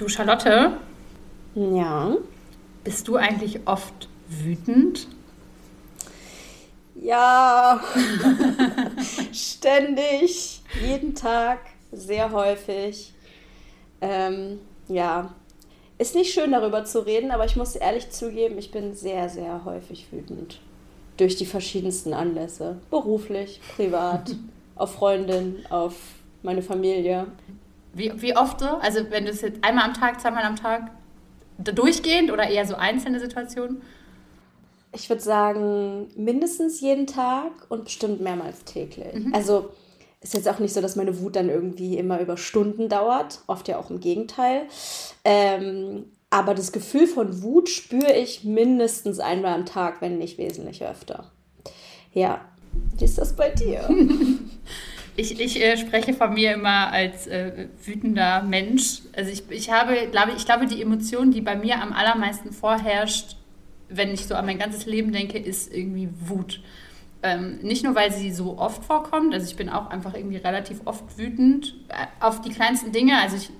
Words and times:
Du, 0.00 0.08
Charlotte? 0.08 0.78
Ja. 1.54 2.16
Bist 2.84 3.06
du 3.06 3.16
eigentlich 3.16 3.60
oft 3.66 4.08
wütend? 4.28 5.06
Ja, 6.94 7.82
ständig, 9.34 10.62
jeden 10.82 11.14
Tag, 11.14 11.58
sehr 11.92 12.32
häufig. 12.32 13.12
Ähm, 14.00 14.60
ja, 14.88 15.34
ist 15.98 16.14
nicht 16.14 16.32
schön 16.32 16.52
darüber 16.52 16.86
zu 16.86 17.00
reden, 17.00 17.30
aber 17.30 17.44
ich 17.44 17.56
muss 17.56 17.76
ehrlich 17.76 18.08
zugeben, 18.08 18.56
ich 18.56 18.70
bin 18.70 18.94
sehr, 18.94 19.28
sehr 19.28 19.66
häufig 19.66 20.06
wütend. 20.10 20.62
Durch 21.18 21.36
die 21.36 21.44
verschiedensten 21.44 22.14
Anlässe. 22.14 22.78
Beruflich, 22.88 23.60
privat, 23.76 24.34
auf 24.76 24.94
Freundin, 24.94 25.56
auf 25.68 25.94
meine 26.42 26.62
Familie. 26.62 27.26
Wie, 27.92 28.12
wie 28.20 28.36
oft 28.36 28.60
so? 28.60 28.66
Also 28.66 29.10
wenn 29.10 29.24
du 29.24 29.30
es 29.30 29.40
jetzt 29.40 29.62
einmal 29.62 29.84
am 29.84 29.94
Tag, 29.94 30.20
zweimal 30.20 30.44
am 30.44 30.56
Tag 30.56 30.90
durchgehend 31.58 32.30
oder 32.30 32.48
eher 32.48 32.66
so 32.66 32.74
einzelne 32.76 33.20
Situationen? 33.20 33.82
Ich 34.92 35.08
würde 35.08 35.22
sagen, 35.22 36.08
mindestens 36.16 36.80
jeden 36.80 37.06
Tag 37.06 37.52
und 37.68 37.84
bestimmt 37.84 38.20
mehrmals 38.20 38.64
täglich. 38.64 39.14
Mhm. 39.14 39.34
Also 39.34 39.70
ist 40.20 40.34
jetzt 40.34 40.48
auch 40.48 40.58
nicht 40.58 40.74
so, 40.74 40.80
dass 40.80 40.96
meine 40.96 41.20
Wut 41.20 41.36
dann 41.36 41.48
irgendwie 41.48 41.96
immer 41.96 42.20
über 42.20 42.36
Stunden 42.36 42.88
dauert, 42.88 43.40
oft 43.46 43.68
ja 43.68 43.78
auch 43.78 43.90
im 43.90 44.00
Gegenteil. 44.00 44.62
Ähm, 45.24 46.06
aber 46.28 46.54
das 46.54 46.72
Gefühl 46.72 47.06
von 47.06 47.42
Wut 47.42 47.68
spüre 47.68 48.12
ich 48.12 48.44
mindestens 48.44 49.18
einmal 49.18 49.54
am 49.54 49.66
Tag, 49.66 50.00
wenn 50.00 50.18
nicht 50.18 50.38
wesentlich 50.38 50.84
öfter. 50.84 51.30
Ja, 52.12 52.40
wie 52.96 53.04
ist 53.04 53.18
das 53.18 53.34
bei 53.34 53.50
dir? 53.50 53.88
Ich, 55.20 55.38
ich 55.38 55.62
äh, 55.62 55.76
spreche 55.76 56.14
von 56.14 56.32
mir 56.32 56.54
immer 56.54 56.90
als 56.90 57.26
äh, 57.26 57.66
wütender 57.84 58.42
Mensch. 58.42 59.02
Also 59.14 59.30
ich, 59.30 59.42
ich 59.50 59.70
habe, 59.70 60.08
glaube 60.10 60.32
ich, 60.34 60.46
glaube, 60.46 60.64
die 60.64 60.80
Emotion, 60.80 61.30
die 61.30 61.42
bei 61.42 61.56
mir 61.56 61.82
am 61.82 61.92
allermeisten 61.92 62.52
vorherrscht, 62.52 63.36
wenn 63.90 64.14
ich 64.14 64.24
so 64.24 64.34
an 64.34 64.46
mein 64.46 64.58
ganzes 64.58 64.86
Leben 64.86 65.12
denke, 65.12 65.36
ist 65.36 65.74
irgendwie 65.74 66.08
Wut. 66.20 66.62
Ähm, 67.22 67.58
nicht 67.58 67.84
nur, 67.84 67.94
weil 67.94 68.10
sie 68.10 68.32
so 68.32 68.56
oft 68.56 68.82
vorkommt, 68.82 69.34
also 69.34 69.46
ich 69.46 69.56
bin 69.56 69.68
auch 69.68 69.90
einfach 69.90 70.14
irgendwie 70.14 70.38
relativ 70.38 70.80
oft 70.86 71.18
wütend 71.18 71.74
äh, 71.88 72.06
auf 72.20 72.40
die 72.40 72.48
kleinsten 72.48 72.90
Dinge. 72.90 73.18
Also 73.20 73.36
ich 73.36 73.50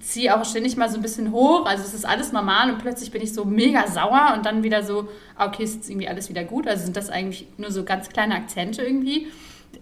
ziehe 0.00 0.36
auch 0.36 0.44
ständig 0.44 0.76
mal 0.76 0.90
so 0.90 0.96
ein 0.96 1.02
bisschen 1.02 1.30
hoch, 1.30 1.66
also 1.66 1.84
es 1.84 1.94
ist 1.94 2.04
alles 2.04 2.32
normal 2.32 2.72
und 2.72 2.78
plötzlich 2.78 3.12
bin 3.12 3.22
ich 3.22 3.32
so 3.32 3.44
mega 3.44 3.86
sauer 3.86 4.34
und 4.36 4.44
dann 4.44 4.64
wieder 4.64 4.82
so, 4.82 5.08
ah, 5.36 5.46
okay, 5.46 5.62
ist 5.62 5.76
jetzt 5.76 5.90
irgendwie 5.90 6.08
alles 6.08 6.28
wieder 6.28 6.42
gut. 6.42 6.66
Also 6.66 6.86
sind 6.86 6.96
das 6.96 7.08
eigentlich 7.08 7.46
nur 7.56 7.70
so 7.70 7.84
ganz 7.84 8.08
kleine 8.08 8.34
Akzente 8.34 8.82
irgendwie 8.82 9.28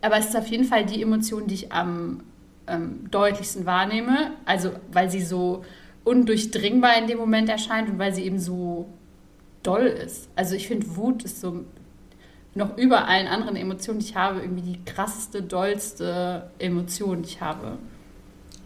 aber 0.00 0.18
es 0.18 0.26
ist 0.26 0.36
auf 0.36 0.46
jeden 0.46 0.64
Fall 0.64 0.84
die 0.84 1.02
Emotion, 1.02 1.46
die 1.46 1.54
ich 1.54 1.72
am 1.72 2.22
ähm, 2.66 3.10
deutlichsten 3.10 3.66
wahrnehme. 3.66 4.32
Also, 4.44 4.70
weil 4.92 5.10
sie 5.10 5.22
so 5.22 5.64
undurchdringbar 6.04 6.98
in 6.98 7.06
dem 7.06 7.18
Moment 7.18 7.48
erscheint 7.48 7.88
und 7.88 7.98
weil 7.98 8.14
sie 8.14 8.24
eben 8.24 8.38
so 8.38 8.88
doll 9.62 9.86
ist. 9.86 10.28
Also, 10.36 10.54
ich 10.54 10.68
finde, 10.68 10.96
Wut 10.96 11.24
ist 11.24 11.40
so 11.40 11.64
noch 12.54 12.76
über 12.78 13.08
allen 13.08 13.26
anderen 13.26 13.56
Emotionen, 13.56 13.98
die 13.98 14.06
ich 14.06 14.16
habe, 14.16 14.40
irgendwie 14.40 14.62
die 14.62 14.84
krasseste, 14.84 15.42
dollste 15.42 16.50
Emotion, 16.58 17.22
die 17.22 17.30
ich 17.30 17.40
habe. 17.40 17.78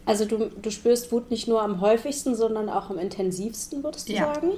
Also 0.05 0.25
du, 0.25 0.49
du 0.49 0.71
spürst 0.71 1.11
Wut 1.11 1.29
nicht 1.29 1.47
nur 1.47 1.61
am 1.61 1.81
häufigsten, 1.81 2.35
sondern 2.35 2.69
auch 2.69 2.89
am 2.89 2.97
intensivsten, 2.97 3.83
würdest 3.83 4.09
du 4.09 4.13
ja. 4.13 4.33
sagen? 4.33 4.51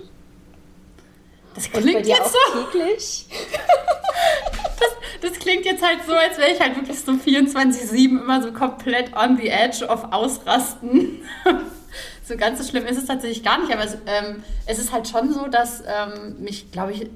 Das 1.55 1.69
klingt 1.69 2.05
jetzt 2.05 2.31
so. 2.31 2.63
täglich? 2.63 3.25
das, 4.79 5.31
das 5.31 5.39
klingt 5.39 5.65
jetzt 5.65 5.85
halt 5.85 5.99
so, 6.05 6.13
als 6.13 6.37
wäre 6.37 6.51
ich 6.51 6.59
halt 6.59 6.75
wirklich 6.75 6.99
so 6.99 7.11
24-7 7.11 7.95
immer 7.95 8.41
so 8.41 8.51
komplett 8.51 9.15
on 9.15 9.37
the 9.37 9.49
edge 9.49 9.85
of 9.85 10.11
Ausrasten. 10.11 11.21
so 12.23 12.37
ganz 12.37 12.59
so 12.59 12.69
schlimm 12.69 12.85
ist 12.85 12.97
es 12.97 13.05
tatsächlich 13.05 13.43
gar 13.43 13.59
nicht, 13.59 13.71
aber 13.73 13.83
es, 13.83 13.95
ähm, 14.05 14.43
es 14.65 14.79
ist 14.79 14.91
halt 14.91 15.07
schon 15.07 15.33
so, 15.33 15.47
dass 15.47 15.81
ähm, 15.81 16.37
mich, 16.39 16.71
glaube 16.71 16.93
ich, 16.93 17.09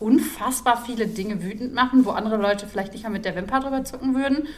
unfassbar 0.00 0.82
viele 0.84 1.06
Dinge 1.06 1.42
wütend 1.42 1.74
machen, 1.74 2.04
wo 2.04 2.10
andere 2.10 2.36
Leute 2.36 2.66
vielleicht 2.66 2.92
nicht 2.92 3.04
mal 3.04 3.10
mit 3.10 3.24
der 3.24 3.34
Wimper 3.34 3.60
drüber 3.60 3.84
zucken 3.84 4.14
würden. 4.14 4.48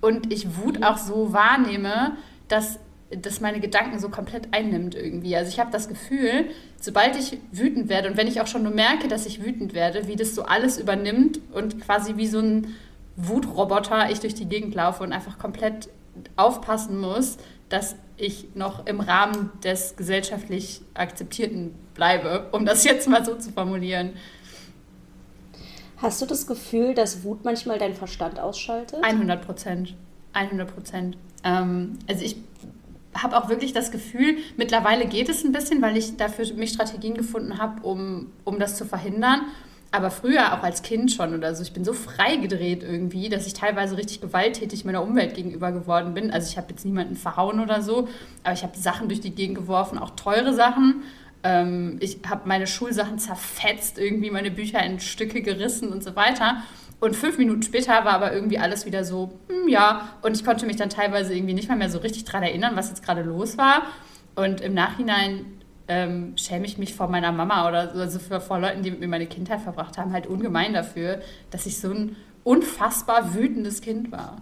Und 0.00 0.32
ich 0.32 0.56
Wut 0.56 0.82
auch 0.82 0.98
so 0.98 1.32
wahrnehme, 1.32 2.16
dass 2.48 2.78
das 3.10 3.40
meine 3.40 3.60
Gedanken 3.60 3.98
so 3.98 4.08
komplett 4.08 4.48
einnimmt 4.52 4.94
irgendwie. 4.94 5.34
Also 5.36 5.50
ich 5.50 5.58
habe 5.58 5.70
das 5.72 5.88
Gefühl, 5.88 6.46
sobald 6.80 7.16
ich 7.16 7.38
wütend 7.50 7.88
werde 7.88 8.08
und 8.08 8.16
wenn 8.16 8.28
ich 8.28 8.40
auch 8.40 8.46
schon 8.46 8.62
nur 8.62 8.72
merke, 8.72 9.08
dass 9.08 9.26
ich 9.26 9.44
wütend 9.44 9.74
werde, 9.74 10.06
wie 10.06 10.16
das 10.16 10.34
so 10.34 10.44
alles 10.44 10.78
übernimmt 10.78 11.40
und 11.52 11.80
quasi 11.80 12.16
wie 12.16 12.28
so 12.28 12.38
ein 12.38 12.74
Wutroboter 13.16 14.10
ich 14.10 14.20
durch 14.20 14.34
die 14.34 14.46
Gegend 14.46 14.74
laufe 14.74 15.02
und 15.02 15.12
einfach 15.12 15.38
komplett 15.38 15.88
aufpassen 16.36 16.98
muss, 16.98 17.38
dass 17.68 17.96
ich 18.16 18.48
noch 18.54 18.86
im 18.86 19.00
Rahmen 19.00 19.50
des 19.64 19.96
gesellschaftlich 19.96 20.82
Akzeptierten 20.94 21.74
bleibe, 21.94 22.48
um 22.52 22.64
das 22.64 22.84
jetzt 22.84 23.08
mal 23.08 23.24
so 23.24 23.34
zu 23.34 23.50
formulieren. 23.50 24.10
Hast 25.96 26.22
du 26.22 26.26
das 26.26 26.46
Gefühl, 26.46 26.94
dass 26.94 27.24
Wut 27.24 27.44
manchmal 27.44 27.78
deinen 27.78 27.94
Verstand 27.94 28.38
ausschaltet? 28.38 29.02
100 29.02 29.44
Prozent. 29.44 29.94
100 30.32 30.74
Prozent. 30.74 31.16
Ähm, 31.44 31.98
also 32.08 32.24
ich 32.24 32.36
habe 33.14 33.36
auch 33.36 33.48
wirklich 33.48 33.72
das 33.72 33.90
Gefühl, 33.90 34.38
mittlerweile 34.56 35.06
geht 35.06 35.28
es 35.28 35.44
ein 35.44 35.52
bisschen, 35.52 35.82
weil 35.82 35.96
ich 35.96 36.16
dafür 36.16 36.46
mich 36.54 36.70
Strategien 36.70 37.14
gefunden 37.14 37.58
habe, 37.58 37.82
um, 37.82 38.28
um 38.44 38.58
das 38.58 38.76
zu 38.76 38.84
verhindern. 38.84 39.42
Aber 39.92 40.12
früher 40.12 40.54
auch 40.54 40.62
als 40.62 40.82
Kind 40.82 41.10
schon 41.10 41.34
oder 41.34 41.52
so. 41.54 41.62
Ich 41.64 41.72
bin 41.72 41.84
so 41.84 41.92
freigedreht 41.92 42.84
irgendwie, 42.84 43.28
dass 43.28 43.46
ich 43.48 43.54
teilweise 43.54 43.96
richtig 43.96 44.20
gewalttätig 44.20 44.84
meiner 44.84 45.02
Umwelt 45.02 45.34
gegenüber 45.34 45.72
geworden 45.72 46.14
bin. 46.14 46.30
Also 46.30 46.48
ich 46.48 46.56
habe 46.56 46.68
jetzt 46.70 46.84
niemanden 46.84 47.16
verhauen 47.16 47.58
oder 47.58 47.82
so, 47.82 48.06
aber 48.44 48.52
ich 48.52 48.62
habe 48.62 48.78
Sachen 48.78 49.08
durch 49.08 49.20
die 49.20 49.34
Gegend 49.34 49.58
geworfen, 49.58 49.98
auch 49.98 50.10
teure 50.10 50.54
Sachen. 50.54 51.02
Ähm, 51.42 51.96
ich 51.98 52.18
habe 52.28 52.42
meine 52.46 52.68
Schulsachen 52.68 53.18
zerfetzt, 53.18 53.98
irgendwie 53.98 54.30
meine 54.30 54.52
Bücher 54.52 54.80
in 54.84 55.00
Stücke 55.00 55.42
gerissen 55.42 55.88
und 55.88 56.04
so 56.04 56.14
weiter. 56.14 56.62
Und 57.00 57.16
fünf 57.16 57.38
Minuten 57.38 57.62
später 57.62 58.04
war 58.04 58.12
aber 58.12 58.32
irgendwie 58.32 58.58
alles 58.58 58.84
wieder 58.84 59.04
so, 59.04 59.38
hm, 59.48 59.68
ja. 59.68 60.14
Und 60.22 60.36
ich 60.36 60.44
konnte 60.44 60.66
mich 60.66 60.76
dann 60.76 60.90
teilweise 60.90 61.34
irgendwie 61.34 61.54
nicht 61.54 61.68
mal 61.68 61.76
mehr 61.76 61.90
so 61.90 61.98
richtig 61.98 62.24
daran 62.24 62.42
erinnern, 62.42 62.76
was 62.76 62.90
jetzt 62.90 63.02
gerade 63.02 63.22
los 63.22 63.56
war. 63.56 63.82
Und 64.36 64.60
im 64.60 64.74
Nachhinein 64.74 65.46
ähm, 65.88 66.36
schäme 66.36 66.66
ich 66.66 66.78
mich 66.78 66.94
vor 66.94 67.08
meiner 67.08 67.32
Mama 67.32 67.66
oder 67.66 67.92
so, 67.92 68.00
also 68.00 68.18
für, 68.18 68.40
vor 68.40 68.60
Leuten, 68.60 68.82
die 68.82 68.90
mit 68.90 69.00
mir 69.00 69.08
meine 69.08 69.26
Kindheit 69.26 69.60
verbracht 69.60 69.98
haben, 69.98 70.12
halt 70.12 70.26
ungemein 70.26 70.74
dafür, 70.74 71.20
dass 71.50 71.66
ich 71.66 71.80
so 71.80 71.90
ein 71.90 72.16
unfassbar 72.44 73.34
wütendes 73.34 73.80
Kind 73.80 74.12
war. 74.12 74.36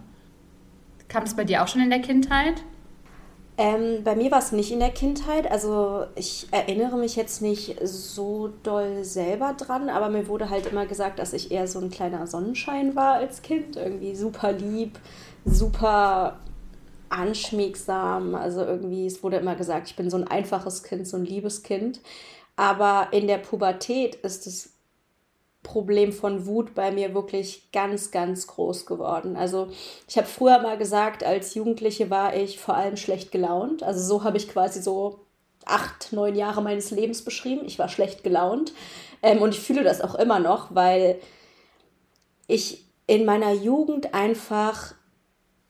Kam 1.07 1.23
das 1.23 1.35
bei 1.35 1.45
dir 1.45 1.63
auch 1.63 1.67
schon 1.67 1.81
in 1.81 1.89
der 1.89 2.01
Kindheit? 2.01 2.61
Ähm, 3.59 4.05
bei 4.05 4.15
mir 4.15 4.31
war 4.31 4.39
es 4.39 4.53
nicht 4.53 4.71
in 4.71 4.79
der 4.79 4.91
Kindheit. 4.91 5.51
Also 5.51 6.05
ich 6.15 6.47
erinnere 6.51 6.95
mich 6.95 7.17
jetzt 7.17 7.41
nicht 7.41 7.75
so 7.83 8.53
doll 8.63 9.03
selber 9.03 9.53
dran, 9.53 9.89
aber 9.89 10.07
mir 10.07 10.29
wurde 10.29 10.49
halt 10.49 10.67
immer 10.67 10.85
gesagt, 10.85 11.19
dass 11.19 11.33
ich 11.33 11.51
eher 11.51 11.67
so 11.67 11.79
ein 11.79 11.89
kleiner 11.89 12.25
Sonnenschein 12.25 12.95
war 12.95 13.15
als 13.15 13.41
Kind. 13.41 13.75
Irgendwie 13.75 14.15
super 14.15 14.53
lieb, 14.53 14.97
super 15.43 16.39
anschmiegsam. 17.09 18.33
Also 18.33 18.61
irgendwie, 18.61 19.05
es 19.05 19.23
wurde 19.23 19.35
immer 19.35 19.55
gesagt, 19.55 19.89
ich 19.89 19.97
bin 19.97 20.09
so 20.09 20.15
ein 20.15 20.27
einfaches 20.27 20.83
Kind, 20.83 21.05
so 21.05 21.17
ein 21.17 21.25
liebes 21.25 21.61
Kind. 21.61 21.99
Aber 22.55 23.09
in 23.11 23.27
der 23.27 23.39
Pubertät 23.39 24.15
ist 24.15 24.47
es 24.47 24.69
Problem 25.63 26.13
von 26.13 26.45
Wut 26.45 26.73
bei 26.73 26.91
mir 26.91 27.13
wirklich 27.13 27.71
ganz, 27.71 28.11
ganz 28.11 28.47
groß 28.47 28.85
geworden. 28.85 29.35
Also 29.35 29.67
ich 30.07 30.17
habe 30.17 30.27
früher 30.27 30.59
mal 30.59 30.77
gesagt, 30.77 31.23
als 31.23 31.53
Jugendliche 31.53 32.09
war 32.09 32.35
ich 32.35 32.59
vor 32.59 32.75
allem 32.75 32.95
schlecht 32.95 33.31
gelaunt. 33.31 33.83
Also 33.83 34.01
so 34.01 34.23
habe 34.23 34.37
ich 34.37 34.49
quasi 34.49 34.81
so 34.81 35.19
acht, 35.65 36.13
neun 36.13 36.35
Jahre 36.35 36.61
meines 36.61 36.91
Lebens 36.91 37.23
beschrieben. 37.23 37.65
Ich 37.65 37.77
war 37.77 37.89
schlecht 37.89 38.23
gelaunt. 38.23 38.73
Ähm, 39.21 39.41
und 39.41 39.53
ich 39.53 39.59
fühle 39.59 39.83
das 39.83 40.01
auch 40.01 40.15
immer 40.15 40.39
noch, 40.39 40.73
weil 40.73 41.19
ich 42.47 42.85
in 43.05 43.25
meiner 43.25 43.51
Jugend 43.51 44.13
einfach 44.13 44.93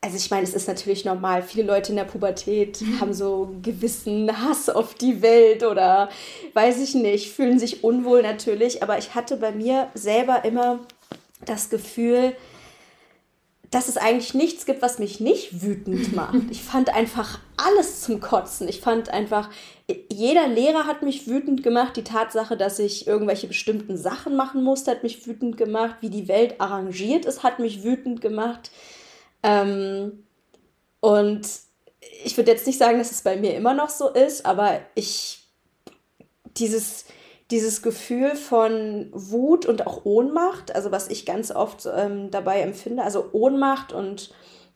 also 0.01 0.15
ich 0.15 0.31
meine, 0.31 0.43
es 0.43 0.53
ist 0.53 0.67
natürlich 0.67 1.03
normal. 1.03 1.43
Viele 1.43 1.63
Leute 1.63 1.91
in 1.91 1.97
der 1.97 2.05
Pubertät 2.05 2.79
mhm. 2.81 3.01
haben 3.01 3.13
so 3.13 3.53
gewissen 3.61 4.29
Hass 4.41 4.69
auf 4.69 4.93
die 4.93 5.21
Welt 5.21 5.63
oder 5.63 6.09
weiß 6.53 6.79
ich 6.79 6.95
nicht, 6.95 7.31
fühlen 7.31 7.59
sich 7.59 7.83
unwohl 7.83 8.21
natürlich. 8.21 8.81
Aber 8.81 8.97
ich 8.97 9.13
hatte 9.13 9.35
bei 9.37 9.51
mir 9.51 9.89
selber 9.95 10.45
immer 10.45 10.79
das 11.45 11.69
Gefühl, 11.69 12.33
dass 13.71 13.87
es 13.89 13.97
eigentlich 13.97 14.33
nichts 14.33 14.65
gibt, 14.65 14.81
was 14.81 14.99
mich 14.99 15.19
nicht 15.19 15.61
wütend 15.61 16.15
macht. 16.15 16.49
Ich 16.49 16.63
fand 16.63 16.95
einfach 16.95 17.39
alles 17.57 17.99
zum 17.99 18.21
Kotzen. 18.21 18.69
Ich 18.69 18.79
fand 18.79 19.09
einfach, 19.09 19.49
jeder 20.09 20.47
Lehrer 20.47 20.85
hat 20.87 21.01
mich 21.01 21.27
wütend 21.27 21.61
gemacht. 21.61 21.97
Die 21.97 22.05
Tatsache, 22.05 22.55
dass 22.55 22.79
ich 22.79 23.05
irgendwelche 23.05 23.47
bestimmten 23.47 23.97
Sachen 23.97 24.37
machen 24.37 24.63
musste, 24.63 24.91
hat 24.91 25.03
mich 25.03 25.27
wütend 25.27 25.57
gemacht. 25.57 25.97
Wie 25.99 26.09
die 26.09 26.29
Welt 26.29 26.61
arrangiert 26.61 27.25
ist, 27.25 27.43
hat 27.43 27.59
mich 27.59 27.83
wütend 27.83 28.21
gemacht 28.21 28.71
ähm, 29.43 30.23
und 30.99 31.47
ich 32.23 32.37
würde 32.37 32.51
jetzt 32.51 32.67
nicht 32.67 32.79
sagen, 32.79 32.97
dass 32.97 33.11
es 33.11 33.21
bei 33.21 33.37
mir 33.37 33.55
immer 33.55 33.73
noch 33.73 33.89
so 33.89 34.09
ist, 34.09 34.45
aber 34.45 34.79
ich, 34.95 35.47
dieses, 36.57 37.05
dieses 37.51 37.81
Gefühl 37.81 38.35
von 38.35 39.09
Wut 39.11 39.65
und 39.65 39.85
auch 39.87 40.05
Ohnmacht, 40.05 40.75
also 40.75 40.91
was 40.91 41.07
ich 41.07 41.25
ganz 41.25 41.51
oft 41.51 41.87
ähm, 41.93 42.31
dabei 42.31 42.61
empfinde, 42.61 43.03
also 43.03 43.29
Ohnmacht 43.31 43.93
und 43.93 44.33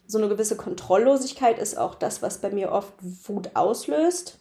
so 0.07 0.17
eine 0.17 0.27
gewisse 0.27 0.57
Kontrolllosigkeit 0.57 1.59
ist 1.59 1.77
auch 1.77 1.95
das, 1.95 2.21
was 2.21 2.39
bei 2.39 2.49
mir 2.49 2.71
oft 2.71 2.93
Wut 3.01 3.51
auslöst. 3.53 4.39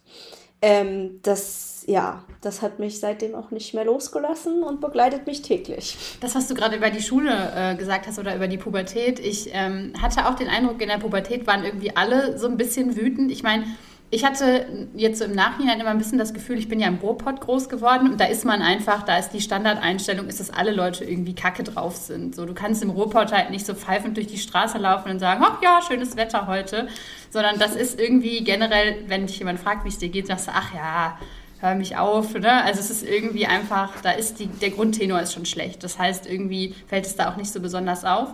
Ähm, 0.65 1.19
das, 1.23 1.83
ja, 1.87 2.23
das 2.39 2.61
hat 2.61 2.79
mich 2.79 3.01
seitdem 3.01 3.35
auch 3.35 3.51
nicht 3.51 3.73
mehr 3.73 3.83
losgelassen 3.83 4.63
und 4.63 4.79
begleitet 4.79 5.27
mich 5.27 5.41
täglich. 5.41 5.97
Das, 6.21 6.35
was 6.35 6.47
du 6.47 6.55
gerade 6.55 6.77
über 6.77 6.89
die 6.89 7.01
Schule 7.01 7.51
äh, 7.53 7.75
gesagt 7.75 8.07
hast 8.07 8.17
oder 8.17 8.33
über 8.33 8.47
die 8.47 8.57
Pubertät, 8.57 9.19
ich 9.19 9.49
ähm, 9.51 9.91
hatte 10.01 10.25
auch 10.25 10.35
den 10.35 10.47
Eindruck, 10.47 10.81
in 10.81 10.87
der 10.87 10.99
Pubertät 10.99 11.45
waren 11.47 11.65
irgendwie 11.65 11.97
alle 11.97 12.37
so 12.39 12.47
ein 12.47 12.55
bisschen 12.55 12.95
wütend. 12.95 13.29
Ich 13.29 13.43
meine, 13.43 13.65
ich 14.13 14.23
hatte 14.23 14.67
jetzt 14.93 15.17
so 15.17 15.25
im 15.25 15.33
Nachhinein 15.33 15.79
immer 15.79 15.89
ein 15.89 15.97
bisschen 15.97 16.19
das 16.19 16.35
Gefühl, 16.35 16.59
ich 16.59 16.69
bin 16.69 16.79
ja 16.79 16.87
im 16.87 16.97
Ruhrpott 16.97 17.41
groß 17.41 17.67
geworden 17.67 18.11
und 18.11 18.21
da 18.21 18.25
ist 18.25 18.45
man 18.45 18.61
einfach, 18.61 19.01
da 19.01 19.17
ist 19.17 19.31
die 19.31 19.41
Standardeinstellung, 19.41 20.27
ist, 20.27 20.39
dass 20.39 20.51
alle 20.51 20.71
Leute 20.71 21.03
irgendwie 21.03 21.33
kacke 21.33 21.63
drauf 21.63 21.95
sind. 21.95 22.35
So, 22.35 22.45
du 22.45 22.53
kannst 22.53 22.83
im 22.83 22.91
Ruhrpott 22.91 23.31
halt 23.31 23.49
nicht 23.49 23.65
so 23.65 23.73
pfeifend 23.73 24.15
durch 24.17 24.27
die 24.27 24.37
Straße 24.37 24.77
laufen 24.77 25.09
und 25.09 25.17
sagen, 25.17 25.43
ach 25.43 25.63
ja, 25.63 25.79
schönes 25.81 26.15
Wetter 26.15 26.45
heute, 26.45 26.87
sondern 27.31 27.57
das 27.57 27.75
ist 27.75 27.99
irgendwie 27.99 28.43
generell, 28.43 28.97
wenn 29.07 29.25
dich 29.25 29.39
jemand 29.39 29.59
fragt, 29.59 29.83
wie 29.83 29.89
es 29.89 29.97
dir 29.97 30.09
geht, 30.09 30.27
sagst 30.27 30.47
du, 30.47 30.51
ach 30.53 30.75
ja, 30.75 31.17
hör 31.59 31.73
mich 31.73 31.97
auf. 31.97 32.35
Ne? 32.35 32.63
Also 32.63 32.81
es 32.81 32.91
ist 32.91 33.03
irgendwie 33.03 33.47
einfach, 33.47 33.99
da 34.03 34.11
ist 34.11 34.39
die, 34.39 34.45
der 34.45 34.69
Grundtenor 34.69 35.21
ist 35.21 35.33
schon 35.33 35.47
schlecht. 35.47 35.83
Das 35.83 35.97
heißt, 35.97 36.29
irgendwie 36.29 36.75
fällt 36.85 37.07
es 37.07 37.15
da 37.15 37.31
auch 37.31 37.35
nicht 37.35 37.51
so 37.51 37.59
besonders 37.59 38.05
auf. 38.05 38.29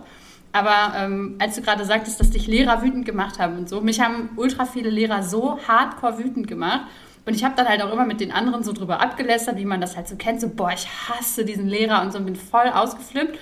Aber 0.51 0.93
ähm, 0.95 1.35
als 1.39 1.55
du 1.55 1.61
gerade 1.61 1.85
sagtest, 1.85 2.19
dass 2.19 2.31
dich 2.31 2.47
Lehrer 2.47 2.81
wütend 2.81 3.05
gemacht 3.05 3.39
haben 3.39 3.57
und 3.57 3.69
so, 3.69 3.81
mich 3.81 4.01
haben 4.01 4.29
ultra 4.35 4.65
viele 4.65 4.89
Lehrer 4.89 5.21
so 5.21 5.59
hardcore 5.67 6.17
wütend 6.17 6.47
gemacht. 6.47 6.81
Und 7.25 7.35
ich 7.35 7.43
habe 7.43 7.53
dann 7.55 7.67
halt 7.67 7.83
auch 7.83 7.93
immer 7.93 8.05
mit 8.05 8.19
den 8.19 8.31
anderen 8.31 8.63
so 8.63 8.73
drüber 8.73 9.01
abgelästert, 9.01 9.57
wie 9.57 9.65
man 9.65 9.81
das 9.81 9.95
halt 9.95 10.07
so 10.07 10.15
kennt. 10.15 10.41
So, 10.41 10.49
boah, 10.49 10.71
ich 10.73 10.87
hasse 11.07 11.45
diesen 11.45 11.67
Lehrer 11.67 12.01
und 12.01 12.11
so 12.11 12.17
und 12.17 12.25
bin 12.25 12.35
voll 12.35 12.67
ausgeflippt. 12.67 13.37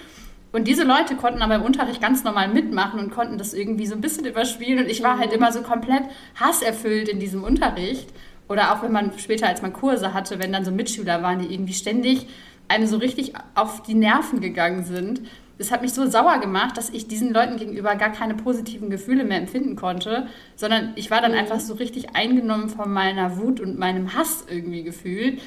Und 0.51 0.67
diese 0.67 0.83
Leute 0.83 1.15
konnten 1.15 1.41
aber 1.41 1.55
im 1.55 1.61
Unterricht 1.61 2.01
ganz 2.01 2.23
normal 2.23 2.49
mitmachen 2.49 2.99
und 2.99 3.11
konnten 3.11 3.37
das 3.37 3.53
irgendwie 3.53 3.85
so 3.85 3.95
ein 3.95 4.01
bisschen 4.01 4.25
überspielen. 4.25 4.83
Und 4.83 4.89
ich 4.89 5.03
war 5.03 5.17
halt 5.17 5.29
mhm. 5.29 5.37
immer 5.37 5.51
so 5.53 5.61
komplett 5.61 6.03
hasserfüllt 6.35 7.07
in 7.07 7.19
diesem 7.19 7.43
Unterricht. 7.43 8.09
Oder 8.49 8.73
auch 8.73 8.83
wenn 8.83 8.91
man 8.91 9.17
später, 9.17 9.47
als 9.47 9.61
man 9.61 9.71
Kurse 9.71 10.13
hatte, 10.13 10.39
wenn 10.39 10.51
dann 10.51 10.65
so 10.65 10.71
Mitschüler 10.71 11.21
waren, 11.21 11.39
die 11.39 11.53
irgendwie 11.53 11.73
ständig 11.73 12.27
einem 12.67 12.87
so 12.87 12.97
richtig 12.97 13.33
auf 13.55 13.83
die 13.83 13.93
Nerven 13.93 14.41
gegangen 14.41 14.83
sind 14.83 15.21
das 15.57 15.71
hat 15.71 15.81
mich 15.81 15.93
so 15.93 16.07
sauer 16.07 16.39
gemacht, 16.39 16.77
dass 16.77 16.89
ich 16.89 17.07
diesen 17.07 17.33
Leuten 17.33 17.57
gegenüber 17.57 17.95
gar 17.95 18.11
keine 18.11 18.35
positiven 18.35 18.89
Gefühle 18.89 19.23
mehr 19.23 19.39
empfinden 19.39 19.75
konnte, 19.75 20.27
sondern 20.55 20.93
ich 20.95 21.09
war 21.09 21.21
dann 21.21 21.31
mhm. 21.31 21.39
einfach 21.39 21.59
so 21.59 21.73
richtig 21.73 22.15
eingenommen 22.15 22.69
von 22.69 22.91
meiner 22.91 23.37
Wut 23.37 23.59
und 23.59 23.79
meinem 23.79 24.13
Hass 24.13 24.45
irgendwie 24.49 24.83
gefühlt. 24.83 25.41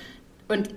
Und 0.48 0.70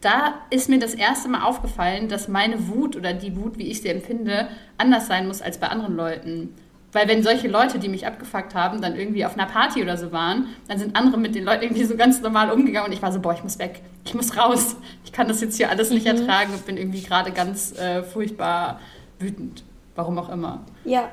da 0.00 0.40
ist 0.50 0.68
mir 0.68 0.78
das 0.78 0.94
erste 0.94 1.28
Mal 1.28 1.42
aufgefallen, 1.42 2.08
dass 2.08 2.26
meine 2.26 2.68
Wut 2.68 2.96
oder 2.96 3.12
die 3.12 3.36
Wut, 3.36 3.58
wie 3.58 3.68
ich 3.70 3.82
sie 3.82 3.88
empfinde, 3.88 4.48
anders 4.78 5.06
sein 5.06 5.26
muss 5.26 5.42
als 5.42 5.58
bei 5.58 5.68
anderen 5.68 5.94
Leuten. 5.94 6.54
Weil 6.92 7.06
wenn 7.06 7.22
solche 7.22 7.46
Leute, 7.46 7.78
die 7.78 7.88
mich 7.88 8.06
abgefuckt 8.06 8.54
haben, 8.54 8.80
dann 8.80 8.96
irgendwie 8.96 9.24
auf 9.24 9.34
einer 9.34 9.46
Party 9.46 9.82
oder 9.82 9.96
so 9.96 10.10
waren, 10.10 10.48
dann 10.66 10.78
sind 10.78 10.96
andere 10.96 11.18
mit 11.18 11.34
den 11.34 11.44
Leuten 11.44 11.62
irgendwie 11.62 11.84
so 11.84 11.96
ganz 11.96 12.20
normal 12.20 12.50
umgegangen 12.50 12.88
und 12.88 12.92
ich 12.92 13.02
war 13.02 13.12
so, 13.12 13.20
boah, 13.20 13.32
ich 13.32 13.44
muss 13.44 13.58
weg, 13.58 13.80
ich 14.04 14.14
muss 14.14 14.36
raus, 14.36 14.76
ich 15.04 15.12
kann 15.12 15.28
das 15.28 15.40
jetzt 15.40 15.56
hier 15.56 15.70
alles 15.70 15.90
nicht 15.90 16.06
mhm. 16.06 16.18
ertragen 16.18 16.52
und 16.52 16.66
bin 16.66 16.76
irgendwie 16.76 17.02
gerade 17.02 17.30
ganz 17.30 17.78
äh, 17.78 18.02
furchtbar 18.02 18.80
wütend, 19.20 19.62
warum 19.94 20.18
auch 20.18 20.28
immer. 20.30 20.64
Ja, 20.84 21.10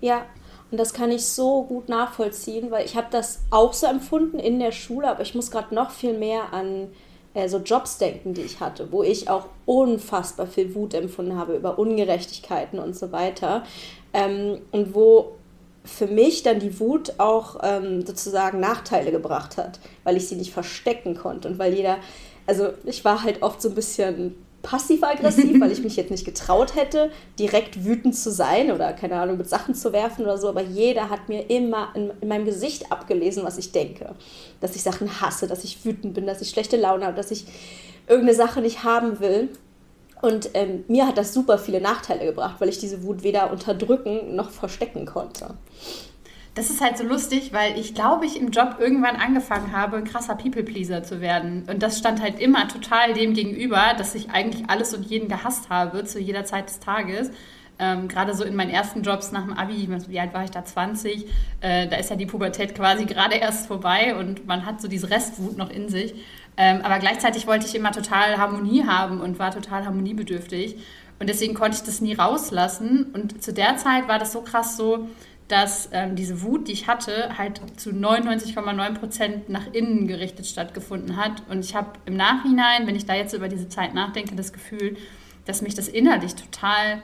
ja. 0.00 0.26
Und 0.70 0.78
das 0.78 0.94
kann 0.94 1.10
ich 1.10 1.24
so 1.24 1.64
gut 1.64 1.88
nachvollziehen, 1.88 2.70
weil 2.70 2.84
ich 2.84 2.96
habe 2.96 3.08
das 3.10 3.40
auch 3.50 3.72
so 3.72 3.86
empfunden 3.86 4.38
in 4.38 4.60
der 4.60 4.70
Schule, 4.70 5.08
aber 5.08 5.22
ich 5.22 5.34
muss 5.34 5.50
gerade 5.50 5.74
noch 5.74 5.90
viel 5.90 6.16
mehr 6.16 6.52
an 6.52 6.88
äh, 7.34 7.48
so 7.48 7.58
Jobs 7.58 7.98
denken, 7.98 8.34
die 8.34 8.42
ich 8.42 8.60
hatte, 8.60 8.90
wo 8.92 9.02
ich 9.02 9.28
auch 9.28 9.46
unfassbar 9.66 10.46
viel 10.46 10.74
Wut 10.74 10.94
empfunden 10.94 11.36
habe 11.36 11.56
über 11.56 11.78
Ungerechtigkeiten 11.78 12.78
und 12.78 12.96
so 12.96 13.12
weiter. 13.12 13.64
Ähm, 14.12 14.60
und 14.70 14.94
wo 14.94 15.36
für 15.84 16.06
mich 16.06 16.42
dann 16.42 16.60
die 16.60 16.78
Wut 16.78 17.14
auch 17.18 17.58
ähm, 17.62 18.04
sozusagen 18.04 18.60
Nachteile 18.60 19.10
gebracht 19.10 19.56
hat, 19.56 19.80
weil 20.04 20.16
ich 20.16 20.28
sie 20.28 20.36
nicht 20.36 20.52
verstecken 20.52 21.16
konnte 21.16 21.48
und 21.48 21.58
weil 21.58 21.72
jeder, 21.72 21.96
also 22.46 22.68
ich 22.84 23.04
war 23.04 23.22
halt 23.22 23.42
oft 23.42 23.62
so 23.62 23.70
ein 23.70 23.74
bisschen 23.74 24.34
passiv-aggressiv, 24.62 25.60
weil 25.60 25.72
ich 25.72 25.82
mich 25.82 25.96
jetzt 25.96 26.10
nicht 26.10 26.24
getraut 26.24 26.74
hätte, 26.74 27.10
direkt 27.38 27.84
wütend 27.84 28.14
zu 28.14 28.30
sein 28.30 28.70
oder 28.70 28.92
keine 28.92 29.16
Ahnung, 29.16 29.38
mit 29.38 29.48
Sachen 29.48 29.74
zu 29.74 29.92
werfen 29.92 30.24
oder 30.24 30.38
so, 30.38 30.48
aber 30.48 30.62
jeder 30.62 31.08
hat 31.08 31.28
mir 31.28 31.48
immer 31.48 31.92
in, 31.94 32.12
in, 32.20 32.28
meinem 32.28 32.44
Gesicht 32.44 32.92
abgelesen, 32.92 33.44
was 33.44 33.58
ich 33.58 33.72
denke. 33.72 34.14
Dass 34.60 34.76
ich 34.76 34.82
Sachen 34.82 35.20
hasse, 35.20 35.46
dass 35.46 35.64
ich 35.64 35.84
wütend 35.84 36.14
bin, 36.14 36.26
dass 36.26 36.42
ich 36.42 36.50
schlechte 36.50 36.76
Laune 36.76 37.06
habe, 37.06 37.16
dass 37.16 37.30
ich 37.30 37.46
irgendeine 38.06 38.36
Sache 38.36 38.60
nicht 38.60 38.84
haben 38.84 39.20
will. 39.20 39.48
Und 40.22 40.50
ähm, 40.54 40.84
mir 40.88 41.06
hat 41.06 41.16
das 41.16 41.32
super 41.32 41.58
viele 41.58 41.80
Nachteile 41.80 42.26
gebracht, 42.26 42.56
weil 42.58 42.68
ich 42.68 42.78
diese 42.78 43.02
Wut 43.02 43.22
weder 43.22 43.50
unterdrücken 43.50 44.36
noch 44.36 44.50
verstecken 44.50 45.06
konnte. 45.06 45.54
Das 46.54 46.68
ist 46.68 46.80
halt 46.80 46.98
so 46.98 47.04
lustig, 47.04 47.52
weil 47.52 47.78
ich 47.78 47.94
glaube, 47.94 48.26
ich 48.26 48.38
im 48.38 48.50
Job 48.50 48.76
irgendwann 48.80 49.16
angefangen 49.16 49.72
habe, 49.72 49.96
ein 49.96 50.04
krasser 50.04 50.34
People-Pleaser 50.34 51.04
zu 51.04 51.20
werden. 51.20 51.64
Und 51.70 51.82
das 51.82 51.98
stand 51.98 52.20
halt 52.20 52.40
immer 52.40 52.66
total 52.66 53.14
dem 53.14 53.34
gegenüber, 53.34 53.94
dass 53.96 54.14
ich 54.14 54.30
eigentlich 54.30 54.68
alles 54.68 54.92
und 54.92 55.06
jeden 55.06 55.28
gehasst 55.28 55.70
habe 55.70 56.04
zu 56.04 56.18
jeder 56.18 56.44
Zeit 56.44 56.68
des 56.68 56.80
Tages. 56.80 57.30
Ähm, 57.78 58.08
gerade 58.08 58.34
so 58.34 58.44
in 58.44 58.56
meinen 58.56 58.70
ersten 58.70 59.02
Jobs 59.02 59.32
nach 59.32 59.44
dem 59.44 59.54
Abi, 59.54 59.88
wie 60.08 60.20
alt 60.20 60.34
war 60.34 60.44
ich 60.44 60.50
da, 60.50 60.62
20, 60.62 61.26
äh, 61.62 61.88
da 61.88 61.96
ist 61.96 62.10
ja 62.10 62.16
die 62.16 62.26
Pubertät 62.26 62.74
quasi 62.74 63.06
gerade 63.06 63.36
erst 63.36 63.68
vorbei 63.68 64.14
und 64.16 64.46
man 64.46 64.66
hat 64.66 64.82
so 64.82 64.88
diese 64.88 65.08
Restwut 65.08 65.56
noch 65.56 65.70
in 65.70 65.88
sich. 65.88 66.14
Ähm, 66.60 66.82
aber 66.82 66.98
gleichzeitig 66.98 67.46
wollte 67.46 67.66
ich 67.66 67.74
immer 67.74 67.90
total 67.90 68.36
Harmonie 68.36 68.84
haben 68.84 69.22
und 69.22 69.38
war 69.38 69.50
total 69.50 69.86
harmoniebedürftig. 69.86 70.76
Und 71.18 71.30
deswegen 71.30 71.54
konnte 71.54 71.78
ich 71.78 71.84
das 71.84 72.02
nie 72.02 72.12
rauslassen. 72.12 73.06
Und 73.14 73.42
zu 73.42 73.54
der 73.54 73.78
Zeit 73.78 74.08
war 74.08 74.18
das 74.18 74.32
so 74.32 74.42
krass 74.42 74.76
so, 74.76 75.08
dass 75.48 75.88
ähm, 75.92 76.16
diese 76.16 76.42
Wut, 76.42 76.68
die 76.68 76.72
ich 76.72 76.86
hatte, 76.86 77.38
halt 77.38 77.62
zu 77.80 77.90
99,9 77.90 78.94
Prozent 78.98 79.48
nach 79.48 79.72
innen 79.72 80.06
gerichtet 80.06 80.46
stattgefunden 80.46 81.16
hat. 81.16 81.42
Und 81.48 81.64
ich 81.64 81.74
habe 81.74 81.92
im 82.04 82.16
Nachhinein, 82.16 82.86
wenn 82.86 82.94
ich 82.94 83.06
da 83.06 83.14
jetzt 83.14 83.32
über 83.32 83.48
diese 83.48 83.70
Zeit 83.70 83.94
nachdenke, 83.94 84.36
das 84.36 84.52
Gefühl, 84.52 84.98
dass 85.46 85.62
mich 85.62 85.74
das 85.74 85.88
innerlich 85.88 86.34
total 86.34 87.00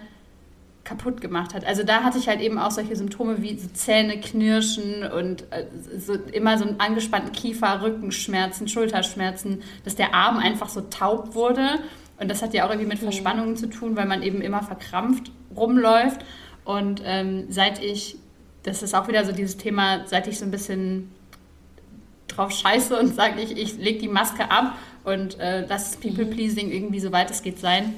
kaputt 0.87 1.21
gemacht 1.21 1.53
hat. 1.53 1.67
Also 1.67 1.83
da 1.83 2.03
hatte 2.03 2.17
ich 2.17 2.29
halt 2.29 2.41
eben 2.41 2.59
auch 2.59 2.71
solche 2.71 2.97
Symptome 2.97 3.43
wie 3.43 3.59
so 3.59 3.69
Zähne 3.69 4.19
knirschen 4.21 5.03
und 5.05 5.43
äh, 5.51 5.67
so 5.99 6.15
immer 6.33 6.57
so 6.57 6.65
einen 6.65 6.81
angespannten 6.81 7.33
Kiefer, 7.33 7.83
Rückenschmerzen, 7.83 8.69
Schulterschmerzen, 8.69 9.63
dass 9.85 9.97
der 9.97 10.15
Arm 10.15 10.39
einfach 10.39 10.69
so 10.69 10.83
taub 10.83 11.35
wurde. 11.35 11.81
Und 12.19 12.31
das 12.31 12.41
hat 12.41 12.55
ja 12.55 12.65
auch 12.65 12.71
irgendwie 12.71 12.89
mit 12.89 13.01
mhm. 13.03 13.07
Verspannungen 13.07 13.57
zu 13.57 13.69
tun, 13.69 13.97
weil 13.97 14.07
man 14.07 14.23
eben 14.23 14.41
immer 14.41 14.63
verkrampft 14.63 15.31
rumläuft. 15.55 16.25
Und 16.65 17.03
ähm, 17.05 17.47
seit 17.51 17.83
ich, 17.83 18.17
das 18.63 18.83
ist 18.83 18.95
auch 18.95 19.09
wieder 19.09 19.25
so 19.25 19.33
dieses 19.33 19.57
Thema, 19.57 20.07
seit 20.07 20.29
ich 20.29 20.39
so 20.39 20.45
ein 20.45 20.51
bisschen 20.51 21.11
drauf 22.29 22.53
scheiße 22.53 22.99
und 22.99 23.15
sage, 23.15 23.41
ich, 23.41 23.57
ich 23.57 23.77
lege 23.77 23.99
die 23.99 24.09
Maske 24.09 24.51
ab 24.51 24.79
und 25.05 25.39
äh, 25.41 25.67
lasse 25.67 25.99
People-Pleasing 25.99 26.71
irgendwie 26.71 27.01
so 27.01 27.13
weit 27.13 27.31
es 27.31 27.43
geht 27.43 27.59
sein, 27.59 27.95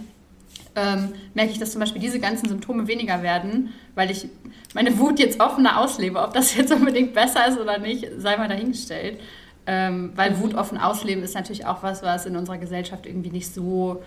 ähm, 0.78 1.12
merke 1.34 1.50
ich, 1.50 1.58
dass 1.58 1.72
zum 1.72 1.80
Beispiel 1.80 2.00
diese 2.00 2.20
ganzen 2.20 2.48
Symptome 2.48 2.86
weniger 2.86 3.22
werden, 3.22 3.74
weil 3.94 4.10
ich 4.10 4.28
meine 4.74 4.98
Wut 4.98 5.18
jetzt 5.18 5.40
offener 5.40 5.80
auslebe. 5.80 6.20
Ob 6.20 6.32
das 6.32 6.54
jetzt 6.54 6.72
unbedingt 6.74 7.14
besser 7.14 7.48
ist 7.48 7.58
oder 7.58 7.78
nicht, 7.78 8.06
sei 8.18 8.36
mal 8.36 8.48
dahingestellt. 8.48 9.20
Ähm, 9.66 10.12
weil 10.14 10.30
mhm. 10.30 10.40
Wut 10.40 10.54
offen 10.54 10.78
ausleben 10.78 11.22
ist 11.22 11.34
natürlich 11.34 11.66
auch 11.66 11.82
was, 11.82 12.02
was 12.02 12.26
in 12.26 12.36
unserer 12.36 12.58
Gesellschaft 12.58 13.06
irgendwie 13.06 13.30
nicht 13.30 13.52
so 13.52 14.02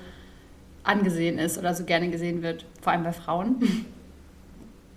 angesehen 0.83 1.37
ist 1.37 1.57
oder 1.59 1.75
so 1.75 1.83
gerne 1.83 2.09
gesehen 2.09 2.41
wird, 2.41 2.65
vor 2.81 2.93
allem 2.93 3.03
bei 3.03 3.13
Frauen. 3.13 3.85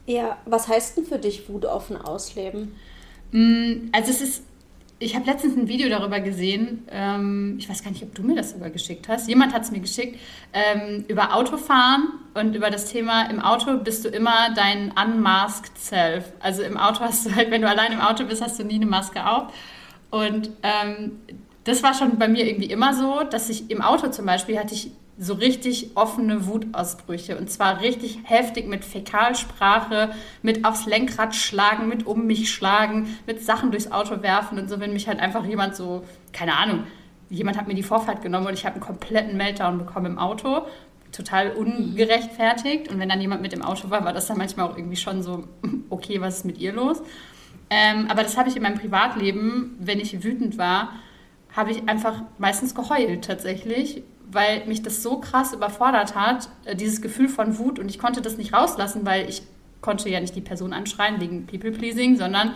Ja, 0.07 0.39
was 0.47 0.69
heißt 0.69 0.97
denn 0.97 1.05
für 1.05 1.19
dich 1.19 1.49
Wut 1.49 1.67
offen 1.67 1.97
ausleben? 1.97 2.75
Mm, 3.33 3.89
also 3.93 4.11
es 4.11 4.21
ist 4.21 4.43
ich 4.99 5.15
habe 5.15 5.27
letztens 5.27 5.57
ein 5.57 5.69
Video 5.69 5.89
darüber 5.89 6.21
gesehen, 6.21 6.87
ähm, 6.91 7.57
ich 7.59 7.69
weiß 7.69 7.83
gar 7.83 7.91
nicht, 7.91 8.03
ob 8.03 8.15
du 8.15 8.23
mir 8.23 8.37
das 8.37 8.53
sogar 8.53 8.71
geschickt 8.71 9.09
hast. 9.09 9.29
Jemand 9.29 9.53
hat 9.53 9.63
es 9.63 9.71
mir 9.71 9.81
geschickt, 9.81 10.19
ähm, 10.53 11.05
über 11.09 11.35
Autofahren 11.35 12.09
und 12.35 12.55
über 12.55 12.71
das 12.71 12.87
Thema, 12.87 13.29
im 13.29 13.41
Auto 13.41 13.77
bist 13.79 14.05
du 14.05 14.09
immer 14.09 14.55
dein 14.55 14.93
unmasked 14.93 15.77
self. 15.79 16.33
Also 16.41 16.63
im 16.63 16.77
Auto 16.77 17.01
hast 17.01 17.27
du 17.27 17.35
halt, 17.35 17.51
wenn 17.51 17.63
du 17.63 17.69
allein 17.69 17.93
im 17.93 18.01
Auto 18.01 18.25
bist, 18.25 18.43
hast 18.43 18.59
du 18.59 18.65
nie 18.65 18.77
eine 18.77 18.87
Maske 18.87 19.29
auf. 19.29 19.53
Und 20.11 20.51
ähm, 20.63 21.19
das 21.65 21.83
war 21.83 21.95
schon 21.95 22.19
bei 22.19 22.29
mir 22.29 22.47
irgendwie 22.47 22.71
immer 22.71 22.95
so, 22.95 23.23
dass 23.25 23.51
ich 23.51 23.71
im 23.71 23.83
Auto 23.83 24.09
zum 24.09 24.27
Beispiel 24.27 24.59
hatte 24.59 24.75
ich 24.75 24.93
so 25.19 25.35
richtig 25.35 25.97
offene 25.97 26.47
Wutausbrüche. 26.47 27.39
Und 27.39 27.51
zwar 27.51 27.81
richtig 27.81 28.19
heftig 28.25 28.67
mit 28.67 28.85
Fäkalsprache, 28.85 30.11
mit 30.43 30.65
aufs 30.65 30.87
Lenkrad 30.87 31.35
schlagen, 31.35 31.89
mit 31.89 32.07
um 32.07 32.27
mich 32.27 32.53
schlagen, 32.53 33.17
mit 33.27 33.45
Sachen 33.45 33.71
durchs 33.71 33.93
Auto 33.93 34.23
werfen 34.23 34.59
und 34.59 34.69
so, 34.69 34.81
wenn 34.81 34.93
mich 34.93 35.07
halt 35.07 35.21
einfach 35.21 35.45
jemand 35.45 35.77
so, 35.77 36.05
keine 36.33 36.57
Ahnung, 36.57 36.85
jemand 37.31 37.57
hat 37.57 37.69
mir 37.69 37.75
die 37.75 37.83
Vorfahrt 37.83 38.23
genommen 38.23 38.47
und 38.49 38.55
ich 38.55 38.67
habe 38.67 38.75
einen 38.75 38.85
kompletten 38.85 39.37
Meltdown 39.37 39.79
bekommen 39.79 40.07
im 40.07 40.19
Auto, 40.19 40.63
total 41.13 41.53
ungerechtfertigt. 41.53 42.91
Und 42.91 42.99
wenn 42.99 43.09
dann 43.09 43.21
jemand 43.21 43.41
mit 43.41 43.53
dem 43.53 43.63
Auto 43.63 43.91
war, 43.91 44.05
war 44.05 44.13
das 44.13 44.27
dann 44.27 44.39
manchmal 44.39 44.69
auch 44.69 44.77
irgendwie 44.77 44.97
schon 44.97 45.23
so, 45.23 45.45
okay, 45.91 46.21
was 46.21 46.39
ist 46.39 46.45
mit 46.45 46.59
ihr 46.59 46.73
los? 46.73 47.03
Ähm, 47.71 48.09
aber 48.11 48.23
das 48.25 48.37
habe 48.37 48.49
ich 48.49 48.57
in 48.57 48.63
meinem 48.63 48.79
Privatleben, 48.79 49.77
wenn 49.79 50.01
ich 50.01 50.25
wütend 50.25 50.59
war, 50.59 50.91
habe 51.55 51.71
ich 51.71 51.89
einfach 51.89 52.23
meistens 52.39 52.75
geheult 52.75 53.25
tatsächlich 53.25 54.03
weil 54.35 54.67
mich 54.67 54.83
das 54.83 55.03
so 55.03 55.19
krass 55.19 55.53
überfordert 55.53 56.15
hat, 56.15 56.49
äh, 56.65 56.77
dieses 56.77 57.01
Gefühl 57.01 57.29
von 57.29 57.59
Wut 57.59 57.79
und 57.79 57.89
ich 57.89 57.99
konnte 57.99 58.21
das 58.21 58.37
nicht 58.37 58.53
rauslassen, 58.53 59.07
weil 59.07 59.29
ich 59.29 59.43
konnte 59.81 60.09
ja 60.09 60.21
nicht 60.21 60.35
die 60.35 60.41
Person 60.41 60.73
anschreien 60.73 61.21
wegen 61.21 61.47
People-Pleasing, 61.47 62.17
sondern, 62.17 62.55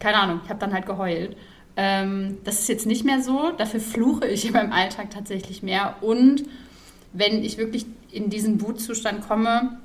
keine 0.00 0.18
Ahnung, 0.18 0.40
ich 0.44 0.50
habe 0.50 0.58
dann 0.60 0.72
halt 0.72 0.86
geheult. 0.86 1.36
Ähm, 1.76 2.38
das 2.44 2.58
ist 2.60 2.68
jetzt 2.68 2.86
nicht 2.86 3.04
mehr 3.04 3.22
so. 3.22 3.52
Dafür 3.56 3.80
fluche 3.80 4.26
ich 4.26 4.44
in 4.46 4.52
meinem 4.52 4.72
Alltag 4.72 5.10
tatsächlich 5.10 5.62
mehr. 5.62 5.96
Und 6.00 6.44
wenn 7.12 7.44
ich 7.44 7.56
wirklich 7.58 7.86
in 8.10 8.30
diesen 8.30 8.60
Wutzustand 8.60 9.26
komme, 9.26 9.78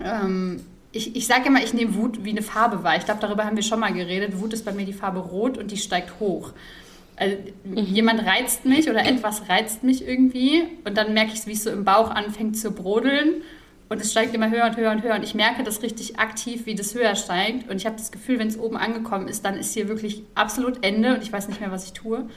ähm, 0.00 0.60
ich, 0.90 1.14
ich 1.14 1.26
sage 1.26 1.48
immer, 1.48 1.62
ich 1.62 1.74
nehme 1.74 1.94
Wut 1.94 2.24
wie 2.24 2.30
eine 2.30 2.42
Farbe 2.42 2.82
wahr. 2.82 2.96
Ich 2.96 3.04
glaube, 3.04 3.20
darüber 3.20 3.44
haben 3.44 3.56
wir 3.56 3.62
schon 3.62 3.80
mal 3.80 3.92
geredet. 3.92 4.40
Wut 4.40 4.54
ist 4.54 4.64
bei 4.64 4.72
mir 4.72 4.86
die 4.86 4.94
Farbe 4.94 5.20
rot 5.20 5.58
und 5.58 5.70
die 5.70 5.76
steigt 5.76 6.18
hoch. 6.18 6.52
Also, 7.18 7.36
mhm. 7.64 7.76
Jemand 7.76 8.24
reizt 8.24 8.64
mich 8.64 8.88
oder 8.88 9.04
etwas 9.04 9.48
reizt 9.48 9.82
mich 9.82 10.06
irgendwie 10.06 10.62
und 10.84 10.96
dann 10.96 11.14
merke 11.14 11.32
ich, 11.34 11.46
wie 11.46 11.52
es 11.52 11.64
so 11.64 11.70
im 11.70 11.84
Bauch 11.84 12.10
anfängt 12.10 12.56
zu 12.56 12.70
brodeln 12.70 13.42
und 13.88 14.00
es 14.00 14.12
steigt 14.12 14.34
immer 14.34 14.50
höher 14.50 14.66
und 14.66 14.76
höher 14.76 14.92
und 14.92 15.02
höher 15.02 15.16
und 15.16 15.24
ich 15.24 15.34
merke 15.34 15.64
das 15.64 15.82
richtig 15.82 16.18
aktiv, 16.18 16.66
wie 16.66 16.76
das 16.76 16.94
höher 16.94 17.16
steigt 17.16 17.68
und 17.68 17.76
ich 17.76 17.86
habe 17.86 17.96
das 17.96 18.12
Gefühl, 18.12 18.38
wenn 18.38 18.46
es 18.46 18.58
oben 18.58 18.76
angekommen 18.76 19.26
ist, 19.26 19.44
dann 19.44 19.56
ist 19.56 19.74
hier 19.74 19.88
wirklich 19.88 20.22
absolut 20.36 20.84
Ende 20.84 21.14
und 21.14 21.22
ich 21.22 21.32
weiß 21.32 21.48
nicht 21.48 21.60
mehr, 21.60 21.72
was 21.72 21.86
ich 21.86 21.92
tue. 21.92 22.28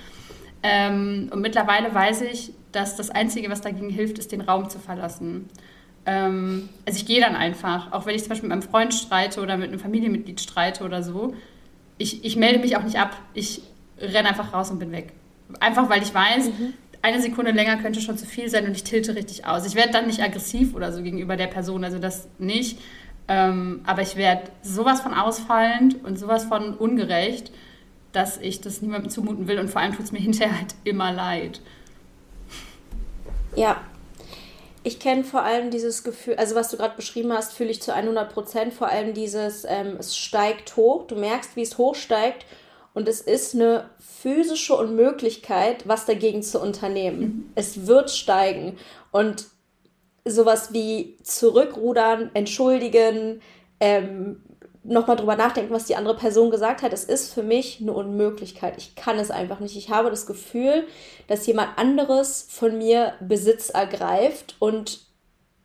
Ähm, 0.63 1.29
und 1.31 1.41
mittlerweile 1.41 1.93
weiß 1.93 2.21
ich, 2.21 2.53
dass 2.71 2.95
das 2.95 3.09
Einzige, 3.09 3.49
was 3.49 3.61
dagegen 3.61 3.89
hilft, 3.89 4.17
ist, 4.17 4.31
den 4.31 4.41
Raum 4.41 4.69
zu 4.69 4.79
verlassen. 4.79 5.49
Ähm, 6.05 6.69
also 6.85 6.97
ich 6.97 7.05
gehe 7.05 7.19
dann 7.19 7.35
einfach, 7.35 7.91
auch 7.91 8.05
wenn 8.05 8.15
ich 8.15 8.21
zum 8.21 8.29
Beispiel 8.29 8.49
mit 8.49 8.57
meinem 8.57 8.69
Freund 8.69 8.93
streite 8.93 9.41
oder 9.41 9.57
mit 9.57 9.69
einem 9.69 9.79
Familienmitglied 9.79 10.39
streite 10.39 10.83
oder 10.83 11.03
so. 11.03 11.35
Ich, 11.97 12.25
ich 12.25 12.35
melde 12.35 12.59
mich 12.59 12.77
auch 12.77 12.83
nicht 12.83 12.97
ab. 12.97 13.15
Ich 13.33 13.61
renne 14.01 14.29
einfach 14.29 14.53
raus 14.53 14.71
und 14.71 14.79
bin 14.79 14.91
weg. 14.91 15.13
Einfach 15.59 15.89
weil 15.89 16.01
ich 16.01 16.13
weiß, 16.13 16.45
mhm. 16.45 16.73
eine 17.01 17.21
Sekunde 17.21 17.51
länger 17.51 17.77
könnte 17.77 18.01
schon 18.01 18.17
zu 18.17 18.25
viel 18.25 18.49
sein 18.49 18.65
und 18.65 18.71
ich 18.71 18.83
tilte 18.83 19.15
richtig 19.15 19.45
aus. 19.45 19.65
Ich 19.65 19.75
werde 19.75 19.91
dann 19.91 20.07
nicht 20.07 20.21
aggressiv 20.21 20.75
oder 20.75 20.91
so 20.91 21.01
gegenüber 21.03 21.35
der 21.35 21.47
Person, 21.47 21.83
also 21.83 21.99
das 21.99 22.27
nicht. 22.37 22.79
Ähm, 23.27 23.81
aber 23.85 24.01
ich 24.01 24.15
werde 24.15 24.43
sowas 24.61 25.01
von 25.01 25.13
ausfallend 25.13 26.03
und 26.03 26.17
sowas 26.17 26.45
von 26.45 26.73
ungerecht, 26.75 27.51
dass 28.11 28.37
ich 28.37 28.61
das 28.61 28.81
niemandem 28.81 29.09
zumuten 29.09 29.47
will 29.47 29.59
und 29.59 29.69
vor 29.69 29.81
allem 29.81 29.93
tut 29.93 30.05
es 30.05 30.11
mir 30.11 30.19
hinterher 30.21 30.57
halt 30.57 30.75
immer 30.83 31.11
leid. 31.11 31.61
Ja, 33.55 33.81
ich 34.83 34.99
kenne 34.99 35.23
vor 35.23 35.43
allem 35.43 35.69
dieses 35.69 36.03
Gefühl, 36.03 36.35
also 36.35 36.55
was 36.55 36.71
du 36.71 36.77
gerade 36.77 36.95
beschrieben 36.95 37.31
hast, 37.31 37.53
fühle 37.53 37.69
ich 37.69 37.81
zu 37.81 37.93
100 37.93 38.33
Prozent. 38.33 38.73
Vor 38.73 38.87
allem 38.87 39.13
dieses, 39.13 39.63
ähm, 39.63 39.97
es 39.99 40.17
steigt 40.17 40.75
hoch, 40.75 41.05
du 41.05 41.15
merkst, 41.15 41.55
wie 41.55 41.61
es 41.61 41.77
hochsteigt 41.77 42.45
und 42.93 43.07
es 43.07 43.21
ist 43.21 43.55
eine 43.55 43.89
physische 43.99 44.75
Unmöglichkeit, 44.75 45.87
was 45.87 46.05
dagegen 46.05 46.43
zu 46.43 46.59
unternehmen. 46.59 47.19
Mhm. 47.19 47.51
Es 47.55 47.87
wird 47.87 48.11
steigen. 48.11 48.77
Und 49.11 49.45
sowas 50.25 50.73
wie 50.73 51.17
zurückrudern, 51.23 52.31
entschuldigen, 52.33 53.41
ähm, 53.79 54.43
nochmal 54.83 55.15
drüber 55.15 55.35
nachdenken, 55.35 55.73
was 55.73 55.85
die 55.85 55.95
andere 55.95 56.15
Person 56.15 56.49
gesagt 56.49 56.81
hat, 56.81 56.91
es 56.91 57.03
ist 57.03 57.33
für 57.33 57.43
mich 57.43 57.79
eine 57.81 57.93
Unmöglichkeit. 57.93 58.75
Ich 58.77 58.95
kann 58.95 59.19
es 59.19 59.31
einfach 59.31 59.59
nicht. 59.59 59.77
Ich 59.77 59.89
habe 59.89 60.09
das 60.09 60.25
Gefühl, 60.25 60.87
dass 61.27 61.45
jemand 61.45 61.77
anderes 61.77 62.47
von 62.49 62.77
mir 62.77 63.13
Besitz 63.19 63.69
ergreift 63.69 64.55
und 64.59 65.01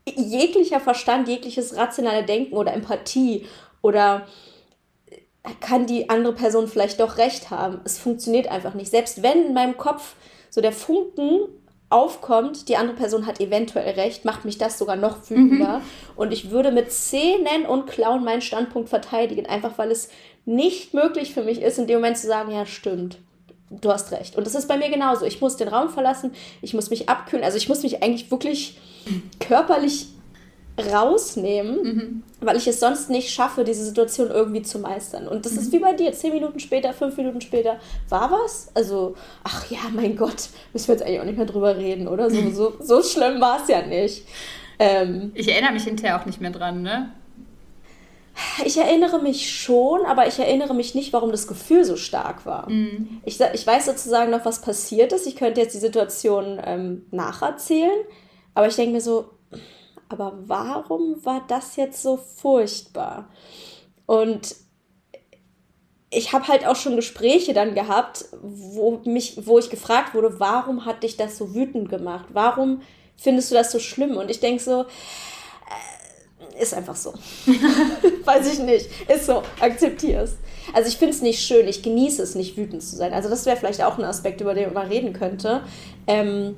jeglicher 0.04 0.80
Verstand, 0.80 1.28
jegliches 1.28 1.76
rationale 1.76 2.24
Denken 2.24 2.54
oder 2.54 2.72
Empathie 2.72 3.46
oder 3.82 4.26
kann 5.60 5.86
die 5.86 6.08
andere 6.10 6.34
Person 6.34 6.68
vielleicht 6.68 7.00
doch 7.00 7.18
recht 7.18 7.50
haben. 7.50 7.80
Es 7.84 7.98
funktioniert 7.98 8.48
einfach 8.48 8.74
nicht. 8.74 8.90
Selbst 8.90 9.22
wenn 9.22 9.46
in 9.46 9.54
meinem 9.54 9.76
Kopf 9.76 10.14
so 10.50 10.60
der 10.60 10.72
Funken 10.72 11.40
aufkommt, 11.88 12.68
die 12.68 12.76
andere 12.76 12.96
Person 12.96 13.26
hat 13.26 13.40
eventuell 13.40 13.94
recht, 13.94 14.24
macht 14.24 14.44
mich 14.44 14.58
das 14.58 14.78
sogar 14.78 14.96
noch 14.96 15.30
wütender. 15.30 15.78
Mhm. 15.78 15.82
Und 16.16 16.32
ich 16.32 16.50
würde 16.50 16.72
mit 16.72 16.90
Zähnen 16.90 17.64
und 17.66 17.86
Klauen 17.86 18.24
meinen 18.24 18.42
Standpunkt 18.42 18.88
verteidigen, 18.88 19.46
einfach 19.46 19.78
weil 19.78 19.90
es 19.90 20.08
nicht 20.44 20.94
möglich 20.94 21.32
für 21.32 21.42
mich 21.42 21.62
ist, 21.62 21.78
in 21.78 21.86
dem 21.86 21.96
Moment 21.96 22.18
zu 22.18 22.26
sagen, 22.26 22.52
ja, 22.52 22.66
stimmt. 22.66 23.18
Du 23.70 23.90
hast 23.90 24.12
recht. 24.12 24.36
Und 24.36 24.46
das 24.46 24.54
ist 24.54 24.68
bei 24.68 24.76
mir 24.76 24.88
genauso. 24.90 25.26
Ich 25.26 25.40
muss 25.40 25.56
den 25.56 25.68
Raum 25.68 25.88
verlassen, 25.88 26.32
ich 26.62 26.72
muss 26.72 26.90
mich 26.90 27.08
abkühlen. 27.08 27.44
Also 27.44 27.56
ich 27.56 27.68
muss 27.68 27.82
mich 27.82 28.02
eigentlich 28.02 28.30
wirklich 28.30 28.78
körperlich 29.40 30.06
rausnehmen, 30.78 31.82
mhm. 31.82 32.22
weil 32.40 32.56
ich 32.56 32.66
es 32.66 32.80
sonst 32.80 33.08
nicht 33.08 33.30
schaffe, 33.30 33.64
diese 33.64 33.84
Situation 33.84 34.30
irgendwie 34.30 34.62
zu 34.62 34.78
meistern. 34.78 35.26
Und 35.26 35.46
das 35.46 35.52
mhm. 35.52 35.58
ist 35.58 35.72
wie 35.72 35.78
bei 35.78 35.94
dir, 35.94 36.12
zehn 36.12 36.32
Minuten 36.32 36.60
später, 36.60 36.92
fünf 36.92 37.16
Minuten 37.16 37.40
später, 37.40 37.78
war 38.08 38.30
was? 38.30 38.68
Also, 38.74 39.14
ach 39.42 39.70
ja, 39.70 39.78
mein 39.92 40.16
Gott, 40.16 40.48
müssen 40.72 40.88
wir 40.88 40.94
jetzt 40.94 41.02
eigentlich 41.02 41.20
auch 41.20 41.24
nicht 41.24 41.38
mehr 41.38 41.46
drüber 41.46 41.76
reden, 41.76 42.08
oder? 42.08 42.30
So, 42.30 42.50
so, 42.50 42.74
so 42.80 43.02
schlimm 43.02 43.40
war 43.40 43.62
es 43.62 43.68
ja 43.68 43.82
nicht. 43.82 44.26
Ähm, 44.78 45.32
ich 45.34 45.48
erinnere 45.48 45.72
mich 45.72 45.84
hinterher 45.84 46.20
auch 46.20 46.26
nicht 46.26 46.40
mehr 46.40 46.50
dran, 46.50 46.82
ne? 46.82 47.10
Ich 48.66 48.76
erinnere 48.76 49.18
mich 49.18 49.50
schon, 49.50 50.04
aber 50.04 50.26
ich 50.26 50.38
erinnere 50.38 50.74
mich 50.74 50.94
nicht, 50.94 51.14
warum 51.14 51.30
das 51.30 51.46
Gefühl 51.46 51.86
so 51.86 51.96
stark 51.96 52.44
war. 52.44 52.68
Mhm. 52.68 53.22
Ich, 53.24 53.40
ich 53.40 53.66
weiß 53.66 53.86
sozusagen 53.86 54.30
noch, 54.30 54.44
was 54.44 54.60
passiert 54.60 55.14
ist. 55.14 55.26
Ich 55.26 55.36
könnte 55.36 55.62
jetzt 55.62 55.74
die 55.74 55.78
Situation 55.78 56.60
ähm, 56.62 57.06
nacherzählen, 57.10 58.04
aber 58.54 58.68
ich 58.68 58.76
denke 58.76 58.92
mir 58.92 59.00
so, 59.00 59.30
aber 60.08 60.34
warum 60.46 61.24
war 61.24 61.44
das 61.48 61.76
jetzt 61.76 62.02
so 62.02 62.16
furchtbar? 62.16 63.28
Und 64.06 64.56
ich 66.10 66.32
habe 66.32 66.48
halt 66.48 66.66
auch 66.66 66.76
schon 66.76 66.96
Gespräche 66.96 67.52
dann 67.52 67.74
gehabt, 67.74 68.26
wo, 68.40 69.00
mich, 69.04 69.46
wo 69.46 69.58
ich 69.58 69.70
gefragt 69.70 70.14
wurde, 70.14 70.38
warum 70.38 70.84
hat 70.84 71.02
dich 71.02 71.16
das 71.16 71.36
so 71.36 71.54
wütend 71.54 71.88
gemacht? 71.88 72.26
Warum 72.32 72.82
findest 73.16 73.50
du 73.50 73.54
das 73.54 73.72
so 73.72 73.78
schlimm? 73.78 74.16
Und 74.16 74.30
ich 74.30 74.40
denke 74.40 74.62
so, 74.62 74.82
äh, 74.82 76.62
ist 76.62 76.74
einfach 76.74 76.96
so. 76.96 77.12
Weiß 78.24 78.52
ich 78.52 78.60
nicht. 78.60 78.88
Ist 79.08 79.26
so, 79.26 79.42
akzeptiere 79.60 80.22
es. 80.22 80.36
Also 80.72 80.88
ich 80.88 80.96
finde 80.96 81.14
es 81.14 81.22
nicht 81.22 81.40
schön, 81.40 81.66
ich 81.68 81.82
genieße 81.82 82.22
es 82.22 82.34
nicht, 82.34 82.56
wütend 82.56 82.82
zu 82.82 82.96
sein. 82.96 83.12
Also 83.12 83.28
das 83.28 83.44
wäre 83.46 83.56
vielleicht 83.56 83.82
auch 83.82 83.98
ein 83.98 84.04
Aspekt, 84.04 84.40
über 84.40 84.54
den 84.54 84.72
man 84.72 84.88
reden 84.88 85.12
könnte. 85.12 85.62
Ähm, 86.06 86.56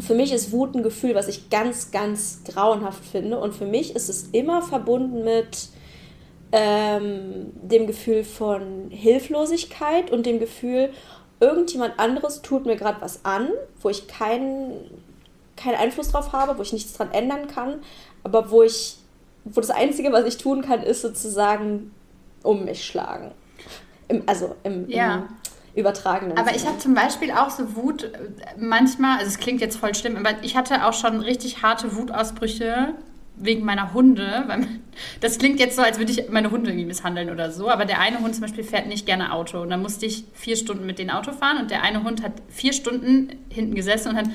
für 0.00 0.14
mich 0.14 0.32
ist 0.32 0.52
Wut 0.52 0.74
ein 0.74 0.82
Gefühl, 0.82 1.14
was 1.14 1.28
ich 1.28 1.50
ganz, 1.50 1.90
ganz 1.90 2.40
grauenhaft 2.44 3.04
finde. 3.04 3.38
Und 3.38 3.54
für 3.54 3.66
mich 3.66 3.94
ist 3.94 4.08
es 4.08 4.28
immer 4.32 4.62
verbunden 4.62 5.24
mit 5.24 5.68
ähm, 6.52 7.52
dem 7.62 7.86
Gefühl 7.86 8.24
von 8.24 8.90
Hilflosigkeit 8.90 10.10
und 10.10 10.26
dem 10.26 10.38
Gefühl, 10.38 10.90
irgendjemand 11.40 11.98
anderes 11.98 12.42
tut 12.42 12.66
mir 12.66 12.76
gerade 12.76 13.00
was 13.00 13.24
an, 13.24 13.48
wo 13.80 13.88
ich 13.88 14.06
keinen 14.06 14.72
keinen 15.56 15.76
Einfluss 15.76 16.08
drauf 16.08 16.32
habe, 16.32 16.58
wo 16.58 16.62
ich 16.62 16.72
nichts 16.72 16.94
dran 16.94 17.12
ändern 17.12 17.46
kann, 17.46 17.80
aber 18.24 18.50
wo 18.50 18.62
ich, 18.62 18.96
wo 19.44 19.60
das 19.60 19.70
Einzige, 19.70 20.12
was 20.12 20.24
ich 20.24 20.38
tun 20.38 20.62
kann, 20.62 20.82
ist 20.82 21.02
sozusagen 21.02 21.94
um 22.42 22.64
mich 22.64 22.84
schlagen. 22.84 23.32
Im, 24.08 24.22
also 24.26 24.56
im, 24.64 24.88
ja. 24.88 25.16
im 25.16 25.22
übertragenen 25.74 26.36
Aber 26.36 26.54
ich 26.54 26.66
habe 26.66 26.78
zum 26.78 26.94
Beispiel 26.94 27.30
auch 27.30 27.50
so 27.50 27.76
Wut 27.76 28.04
äh, 28.04 28.10
manchmal, 28.58 29.18
also 29.18 29.28
es 29.28 29.38
klingt 29.38 29.60
jetzt 29.60 29.78
voll 29.78 29.94
schlimm, 29.94 30.16
aber 30.16 30.42
ich 30.42 30.56
hatte 30.56 30.84
auch 30.86 30.92
schon 30.92 31.20
richtig 31.20 31.62
harte 31.62 31.96
Wutausbrüche 31.96 32.94
wegen 33.36 33.64
meiner 33.64 33.92
Hunde. 33.94 34.44
Weil 34.46 34.66
das 35.20 35.38
klingt 35.38 35.60
jetzt 35.60 35.76
so, 35.76 35.82
als 35.82 35.98
würde 35.98 36.12
ich 36.12 36.28
meine 36.30 36.50
Hunde 36.50 36.70
irgendwie 36.70 36.86
misshandeln 36.86 37.30
oder 37.30 37.50
so. 37.50 37.68
Aber 37.68 37.84
der 37.84 38.00
eine 38.00 38.20
Hund 38.20 38.34
zum 38.34 38.42
Beispiel 38.42 38.64
fährt 38.64 38.86
nicht 38.86 39.06
gerne 39.06 39.32
Auto. 39.32 39.60
Und 39.60 39.70
dann 39.70 39.82
musste 39.82 40.06
ich 40.06 40.24
vier 40.32 40.56
Stunden 40.56 40.86
mit 40.86 40.98
dem 40.98 41.10
Auto 41.10 41.32
fahren. 41.32 41.58
Und 41.58 41.70
der 41.70 41.82
eine 41.82 42.04
Hund 42.04 42.22
hat 42.22 42.32
vier 42.48 42.72
Stunden 42.72 43.30
hinten 43.48 43.74
gesessen 43.74 44.10
und 44.10 44.16
hat 44.16 44.26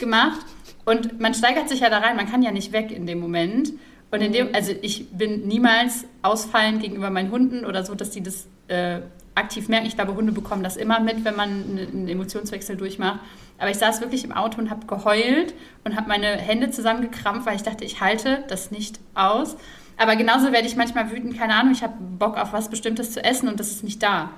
gemacht. 0.00 0.40
Und 0.84 1.20
man 1.20 1.34
steigert 1.34 1.68
sich 1.68 1.80
ja 1.80 1.90
da 1.90 1.98
rein. 1.98 2.16
Man 2.16 2.30
kann 2.30 2.42
ja 2.42 2.50
nicht 2.50 2.72
weg 2.72 2.90
in 2.90 3.06
dem 3.06 3.20
Moment. 3.20 3.72
Und 4.10 4.22
in 4.22 4.32
dem, 4.32 4.48
mhm. 4.48 4.54
also 4.54 4.72
ich 4.82 5.08
bin 5.10 5.46
niemals 5.46 6.04
ausfallend 6.22 6.82
gegenüber 6.82 7.10
meinen 7.10 7.30
Hunden 7.30 7.64
oder 7.64 7.84
so, 7.84 7.94
dass 7.94 8.10
die 8.10 8.22
das 8.22 8.46
äh, 8.68 9.00
aktiv 9.34 9.68
merken. 9.68 9.86
Ich 9.86 9.94
glaube, 9.94 10.14
Hunde 10.14 10.32
bekommen 10.32 10.62
das 10.62 10.76
immer 10.76 11.00
mit, 11.00 11.24
wenn 11.24 11.36
man 11.36 11.48
einen 11.48 12.08
Emotionswechsel 12.08 12.76
durchmacht. 12.76 13.20
Aber 13.58 13.70
ich 13.70 13.76
saß 13.76 14.00
wirklich 14.00 14.24
im 14.24 14.32
Auto 14.32 14.58
und 14.60 14.70
habe 14.70 14.86
geheult 14.86 15.54
und 15.84 15.96
habe 15.96 16.08
meine 16.08 16.26
Hände 16.26 16.70
zusammengekrampft, 16.70 17.46
weil 17.46 17.56
ich 17.56 17.62
dachte, 17.62 17.84
ich 17.84 18.00
halte 18.00 18.44
das 18.48 18.70
nicht 18.70 18.98
aus. 19.14 19.56
Aber 19.96 20.16
genauso 20.16 20.50
werde 20.50 20.66
ich 20.66 20.76
manchmal 20.76 21.10
wütend, 21.10 21.38
keine 21.38 21.54
Ahnung, 21.54 21.72
ich 21.72 21.82
habe 21.82 21.94
Bock 22.18 22.38
auf 22.38 22.52
was 22.54 22.70
Bestimmtes 22.70 23.12
zu 23.12 23.22
essen 23.22 23.48
und 23.48 23.60
das 23.60 23.70
ist 23.70 23.84
nicht 23.84 24.02
da. 24.02 24.30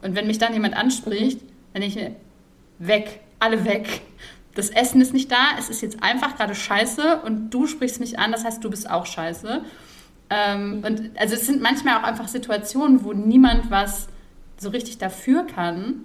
Und 0.00 0.16
wenn 0.16 0.26
mich 0.26 0.38
dann 0.38 0.54
jemand 0.54 0.74
anspricht, 0.74 1.40
dann 1.72 1.82
denke 1.82 1.86
ich 1.98 2.02
mir, 2.02 2.16
weg, 2.78 3.20
alle 3.38 3.64
weg 3.64 4.00
das 4.54 4.70
Essen 4.70 5.00
ist 5.00 5.14
nicht 5.14 5.30
da, 5.30 5.56
es 5.58 5.68
ist 5.68 5.80
jetzt 5.80 6.02
einfach 6.02 6.36
gerade 6.36 6.54
scheiße 6.54 7.22
und 7.24 7.50
du 7.50 7.66
sprichst 7.66 8.00
mich 8.00 8.18
an, 8.18 8.32
das 8.32 8.44
heißt, 8.44 8.62
du 8.62 8.70
bist 8.70 8.90
auch 8.90 9.06
scheiße. 9.06 9.62
Ähm, 10.30 10.82
und 10.86 11.10
also 11.18 11.34
es 11.34 11.46
sind 11.46 11.62
manchmal 11.62 11.98
auch 11.98 12.04
einfach 12.04 12.28
Situationen, 12.28 13.04
wo 13.04 13.12
niemand 13.12 13.70
was 13.70 14.08
so 14.58 14.70
richtig 14.70 14.98
dafür 14.98 15.46
kann. 15.46 16.04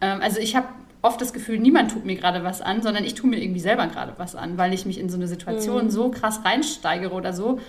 Ähm, 0.00 0.20
also 0.22 0.38
ich 0.38 0.56
habe 0.56 0.68
oft 1.02 1.20
das 1.20 1.32
Gefühl, 1.32 1.58
niemand 1.58 1.92
tut 1.92 2.04
mir 2.04 2.16
gerade 2.16 2.44
was 2.44 2.60
an, 2.60 2.82
sondern 2.82 3.04
ich 3.04 3.14
tue 3.14 3.30
mir 3.30 3.42
irgendwie 3.42 3.60
selber 3.60 3.86
gerade 3.86 4.14
was 4.16 4.34
an, 4.34 4.58
weil 4.58 4.74
ich 4.74 4.84
mich 4.84 4.98
in 4.98 5.08
so 5.08 5.16
eine 5.16 5.28
Situation 5.28 5.86
mhm. 5.86 5.90
so 5.90 6.10
krass 6.10 6.40
reinsteigere 6.44 7.12
oder 7.12 7.32
so 7.32 7.60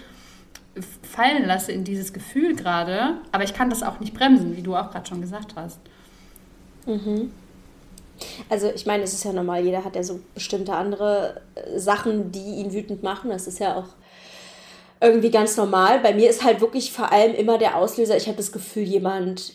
fallen 1.01 1.45
lasse 1.45 1.71
in 1.71 1.83
dieses 1.83 2.13
Gefühl 2.13 2.55
gerade. 2.55 3.17
Aber 3.31 3.43
ich 3.43 3.53
kann 3.53 3.69
das 3.69 3.83
auch 3.83 3.99
nicht 3.99 4.13
bremsen, 4.13 4.55
wie 4.55 4.61
du 4.61 4.75
auch 4.75 4.91
gerade 4.91 5.07
schon 5.07 5.21
gesagt 5.21 5.55
hast. 5.55 5.79
Mhm. 6.85 7.31
Also 8.49 8.69
ich 8.73 8.85
meine, 8.85 9.03
es 9.03 9.13
ist 9.13 9.23
ja 9.23 9.33
normal, 9.33 9.63
jeder 9.63 9.83
hat 9.83 9.95
ja 9.95 10.03
so 10.03 10.19
bestimmte 10.33 10.73
andere 10.73 11.41
äh, 11.55 11.79
Sachen, 11.79 12.31
die 12.31 12.55
ihn 12.59 12.73
wütend 12.73 13.03
machen. 13.03 13.29
Das 13.29 13.47
ist 13.47 13.59
ja 13.59 13.75
auch 13.77 13.87
irgendwie 15.01 15.31
ganz 15.31 15.55
normal. 15.57 15.99
Bei 15.99 16.13
mir 16.13 16.29
ist 16.29 16.43
halt 16.43 16.61
wirklich 16.61 16.91
vor 16.91 17.11
allem 17.11 17.33
immer 17.35 17.57
der 17.57 17.77
Auslöser, 17.77 18.17
ich 18.17 18.27
habe 18.27 18.37
das 18.37 18.51
Gefühl, 18.51 18.83
jemand 18.83 19.53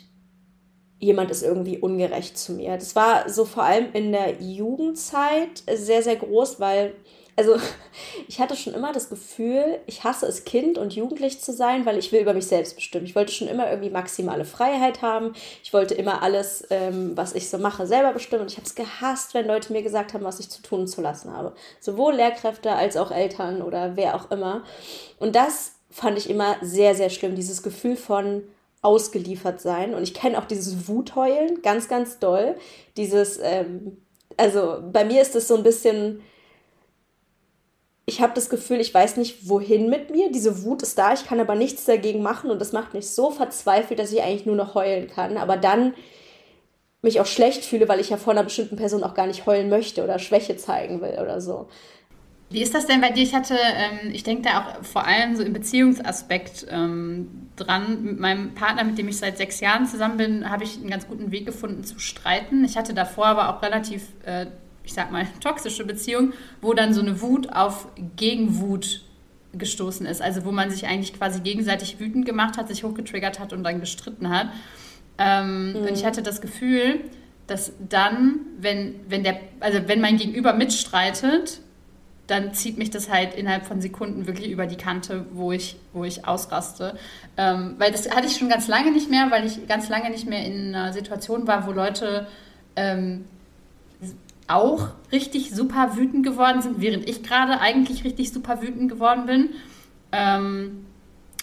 jemand 1.05 1.31
ist 1.31 1.43
irgendwie 1.43 1.79
ungerecht 1.79 2.39
zu 2.39 2.53
mir. 2.53 2.75
Das 2.75 2.97
war 2.97 3.29
so 3.29 3.45
vor 3.45 3.65
allem 3.65 3.93
in 3.93 4.13
der 4.13 4.41
Jugendzeit 4.41 5.63
sehr, 5.73 6.03
sehr 6.03 6.17
groß, 6.17 6.61
weil 6.61 6.95
also 7.37 7.57
ich 8.29 8.41
hatte 8.41 8.57
schon 8.57 8.75
immer 8.75 8.93
das 8.93 9.09
Gefühl, 9.09 9.81
ich 9.87 10.05
hasse 10.05 10.27
es, 10.27 10.45
Kind 10.45 10.79
und 10.79 10.95
Jugendlich 10.95 11.41
zu 11.41 11.53
sein, 11.53 11.85
weil 11.87 11.99
ich 11.99 12.13
will 12.13 12.21
über 12.21 12.35
mich 12.35 12.47
selbst 12.47 12.77
bestimmen. 12.77 13.07
Ich 13.07 13.15
wollte 13.15 13.33
schon 13.33 13.49
immer 13.49 13.69
irgendwie 13.69 13.91
maximale 13.91 14.45
Freiheit 14.45 15.03
haben. 15.03 15.35
Ich 15.63 15.73
wollte 15.73 15.95
immer 15.95 16.23
alles, 16.23 16.67
ähm, 16.71 17.17
was 17.17 17.35
ich 17.35 17.51
so 17.51 17.59
mache, 17.59 17.87
selber 17.87 18.13
bestimmen. 18.13 18.43
Und 18.43 18.51
ich 18.51 18.57
habe 18.57 18.67
es 18.67 18.75
gehasst, 18.75 19.35
wenn 19.35 19.47
Leute 19.47 19.73
mir 19.73 19.83
gesagt 19.83 20.15
haben, 20.15 20.25
was 20.25 20.41
ich 20.41 20.49
zu 20.49 20.63
tun 20.63 20.81
und 20.81 20.87
zu 20.87 21.01
lassen 21.01 21.33
habe. 21.33 21.55
Sowohl 21.81 22.15
Lehrkräfte 22.15 22.73
als 22.73 22.97
auch 22.97 23.11
Eltern 23.11 23.63
oder 23.63 23.97
wer 23.97 24.15
auch 24.15 24.31
immer. 24.31 24.63
Und 25.19 25.35
das 25.35 25.73
fand 25.91 26.19
ich 26.19 26.31
immer 26.31 26.57
sehr, 26.61 26.95
sehr 26.95 27.11
schlimm. 27.11 27.35
Dieses 27.35 27.63
Gefühl 27.63 27.97
von 27.97 28.45
ausgeliefert 28.83 29.61
sein. 29.61 29.95
Und 29.95 30.03
ich 30.03 30.15
kenne 30.15 30.39
auch 30.39 30.45
dieses 30.45 30.89
Wutheulen 30.89 31.63
ganz, 31.63 31.89
ganz 31.89 32.19
doll. 32.19 32.55
Dieses, 32.97 33.41
ähm, 33.43 33.97
also 34.37 34.83
bei 34.93 35.05
mir 35.05 35.23
ist 35.23 35.35
es 35.35 35.49
so 35.49 35.57
ein 35.57 35.63
bisschen 35.63 36.21
ich 38.07 38.21
habe 38.21 38.35
das 38.35 38.51
Gefühl, 38.51 38.81
ich 38.81 38.93
weiß 38.93 39.17
nicht, 39.17 39.49
wohin 39.49 39.89
mit 39.89 40.11
mir. 40.11 40.31
Diese 40.31 40.63
Wut 40.65 40.83
ist 40.83 40.99
da, 40.99 41.15
ich 41.15 41.25
kann 41.27 41.41
aber 41.41 41.55
nichts 41.55 41.85
dagegen 41.85 42.23
machen 42.23 42.51
und 42.51 42.61
das 42.61 42.73
macht 42.73 42.93
mich 42.93 43.09
so 43.09 43.31
verzweifelt, 43.31 43.99
dass 43.99 44.13
ich 44.13 44.23
eigentlich 44.23 44.47
nur 44.47 44.57
noch 44.57 44.75
heulen 44.75 45.09
kann. 45.09 45.39
Aber 45.39 45.57
dann 45.57 45.95
mich 47.01 47.21
auch 47.21 47.27
schlecht 47.27 47.65
fühle, 47.65 47.89
weil 47.89 48.01
ich 48.01 48.11
ja 48.11 48.17
vor 48.17 48.33
einer 48.33 48.45
bestimmten 48.45 48.77
Person 48.77 49.05
auch 49.05 49.15
gar 49.15 49.27
nicht 49.27 49.47
heulen 49.47 49.69
möchte 49.69 50.05
oder 50.05 50.19
Schwäche 50.19 50.57
zeigen 50.57 51.01
will 51.01 51.19
oder 51.21 51.41
so. 51.41 51.69
Wie 52.51 52.63
ist 52.63 52.75
das 52.75 52.87
denn 52.87 53.01
bei 53.01 53.11
dir? 53.11 53.23
Ich 53.23 53.35
hatte, 53.35 53.55
ähm, 53.55 54.13
ich 54.13 54.23
denke 54.23 54.43
da 54.43 54.61
auch 54.61 54.85
vor 54.85 55.07
allem 55.07 55.35
so 55.35 55.43
im 55.43 55.53
Beziehungsaspekt 55.53 56.67
ähm, 56.71 57.49
dran. 57.57 58.05
Mit 58.05 58.21
meinem 58.21 58.55
Partner, 58.55 58.85
mit 58.85 58.99
dem 58.99 59.09
ich 59.09 59.19
seit 59.19 59.39
sechs 59.39 59.61
Jahren 59.61 59.87
zusammen 59.87 60.19
bin, 60.19 60.51
habe 60.51 60.65
ich 60.65 60.77
einen 60.77 60.91
ganz 60.91 61.09
guten 61.09 61.31
Weg 61.31 61.47
gefunden 61.47 61.85
zu 61.85 61.99
streiten. 61.99 62.65
Ich 62.65 62.77
hatte 62.77 62.93
davor 62.95 63.27
aber 63.27 63.49
auch 63.49 63.63
relativ 63.63 64.05
äh, 64.25 64.47
ich 64.85 64.93
sag 64.93 65.11
mal, 65.11 65.27
toxische 65.41 65.85
Beziehung, 65.85 66.33
wo 66.61 66.75
dann 66.75 66.93
so 66.93 67.01
eine 67.01 67.21
Wut 67.21 67.53
auf 67.53 67.89
Gegenwut 68.17 69.03
gestoßen 69.53 70.07
ist. 70.07 70.21
Also 70.21 70.45
wo 70.45 70.53
man 70.53 70.71
sich 70.71 70.87
eigentlich 70.87 71.15
quasi 71.15 71.41
gegenseitig 71.41 71.99
wütend 71.99 72.27
gemacht 72.27 72.59
hat, 72.59 72.69
sich 72.69 72.85
hochgetriggert 72.85 73.39
hat 73.39 73.53
und 73.53 73.65
dann 73.65 73.81
gestritten 73.81 74.29
hat. 74.29 74.49
Ähm, 75.19 75.71
mhm. 75.71 75.77
Und 75.77 75.91
ich 75.91 76.05
hatte 76.05 76.23
das 76.23 76.41
Gefühl, 76.41 77.01
dass 77.47 77.73
dann, 77.89 78.41
wenn, 78.59 78.95
wenn 79.09 79.23
der, 79.23 79.39
also 79.61 79.81
wenn 79.87 80.01
mein 80.01 80.17
Gegenüber 80.17 80.53
mitstreitet, 80.53 81.61
dann 82.27 82.55
zieht 82.55 82.79
mich 82.79 82.91
das 82.91 83.11
halt 83.11 83.35
innerhalb 83.35 83.67
von 83.67 83.83
Sekunden 83.83 84.27
wirklich 84.27 84.51
über 84.51 84.67
die 84.67 84.77
Kante, 84.77 85.27
wo 85.33 85.53
ich, 85.53 85.77
wo 85.93 86.05
ich 86.05 86.27
ausraste. 86.27 86.97
Ähm, 87.37 87.75
weil 87.79 87.93
das 87.93 88.11
hatte 88.11 88.27
ich 88.27 88.37
schon 88.37 88.49
ganz 88.49 88.67
lange 88.67 88.93
nicht 88.93 89.11
mehr, 89.11 89.31
weil 89.31 89.45
ich 89.45 89.67
ganz 89.69 89.91
lange 89.91 90.11
nicht 90.11 90.27
mehr 90.27 90.45
in 90.45 90.75
einer 90.75 90.93
Situation 90.95 91.47
war, 91.47 91.67
wo 91.67 91.73
Leute 91.73 92.27
ähm, 92.77 93.27
auch 94.49 94.89
richtig 95.13 95.55
super 95.55 95.97
wütend 95.97 96.25
geworden 96.25 96.63
sind, 96.63 96.81
während 96.81 97.09
ich 97.09 97.23
gerade 97.23 97.61
eigentlich 97.61 98.05
richtig 98.05 98.33
super 98.33 98.63
wütend 98.63 98.91
geworden 98.91 99.27
bin. 99.27 99.51
Ähm, 100.13 100.87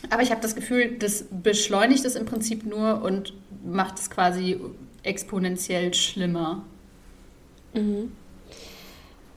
aber 0.10 0.24
ich 0.24 0.32
habe 0.32 0.42
das 0.42 0.56
Gefühl, 0.56 0.98
das 0.98 1.26
beschleunigt 1.30 2.06
es 2.06 2.16
im 2.16 2.26
Prinzip 2.26 2.66
nur 2.66 3.02
und 3.04 3.34
macht 3.64 4.00
es 4.00 4.10
quasi 4.10 4.60
exponentiell 5.04 5.94
schlimmer. 5.94 6.66
Mhm. 7.74 8.12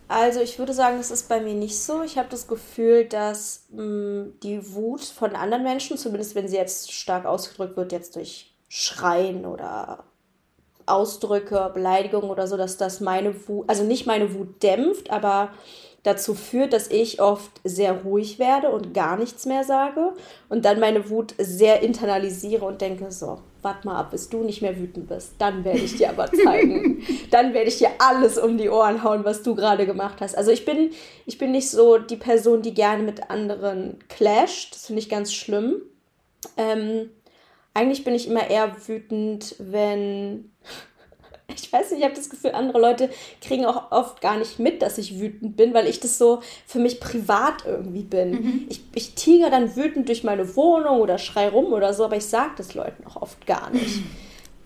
Also 0.08 0.40
ich 0.40 0.58
würde 0.58 0.74
sagen, 0.74 0.98
das 0.98 1.10
ist 1.10 1.28
bei 1.28 1.40
mir 1.40 1.54
nicht 1.54 1.78
so. 1.78 2.02
Ich 2.02 2.18
habe 2.18 2.28
das 2.28 2.46
Gefühl, 2.46 3.06
dass 3.06 3.66
mh, 3.70 3.82
mm, 3.82 4.32
die 4.42 4.74
Wut 4.74 5.02
von 5.02 5.34
anderen 5.34 5.62
Menschen, 5.62 5.96
zumindest 5.96 6.34
wenn 6.34 6.46
sie 6.46 6.56
jetzt 6.56 6.92
stark 6.92 7.24
ausgedrückt 7.24 7.76
wird, 7.76 7.92
jetzt 7.92 8.16
durch 8.16 8.52
Schreien 8.68 9.46
oder 9.46 10.04
Ausdrücke, 10.86 11.70
Beleidigungen 11.72 12.30
oder 12.30 12.46
so, 12.46 12.56
dass 12.56 12.76
das 12.76 13.00
meine 13.00 13.48
Wut, 13.48 13.68
also 13.68 13.84
nicht 13.84 14.06
meine 14.06 14.34
Wut 14.34 14.62
dämpft, 14.62 15.10
aber 15.10 15.50
dazu 16.02 16.34
führt, 16.34 16.72
dass 16.72 16.90
ich 16.90 17.20
oft 17.20 17.60
sehr 17.64 18.02
ruhig 18.02 18.38
werde 18.38 18.70
und 18.70 18.92
gar 18.92 19.16
nichts 19.16 19.46
mehr 19.46 19.64
sage 19.64 20.12
und 20.48 20.64
dann 20.64 20.78
meine 20.78 21.08
Wut 21.08 21.34
sehr 21.38 21.82
internalisiere 21.82 22.64
und 22.64 22.80
denke 22.80 23.10
so, 23.10 23.38
warte 23.62 23.88
mal 23.88 23.98
ab, 23.98 24.10
bis 24.10 24.28
du 24.28 24.44
nicht 24.44 24.60
mehr 24.60 24.78
wütend 24.78 25.08
bist, 25.08 25.32
dann 25.38 25.64
werde 25.64 25.80
ich 25.80 25.96
dir 25.96 26.10
aber 26.10 26.30
zeigen, 26.30 27.02
dann 27.30 27.54
werde 27.54 27.68
ich 27.68 27.78
dir 27.78 27.88
alles 27.98 28.36
um 28.36 28.58
die 28.58 28.68
Ohren 28.68 29.02
hauen, 29.02 29.24
was 29.24 29.42
du 29.42 29.54
gerade 29.54 29.86
gemacht 29.86 30.20
hast. 30.20 30.36
Also 30.36 30.50
ich 30.50 30.66
bin, 30.66 30.90
ich 31.24 31.38
bin 31.38 31.52
nicht 31.52 31.70
so 31.70 31.96
die 31.96 32.16
Person, 32.16 32.60
die 32.60 32.74
gerne 32.74 33.02
mit 33.02 33.30
anderen 33.30 33.98
clasht, 34.08 34.74
das 34.74 34.86
finde 34.86 35.00
ich 35.00 35.08
ganz 35.08 35.32
schlimm. 35.32 35.80
Ähm, 36.58 37.08
eigentlich 37.72 38.04
bin 38.04 38.14
ich 38.14 38.28
immer 38.28 38.48
eher 38.48 38.76
wütend, 38.86 39.56
wenn. 39.58 40.50
Ich 41.56 41.72
weiß 41.72 41.90
nicht, 41.90 42.00
ich 42.00 42.04
habe 42.04 42.14
das 42.14 42.30
Gefühl, 42.30 42.52
andere 42.52 42.80
Leute 42.80 43.10
kriegen 43.40 43.66
auch 43.66 43.90
oft 43.92 44.20
gar 44.20 44.38
nicht 44.38 44.58
mit, 44.58 44.82
dass 44.82 44.98
ich 44.98 45.20
wütend 45.20 45.56
bin, 45.56 45.74
weil 45.74 45.86
ich 45.86 46.00
das 46.00 46.18
so 46.18 46.40
für 46.66 46.78
mich 46.78 47.00
privat 47.00 47.64
irgendwie 47.66 48.02
bin. 48.02 48.30
Mhm. 48.30 48.66
Ich, 48.68 48.80
ich 48.94 49.14
tiger 49.14 49.50
dann 49.50 49.76
wütend 49.76 50.08
durch 50.08 50.24
meine 50.24 50.56
Wohnung 50.56 51.00
oder 51.00 51.18
schrei 51.18 51.48
rum 51.48 51.72
oder 51.72 51.92
so, 51.92 52.04
aber 52.04 52.16
ich 52.16 52.26
sage 52.26 52.52
das 52.56 52.74
Leuten 52.74 53.06
auch 53.06 53.20
oft 53.20 53.46
gar 53.46 53.70
nicht. 53.70 54.02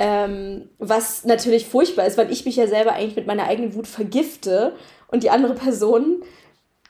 Ähm, 0.01 0.69
was 0.79 1.25
natürlich 1.25 1.67
furchtbar 1.67 2.07
ist, 2.07 2.17
weil 2.17 2.31
ich 2.31 2.45
mich 2.45 2.55
ja 2.55 2.69
selber 2.69 2.93
eigentlich 2.93 3.17
mit 3.17 3.27
meiner 3.27 3.49
eigenen 3.49 3.75
Wut 3.75 3.89
vergifte 3.89 4.77
und 5.09 5.25
die 5.25 5.31
andere 5.31 5.55
Person 5.55 6.23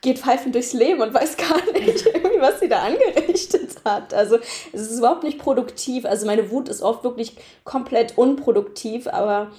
geht 0.00 0.18
pfeifend 0.18 0.54
durchs 0.54 0.72
Leben 0.72 1.00
und 1.00 1.14
weiß 1.14 1.36
gar 1.38 1.56
nicht, 1.72 2.04
was 2.38 2.60
sie 2.60 2.68
da 2.68 2.82
angerichtet 2.82 3.76
hat. 3.84 4.14
Also 4.14 4.38
es 4.72 4.82
ist 4.90 4.98
überhaupt 4.98 5.24
nicht 5.24 5.38
produktiv. 5.38 6.04
Also 6.04 6.26
meine 6.26 6.50
Wut 6.50 6.68
ist 6.68 6.82
oft 6.82 7.02
wirklich 7.02 7.36
komplett 7.64 8.16
unproduktiv, 8.16 9.06
aber 9.08 9.50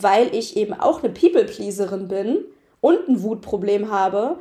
weil 0.00 0.34
ich 0.34 0.56
eben 0.56 0.72
auch 0.72 1.02
eine 1.02 1.12
People-Pleaserin 1.12 2.08
bin 2.08 2.38
und 2.80 3.08
ein 3.08 3.22
Wutproblem 3.22 3.90
habe, 3.90 4.40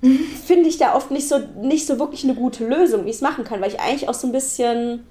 finde 0.00 0.68
ich 0.68 0.78
da 0.78 0.94
oft 0.94 1.10
nicht 1.10 1.28
so, 1.28 1.38
nicht 1.60 1.86
so 1.86 1.98
wirklich 1.98 2.24
eine 2.24 2.34
gute 2.34 2.66
Lösung, 2.66 3.04
wie 3.04 3.10
ich 3.10 3.16
es 3.16 3.22
machen 3.22 3.44
kann, 3.44 3.60
weil 3.60 3.70
ich 3.70 3.80
eigentlich 3.80 4.08
auch 4.08 4.14
so 4.14 4.26
ein 4.26 4.32
bisschen 4.32 5.06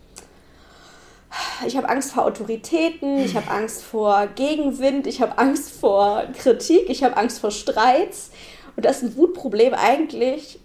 ich 1.66 1.76
habe 1.78 1.89
Angst 1.89 2.13
vor 2.13 2.26
Autoritäten, 2.26 3.18
ich 3.18 3.36
habe 3.36 3.50
Angst 3.50 3.82
vor 3.82 4.28
Gegenwind, 4.36 5.08
ich 5.08 5.22
habe 5.22 5.38
Angst 5.39 5.72
vor 5.72 6.24
Kritik, 6.38 6.89
ich 6.89 7.04
habe 7.04 7.18
Angst 7.18 7.39
vor 7.39 7.50
Streits. 7.52 8.30
Und 8.76 8.86
das 8.86 8.98
ist 8.98 9.04
ein 9.04 9.18
Wutproblem 9.18 9.74
eigentlich 9.74 10.60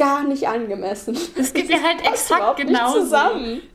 gar 0.00 0.24
nicht 0.26 0.48
angemessen. 0.48 1.16
Es 1.36 1.52
geht 1.52 1.68
mir 1.68 1.82
halt 1.82 2.00
exakt 2.06 2.56
genauso. 2.56 3.16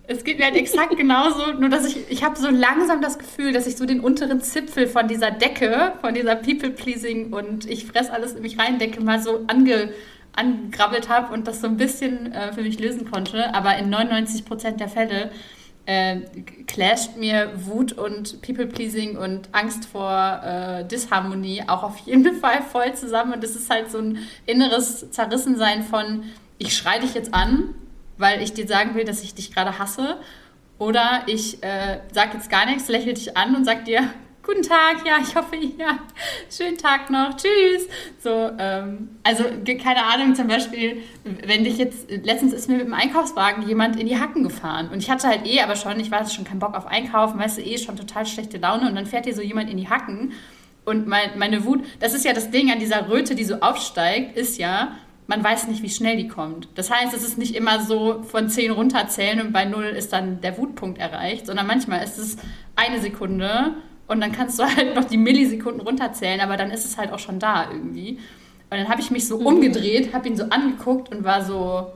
Es 0.08 0.24
geht 0.24 0.40
mir 0.40 0.46
halt 0.46 0.56
exakt 0.56 0.98
genauso, 0.98 1.54
nur 1.54 1.70
dass 1.70 1.86
ich, 1.86 2.10
ich 2.10 2.24
habe 2.24 2.36
so 2.36 2.50
langsam 2.50 3.00
das 3.00 3.20
Gefühl, 3.20 3.54
dass 3.54 3.68
ich 3.68 3.78
so 3.78 3.86
den 3.86 4.00
unteren 4.00 4.42
Zipfel 4.42 4.88
von 4.88 5.08
dieser 5.08 5.30
Decke, 5.30 5.94
von 6.02 6.16
dieser 6.16 6.36
People-Pleasing 6.36 7.32
und 7.32 7.70
ich 7.70 7.86
fress 7.86 8.10
alles 8.10 8.34
in 8.34 8.42
mich 8.42 8.58
rein 8.58 8.80
Decke 8.80 9.02
mal 9.02 9.22
so 9.22 9.42
ange, 9.46 9.94
angegrabbelt 10.36 11.10
habe 11.10 11.32
und 11.32 11.48
das 11.48 11.62
so 11.62 11.68
ein 11.68 11.78
bisschen 11.78 12.34
äh, 12.34 12.52
für 12.54 12.62
mich 12.62 12.80
lösen 12.80 13.10
konnte. 13.10 13.54
Aber 13.54 13.78
in 13.78 13.92
99 13.92 14.46
Prozent 14.46 14.80
der 14.80 14.90
Fälle 14.90 15.30
äh, 15.86 16.22
clasht 16.68 17.18
mir 17.18 17.52
Wut 17.56 17.94
und 17.94 18.42
People-Pleasing 18.42 19.18
und 19.18 19.50
Angst 19.52 19.86
vor 19.86 20.42
äh, 20.44 20.86
Disharmonie 20.86 21.64
auch 21.68 21.84
auf 21.84 21.98
jeden 22.00 22.36
Fall 22.42 22.62
voll 22.62 22.94
zusammen. 22.96 23.34
Und 23.34 23.44
das 23.44 23.56
ist 23.56 23.70
halt 23.70 23.92
so 23.92 24.00
ein 24.00 24.20
inneres 24.46 25.12
Zerrissensein 25.12 25.84
von, 25.84 26.24
ich 26.58 26.76
schreie 26.76 27.02
dich 27.02 27.14
jetzt 27.14 27.34
an, 27.34 27.76
weil 28.18 28.42
ich 28.42 28.54
dir 28.54 28.68
sagen 28.68 28.96
will, 28.96 29.04
dass 29.04 29.22
ich 29.24 29.36
dich 29.36 29.54
gerade 29.54 29.78
hasse. 29.78 30.18
Oder 30.78 31.24
ich 31.28 31.64
äh, 31.64 32.00
sag 32.12 32.34
jetzt 32.34 32.50
gar 32.50 32.66
nichts, 32.66 32.88
lächle 32.90 33.14
dich 33.14 33.38
an 33.38 33.56
und 33.56 33.64
sag 33.64 33.86
dir, 33.86 34.10
guten 34.46 34.62
Tag, 34.62 35.06
ja, 35.06 35.18
ich 35.22 35.36
hoffe, 35.36 35.56
ja, 35.56 35.98
schönen 36.56 36.78
Tag 36.78 37.10
noch, 37.10 37.36
tschüss. 37.36 37.88
So, 38.20 38.52
ähm, 38.60 39.10
also 39.24 39.44
keine 39.82 40.06
Ahnung, 40.06 40.36
zum 40.36 40.48
Beispiel, 40.48 41.02
wenn 41.24 41.64
dich 41.64 41.78
jetzt, 41.78 42.10
letztens 42.10 42.54
ist 42.54 42.70
mir 42.70 42.78
mit 42.78 42.86
dem 42.86 42.94
Einkaufswagen 42.94 43.68
jemand 43.68 44.00
in 44.00 44.08
die 44.08 44.20
Hacken 44.20 44.44
gefahren 44.44 44.90
und 44.90 45.00
ich 45.00 45.10
hatte 45.10 45.28
halt 45.28 45.48
eh, 45.48 45.62
aber 45.62 45.76
schon, 45.76 46.00
ich 46.00 46.12
war 46.12 46.28
schon 46.30 46.44
keinen 46.44 46.60
Bock 46.60 46.76
auf 46.76 46.86
Einkaufen, 46.86 47.40
weißt 47.40 47.58
du, 47.58 47.62
eh 47.62 47.78
schon 47.78 47.98
total 47.98 48.26
schlechte 48.26 48.58
Laune 48.58 48.88
und 48.88 48.96
dann 48.96 49.08
fährt 49.08 49.26
dir 49.26 49.34
so 49.34 49.42
jemand 49.42 49.70
in 49.70 49.78
die 49.78 49.90
Hacken 49.90 50.34
und 50.86 51.08
mein, 51.08 51.38
meine 51.38 51.66
Wut, 51.66 51.84
das 52.00 52.14
ist 52.14 52.24
ja 52.24 52.34
das 52.34 52.52
Ding 52.52 52.72
an 52.72 52.80
dieser 52.80 53.10
Röte, 53.10 53.34
die 53.34 53.44
so 53.44 53.56
aufsteigt, 53.56 54.38
ist 54.38 54.60
ja, 54.60 54.92
man 55.26 55.44
weiß 55.44 55.68
nicht, 55.68 55.82
wie 55.82 55.90
schnell 55.90 56.18
die 56.18 56.28
kommt. 56.28 56.68
Das 56.76 56.92
heißt, 56.92 57.16
es 57.16 57.24
ist 57.24 57.40
nicht 57.40 57.56
immer 57.56 57.82
so 57.82 58.22
von 58.22 58.48
10 58.48 58.70
runterzählen 58.70 59.42
und 59.42 59.54
bei 59.54 59.66
0 59.66 59.86
ist 59.86 60.14
dann 60.14 60.40
der 60.42 60.56
Wutpunkt 60.60 61.00
erreicht, 61.00 61.48
sondern 61.48 61.66
manchmal 61.66 62.04
ist 62.04 62.20
es 62.20 62.38
eine 62.76 63.02
Sekunde 63.02 63.74
und 64.08 64.22
dann 64.22 64.32
kannst 64.32 64.60
du 64.60 64.64
halt 64.64 64.96
noch 64.96 65.06
die 65.06 65.18
Millisekunden 65.18 65.82
runterzählen, 65.82 66.42
aber 66.42 66.58
dann 66.58 66.72
ist 66.72 66.86
es 66.86 66.98
halt 66.98 67.12
auch 67.12 67.20
schon 67.20 67.40
da 67.40 67.72
irgendwie. 67.72 68.20
Und 68.70 68.78
dann 68.78 68.90
habe 68.90 69.02
ich 69.02 69.12
mich 69.12 69.28
so 69.28 69.40
mhm. 69.40 69.46
umgedreht, 69.46 70.14
habe 70.14 70.28
ihn 70.28 70.38
so 70.38 70.46
angeguckt 70.46 71.14
und 71.14 71.24
war 71.24 71.44
so, 71.44 71.94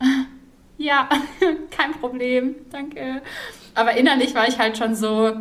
ja, 0.78 1.08
kein 1.70 1.92
Problem, 1.92 2.54
danke. 2.70 3.22
Aber 3.74 3.96
innerlich 3.96 4.34
war 4.34 4.48
ich 4.48 4.58
halt 4.58 4.78
schon 4.78 4.94
so, 4.94 5.32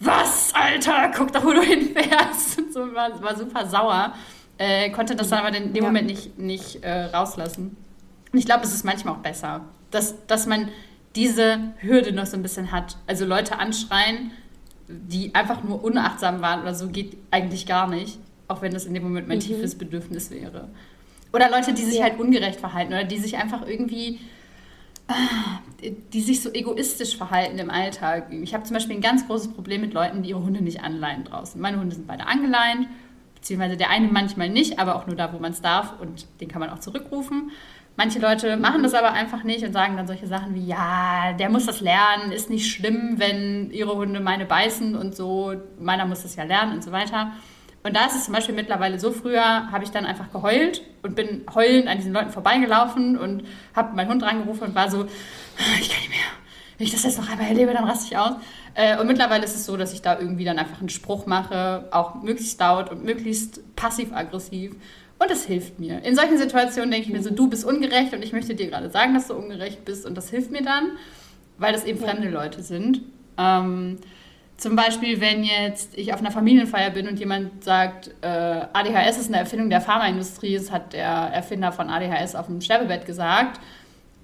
was, 0.00 0.52
Alter, 0.54 1.12
guck 1.16 1.32
doch, 1.32 1.44
wo 1.44 1.52
du 1.52 1.62
hinfährst. 1.62 2.58
Und 2.58 2.72
so 2.72 2.94
war, 2.94 3.22
war 3.22 3.36
super 3.36 3.66
sauer. 3.66 4.14
Äh, 4.58 4.90
konnte 4.90 5.16
das 5.16 5.28
dann 5.28 5.40
aber 5.40 5.56
in 5.56 5.72
dem 5.72 5.82
ja. 5.82 5.88
Moment 5.88 6.06
nicht, 6.06 6.38
nicht 6.38 6.84
äh, 6.84 7.04
rauslassen. 7.04 7.76
Und 8.32 8.38
ich 8.38 8.46
glaube, 8.46 8.64
es 8.64 8.74
ist 8.74 8.84
manchmal 8.84 9.14
auch 9.14 9.18
besser, 9.18 9.62
dass, 9.90 10.26
dass 10.26 10.46
man 10.46 10.68
diese 11.14 11.74
Hürde 11.78 12.12
noch 12.12 12.26
so 12.26 12.36
ein 12.36 12.42
bisschen 12.42 12.72
hat. 12.72 12.96
Also 13.06 13.26
Leute 13.26 13.58
anschreien, 13.58 14.32
die 14.92 15.34
einfach 15.34 15.62
nur 15.62 15.82
unachtsam 15.82 16.40
waren 16.42 16.62
oder 16.62 16.74
so, 16.74 16.88
geht 16.88 17.16
eigentlich 17.30 17.66
gar 17.66 17.88
nicht. 17.88 18.18
Auch 18.48 18.62
wenn 18.62 18.72
das 18.72 18.84
in 18.84 18.94
dem 18.94 19.02
Moment 19.02 19.28
mein 19.28 19.38
mhm. 19.38 19.42
tiefes 19.42 19.76
Bedürfnis 19.76 20.30
wäre. 20.30 20.68
Oder 21.32 21.50
Leute, 21.50 21.72
die 21.72 21.82
sich 21.82 21.96
ja. 21.96 22.04
halt 22.04 22.20
ungerecht 22.20 22.60
verhalten 22.60 22.92
oder 22.92 23.04
die 23.04 23.18
sich 23.18 23.36
einfach 23.36 23.66
irgendwie, 23.66 24.20
ah, 25.08 25.60
die 26.12 26.20
sich 26.20 26.42
so 26.42 26.52
egoistisch 26.52 27.16
verhalten 27.16 27.58
im 27.58 27.70
Alltag. 27.70 28.30
Ich 28.30 28.52
habe 28.52 28.64
zum 28.64 28.74
Beispiel 28.74 28.96
ein 28.96 29.02
ganz 29.02 29.26
großes 29.26 29.52
Problem 29.52 29.80
mit 29.80 29.94
Leuten, 29.94 30.22
die 30.22 30.30
ihre 30.30 30.42
Hunde 30.42 30.62
nicht 30.62 30.82
anleihen 30.82 31.24
draußen. 31.24 31.60
Meine 31.60 31.80
Hunde 31.80 31.94
sind 31.94 32.06
beide 32.06 32.26
angeleint, 32.26 32.88
beziehungsweise 33.34 33.76
der 33.76 33.90
eine 33.90 34.08
manchmal 34.08 34.50
nicht, 34.50 34.78
aber 34.78 34.96
auch 34.96 35.06
nur 35.06 35.16
da, 35.16 35.32
wo 35.32 35.38
man 35.38 35.52
es 35.52 35.62
darf 35.62 35.98
und 36.00 36.26
den 36.40 36.48
kann 36.48 36.60
man 36.60 36.68
auch 36.70 36.80
zurückrufen. 36.80 37.50
Manche 37.96 38.18
Leute 38.18 38.56
machen 38.56 38.82
das 38.82 38.94
aber 38.94 39.12
einfach 39.12 39.44
nicht 39.44 39.64
und 39.64 39.72
sagen 39.72 39.96
dann 39.96 40.06
solche 40.06 40.26
Sachen 40.26 40.54
wie, 40.54 40.66
ja, 40.66 41.34
der 41.38 41.50
muss 41.50 41.66
das 41.66 41.80
lernen, 41.80 42.32
ist 42.32 42.48
nicht 42.48 42.72
schlimm, 42.72 43.14
wenn 43.18 43.70
ihre 43.70 43.94
Hunde 43.94 44.20
meine 44.20 44.46
beißen 44.46 44.96
und 44.96 45.14
so, 45.14 45.54
meiner 45.78 46.06
muss 46.06 46.22
das 46.22 46.34
ja 46.36 46.44
lernen 46.44 46.72
und 46.72 46.82
so 46.82 46.90
weiter. 46.90 47.32
Und 47.84 47.96
da 47.96 48.06
ist 48.06 48.14
es 48.14 48.24
zum 48.24 48.34
Beispiel 48.34 48.54
mittlerweile 48.54 48.98
so, 48.98 49.10
früher 49.10 49.70
habe 49.70 49.84
ich 49.84 49.90
dann 49.90 50.06
einfach 50.06 50.30
geheult 50.32 50.82
und 51.02 51.16
bin 51.16 51.44
heulend 51.52 51.88
an 51.88 51.98
diesen 51.98 52.12
Leuten 52.12 52.30
vorbeigelaufen 52.30 53.18
und 53.18 53.42
habe 53.74 53.94
meinen 53.96 54.08
Hund 54.08 54.22
rangerufen 54.22 54.68
und 54.68 54.74
war 54.74 54.90
so, 54.90 55.04
ich 55.80 55.90
kann 55.90 56.00
nicht 56.00 56.10
mehr. 56.10 56.18
Wenn 56.78 56.86
ich 56.86 56.92
das 56.92 57.02
jetzt 57.02 57.18
noch 57.18 57.28
einmal 57.28 57.48
erlebe, 57.48 57.72
dann 57.74 57.84
raste 57.84 58.06
ich 58.12 58.18
aus. 58.18 58.34
Äh, 58.74 58.98
und 58.98 59.06
mittlerweile 59.06 59.44
ist 59.44 59.54
es 59.54 59.66
so, 59.66 59.76
dass 59.76 59.92
ich 59.92 60.00
da 60.00 60.18
irgendwie 60.18 60.44
dann 60.44 60.58
einfach 60.58 60.80
einen 60.80 60.88
Spruch 60.88 61.26
mache, 61.26 61.88
auch 61.90 62.22
möglichst 62.22 62.58
laut 62.58 62.90
und 62.90 63.04
möglichst 63.04 63.76
passiv-aggressiv. 63.76 64.74
Und 65.22 65.30
das 65.30 65.44
hilft 65.44 65.78
mir. 65.78 66.04
In 66.04 66.16
solchen 66.16 66.36
Situationen 66.36 66.90
denke 66.90 67.06
ich 67.06 67.12
mir 67.12 67.22
so, 67.22 67.30
du 67.30 67.48
bist 67.48 67.64
ungerecht 67.64 68.12
und 68.12 68.24
ich 68.24 68.32
möchte 68.32 68.56
dir 68.56 68.68
gerade 68.68 68.90
sagen, 68.90 69.14
dass 69.14 69.28
du 69.28 69.34
ungerecht 69.34 69.84
bist. 69.84 70.04
Und 70.04 70.16
das 70.16 70.30
hilft 70.30 70.50
mir 70.50 70.62
dann, 70.62 70.92
weil 71.58 71.72
das 71.72 71.84
eben 71.84 72.00
fremde 72.00 72.28
Leute 72.28 72.60
sind. 72.60 73.02
Ähm, 73.38 73.98
zum 74.56 74.74
Beispiel, 74.74 75.20
wenn 75.20 75.44
jetzt 75.44 75.96
ich 75.96 76.12
auf 76.12 76.18
einer 76.18 76.32
Familienfeier 76.32 76.90
bin 76.90 77.06
und 77.06 77.20
jemand 77.20 77.62
sagt, 77.62 78.10
äh, 78.22 78.26
ADHS 78.26 79.18
ist 79.18 79.28
eine 79.28 79.38
Erfindung 79.38 79.70
der 79.70 79.80
Pharmaindustrie, 79.80 80.56
das 80.56 80.72
hat 80.72 80.92
der 80.92 81.06
Erfinder 81.06 81.70
von 81.70 81.88
ADHS 81.88 82.34
auf 82.34 82.46
dem 82.46 82.60
Sterbebett 82.60 83.06
gesagt, 83.06 83.60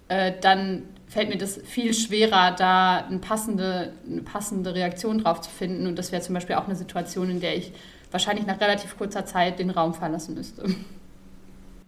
äh, 0.08 0.32
dann 0.40 0.82
fällt 1.06 1.28
mir 1.28 1.38
das 1.38 1.60
viel 1.64 1.94
schwerer, 1.94 2.56
da 2.58 3.04
eine 3.08 3.18
passende, 3.18 3.92
eine 4.04 4.22
passende 4.22 4.74
Reaktion 4.74 5.22
drauf 5.22 5.42
zu 5.42 5.50
finden. 5.50 5.86
Und 5.86 5.96
das 5.96 6.10
wäre 6.10 6.22
zum 6.22 6.34
Beispiel 6.34 6.56
auch 6.56 6.66
eine 6.66 6.76
Situation, 6.76 7.30
in 7.30 7.40
der 7.40 7.56
ich 7.56 7.72
wahrscheinlich 8.10 8.46
nach 8.46 8.60
relativ 8.60 8.96
kurzer 8.96 9.24
Zeit 9.26 9.58
den 9.58 9.70
Raum 9.70 9.94
verlassen 9.94 10.34
müsste. 10.34 10.64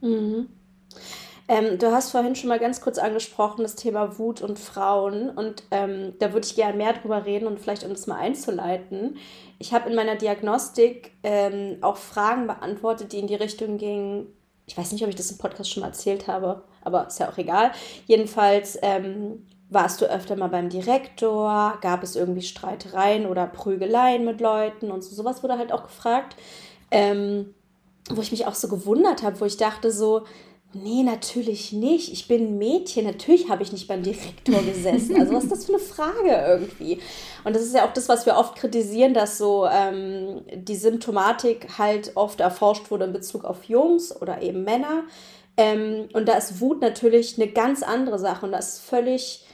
Mhm. 0.01 0.49
Ähm, 1.51 1.79
du 1.79 1.91
hast 1.91 2.13
vorhin 2.13 2.37
schon 2.37 2.49
mal 2.49 2.61
ganz 2.61 2.81
kurz 2.81 2.97
angesprochen, 2.97 3.63
das 3.63 3.75
Thema 3.75 4.19
Wut 4.19 4.41
und 4.41 4.57
Frauen. 4.57 5.31
Und 5.31 5.65
ähm, 5.73 6.15
da 6.21 6.33
würde 6.33 6.47
ich 6.47 6.55
gerne 6.55 6.77
mehr 6.77 6.93
drüber 6.93 7.27
reden 7.27 7.49
und 7.49 7.59
vielleicht, 7.59 7.83
um 7.83 7.91
das 7.91 8.07
mal 8.07 8.19
einzuleiten. 8.19 9.17
Ich 9.59 9.75
habe 9.75 9.91
in 9.91 9.97
meiner 9.97 10.15
Diagnostik 10.15 11.11
ähm, 11.25 11.79
auch 11.81 11.97
Fragen 11.97 12.47
beantwortet, 12.47 13.13
die 13.13 13.19
in 13.19 13.27
die 13.27 13.35
Richtung 13.35 13.79
gingen. 13.79 14.29
Ich 14.67 14.79
weiß 14.79 14.93
nicht, 14.93 15.03
ob 15.03 15.09
ich 15.09 15.17
das 15.17 15.33
im 15.33 15.39
Podcast 15.39 15.71
schon 15.71 15.81
mal 15.81 15.89
erzählt 15.89 16.29
habe, 16.29 16.63
aber 16.83 17.09
ist 17.09 17.19
ja 17.19 17.29
auch 17.29 17.37
egal. 17.37 17.73
Jedenfalls 18.07 18.79
ähm, 18.83 19.45
warst 19.71 20.01
du 20.01 20.07
öfter 20.07 20.37
mal 20.37 20.49
beim 20.49 20.69
Direktor? 20.69 21.79
Gab 21.81 22.03
es 22.03 22.17
irgendwie 22.17 22.43
Streitereien 22.43 23.27
oder 23.27 23.47
Prügeleien 23.47 24.25
mit 24.25 24.41
Leuten 24.41 24.91
und 24.91 25.03
so? 25.03 25.15
Sowas 25.15 25.43
wurde 25.43 25.59
halt 25.59 25.73
auch 25.73 25.85
gefragt. 25.85 26.37
Ähm, 26.91 27.55
wo 28.09 28.21
ich 28.21 28.33
mich 28.33 28.47
auch 28.47 28.55
so 28.55 28.67
gewundert 28.69 29.23
habe, 29.23 29.41
wo 29.41 29.45
ich 29.45 29.57
dachte 29.57 29.93
so, 29.93 30.25
Nee, 30.73 31.03
natürlich 31.03 31.73
nicht. 31.73 32.13
Ich 32.13 32.29
bin 32.29 32.47
ein 32.47 32.59
Mädchen. 32.59 33.05
Natürlich 33.05 33.49
habe 33.49 33.65
ich 33.65 33.73
nicht 33.73 33.89
beim 33.89 34.05
Direktor 34.05 34.63
gesessen. 34.63 35.19
Also 35.19 35.33
was 35.33 35.45
ist 35.45 35.53
das 35.53 35.65
für 35.65 35.75
eine 35.75 35.83
Frage 35.83 36.31
irgendwie? 36.31 37.01
Und 37.43 37.57
das 37.57 37.63
ist 37.63 37.75
ja 37.75 37.85
auch 37.85 37.93
das, 37.93 38.09
was 38.09 38.25
wir 38.25 38.37
oft 38.37 38.55
kritisieren, 38.55 39.13
dass 39.13 39.37
so 39.37 39.67
ähm, 39.67 40.43
die 40.55 40.77
Symptomatik 40.77 41.77
halt 41.77 42.13
oft 42.15 42.39
erforscht 42.39 42.89
wurde 42.93 43.07
in 43.07 43.13
Bezug 43.13 43.45
auf 43.45 43.65
Jungs 43.65 44.15
oder 44.23 44.43
eben 44.43 44.63
Männer. 44.63 45.03
Ähm, 45.57 46.09
und 46.13 46.29
da 46.29 46.35
ist 46.35 46.61
Wut 46.61 46.81
natürlich 46.81 47.37
eine 47.37 47.51
ganz 47.51 47.83
andere 47.83 48.21
Sache. 48.21 48.47
Und 48.47 48.53
das 48.53 48.75
ist 48.75 48.81
völlig, 48.83 49.45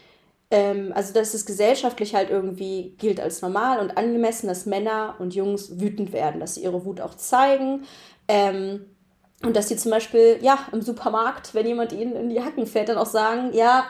ähm, 0.51 0.93
also 0.95 1.13
dass 1.13 1.35
es 1.35 1.47
gesellschaftlich 1.47 2.15
halt 2.15 2.31
irgendwie 2.31 2.95
gilt 2.99 3.21
als 3.21 3.43
normal 3.43 3.81
und 3.81 3.97
angemessen, 3.97 4.47
dass 4.47 4.67
Männer 4.67 5.17
und 5.19 5.35
Jungs 5.35 5.81
wütend 5.81 6.13
werden, 6.13 6.41
dass 6.41 6.55
sie 6.55 6.63
ihre 6.63 6.85
Wut 6.85 7.01
auch 7.01 7.15
zeigen. 7.15 7.85
Ähm, 8.29 8.87
und 9.43 9.55
dass 9.55 9.67
die 9.67 9.77
zum 9.77 9.91
Beispiel, 9.91 10.39
ja, 10.41 10.59
im 10.73 10.83
Supermarkt, 10.83 11.55
wenn 11.55 11.67
jemand 11.67 11.93
ihnen 11.93 12.17
in 12.17 12.31
die 12.31 12.43
Hacken 12.43 12.67
fällt, 12.67 12.89
dann 12.89 12.97
auch 12.97 13.07
sagen, 13.07 13.53
ja, 13.53 13.85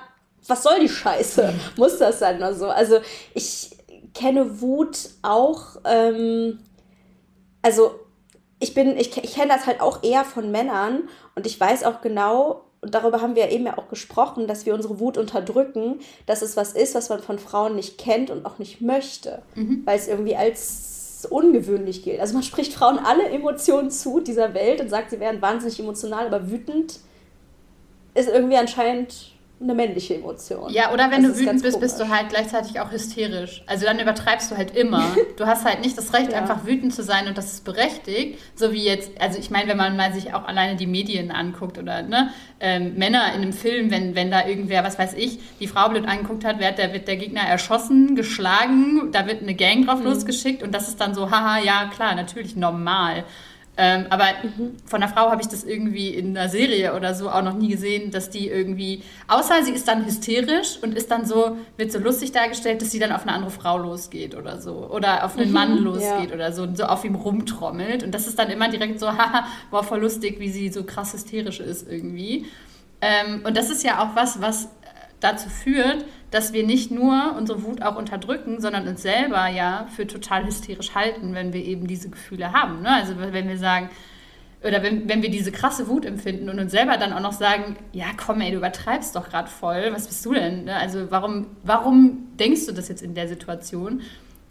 was 0.46 0.62
soll 0.62 0.80
die 0.80 0.88
Scheiße? 0.88 1.54
Muss 1.76 1.98
das 1.98 2.18
sein 2.18 2.36
oder 2.38 2.54
so? 2.54 2.68
Also 2.68 2.98
ich 3.34 3.76
kenne 4.14 4.60
Wut 4.60 5.10
auch, 5.22 5.76
ähm, 5.84 6.58
also 7.62 8.00
ich 8.58 8.74
bin, 8.74 8.96
ich, 8.96 9.16
ich 9.16 9.34
kenne 9.34 9.52
das 9.52 9.66
halt 9.66 9.80
auch 9.80 10.02
eher 10.02 10.24
von 10.24 10.50
Männern 10.50 11.08
und 11.34 11.46
ich 11.46 11.60
weiß 11.60 11.84
auch 11.84 12.00
genau, 12.00 12.65
und 12.86 12.94
darüber 12.94 13.20
haben 13.20 13.34
wir 13.34 13.50
eben 13.50 13.66
ja 13.66 13.78
auch 13.78 13.88
gesprochen, 13.88 14.46
dass 14.46 14.64
wir 14.64 14.72
unsere 14.72 15.00
Wut 15.00 15.18
unterdrücken, 15.18 15.98
dass 16.26 16.40
es 16.40 16.56
was 16.56 16.72
ist, 16.72 16.94
was 16.94 17.08
man 17.08 17.18
von 17.18 17.40
Frauen 17.40 17.74
nicht 17.74 17.98
kennt 17.98 18.30
und 18.30 18.46
auch 18.46 18.60
nicht 18.60 18.80
möchte, 18.80 19.42
mhm. 19.56 19.82
weil 19.84 19.98
es 19.98 20.06
irgendwie 20.06 20.36
als 20.36 21.26
ungewöhnlich 21.28 22.04
gilt. 22.04 22.20
Also 22.20 22.34
man 22.34 22.44
spricht 22.44 22.72
Frauen 22.72 23.00
alle 23.00 23.28
Emotionen 23.28 23.90
zu 23.90 24.20
dieser 24.20 24.54
Welt 24.54 24.80
und 24.80 24.88
sagt, 24.88 25.10
sie 25.10 25.18
wären 25.18 25.42
wahnsinnig 25.42 25.80
emotional, 25.80 26.28
aber 26.28 26.48
wütend 26.48 27.00
ist 28.14 28.28
irgendwie 28.28 28.56
anscheinend 28.56 29.32
eine 29.58 29.74
männliche 29.74 30.16
Emotion. 30.16 30.70
Ja, 30.70 30.92
oder 30.92 31.10
wenn 31.10 31.22
das 31.22 31.32
du 31.32 31.40
wütend 31.40 31.62
bist, 31.62 31.80
bist 31.80 31.98
du 31.98 32.08
halt 32.10 32.28
gleichzeitig 32.28 32.78
auch 32.78 32.90
hysterisch. 32.90 33.62
Also 33.66 33.86
dann 33.86 33.98
übertreibst 33.98 34.50
du 34.50 34.56
halt 34.56 34.76
immer. 34.76 35.04
Du 35.36 35.44
hast 35.44 35.66
halt 35.66 35.82
nicht 35.82 35.98
das 35.98 36.14
Recht, 36.14 36.32
ja. 36.32 36.38
einfach 36.38 36.64
wütend 36.64 36.94
zu 36.94 37.02
sein 37.02 37.26
und 37.28 37.36
das 37.36 37.52
ist 37.52 37.64
berechtigt. 37.64 38.38
So 38.54 38.72
wie 38.72 38.82
jetzt, 38.82 39.10
also 39.20 39.38
ich 39.38 39.50
meine, 39.50 39.68
wenn 39.68 39.76
man 39.76 39.96
mal 39.96 40.14
sich 40.14 40.32
auch 40.32 40.46
alleine 40.46 40.76
die 40.76 40.86
Medien 40.86 41.30
anguckt 41.30 41.76
oder 41.78 42.02
ne, 42.02 42.30
ähm, 42.58 42.94
Männer 42.96 43.34
in 43.34 43.42
einem 43.42 43.52
Film, 43.52 43.90
wenn, 43.90 44.14
wenn 44.14 44.30
da 44.30 44.46
irgendwer, 44.46 44.82
was 44.82 44.98
weiß 44.98 45.12
ich, 45.14 45.38
die 45.60 45.66
Frau 45.66 45.90
blöd 45.90 46.08
angeguckt 46.08 46.44
hat, 46.44 46.58
wird 46.58 46.78
der, 46.78 46.94
wird 46.94 47.06
der 47.06 47.16
Gegner 47.16 47.42
erschossen, 47.42 48.16
geschlagen, 48.16 49.10
da 49.12 49.26
wird 49.26 49.42
eine 49.42 49.54
Gang 49.54 49.86
drauf 49.86 49.98
mhm. 49.98 50.06
losgeschickt 50.06 50.62
und 50.62 50.74
das 50.74 50.88
ist 50.88 51.00
dann 51.00 51.14
so, 51.14 51.30
haha, 51.30 51.58
ja 51.58 51.90
klar, 51.94 52.14
natürlich 52.14 52.56
normal. 52.56 53.24
Ähm, 53.78 54.06
aber 54.08 54.24
mhm. 54.42 54.76
von 54.86 55.00
der 55.00 55.10
Frau 55.10 55.30
habe 55.30 55.42
ich 55.42 55.48
das 55.48 55.62
irgendwie 55.62 56.08
in 56.08 56.36
einer 56.36 56.48
Serie 56.48 56.94
oder 56.94 57.14
so 57.14 57.28
auch 57.28 57.42
noch 57.42 57.54
nie 57.54 57.68
gesehen, 57.68 58.10
dass 58.10 58.30
die 58.30 58.48
irgendwie, 58.48 59.02
außer 59.28 59.62
sie 59.64 59.72
ist 59.72 59.86
dann 59.86 60.06
hysterisch 60.06 60.78
und 60.80 60.94
ist 60.94 61.10
dann 61.10 61.26
so, 61.26 61.58
wird 61.76 61.92
so 61.92 61.98
lustig 61.98 62.32
dargestellt, 62.32 62.80
dass 62.80 62.90
sie 62.90 62.98
dann 62.98 63.12
auf 63.12 63.22
eine 63.22 63.32
andere 63.32 63.50
Frau 63.50 63.76
losgeht 63.76 64.34
oder 64.34 64.60
so. 64.60 64.88
Oder 64.90 65.24
auf 65.24 65.36
einen 65.36 65.48
mhm, 65.48 65.54
Mann 65.54 65.78
losgeht 65.78 66.30
ja. 66.30 66.34
oder 66.34 66.52
so 66.52 66.62
und 66.62 66.78
so 66.78 66.84
auf 66.84 67.04
ihm 67.04 67.16
rumtrommelt. 67.16 68.02
Und 68.02 68.12
das 68.12 68.26
ist 68.26 68.38
dann 68.38 68.50
immer 68.50 68.68
direkt 68.70 68.98
so, 68.98 69.08
haha, 69.12 69.46
war 69.70 69.84
voll 69.84 70.00
lustig, 70.00 70.40
wie 70.40 70.48
sie 70.48 70.70
so 70.70 70.84
krass 70.84 71.12
hysterisch 71.12 71.60
ist 71.60 71.86
irgendwie. 71.90 72.46
Ähm, 73.02 73.42
und 73.44 73.58
das 73.58 73.68
ist 73.68 73.84
ja 73.84 74.02
auch 74.02 74.16
was, 74.16 74.40
was 74.40 74.68
dazu 75.20 75.48
führt, 75.48 76.04
dass 76.30 76.52
wir 76.52 76.66
nicht 76.66 76.90
nur 76.90 77.34
unsere 77.36 77.62
Wut 77.62 77.82
auch 77.82 77.96
unterdrücken, 77.96 78.60
sondern 78.60 78.88
uns 78.88 79.02
selber 79.02 79.48
ja 79.48 79.86
für 79.94 80.06
total 80.06 80.46
hysterisch 80.46 80.94
halten, 80.94 81.34
wenn 81.34 81.52
wir 81.52 81.64
eben 81.64 81.86
diese 81.86 82.10
Gefühle 82.10 82.52
haben. 82.52 82.82
Ne? 82.82 82.90
Also 82.90 83.14
wenn 83.18 83.48
wir 83.48 83.58
sagen, 83.58 83.90
oder 84.64 84.82
wenn, 84.82 85.08
wenn 85.08 85.22
wir 85.22 85.30
diese 85.30 85.52
krasse 85.52 85.86
Wut 85.88 86.04
empfinden 86.04 86.48
und 86.48 86.58
uns 86.58 86.72
selber 86.72 86.96
dann 86.96 87.12
auch 87.12 87.20
noch 87.20 87.32
sagen, 87.32 87.76
ja 87.92 88.06
komm 88.16 88.40
ey, 88.40 88.50
du 88.50 88.56
übertreibst 88.56 89.14
doch 89.14 89.28
gerade 89.28 89.48
voll, 89.48 89.90
was 89.92 90.08
bist 90.08 90.24
du 90.26 90.34
denn? 90.34 90.64
Ne? 90.64 90.74
Also 90.74 91.10
warum, 91.10 91.46
warum 91.62 92.28
denkst 92.38 92.66
du 92.66 92.72
das 92.72 92.88
jetzt 92.88 93.02
in 93.02 93.14
der 93.14 93.28
Situation? 93.28 94.00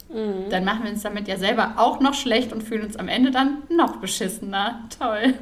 Mhm. 0.08 0.48
Dann 0.50 0.64
machen 0.64 0.84
wir 0.84 0.90
uns 0.92 1.02
damit 1.02 1.28
ja 1.28 1.36
selber 1.36 1.74
auch 1.76 2.00
noch 2.00 2.14
schlecht 2.14 2.52
und 2.52 2.62
fühlen 2.62 2.84
uns 2.84 2.96
am 2.96 3.08
Ende 3.08 3.30
dann 3.30 3.64
noch 3.68 3.96
beschissener. 3.96 4.88
Toll 4.98 5.34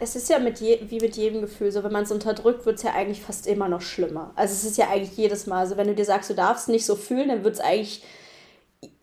es 0.00 0.16
ist 0.16 0.28
ja 0.28 0.38
mit 0.38 0.60
je, 0.60 0.78
wie 0.88 1.00
mit 1.00 1.16
jedem 1.16 1.40
Gefühl 1.40 1.72
so, 1.72 1.82
wenn 1.82 1.92
man 1.92 2.04
es 2.04 2.12
unterdrückt, 2.12 2.66
wird 2.66 2.76
es 2.76 2.82
ja 2.82 2.92
eigentlich 2.94 3.20
fast 3.20 3.46
immer 3.46 3.68
noch 3.68 3.80
schlimmer. 3.80 4.32
Also 4.36 4.52
es 4.52 4.64
ist 4.64 4.78
ja 4.78 4.88
eigentlich 4.88 5.16
jedes 5.16 5.46
Mal 5.46 5.66
so, 5.66 5.76
wenn 5.76 5.88
du 5.88 5.94
dir 5.94 6.04
sagst, 6.04 6.30
du 6.30 6.34
darfst 6.34 6.68
nicht 6.68 6.86
so 6.86 6.96
fühlen, 6.96 7.28
dann 7.28 7.44
wird 7.44 7.54
es 7.54 7.60
eigentlich. 7.60 8.02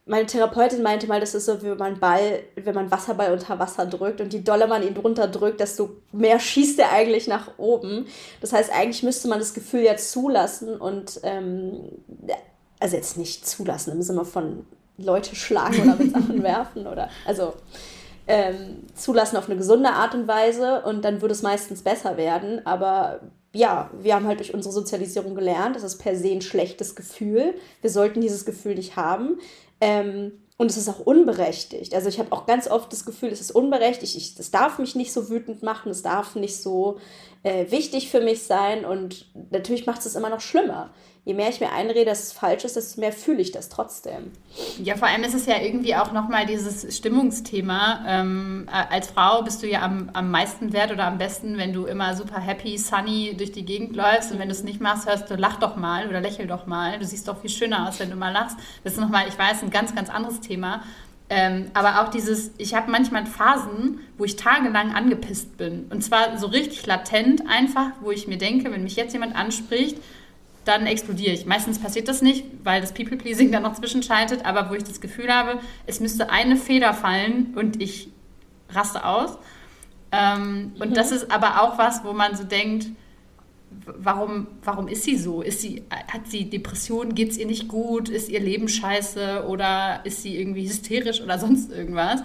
Meine 0.07 0.27
Therapeutin 0.27 0.83
meinte 0.83 1.07
mal, 1.07 1.19
das 1.19 1.33
ist 1.33 1.45
so, 1.45 1.63
wie 1.63 1.71
wenn 1.71 1.77
man 1.77 1.99
Ball, 1.99 2.43
wenn 2.55 2.75
man 2.75 2.91
Wasserball 2.91 3.33
unter 3.33 3.57
Wasser 3.57 3.87
drückt 3.87 4.21
und 4.21 4.31
je 4.33 4.41
doller 4.41 4.67
man 4.67 4.83
ihn 4.83 4.93
drunter 4.93 5.27
drückt, 5.27 5.59
desto 5.59 5.89
mehr 6.11 6.39
schießt 6.39 6.77
er 6.77 6.91
eigentlich 6.91 7.27
nach 7.27 7.57
oben. 7.57 8.05
Das 8.39 8.53
heißt, 8.53 8.71
eigentlich 8.71 9.01
müsste 9.01 9.27
man 9.27 9.39
das 9.39 9.55
Gefühl 9.55 9.81
ja 9.81 9.97
zulassen 9.97 10.77
und 10.77 11.19
ähm, 11.23 11.89
also 12.79 12.95
jetzt 12.95 13.17
nicht 13.17 13.47
zulassen 13.47 13.93
im 13.93 14.03
Sinne 14.03 14.25
von 14.25 14.67
Leute 14.97 15.35
schlagen 15.35 15.81
oder 15.81 15.95
mit 15.95 16.11
Sachen 16.11 16.43
werfen 16.43 16.85
oder 16.85 17.09
also 17.25 17.53
ähm, 18.27 18.83
zulassen 18.93 19.37
auf 19.37 19.45
eine 19.45 19.57
gesunde 19.57 19.89
Art 19.89 20.15
und 20.15 20.27
Weise 20.27 20.81
und 20.83 21.03
dann 21.03 21.21
würde 21.21 21.33
es 21.33 21.41
meistens 21.41 21.81
besser 21.81 22.17
werden. 22.17 22.65
Aber 22.65 23.21
ja, 23.53 23.89
wir 24.01 24.15
haben 24.15 24.27
halt 24.27 24.39
durch 24.39 24.53
unsere 24.53 24.73
Sozialisierung 24.73 25.35
gelernt, 25.35 25.75
das 25.75 25.83
ist 25.83 25.97
per 25.97 26.15
se 26.15 26.31
ein 26.31 26.41
schlechtes 26.41 26.95
Gefühl. 26.95 27.53
Wir 27.81 27.89
sollten 27.89 28.21
dieses 28.21 28.45
Gefühl 28.45 28.75
nicht 28.75 28.95
haben. 28.95 29.39
Ähm, 29.79 30.33
und 30.57 30.71
es 30.71 30.77
ist 30.77 30.87
auch 30.87 30.99
unberechtigt. 30.99 31.93
Also 31.93 32.07
ich 32.07 32.17
habe 32.17 32.31
auch 32.31 32.45
ganz 32.45 32.69
oft 32.69 32.91
das 32.91 33.05
Gefühl, 33.05 33.29
es 33.29 33.41
ist 33.41 33.51
unberechtigt. 33.51 34.15
Ich, 34.15 34.35
das 34.35 34.51
darf 34.51 34.79
mich 34.79 34.95
nicht 34.95 35.11
so 35.11 35.29
wütend 35.29 35.63
machen, 35.63 35.91
es 35.91 36.01
darf 36.01 36.35
nicht 36.35 36.61
so 36.61 36.97
äh, 37.45 37.69
wichtig 37.69 38.09
für 38.09 38.21
mich 38.21 38.43
sein 38.43 38.85
und 38.85 39.27
natürlich 39.51 39.85
macht 39.85 40.05
es 40.05 40.15
immer 40.15 40.29
noch 40.29 40.41
schlimmer 40.41 40.91
je 41.25 41.33
mehr 41.33 41.49
ich 41.49 41.59
mir 41.59 41.71
einrede, 41.71 42.05
dass 42.05 42.23
es 42.23 42.31
falsch 42.31 42.63
ist, 42.63 42.75
desto 42.75 43.01
mehr 43.01 43.11
fühle 43.11 43.41
ich 43.41 43.51
das 43.51 43.69
trotzdem. 43.69 44.31
Ja, 44.81 44.95
vor 44.95 45.07
allem 45.07 45.23
ist 45.23 45.33
es 45.33 45.47
ja 45.47 45.59
irgendwie 45.59 45.95
auch 45.95 46.11
nochmal 46.11 46.45
dieses 46.45 46.95
Stimmungsthema. 46.95 48.05
Ähm, 48.07 48.69
als 48.69 49.07
Frau 49.07 49.41
bist 49.41 49.63
du 49.63 49.67
ja 49.67 49.81
am, 49.81 50.11
am 50.13 50.29
meisten 50.29 50.71
wert 50.71 50.91
oder 50.91 51.05
am 51.05 51.17
besten, 51.17 51.57
wenn 51.57 51.73
du 51.73 51.85
immer 51.85 52.15
super 52.15 52.39
happy, 52.39 52.77
sunny 52.77 53.35
durch 53.35 53.51
die 53.51 53.65
Gegend 53.65 53.95
läufst. 53.95 54.31
Und 54.31 54.37
wenn 54.37 54.49
du 54.49 54.53
es 54.53 54.63
nicht 54.63 54.79
machst, 54.79 55.07
hörst 55.07 55.29
du, 55.31 55.35
lach 55.35 55.59
doch 55.59 55.75
mal 55.75 56.07
oder 56.07 56.21
lächel 56.21 56.45
doch 56.45 56.67
mal. 56.67 56.99
Du 56.99 57.05
siehst 57.05 57.27
doch 57.27 57.41
viel 57.41 57.49
schöner 57.49 57.89
aus, 57.89 57.99
wenn 57.99 58.11
du 58.11 58.15
mal 58.15 58.31
lachst. 58.31 58.57
Das 58.83 58.93
ist 58.93 58.99
nochmal, 58.99 59.27
ich 59.27 59.37
weiß, 59.37 59.63
ein 59.63 59.71
ganz, 59.71 59.95
ganz 59.95 60.11
anderes 60.11 60.41
Thema. 60.41 60.83
Ähm, 61.27 61.71
aber 61.73 62.01
auch 62.01 62.09
dieses, 62.09 62.51
ich 62.57 62.75
habe 62.75 62.91
manchmal 62.91 63.25
Phasen, 63.25 63.99
wo 64.17 64.25
ich 64.25 64.35
tagelang 64.35 64.93
angepisst 64.93 65.57
bin. 65.57 65.85
Und 65.89 66.03
zwar 66.03 66.37
so 66.37 66.47
richtig 66.47 66.85
latent 66.85 67.47
einfach, 67.47 67.91
wo 68.01 68.11
ich 68.11 68.27
mir 68.27 68.37
denke, 68.37 68.71
wenn 68.71 68.83
mich 68.83 68.95
jetzt 68.95 69.13
jemand 69.13 69.35
anspricht, 69.35 69.97
dann 70.65 70.85
explodiere 70.85 71.33
ich. 71.33 71.45
Meistens 71.45 71.79
passiert 71.79 72.07
das 72.07 72.21
nicht, 72.21 72.45
weil 72.63 72.81
das 72.81 72.93
People-Pleasing 72.93 73.51
dann 73.53 73.63
noch 73.63 73.73
zwischenschaltet, 73.73 74.45
aber 74.45 74.69
wo 74.69 74.75
ich 74.75 74.83
das 74.83 75.01
Gefühl 75.01 75.33
habe, 75.33 75.59
es 75.87 75.99
müsste 75.99 76.29
eine 76.29 76.57
Feder 76.57 76.93
fallen 76.93 77.53
und 77.55 77.81
ich 77.81 78.09
raste 78.69 79.03
aus. 79.05 79.37
Ähm, 80.11 80.73
mhm. 80.75 80.81
Und 80.81 80.97
das 80.97 81.11
ist 81.11 81.31
aber 81.31 81.61
auch 81.61 81.77
was, 81.77 82.03
wo 82.03 82.13
man 82.13 82.35
so 82.35 82.43
denkt, 82.43 82.87
warum, 83.85 84.47
warum 84.63 84.87
ist 84.87 85.03
sie 85.03 85.17
so? 85.17 85.41
Ist 85.41 85.61
sie, 85.61 85.83
hat 85.91 86.27
sie 86.27 86.49
Depressionen? 86.49 87.15
Geht 87.15 87.31
es 87.31 87.37
ihr 87.37 87.45
nicht 87.45 87.67
gut? 87.67 88.09
Ist 88.09 88.29
ihr 88.29 88.39
Leben 88.39 88.67
scheiße? 88.67 89.45
Oder 89.47 90.01
ist 90.03 90.21
sie 90.21 90.37
irgendwie 90.37 90.67
hysterisch 90.67 91.21
oder 91.21 91.39
sonst 91.45 91.71
irgendwas? 91.71 92.21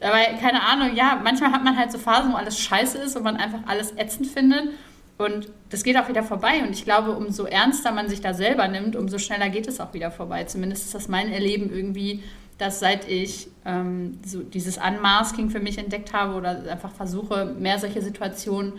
Dabei, 0.00 0.36
keine 0.40 0.62
Ahnung, 0.62 0.96
ja, 0.96 1.20
manchmal 1.22 1.52
hat 1.52 1.64
man 1.64 1.76
halt 1.76 1.92
so 1.92 1.98
Phasen, 1.98 2.32
wo 2.32 2.36
alles 2.36 2.58
scheiße 2.60 2.98
ist 2.98 3.16
und 3.16 3.22
man 3.22 3.36
einfach 3.36 3.60
alles 3.66 3.92
ätzend 3.96 4.26
findet. 4.26 4.70
Und 5.16 5.48
das 5.70 5.84
geht 5.84 5.96
auch 5.96 6.08
wieder 6.08 6.24
vorbei. 6.24 6.62
Und 6.62 6.70
ich 6.70 6.84
glaube, 6.84 7.12
umso 7.12 7.44
ernster 7.44 7.92
man 7.92 8.08
sich 8.08 8.20
da 8.20 8.34
selber 8.34 8.66
nimmt, 8.66 8.96
umso 8.96 9.18
schneller 9.18 9.48
geht 9.48 9.68
es 9.68 9.80
auch 9.80 9.94
wieder 9.94 10.10
vorbei. 10.10 10.44
Zumindest 10.44 10.86
ist 10.86 10.94
das 10.94 11.08
mein 11.08 11.32
Erleben 11.32 11.70
irgendwie, 11.72 12.22
dass 12.58 12.80
seit 12.80 13.08
ich 13.08 13.48
ähm, 13.64 14.18
so 14.24 14.42
dieses 14.42 14.78
Unmasking 14.78 15.50
für 15.50 15.60
mich 15.60 15.78
entdeckt 15.78 16.12
habe 16.12 16.34
oder 16.34 16.70
einfach 16.70 16.92
versuche, 16.92 17.44
mehr 17.44 17.78
solche 17.78 18.02
Situationen 18.02 18.74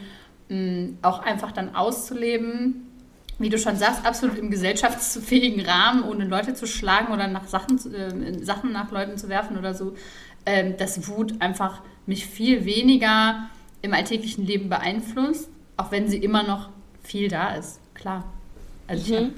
mh, 0.49 0.97
auch 1.01 1.19
einfach 1.19 1.51
dann 1.51 1.75
auszuleben, 1.75 2.87
wie 3.37 3.49
du 3.49 3.57
schon 3.57 3.75
sagst, 3.75 4.05
absolut 4.05 4.37
im 4.37 4.49
gesellschaftsfähigen 4.49 5.65
Rahmen, 5.65 6.03
ohne 6.03 6.25
Leute 6.25 6.53
zu 6.53 6.67
schlagen 6.67 7.13
oder 7.13 7.27
nach 7.27 7.47
Sachen, 7.47 7.77
äh, 7.93 8.43
Sachen 8.43 8.71
nach 8.71 8.91
Leuten 8.91 9.17
zu 9.17 9.27
werfen 9.27 9.57
oder 9.57 9.73
so, 9.73 9.95
äh, 10.45 10.73
dass 10.73 11.07
Wut 11.09 11.41
einfach 11.41 11.81
mich 12.05 12.25
viel 12.25 12.65
weniger 12.65 13.49
im 13.81 13.93
alltäglichen 13.93 14.45
Leben 14.45 14.69
beeinflusst 14.69 15.49
auch 15.77 15.91
wenn 15.91 16.07
sie 16.07 16.17
immer 16.17 16.43
noch 16.43 16.69
viel 17.03 17.27
da 17.27 17.55
ist, 17.55 17.79
klar. 17.93 18.23
Also 18.87 19.19
mhm. 19.19 19.33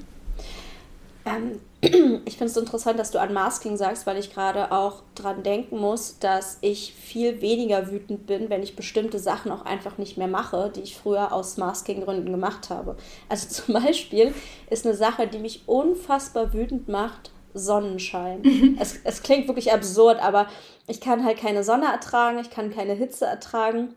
ähm, 1.24 1.60
ich 1.80 2.36
finde 2.36 2.46
es 2.46 2.56
interessant, 2.56 2.98
dass 2.98 3.12
du 3.12 3.20
an 3.20 3.32
Masking 3.32 3.76
sagst, 3.76 4.04
weil 4.04 4.16
ich 4.16 4.34
gerade 4.34 4.72
auch 4.72 5.02
dran 5.14 5.44
denken 5.44 5.78
muss, 5.78 6.18
dass 6.18 6.58
ich 6.60 6.92
viel 6.92 7.40
weniger 7.40 7.92
wütend 7.92 8.26
bin, 8.26 8.50
wenn 8.50 8.64
ich 8.64 8.74
bestimmte 8.74 9.20
Sachen 9.20 9.52
auch 9.52 9.64
einfach 9.64 9.96
nicht 9.96 10.18
mehr 10.18 10.26
mache, 10.26 10.72
die 10.74 10.80
ich 10.80 10.96
früher 10.96 11.32
aus 11.32 11.56
Masking-Gründen 11.56 12.32
gemacht 12.32 12.70
habe. 12.70 12.96
Also 13.28 13.48
zum 13.62 13.74
Beispiel 13.74 14.34
ist 14.70 14.86
eine 14.86 14.96
Sache, 14.96 15.28
die 15.28 15.38
mich 15.38 15.62
unfassbar 15.66 16.52
wütend 16.52 16.88
macht, 16.88 17.30
Sonnenschein. 17.54 18.42
Mhm. 18.42 18.76
es, 18.80 18.98
es 19.04 19.22
klingt 19.22 19.46
wirklich 19.46 19.72
absurd, 19.72 20.20
aber 20.20 20.48
ich 20.86 21.00
kann 21.00 21.24
halt 21.24 21.38
keine 21.38 21.62
Sonne 21.62 21.86
ertragen, 21.86 22.38
ich 22.40 22.50
kann 22.50 22.70
keine 22.70 22.94
Hitze 22.94 23.24
ertragen. 23.24 23.94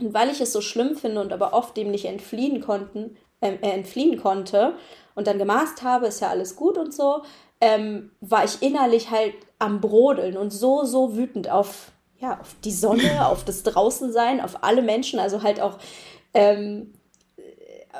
Und 0.00 0.14
weil 0.14 0.30
ich 0.30 0.40
es 0.40 0.52
so 0.52 0.60
schlimm 0.60 0.96
finde 0.96 1.20
und 1.20 1.32
aber 1.32 1.52
oft 1.52 1.76
dem 1.76 1.90
nicht 1.90 2.06
entfliehen, 2.06 2.60
konnten, 2.60 3.16
äh, 3.40 3.54
äh, 3.54 3.70
entfliehen 3.70 4.20
konnte 4.20 4.74
und 5.14 5.26
dann 5.26 5.38
gemaßt 5.38 5.82
habe, 5.82 6.06
ist 6.06 6.20
ja 6.20 6.28
alles 6.28 6.56
gut 6.56 6.78
und 6.78 6.94
so, 6.94 7.22
ähm, 7.60 8.10
war 8.20 8.44
ich 8.44 8.62
innerlich 8.62 9.10
halt 9.10 9.34
am 9.58 9.80
Brodeln 9.80 10.36
und 10.36 10.50
so, 10.50 10.84
so 10.84 11.16
wütend 11.16 11.50
auf, 11.50 11.92
ja, 12.18 12.40
auf 12.40 12.54
die 12.64 12.72
Sonne, 12.72 13.26
auf 13.26 13.44
das 13.44 13.62
Draußensein, 13.62 14.40
auf 14.40 14.62
alle 14.62 14.82
Menschen, 14.82 15.18
also 15.18 15.42
halt 15.42 15.60
auch 15.60 15.78
ähm, 16.34 16.94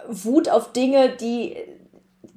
Wut 0.08 0.48
auf 0.48 0.72
Dinge, 0.72 1.16
die 1.16 1.56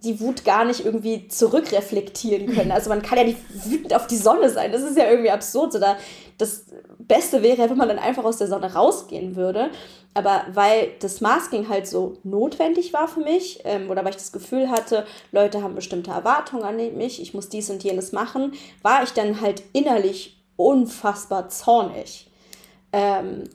die 0.03 0.19
Wut 0.19 0.43
gar 0.43 0.65
nicht 0.65 0.85
irgendwie 0.85 1.29
zurückreflektieren 1.29 2.53
können. 2.53 2.71
Also 2.71 2.89
man 2.89 3.01
kann 3.01 3.17
ja 3.17 3.23
nicht 3.23 3.39
wütend 3.65 3.93
auf 3.93 4.05
die 4.05 4.17
Sonne 4.17 4.49
sein. 4.49 4.71
Das 4.71 4.81
ist 4.81 4.97
ja 4.97 5.09
irgendwie 5.09 5.31
absurd. 5.31 5.75
Oder 5.75 5.97
das 6.37 6.65
Beste 6.99 7.43
wäre, 7.43 7.69
wenn 7.69 7.77
man 7.77 7.87
dann 7.87 7.99
einfach 7.99 8.23
aus 8.23 8.37
der 8.37 8.47
Sonne 8.47 8.73
rausgehen 8.73 9.35
würde. 9.35 9.69
Aber 10.13 10.45
weil 10.51 10.91
das 10.99 11.21
Masking 11.21 11.69
halt 11.69 11.87
so 11.87 12.17
notwendig 12.23 12.93
war 12.93 13.07
für 13.07 13.21
mich, 13.21 13.61
ähm, 13.63 13.89
oder 13.89 14.03
weil 14.03 14.11
ich 14.11 14.17
das 14.17 14.31
Gefühl 14.31 14.69
hatte, 14.69 15.05
Leute 15.31 15.63
haben 15.63 15.75
bestimmte 15.75 16.11
Erwartungen 16.11 16.63
an 16.63 16.75
mich, 16.97 17.21
ich 17.21 17.33
muss 17.33 17.49
dies 17.49 17.69
und 17.69 17.83
jenes 17.83 18.11
machen, 18.11 18.53
war 18.81 19.03
ich 19.03 19.11
dann 19.11 19.41
halt 19.41 19.63
innerlich 19.73 20.43
unfassbar 20.55 21.49
zornig. 21.49 22.29
Ähm, 22.91 23.45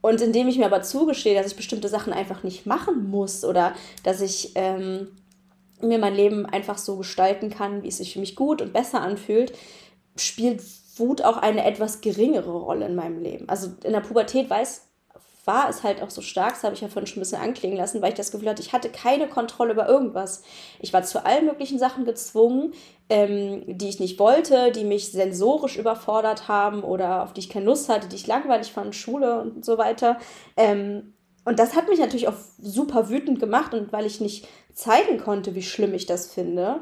und 0.00 0.20
indem 0.20 0.48
ich 0.48 0.58
mir 0.58 0.66
aber 0.66 0.82
zugestehe, 0.82 1.34
dass 1.34 1.50
ich 1.50 1.56
bestimmte 1.56 1.88
Sachen 1.88 2.12
einfach 2.12 2.42
nicht 2.42 2.66
machen 2.66 3.08
muss 3.08 3.44
oder 3.44 3.72
dass 4.02 4.20
ich 4.20 4.52
ähm, 4.54 5.08
mir 5.80 5.98
mein 5.98 6.14
Leben 6.14 6.44
einfach 6.44 6.76
so 6.76 6.96
gestalten 6.96 7.50
kann, 7.50 7.82
wie 7.82 7.88
es 7.88 7.98
sich 7.98 8.12
für 8.12 8.20
mich 8.20 8.36
gut 8.36 8.60
und 8.60 8.72
besser 8.72 9.00
anfühlt, 9.00 9.52
spielt 10.16 10.60
Wut 10.98 11.22
auch 11.22 11.36
eine 11.36 11.64
etwas 11.64 12.00
geringere 12.00 12.52
Rolle 12.52 12.86
in 12.86 12.94
meinem 12.94 13.20
Leben. 13.20 13.48
Also 13.48 13.68
in 13.82 13.92
der 13.92 14.00
Pubertät 14.00 14.48
weiß, 14.48 14.82
war 15.44 15.68
es 15.68 15.82
halt 15.82 16.02
auch 16.02 16.10
so 16.10 16.22
stark, 16.22 16.54
das 16.54 16.64
habe 16.64 16.74
ich 16.74 16.80
ja 16.80 16.88
vorhin 16.88 17.06
schon 17.06 17.18
ein 17.18 17.24
bisschen 17.24 17.40
anklingen 17.40 17.76
lassen, 17.76 18.00
weil 18.00 18.10
ich 18.10 18.14
das 18.14 18.30
Gefühl 18.30 18.48
hatte, 18.48 18.62
ich 18.62 18.72
hatte 18.72 18.88
keine 18.88 19.28
Kontrolle 19.28 19.72
über 19.72 19.88
irgendwas. 19.88 20.42
Ich 20.80 20.92
war 20.92 21.02
zu 21.02 21.24
allen 21.24 21.46
möglichen 21.46 21.78
Sachen 21.78 22.04
gezwungen, 22.04 22.72
ähm, 23.10 23.62
die 23.66 23.88
ich 23.88 24.00
nicht 24.00 24.18
wollte, 24.18 24.72
die 24.72 24.84
mich 24.84 25.12
sensorisch 25.12 25.76
überfordert 25.76 26.48
haben 26.48 26.82
oder 26.82 27.22
auf 27.22 27.34
die 27.34 27.40
ich 27.40 27.50
keine 27.50 27.66
Lust 27.66 27.88
hatte, 27.88 28.08
die 28.08 28.16
ich 28.16 28.26
langweilig 28.26 28.72
fand, 28.72 28.94
Schule 28.94 29.40
und 29.40 29.64
so 29.64 29.76
weiter. 29.76 30.18
Ähm, 30.56 31.14
und 31.44 31.58
das 31.58 31.76
hat 31.76 31.88
mich 31.88 31.98
natürlich 31.98 32.28
auch 32.28 32.36
super 32.58 33.10
wütend 33.10 33.38
gemacht 33.38 33.74
und 33.74 33.92
weil 33.92 34.06
ich 34.06 34.20
nicht 34.20 34.48
zeigen 34.72 35.18
konnte, 35.18 35.54
wie 35.54 35.62
schlimm 35.62 35.92
ich 35.92 36.06
das 36.06 36.32
finde, 36.32 36.80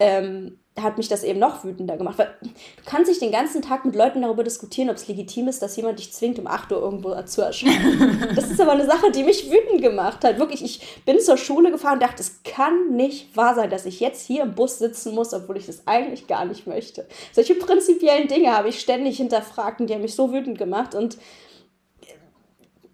ähm, 0.00 0.58
hat 0.78 0.98
mich 0.98 1.08
das 1.08 1.24
eben 1.24 1.38
noch 1.38 1.64
wütender 1.64 1.96
gemacht. 1.96 2.18
Weil 2.18 2.34
du 2.42 2.50
kannst 2.86 3.08
nicht 3.08 3.20
den 3.20 3.32
ganzen 3.32 3.60
Tag 3.60 3.84
mit 3.84 3.96
Leuten 3.96 4.22
darüber 4.22 4.44
diskutieren, 4.44 4.88
ob 4.88 4.96
es 4.96 5.08
legitim 5.08 5.48
ist, 5.48 5.62
dass 5.62 5.76
jemand 5.76 5.98
dich 5.98 6.12
zwingt, 6.12 6.38
um 6.38 6.46
8 6.46 6.72
Uhr 6.72 6.80
irgendwo 6.80 7.20
zu 7.22 7.42
erscheinen. 7.42 8.32
das 8.36 8.50
ist 8.50 8.60
aber 8.60 8.72
eine 8.72 8.86
Sache, 8.86 9.10
die 9.10 9.24
mich 9.24 9.50
wütend 9.50 9.82
gemacht 9.82 10.24
hat. 10.24 10.38
Wirklich, 10.38 10.62
ich 10.62 11.02
bin 11.04 11.20
zur 11.20 11.36
Schule 11.36 11.70
gefahren 11.70 11.94
und 11.94 12.02
dachte, 12.02 12.22
es 12.22 12.42
kann 12.44 12.94
nicht 12.94 13.36
wahr 13.36 13.54
sein, 13.54 13.70
dass 13.70 13.84
ich 13.84 14.00
jetzt 14.00 14.26
hier 14.26 14.42
im 14.42 14.54
Bus 14.54 14.78
sitzen 14.78 15.14
muss, 15.14 15.34
obwohl 15.34 15.56
ich 15.56 15.66
das 15.66 15.86
eigentlich 15.86 16.26
gar 16.26 16.44
nicht 16.44 16.66
möchte. 16.66 17.06
Solche 17.32 17.54
prinzipiellen 17.56 18.28
Dinge 18.28 18.56
habe 18.56 18.68
ich 18.68 18.80
ständig 18.80 19.16
hinterfragt 19.16 19.80
und 19.80 19.88
die 19.88 19.94
haben 19.94 20.02
mich 20.02 20.14
so 20.14 20.32
wütend 20.32 20.56
gemacht. 20.56 20.94
Und 20.94 21.18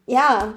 ja, 0.07 0.55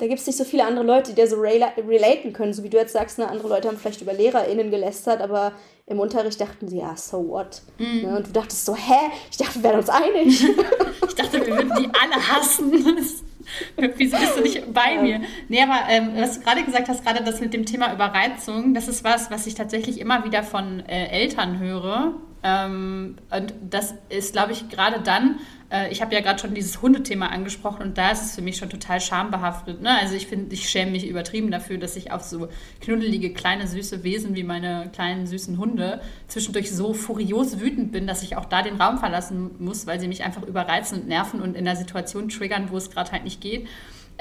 da 0.00 0.06
gibt 0.06 0.20
es 0.20 0.26
nicht 0.26 0.38
so 0.38 0.44
viele 0.44 0.64
andere 0.64 0.84
Leute, 0.84 1.10
die 1.10 1.16
dir 1.16 1.26
so 1.26 1.36
relaten 1.40 2.32
können, 2.32 2.54
so 2.54 2.62
wie 2.62 2.70
du 2.70 2.78
jetzt 2.78 2.94
sagst, 2.94 3.18
ne, 3.18 3.28
andere 3.28 3.48
Leute 3.48 3.68
haben 3.68 3.76
vielleicht 3.76 4.00
über 4.00 4.14
LehrerInnen 4.14 4.70
gelästert, 4.70 5.20
aber 5.20 5.52
im 5.90 5.98
Unterricht 5.98 6.40
dachten 6.40 6.68
sie, 6.68 6.78
ja, 6.78 6.96
so 6.96 7.28
what? 7.28 7.62
Mm. 7.78 8.02
Ne, 8.02 8.16
und 8.16 8.28
du 8.28 8.32
dachtest 8.32 8.64
so, 8.64 8.76
hä? 8.76 9.10
Ich 9.28 9.36
dachte, 9.36 9.56
wir 9.56 9.62
wären 9.64 9.80
uns 9.80 9.88
einig. 9.88 10.44
ich 11.08 11.14
dachte, 11.16 11.44
wir 11.44 11.48
würden 11.48 11.72
die 11.76 11.90
alle 12.00 12.28
hassen. 12.28 12.72
Wieso 13.96 14.16
bist 14.16 14.36
du 14.36 14.40
nicht 14.42 14.72
bei 14.72 14.94
ja. 14.94 15.02
mir? 15.02 15.20
Nee, 15.48 15.62
aber 15.62 15.80
ähm, 15.88 16.12
was 16.14 16.38
du 16.38 16.44
gerade 16.44 16.62
gesagt 16.62 16.88
hast, 16.88 17.04
gerade 17.04 17.24
das 17.24 17.40
mit 17.40 17.52
dem 17.52 17.66
Thema 17.66 17.92
Überreizung, 17.92 18.72
das 18.72 18.86
ist 18.86 19.02
was, 19.02 19.32
was 19.32 19.48
ich 19.48 19.56
tatsächlich 19.56 20.00
immer 20.00 20.24
wieder 20.24 20.44
von 20.44 20.78
äh, 20.86 21.08
Eltern 21.08 21.58
höre. 21.58 22.14
Ähm, 22.42 23.16
und 23.30 23.54
das 23.68 23.94
ist, 24.08 24.32
glaube 24.32 24.52
ich, 24.52 24.68
gerade 24.70 25.00
dann, 25.00 25.40
äh, 25.70 25.92
ich 25.92 26.00
habe 26.00 26.14
ja 26.14 26.20
gerade 26.20 26.38
schon 26.38 26.54
dieses 26.54 26.80
Hundethema 26.80 27.26
angesprochen 27.26 27.82
und 27.82 27.98
da 27.98 28.10
ist 28.10 28.22
es 28.22 28.34
für 28.34 28.42
mich 28.42 28.56
schon 28.56 28.70
total 28.70 29.00
schambehaftet. 29.00 29.82
Ne? 29.82 29.90
Also 29.98 30.14
ich 30.14 30.26
finde, 30.26 30.54
ich 30.54 30.68
schäme 30.68 30.92
mich 30.92 31.06
übertrieben 31.06 31.50
dafür, 31.50 31.76
dass 31.76 31.96
ich 31.96 32.12
auf 32.12 32.22
so 32.22 32.48
knuddelige, 32.80 33.34
kleine, 33.34 33.66
süße 33.66 34.02
Wesen 34.04 34.34
wie 34.36 34.44
meine 34.44 34.90
kleinen, 34.92 35.26
süßen 35.26 35.58
Hunde 35.58 36.00
zwischendurch 36.28 36.70
so 36.70 36.94
furios 36.94 37.60
wütend 37.60 37.92
bin, 37.92 38.06
dass 38.06 38.22
ich 38.22 38.36
auch 38.36 38.46
da 38.46 38.62
den 38.62 38.80
Raum 38.80 38.98
verlassen 38.98 39.50
muss, 39.58 39.86
weil 39.86 40.00
sie 40.00 40.08
mich 40.08 40.24
einfach 40.24 40.42
überreizen 40.42 41.00
und 41.00 41.08
nerven 41.08 41.42
und 41.42 41.56
in 41.56 41.66
der 41.66 41.76
Situation 41.76 42.30
triggern, 42.30 42.68
wo 42.70 42.78
es 42.78 42.90
gerade 42.90 43.12
halt 43.12 43.24
nicht 43.24 43.40
geht. 43.40 43.68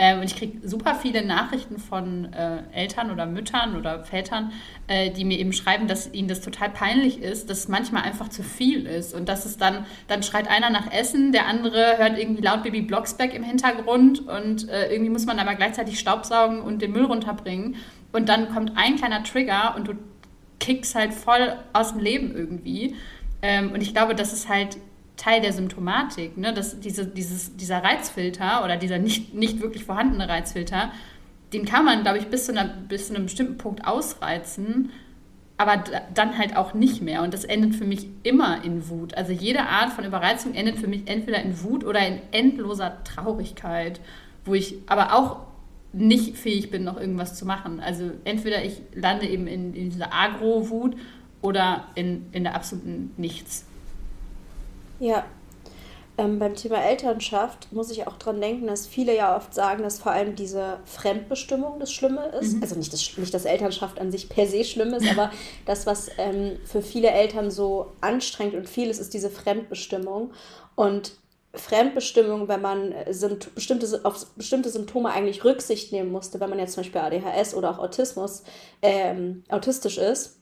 Ähm, 0.01 0.19
und 0.19 0.23
ich 0.23 0.38
kriege 0.38 0.65
super 0.65 0.95
viele 0.95 1.25
Nachrichten 1.25 1.77
von 1.77 2.31
äh, 2.31 2.63
Eltern 2.71 3.12
oder 3.12 3.25
Müttern 3.25 3.75
oder 3.75 4.05
Vätern, 4.05 4.53
äh, 4.88 5.12
die 5.12 5.25
mir 5.25 5.38
eben 5.38 5.51
schreiben, 5.51 5.88
dass 5.88 6.13
ihnen 6.13 6.29
das 6.29 6.39
total 6.39 6.69
peinlich 6.69 7.21
ist, 7.21 7.49
dass 7.49 7.59
es 7.59 7.67
manchmal 7.67 8.03
einfach 8.03 8.29
zu 8.29 8.41
viel 8.41 8.85
ist. 8.85 9.13
Und 9.13 9.27
dass 9.27 9.45
es 9.45 9.57
dann, 9.57 9.85
dann 10.07 10.23
schreit 10.23 10.47
einer 10.49 10.69
nach 10.69 10.89
Essen, 10.89 11.33
der 11.33 11.47
andere 11.47 11.97
hört 11.97 12.17
irgendwie 12.17 12.41
laut 12.41 12.63
Baby 12.63 12.81
Blocksberg 12.81 13.33
im 13.33 13.43
Hintergrund 13.43 14.25
und 14.25 14.69
äh, 14.69 14.89
irgendwie 14.89 15.12
muss 15.12 15.25
man 15.25 15.38
aber 15.38 15.55
gleichzeitig 15.55 15.99
Staubsaugen 15.99 16.62
und 16.62 16.81
den 16.81 16.93
Müll 16.93 17.03
runterbringen. 17.03 17.75
Und 18.13 18.29
dann 18.29 18.53
kommt 18.53 18.77
ein 18.77 18.95
kleiner 18.95 19.23
Trigger 19.23 19.75
und 19.75 19.89
du 19.89 19.95
kickst 20.62 20.95
halt 20.95 21.13
voll 21.13 21.57
aus 21.73 21.91
dem 21.91 21.99
Leben 21.99 22.33
irgendwie. 22.33 22.95
Ähm, 23.41 23.73
und 23.73 23.81
ich 23.81 23.93
glaube, 23.93 24.15
das 24.15 24.31
ist 24.31 24.47
halt 24.47 24.77
Teil 25.19 25.41
der 25.41 25.53
Symptomatik, 25.53 26.38
ne? 26.38 26.53
dass 26.53 26.79
diese, 26.79 27.05
dieses, 27.05 27.55
dieser 27.55 27.84
Reizfilter 27.84 28.63
oder 28.63 28.77
dieser 28.77 28.97
nicht, 28.97 29.34
nicht 29.34 29.62
wirklich 29.62 29.86
vorhandene 29.86 30.27
Reizfilter 30.27 30.91
den 31.53 31.65
kann 31.65 31.86
man, 31.86 32.03
glaube 32.03 32.19
ich, 32.19 32.27
bis 32.27 32.45
zu, 32.45 32.51
einer, 32.51 32.65
bis 32.65 33.08
zu 33.08 33.15
einem 33.15 33.25
bestimmten 33.25 33.58
Punkt 33.58 33.86
ausreizen, 33.86 34.91
aber 35.58 35.84
dann 36.13 36.38
halt 36.38 36.55
auch 36.55 36.73
nicht 36.73 37.01
mehr. 37.01 37.23
Und 37.23 37.34
das 37.34 37.43
endet 37.43 37.75
für 37.75 37.86
mich 37.86 38.08
immer 38.23 38.63
in 38.63 38.89
Wut. 38.89 39.15
Also 39.15 39.34
jede 39.34 39.63
Art 39.63 39.91
von 39.91 40.05
Überreizung 40.05 40.53
endet 40.53 40.77
für 40.77 40.88
mich 40.88 41.08
entweder 41.08 41.41
in 41.41 41.62
Wut 41.63 41.84
oder 41.84 42.05
in 42.05 42.19
endloser 42.32 43.03
Traurigkeit, 43.03 43.99
wo 44.45 44.53
ich 44.53 44.75
aber 44.88 45.13
auch 45.13 45.41
nicht 45.91 46.38
fähig 46.38 46.69
bin, 46.69 46.84
noch 46.84 46.99
irgendwas 46.99 47.36
zu 47.36 47.45
machen. 47.45 47.79
Also 47.79 48.12
entweder 48.23 48.63
ich 48.63 48.82
lande 48.93 49.27
eben 49.27 49.47
in, 49.47 49.73
in 49.73 49.89
dieser 49.89 50.13
Agro-Wut 50.13 50.95
oder 51.41 51.88
in, 51.95 52.27
in 52.32 52.43
der 52.43 52.55
absoluten 52.55 53.12
Nichts. 53.17 53.65
Ja, 54.99 55.25
ähm, 56.19 56.38
beim 56.38 56.53
Thema 56.53 56.83
Elternschaft 56.83 57.71
muss 57.71 57.89
ich 57.91 58.05
auch 58.05 58.17
dran 58.17 58.41
denken, 58.41 58.67
dass 58.67 58.85
viele 58.85 59.15
ja 59.15 59.38
oft 59.38 59.53
sagen, 59.53 59.83
dass 59.83 59.99
vor 59.99 60.12
allem 60.12 60.35
diese 60.35 60.79
Fremdbestimmung 60.83 61.79
das 61.79 61.93
Schlimme 61.93 62.27
ist. 62.41 62.57
Mhm. 62.57 62.62
Also 62.62 62.75
nicht, 62.75 62.91
das, 62.91 63.17
nicht, 63.17 63.33
dass 63.33 63.45
Elternschaft 63.45 63.99
an 63.99 64.12
sich 64.12 64.27
per 64.27 64.45
se 64.45 64.65
schlimm 64.65 64.93
ist, 64.93 65.09
aber 65.09 65.31
das, 65.65 65.85
was 65.85 66.09
ähm, 66.17 66.57
für 66.65 66.81
viele 66.81 67.09
Eltern 67.09 67.51
so 67.51 67.93
anstrengend 68.01 68.55
und 68.55 68.67
viel 68.67 68.89
ist, 68.89 68.99
ist 68.99 69.13
diese 69.13 69.29
Fremdbestimmung. 69.29 70.31
Und 70.75 71.13
Fremdbestimmung, 71.53 72.49
wenn 72.49 72.62
man 72.62 72.91
äh, 72.91 73.13
bestimmte, 73.55 74.01
auf 74.03 74.25
bestimmte 74.35 74.69
Symptome 74.69 75.12
eigentlich 75.12 75.45
Rücksicht 75.45 75.93
nehmen 75.93 76.12
musste, 76.12 76.41
wenn 76.41 76.49
man 76.49 76.59
jetzt 76.59 76.73
zum 76.73 76.83
Beispiel 76.83 76.99
ADHS 76.99 77.55
oder 77.55 77.71
auch 77.71 77.79
Autismus 77.79 78.43
ähm, 78.81 79.43
autistisch 79.47 79.97
ist, 79.97 80.38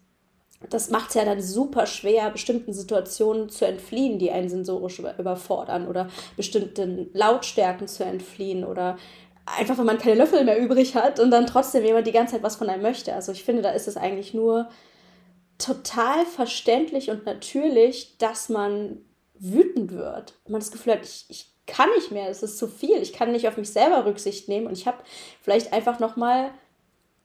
das 0.69 0.89
macht 0.89 1.09
es 1.09 1.15
ja 1.15 1.25
dann 1.25 1.41
super 1.41 1.85
schwer, 1.85 2.29
bestimmten 2.31 2.73
Situationen 2.73 3.49
zu 3.49 3.65
entfliehen, 3.65 4.17
die 4.19 4.31
einen 4.31 4.49
sensorisch 4.49 4.99
überfordern 4.99 5.87
oder 5.87 6.09
bestimmten 6.35 7.09
Lautstärken 7.13 7.87
zu 7.87 8.03
entfliehen 8.03 8.63
oder 8.63 8.97
einfach, 9.45 9.77
wenn 9.77 9.85
man 9.85 9.99
keine 9.99 10.15
Löffel 10.15 10.43
mehr 10.43 10.59
übrig 10.59 10.95
hat 10.95 11.19
und 11.19 11.31
dann 11.31 11.45
trotzdem 11.45 11.85
jemand 11.85 12.07
die 12.07 12.11
ganze 12.11 12.33
Zeit 12.33 12.43
was 12.43 12.55
von 12.55 12.69
einem 12.69 12.81
möchte. 12.81 13.13
Also 13.13 13.31
ich 13.31 13.43
finde, 13.43 13.61
da 13.61 13.69
ist 13.71 13.87
es 13.87 13.97
eigentlich 13.97 14.33
nur 14.33 14.67
total 15.57 16.25
verständlich 16.25 17.09
und 17.09 17.25
natürlich, 17.25 18.17
dass 18.17 18.49
man 18.49 18.97
wütend 19.35 19.91
wird. 19.91 20.33
Man 20.47 20.59
das 20.59 20.71
Gefühl 20.71 20.93
hat, 20.93 21.03
ich, 21.03 21.25
ich 21.29 21.51
kann 21.65 21.89
nicht 21.95 22.11
mehr, 22.11 22.29
es 22.29 22.43
ist 22.43 22.57
zu 22.57 22.67
viel, 22.67 23.01
ich 23.01 23.13
kann 23.13 23.31
nicht 23.31 23.47
auf 23.47 23.57
mich 23.57 23.71
selber 23.71 24.05
Rücksicht 24.05 24.49
nehmen 24.49 24.67
und 24.67 24.73
ich 24.73 24.87
habe 24.87 24.97
vielleicht 25.41 25.73
einfach 25.73 25.99
nochmal 25.99 26.51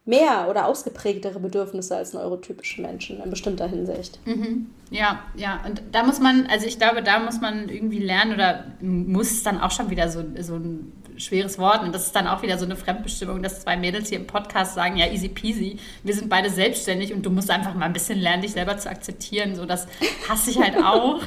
mehr 0.04 0.48
oder 0.50 0.66
ausgeprägtere 0.66 1.38
Bedürfnisse 1.38 1.96
als 1.96 2.12
neurotypische 2.12 2.82
Menschen 2.82 3.22
in 3.22 3.30
bestimmter 3.30 3.68
Hinsicht. 3.68 4.18
Mhm. 4.26 4.66
Ja, 4.90 5.22
ja, 5.36 5.60
und 5.64 5.82
da 5.92 6.02
muss 6.02 6.18
man, 6.18 6.46
also 6.46 6.66
ich 6.66 6.78
glaube, 6.78 7.02
da 7.02 7.20
muss 7.20 7.40
man 7.40 7.68
irgendwie 7.68 8.00
lernen 8.00 8.34
oder 8.34 8.64
muss 8.80 9.42
dann 9.42 9.60
auch 9.60 9.70
schon 9.70 9.90
wieder 9.90 10.08
so, 10.08 10.24
so 10.40 10.56
ein 10.56 10.92
schweres 11.16 11.58
Wort 11.58 11.82
und 11.82 11.94
das 11.94 12.06
ist 12.06 12.16
dann 12.16 12.26
auch 12.26 12.42
wieder 12.42 12.58
so 12.58 12.64
eine 12.64 12.74
Fremdbestimmung, 12.74 13.42
dass 13.42 13.62
zwei 13.62 13.76
Mädels 13.76 14.08
hier 14.08 14.18
im 14.18 14.26
Podcast 14.26 14.74
sagen, 14.74 14.96
ja, 14.96 15.06
easy 15.06 15.28
peasy, 15.28 15.78
wir 16.02 16.14
sind 16.14 16.28
beide 16.28 16.50
selbstständig 16.50 17.14
und 17.14 17.24
du 17.24 17.30
musst 17.30 17.50
einfach 17.50 17.74
mal 17.74 17.86
ein 17.86 17.92
bisschen 17.92 18.18
lernen, 18.18 18.42
dich 18.42 18.52
selber 18.52 18.78
zu 18.78 18.90
akzeptieren, 18.90 19.54
so 19.54 19.66
das 19.66 19.86
hasse 20.28 20.50
ich 20.50 20.58
halt 20.60 20.76
auch. 20.84 21.22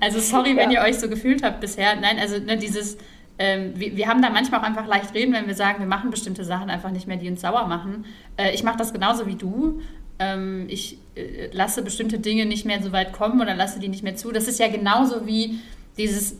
Also 0.00 0.18
sorry, 0.18 0.56
wenn 0.56 0.70
ja. 0.70 0.82
ihr 0.82 0.90
euch 0.90 0.98
so 0.98 1.08
gefühlt 1.08 1.42
habt 1.42 1.60
bisher. 1.60 1.96
Nein, 1.96 2.18
also 2.18 2.38
ne, 2.38 2.58
dieses 2.58 2.98
ähm, 3.38 3.72
wir, 3.74 3.96
wir, 3.96 4.08
haben 4.08 4.22
da 4.22 4.30
manchmal 4.30 4.60
auch 4.60 4.64
einfach 4.64 4.86
leicht 4.86 5.14
reden, 5.14 5.32
wenn 5.32 5.46
wir 5.46 5.54
sagen, 5.54 5.80
wir 5.80 5.86
machen 5.86 6.10
bestimmte 6.10 6.44
Sachen 6.44 6.70
einfach 6.70 6.90
nicht 6.90 7.06
mehr, 7.06 7.16
die 7.16 7.28
uns 7.28 7.40
sauer 7.40 7.66
machen. 7.66 8.04
Äh, 8.36 8.54
ich 8.54 8.62
mache 8.62 8.78
das 8.78 8.92
genauso 8.92 9.26
wie 9.26 9.34
du. 9.34 9.80
Ähm, 10.18 10.66
ich 10.68 10.98
äh, 11.16 11.48
lasse 11.52 11.82
bestimmte 11.82 12.20
Dinge 12.20 12.46
nicht 12.46 12.64
mehr 12.64 12.80
so 12.82 12.92
weit 12.92 13.12
kommen 13.12 13.40
oder 13.40 13.54
lasse 13.54 13.80
die 13.80 13.88
nicht 13.88 14.04
mehr 14.04 14.14
zu. 14.14 14.30
Das 14.30 14.46
ist 14.46 14.60
ja 14.60 14.68
genauso 14.68 15.26
wie 15.26 15.58
dieses 15.98 16.36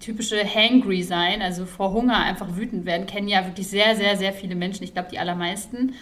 typische 0.00 0.42
Hangry 0.42 1.02
sein, 1.02 1.42
also 1.42 1.66
vor 1.66 1.92
Hunger 1.92 2.16
einfach 2.16 2.56
wütend 2.56 2.86
werden, 2.86 3.06
kennen 3.06 3.28
ja 3.28 3.44
wirklich 3.46 3.68
sehr, 3.68 3.94
sehr, 3.96 4.16
sehr 4.16 4.32
viele 4.32 4.54
Menschen. 4.54 4.84
Ich 4.84 4.92
glaube, 4.92 5.08
die 5.10 5.18
allermeisten. 5.18 5.94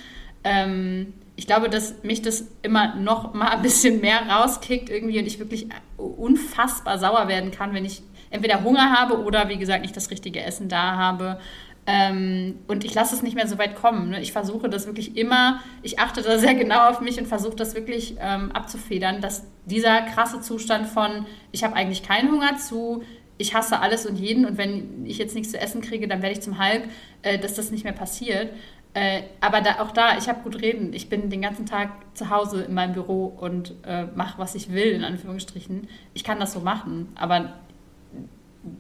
Ähm, 0.45 1.15
ich 1.37 1.47
glaube, 1.47 1.69
dass 1.69 2.03
mich 2.05 2.23
das 2.23 2.47
immer 2.63 2.95
noch 2.95 3.35
mal 3.35 3.49
ein 3.49 3.63
bisschen 3.63 4.01
mehr 4.01 4.21
rauskickt 4.29 4.89
irgendwie 4.89 5.19
und 5.19 5.27
ich 5.27 5.39
wirklich 5.39 5.69
unfassbar 5.97 6.99
sauer 6.99 7.27
werden 7.29 7.51
kann, 7.51 7.75
wenn 7.75 7.85
ich 7.85 8.03
entweder 8.35 8.65
Hunger 8.65 8.93
habe 8.93 9.23
oder 9.23 9.49
wie 9.49 9.57
gesagt 9.57 9.83
nicht 9.83 9.97
das 9.97 10.11
richtige 10.11 10.43
Essen 10.43 10.69
da 10.69 10.97
habe. 10.97 11.39
Ähm, 11.87 12.59
und 12.67 12.85
ich 12.85 12.95
lasse 12.95 13.15
es 13.15 13.23
nicht 13.23 13.35
mehr 13.35 13.47
so 13.47 13.59
weit 13.59 13.77
kommen. 13.77 14.11
Ne? 14.11 14.21
Ich 14.21 14.33
versuche 14.33 14.69
das 14.69 14.87
wirklich 14.87 15.17
immer, 15.17 15.61
ich 15.83 15.99
achte 15.99 16.23
da 16.23 16.39
sehr 16.39 16.55
genau 16.55 16.89
auf 16.89 17.01
mich 17.01 17.19
und 17.19 17.27
versuche 17.27 17.57
das 17.57 17.75
wirklich 17.75 18.17
ähm, 18.21 18.53
abzufedern, 18.53 19.21
dass 19.21 19.45
dieser 19.67 20.03
krasse 20.03 20.41
Zustand 20.41 20.87
von, 20.87 21.27
ich 21.53 21.63
habe 21.63 21.77
eigentlich 21.77 22.03
keinen 22.03 22.33
Hunger 22.33 22.57
zu, 22.57 23.03
ich 23.37 23.55
hasse 23.55 23.81
alles 23.81 24.07
und 24.07 24.17
jeden 24.17 24.47
und 24.47 24.57
wenn 24.57 25.05
ich 25.05 25.19
jetzt 25.19 25.35
nichts 25.35 25.51
zu 25.51 25.61
essen 25.61 25.83
kriege, 25.83 26.09
dann 26.09 26.23
werde 26.23 26.35
ich 26.35 26.41
zum 26.41 26.59
Halb, 26.59 26.89
äh, 27.23 27.39
dass 27.39 27.55
das 27.55 27.71
nicht 27.71 27.85
mehr 27.85 27.93
passiert. 27.93 28.51
Äh, 28.95 29.25
aber 29.41 29.61
da, 29.61 29.81
auch 29.81 29.91
da, 29.91 30.17
ich 30.17 30.29
habe 30.29 30.43
gut 30.43 30.63
reden. 30.63 30.93
Ich 30.93 31.09
bin 31.09 31.29
den 31.29 31.43
ganzen 31.43 31.67
Tag 31.67 31.91
zu 32.15 32.31
Hause 32.31 32.63
in 32.63 32.75
meinem 32.75 32.95
Büro 32.95 33.27
und 33.27 33.75
äh, 33.85 34.07
mache, 34.15 34.39
was 34.39 34.55
ich 34.55 34.73
will, 34.73 34.93
in 34.93 35.05
Anführungsstrichen. 35.05 35.89
Ich 36.15 36.23
kann 36.23 36.39
das 36.39 36.53
so 36.53 36.61
machen, 36.61 37.09
aber 37.17 37.55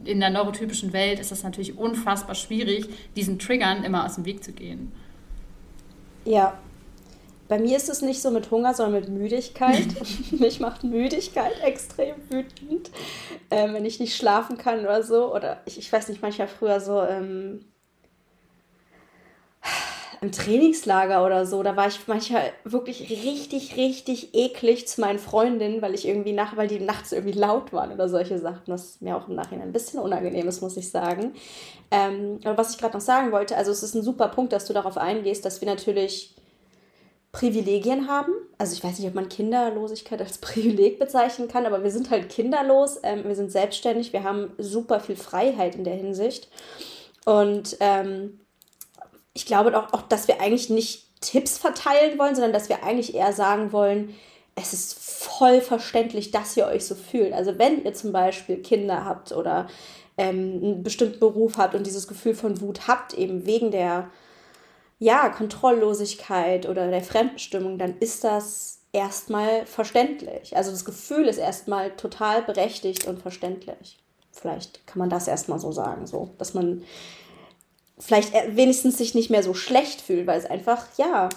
in 0.04 0.20
der 0.20 0.30
neurotypischen 0.30 0.92
Welt 0.92 1.18
ist 1.20 1.32
es 1.32 1.42
natürlich 1.42 1.76
unfassbar 1.76 2.34
schwierig, 2.34 2.88
diesen 3.16 3.38
Triggern 3.38 3.84
immer 3.84 4.06
aus 4.06 4.14
dem 4.16 4.24
Weg 4.24 4.42
zu 4.42 4.52
gehen. 4.52 4.92
Ja. 6.24 6.58
Bei 7.46 7.58
mir 7.58 7.76
ist 7.76 7.90
es 7.90 8.00
nicht 8.00 8.22
so 8.22 8.30
mit 8.30 8.50
Hunger, 8.50 8.72
sondern 8.72 9.02
mit 9.02 9.10
Müdigkeit. 9.10 9.86
Mich 10.30 10.60
macht 10.60 10.82
Müdigkeit 10.82 11.60
extrem 11.62 12.14
wütend, 12.30 12.90
äh, 13.50 13.70
wenn 13.72 13.84
ich 13.84 14.00
nicht 14.00 14.16
schlafen 14.16 14.56
kann 14.56 14.80
oder 14.80 15.02
so. 15.02 15.34
Oder 15.34 15.60
ich, 15.66 15.78
ich 15.78 15.92
weiß 15.92 16.08
nicht, 16.08 16.22
manchmal 16.22 16.48
früher 16.48 16.80
so 16.80 17.02
ähm, 17.02 17.66
im 20.24 20.32
Trainingslager 20.32 21.24
oder 21.24 21.44
so, 21.44 21.62
da 21.62 21.76
war 21.76 21.86
ich 21.86 22.00
manchmal 22.06 22.50
wirklich 22.64 23.10
richtig, 23.10 23.76
richtig 23.76 24.34
eklig 24.34 24.88
zu 24.88 25.02
meinen 25.02 25.18
Freundinnen, 25.18 25.82
weil 25.82 25.94
ich 25.94 26.08
irgendwie 26.08 26.32
nach, 26.32 26.56
weil 26.56 26.66
die 26.66 26.80
nachts 26.80 27.12
irgendwie 27.12 27.38
laut 27.38 27.74
waren 27.74 27.92
oder 27.92 28.08
solche 28.08 28.38
Sachen. 28.38 28.62
Das 28.66 29.02
mir 29.02 29.16
auch 29.16 29.28
im 29.28 29.34
Nachhinein 29.34 29.68
ein 29.68 29.72
bisschen 29.72 30.00
unangenehm 30.00 30.48
ist, 30.48 30.62
muss 30.62 30.78
ich 30.78 30.90
sagen. 30.90 31.34
Ähm, 31.90 32.40
aber 32.42 32.56
was 32.56 32.70
ich 32.70 32.78
gerade 32.78 32.94
noch 32.94 33.02
sagen 33.02 33.32
wollte, 33.32 33.54
also 33.54 33.70
es 33.70 33.82
ist 33.82 33.94
ein 33.94 34.02
super 34.02 34.28
Punkt, 34.28 34.54
dass 34.54 34.64
du 34.64 34.72
darauf 34.72 34.96
eingehst, 34.96 35.44
dass 35.44 35.60
wir 35.60 35.68
natürlich 35.68 36.34
Privilegien 37.30 38.08
haben. 38.08 38.32
Also 38.56 38.72
ich 38.72 38.82
weiß 38.82 38.98
nicht, 38.98 39.08
ob 39.08 39.14
man 39.14 39.28
Kinderlosigkeit 39.28 40.22
als 40.22 40.38
Privileg 40.40 40.98
bezeichnen 40.98 41.48
kann, 41.48 41.66
aber 41.66 41.84
wir 41.84 41.90
sind 41.90 42.08
halt 42.08 42.30
kinderlos, 42.30 42.98
ähm, 43.02 43.24
wir 43.24 43.34
sind 43.34 43.52
selbstständig, 43.52 44.14
wir 44.14 44.24
haben 44.24 44.52
super 44.56 45.00
viel 45.00 45.16
Freiheit 45.16 45.74
in 45.74 45.84
der 45.84 45.96
Hinsicht. 45.96 46.48
Und 47.26 47.76
ähm, 47.80 48.40
ich 49.34 49.46
glaube 49.46 49.76
auch, 49.78 49.92
auch, 49.92 50.02
dass 50.02 50.28
wir 50.28 50.40
eigentlich 50.40 50.70
nicht 50.70 51.20
Tipps 51.20 51.58
verteilen 51.58 52.18
wollen, 52.18 52.34
sondern 52.34 52.52
dass 52.52 52.68
wir 52.68 52.84
eigentlich 52.84 53.14
eher 53.14 53.32
sagen 53.32 53.72
wollen, 53.72 54.14
es 54.56 54.72
ist 54.72 54.98
voll 54.98 55.60
verständlich, 55.60 56.30
dass 56.30 56.56
ihr 56.56 56.66
euch 56.66 56.86
so 56.86 56.94
fühlt. 56.94 57.32
Also 57.32 57.58
wenn 57.58 57.84
ihr 57.84 57.92
zum 57.92 58.12
Beispiel 58.12 58.58
Kinder 58.58 59.04
habt 59.04 59.32
oder 59.32 59.66
ähm, 60.16 60.60
einen 60.62 60.82
bestimmten 60.84 61.18
Beruf 61.18 61.58
habt 61.58 61.74
und 61.74 61.86
dieses 61.86 62.06
Gefühl 62.06 62.34
von 62.34 62.60
Wut 62.60 62.86
habt, 62.86 63.14
eben 63.14 63.46
wegen 63.46 63.72
der 63.72 64.10
ja, 65.00 65.28
Kontrolllosigkeit 65.28 66.68
oder 66.68 66.88
der 66.88 67.02
Fremdbestimmung, 67.02 67.78
dann 67.78 67.98
ist 67.98 68.22
das 68.22 68.78
erstmal 68.92 69.66
verständlich. 69.66 70.56
Also 70.56 70.70
das 70.70 70.84
Gefühl 70.84 71.26
ist 71.26 71.38
erstmal 71.38 71.90
total 71.96 72.42
berechtigt 72.42 73.06
und 73.08 73.20
verständlich. 73.20 73.98
Vielleicht 74.30 74.86
kann 74.86 75.00
man 75.00 75.10
das 75.10 75.26
erstmal 75.26 75.58
so 75.58 75.72
sagen, 75.72 76.06
so, 76.06 76.30
dass 76.38 76.54
man 76.54 76.84
vielleicht 77.98 78.32
wenigstens 78.56 78.98
sich 78.98 79.14
nicht 79.14 79.30
mehr 79.30 79.42
so 79.42 79.54
schlecht 79.54 80.00
fühlt, 80.00 80.26
weil 80.26 80.38
es 80.38 80.46
einfach, 80.46 80.86
ja, 80.96 81.28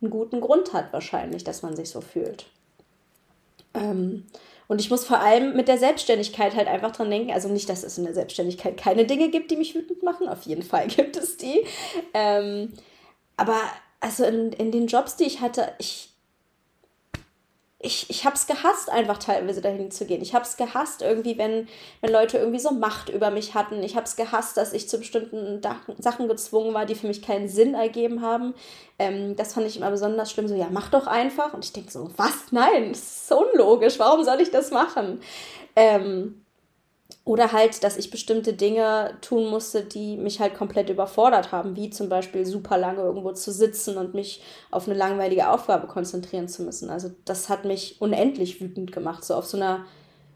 einen 0.00 0.10
guten 0.10 0.40
Grund 0.40 0.72
hat 0.72 0.92
wahrscheinlich, 0.92 1.44
dass 1.44 1.62
man 1.62 1.74
sich 1.74 1.90
so 1.90 2.00
fühlt. 2.00 2.46
Ähm, 3.74 4.26
und 4.68 4.80
ich 4.80 4.90
muss 4.90 5.04
vor 5.04 5.20
allem 5.20 5.54
mit 5.56 5.68
der 5.68 5.78
Selbstständigkeit 5.78 6.54
halt 6.54 6.68
einfach 6.68 6.92
dran 6.92 7.10
denken, 7.10 7.32
also 7.32 7.48
nicht, 7.48 7.68
dass 7.68 7.84
es 7.84 7.98
in 7.98 8.04
der 8.04 8.14
Selbstständigkeit 8.14 8.76
keine 8.76 9.06
Dinge 9.06 9.30
gibt, 9.30 9.50
die 9.50 9.56
mich 9.56 9.74
wütend 9.74 10.02
machen, 10.02 10.28
auf 10.28 10.42
jeden 10.42 10.62
Fall 10.62 10.86
gibt 10.88 11.16
es 11.16 11.36
die. 11.36 11.64
Ähm, 12.14 12.72
aber 13.36 13.60
also 14.00 14.24
in, 14.24 14.52
in 14.52 14.72
den 14.72 14.86
Jobs, 14.86 15.16
die 15.16 15.24
ich 15.24 15.40
hatte, 15.40 15.72
ich, 15.78 16.10
ich, 17.78 18.08
ich 18.08 18.24
habe 18.24 18.36
es 18.36 18.46
gehasst, 18.46 18.90
einfach 18.90 19.18
teilweise 19.18 19.60
dahin 19.60 19.90
zu 19.90 20.06
gehen. 20.06 20.22
Ich 20.22 20.34
habe 20.34 20.44
es 20.44 20.56
gehasst, 20.56 21.02
irgendwie, 21.02 21.36
wenn, 21.36 21.68
wenn 22.00 22.10
Leute 22.10 22.38
irgendwie 22.38 22.58
so 22.58 22.70
Macht 22.70 23.10
über 23.10 23.30
mich 23.30 23.54
hatten. 23.54 23.82
Ich 23.82 23.96
habe 23.96 24.06
es 24.06 24.16
gehasst, 24.16 24.56
dass 24.56 24.72
ich 24.72 24.88
zu 24.88 24.98
bestimmten 24.98 25.60
Sachen 25.98 26.28
gezwungen 26.28 26.72
war, 26.72 26.86
die 26.86 26.94
für 26.94 27.06
mich 27.06 27.20
keinen 27.20 27.48
Sinn 27.48 27.74
ergeben 27.74 28.22
haben. 28.22 28.54
Ähm, 28.98 29.36
das 29.36 29.52
fand 29.52 29.66
ich 29.66 29.76
immer 29.76 29.90
besonders 29.90 30.30
schlimm. 30.30 30.48
So, 30.48 30.54
ja, 30.54 30.68
mach 30.70 30.90
doch 30.90 31.06
einfach. 31.06 31.52
Und 31.52 31.66
ich 31.66 31.72
denke 31.74 31.92
so, 31.92 32.10
was? 32.16 32.50
Nein, 32.50 32.90
das 32.90 33.00
ist 33.00 33.28
so 33.28 33.46
unlogisch. 33.46 33.98
Warum 33.98 34.24
soll 34.24 34.40
ich 34.40 34.50
das 34.50 34.70
machen? 34.70 35.20
Ähm, 35.76 36.45
oder 37.26 37.50
halt, 37.50 37.82
dass 37.82 37.96
ich 37.96 38.12
bestimmte 38.12 38.52
Dinge 38.52 39.16
tun 39.20 39.50
musste, 39.50 39.82
die 39.82 40.16
mich 40.16 40.38
halt 40.38 40.54
komplett 40.54 40.90
überfordert 40.90 41.50
haben, 41.50 41.74
wie 41.74 41.90
zum 41.90 42.08
Beispiel 42.08 42.46
super 42.46 42.78
lange 42.78 43.02
irgendwo 43.02 43.32
zu 43.32 43.50
sitzen 43.50 43.98
und 43.98 44.14
mich 44.14 44.42
auf 44.70 44.86
eine 44.86 44.96
langweilige 44.96 45.50
Aufgabe 45.50 45.88
konzentrieren 45.88 46.46
zu 46.46 46.62
müssen. 46.62 46.88
Also 46.88 47.10
das 47.24 47.48
hat 47.48 47.64
mich 47.64 48.00
unendlich 48.00 48.60
wütend 48.60 48.92
gemacht, 48.92 49.24
so 49.24 49.34
auf 49.34 49.44
so 49.44 49.56
einer 49.56 49.86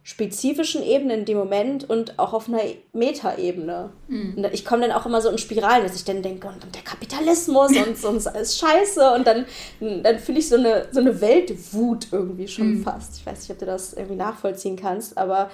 spezifischen 0.03 0.83
Ebene 0.83 1.15
in 1.15 1.25
dem 1.27 1.39
Moment 1.39 1.89
und 1.89 2.19
auch 2.19 2.33
auf 2.33 2.49
einer 2.49 2.63
Metaebene. 2.93 3.91
Mhm. 4.09 4.45
ich 4.51 4.65
komme 4.65 4.89
dann 4.89 4.91
auch 4.91 5.07
immer 5.07 5.23
so 5.23 5.29
in 5.29 5.39
Spiralen, 5.39 5.85
dass 5.85 5.95
ich 5.95 6.05
dann 6.05 6.23
denke, 6.23 6.49
und, 6.49 6.75
der 6.75 6.83
Kapitalismus 6.83 7.71
und 7.87 7.97
sonst 7.97 8.27
alles 8.27 8.59
scheiße. 8.59 9.13
Und 9.13 9.29
dann, 9.29 9.47
dann 9.79 10.19
fühle 10.19 10.41
ich 10.41 10.49
so 10.49 10.57
eine, 10.57 10.89
so 10.91 10.99
eine 10.99 11.21
Weltwut 11.21 12.09
irgendwie 12.11 12.49
schon 12.49 12.79
mhm. 12.79 12.83
fast. 12.83 13.19
Ich 13.19 13.27
weiß 13.27 13.43
nicht, 13.43 13.53
ob 13.53 13.59
du 13.61 13.67
das 13.67 13.93
irgendwie 13.93 14.17
nachvollziehen 14.17 14.75
kannst, 14.75 15.17
aber 15.17 15.51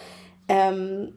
ähm, 0.48 1.12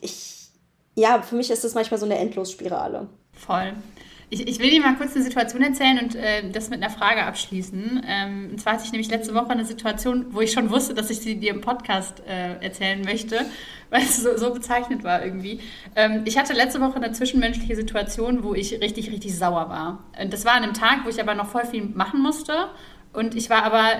ich, 0.00 0.48
ja, 0.94 1.22
für 1.22 1.36
mich 1.36 1.50
ist 1.50 1.64
das 1.64 1.74
manchmal 1.74 1.98
so 1.98 2.06
eine 2.06 2.18
Endlosspirale. 2.18 3.08
Voll. 3.32 3.74
Ich, 4.30 4.46
ich 4.46 4.58
will 4.58 4.68
dir 4.68 4.82
mal 4.82 4.94
kurz 4.96 5.14
eine 5.14 5.24
Situation 5.24 5.62
erzählen 5.62 5.98
und 6.02 6.14
äh, 6.14 6.50
das 6.50 6.68
mit 6.68 6.82
einer 6.82 6.92
Frage 6.92 7.22
abschließen. 7.22 8.02
Ähm, 8.06 8.48
und 8.50 8.60
zwar 8.60 8.74
hatte 8.74 8.84
ich 8.84 8.92
nämlich 8.92 9.10
letzte 9.10 9.34
Woche 9.34 9.48
eine 9.50 9.64
Situation, 9.64 10.26
wo 10.34 10.42
ich 10.42 10.52
schon 10.52 10.70
wusste, 10.70 10.92
dass 10.92 11.08
ich 11.08 11.20
sie 11.20 11.36
dir 11.36 11.50
im 11.50 11.62
Podcast 11.62 12.22
äh, 12.28 12.62
erzählen 12.62 13.00
möchte, 13.00 13.46
weil 13.90 14.02
es 14.02 14.22
so, 14.22 14.36
so 14.36 14.52
bezeichnet 14.52 15.02
war 15.02 15.24
irgendwie. 15.24 15.60
Ähm, 15.96 16.22
ich 16.26 16.36
hatte 16.36 16.52
letzte 16.52 16.80
Woche 16.80 16.96
eine 16.96 17.12
zwischenmenschliche 17.12 17.74
Situation, 17.74 18.42
wo 18.42 18.54
ich 18.54 18.72
richtig, 18.82 19.10
richtig 19.10 19.34
sauer 19.34 19.70
war. 19.70 20.04
Und 20.20 20.30
das 20.30 20.44
war 20.44 20.52
an 20.52 20.62
einem 20.62 20.74
Tag, 20.74 21.06
wo 21.06 21.08
ich 21.08 21.20
aber 21.22 21.34
noch 21.34 21.48
voll 21.48 21.64
viel 21.64 21.84
machen 21.84 22.20
musste. 22.20 22.68
Und 23.14 23.34
ich 23.34 23.48
war 23.48 23.62
aber, 23.62 23.92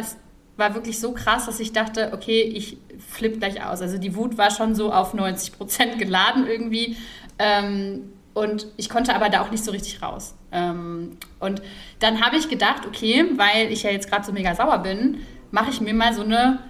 war 0.59 0.75
wirklich 0.75 0.99
so 0.99 1.13
krass, 1.13 1.47
dass 1.47 1.61
ich 1.61 1.73
dachte, 1.73 2.11
okay, 2.13 2.43
ich 2.43 2.77
flippe 2.99 3.39
gleich 3.39 3.65
aus. 3.65 3.81
Also 3.81 3.97
die 3.97 4.15
Wut 4.17 4.37
war 4.37 4.51
schon 4.51 4.75
so 4.75 4.93
auf 4.93 5.15
90 5.15 5.53
Prozent 5.53 5.99
geladen 5.99 6.47
irgendwie. 6.47 6.97
Ähm, 7.39 8.13
und 8.35 8.67
ich 8.77 8.89
konnte 8.89 9.15
aber 9.15 9.31
da 9.31 9.41
auch 9.41 9.51
nicht 9.51 9.65
so 9.65 9.71
richtig 9.71 10.03
raus. 10.03 10.35
Ähm, 10.53 11.17
und 11.41 11.63
dann 12.01 12.21
habe 12.21 12.37
ich 12.37 12.49
gedacht, 12.49 12.87
okay, 12.87 13.25
weil 13.37 13.73
ich 13.73 13.85
ja 13.85 13.91
jetzt 13.91 14.11
gerade 14.11 14.25
so 14.25 14.33
mega 14.33 14.55
sauer 14.55 14.79
bin, 14.79 15.19
mache 15.51 15.71
ich 15.71 15.81
mir 15.81 15.95
mal 15.95 16.13
so 16.13 16.23
eine 16.23 16.61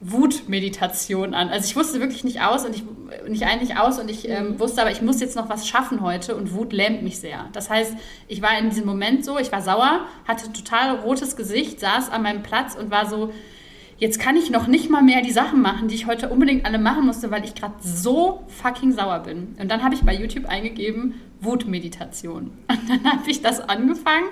Wutmeditation 0.00 1.34
an. 1.34 1.48
Also 1.48 1.66
ich 1.66 1.76
wusste 1.76 2.00
wirklich 2.00 2.24
nicht 2.24 2.42
aus 2.42 2.64
und 2.64 2.74
ich 2.74 2.84
nicht 3.28 3.46
eigentlich 3.46 3.78
aus 3.78 3.98
und 3.98 4.10
ich 4.10 4.28
ähm, 4.28 4.50
mhm. 4.50 4.60
wusste 4.60 4.82
aber, 4.82 4.90
ich 4.90 5.02
muss 5.02 5.20
jetzt 5.20 5.36
noch 5.36 5.48
was 5.48 5.66
schaffen 5.66 6.00
heute 6.00 6.36
und 6.36 6.54
Wut 6.54 6.72
lähmt 6.72 7.02
mich 7.02 7.18
sehr. 7.18 7.46
Das 7.52 7.70
heißt, 7.70 7.94
ich 8.28 8.42
war 8.42 8.58
in 8.58 8.70
diesem 8.70 8.86
Moment 8.86 9.24
so, 9.24 9.38
ich 9.38 9.52
war 9.52 9.62
sauer, 9.62 10.00
hatte 10.26 10.52
total 10.52 10.96
rotes 10.96 11.36
Gesicht, 11.36 11.80
saß 11.80 12.10
an 12.10 12.22
meinem 12.22 12.42
Platz 12.42 12.74
und 12.74 12.90
war 12.90 13.08
so, 13.08 13.32
jetzt 13.98 14.20
kann 14.20 14.36
ich 14.36 14.50
noch 14.50 14.66
nicht 14.66 14.90
mal 14.90 15.02
mehr 15.02 15.22
die 15.22 15.30
Sachen 15.30 15.62
machen, 15.62 15.88
die 15.88 15.94
ich 15.94 16.06
heute 16.06 16.28
unbedingt 16.28 16.66
alle 16.66 16.78
machen 16.78 17.06
musste, 17.06 17.30
weil 17.30 17.44
ich 17.44 17.54
gerade 17.54 17.74
so 17.80 18.44
fucking 18.48 18.92
sauer 18.92 19.20
bin. 19.20 19.56
Und 19.58 19.70
dann 19.70 19.82
habe 19.82 19.94
ich 19.94 20.02
bei 20.02 20.14
YouTube 20.14 20.46
eingegeben, 20.46 21.14
Wutmeditation. 21.40 22.52
Und 22.68 22.90
dann 22.90 23.04
habe 23.12 23.30
ich 23.30 23.42
das 23.42 23.60
angefangen 23.60 24.26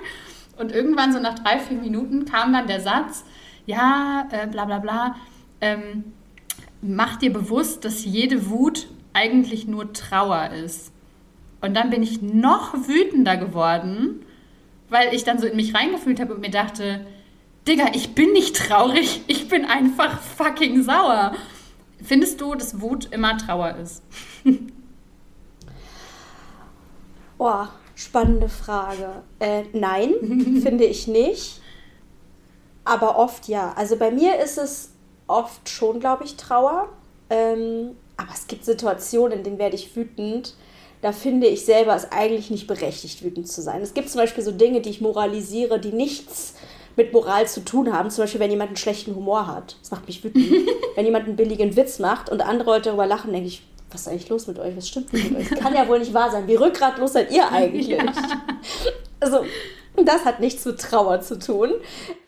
und 0.57 0.71
irgendwann 0.71 1.11
so 1.13 1.19
nach 1.19 1.35
drei, 1.39 1.59
vier 1.59 1.77
Minuten 1.77 2.25
kam 2.25 2.53
dann 2.53 2.67
der 2.67 2.79
Satz, 2.79 3.23
ja, 3.65 4.27
äh, 4.31 4.47
bla 4.47 4.65
bla 4.65 4.79
bla, 4.79 5.15
ähm, 5.63 6.03
mach 6.81 7.15
dir 7.15 7.31
bewusst, 7.31 7.85
dass 7.85 8.03
jede 8.03 8.49
Wut 8.49 8.87
eigentlich 9.13 9.65
nur 9.65 9.93
Trauer 9.93 10.51
ist. 10.51 10.91
Und 11.61 11.73
dann 11.75 11.89
bin 11.89 12.03
ich 12.03 12.21
noch 12.21 12.73
wütender 12.87 13.37
geworden, 13.37 14.25
weil 14.89 15.13
ich 15.13 15.23
dann 15.23 15.39
so 15.39 15.47
in 15.47 15.55
mich 15.55 15.73
reingefühlt 15.73 16.19
habe 16.19 16.33
und 16.33 16.41
mir 16.41 16.51
dachte, 16.51 17.05
Digga, 17.65 17.91
ich 17.93 18.13
bin 18.13 18.33
nicht 18.33 18.57
traurig, 18.57 19.21
ich 19.27 19.47
bin 19.47 19.63
einfach 19.63 20.19
fucking 20.19 20.83
sauer. 20.83 21.33
Findest 22.03 22.41
du, 22.41 22.53
dass 22.55 22.81
Wut 22.81 23.05
immer 23.11 23.37
Trauer 23.37 23.77
ist? 23.77 24.03
Boah, 27.37 27.69
spannende 27.95 28.49
Frage. 28.49 29.23
Äh, 29.39 29.63
nein, 29.71 30.11
finde 30.61 30.83
ich 30.83 31.07
nicht. 31.07 31.61
Aber 32.83 33.17
oft 33.17 33.47
ja. 33.47 33.71
Also 33.77 33.95
bei 33.95 34.11
mir 34.11 34.37
ist 34.39 34.57
es 34.57 34.92
oft 35.27 35.69
schon, 35.69 35.99
glaube 35.99 36.23
ich, 36.23 36.35
Trauer. 36.35 36.89
Ähm, 37.29 37.95
aber 38.17 38.29
es 38.33 38.47
gibt 38.47 38.65
Situationen, 38.65 39.39
in 39.39 39.43
denen 39.43 39.59
werde 39.59 39.75
ich 39.75 39.95
wütend. 39.95 40.55
Da 41.01 41.11
finde 41.11 41.47
ich 41.47 41.65
selber 41.65 41.95
es 41.95 42.11
eigentlich 42.11 42.49
nicht 42.49 42.67
berechtigt, 42.67 43.23
wütend 43.23 43.47
zu 43.47 43.61
sein. 43.61 43.81
Es 43.81 43.93
gibt 43.93 44.09
zum 44.09 44.21
Beispiel 44.21 44.43
so 44.43 44.51
Dinge, 44.51 44.81
die 44.81 44.89
ich 44.89 45.01
moralisiere, 45.01 45.79
die 45.79 45.91
nichts 45.91 46.53
mit 46.95 47.11
Moral 47.11 47.47
zu 47.47 47.65
tun 47.65 47.91
haben. 47.91 48.09
Zum 48.09 48.23
Beispiel, 48.23 48.39
wenn 48.39 48.51
jemand 48.51 48.69
einen 48.69 48.77
schlechten 48.77 49.15
Humor 49.15 49.47
hat. 49.47 49.75
Das 49.81 49.91
macht 49.91 50.07
mich 50.07 50.23
wütend. 50.23 50.45
wenn 50.95 51.05
jemand 51.05 51.25
einen 51.27 51.35
billigen 51.35 51.75
Witz 51.75 51.99
macht 51.99 52.29
und 52.29 52.41
andere 52.41 52.71
Leute 52.71 52.89
darüber 52.89 53.07
lachen, 53.07 53.33
denke 53.33 53.47
ich, 53.47 53.63
was 53.91 54.01
ist 54.01 54.07
eigentlich 54.07 54.29
los 54.29 54.47
mit 54.47 54.59
euch? 54.59 54.75
Was 54.75 54.87
stimmt 54.87 55.11
mit 55.13 55.35
euch? 55.35 55.49
Das 55.49 55.59
kann 55.59 55.75
ja 55.75 55.87
wohl 55.87 55.99
nicht 55.99 56.13
wahr 56.13 56.31
sein. 56.31 56.47
Wie 56.47 56.55
rückgratlos 56.55 57.13
seid 57.13 57.31
ihr 57.31 57.49
eigentlich? 57.51 57.87
Ja. 57.87 58.03
Also, 59.19 59.45
das 59.95 60.25
hat 60.25 60.39
nichts 60.39 60.65
mit 60.65 60.81
Trauer 60.81 61.21
zu 61.21 61.39
tun. 61.39 61.71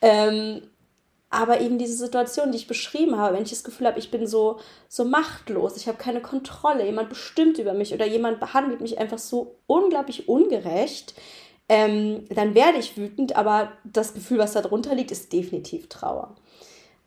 Ähm, 0.01 0.61
aber 1.29 1.59
eben 1.61 1.77
diese 1.77 1.95
Situation, 1.95 2.51
die 2.51 2.57
ich 2.57 2.67
beschrieben 2.67 3.17
habe, 3.17 3.35
wenn 3.35 3.43
ich 3.43 3.49
das 3.49 3.63
Gefühl 3.63 3.87
habe, 3.87 3.99
ich 3.99 4.11
bin 4.11 4.27
so, 4.27 4.59
so 4.87 5.05
machtlos, 5.05 5.75
ich 5.75 5.87
habe 5.87 5.97
keine 5.97 6.21
Kontrolle, 6.21 6.85
jemand 6.85 7.09
bestimmt 7.09 7.57
über 7.57 7.73
mich 7.73 7.93
oder 7.93 8.05
jemand 8.05 8.39
behandelt 8.39 8.81
mich 8.81 8.99
einfach 8.99 9.17
so 9.17 9.55
unglaublich 9.67 10.29
ungerecht, 10.29 11.15
ähm, 11.67 12.25
dann 12.29 12.53
werde 12.53 12.77
ich 12.77 12.95
wütend, 12.95 13.35
aber 13.35 13.71
das 13.83 14.13
Gefühl, 14.13 14.37
was 14.37 14.53
da 14.53 14.61
drunter 14.61 14.93
liegt, 14.93 15.11
ist 15.11 15.33
definitiv 15.33 15.89
Trauer. 15.89 16.35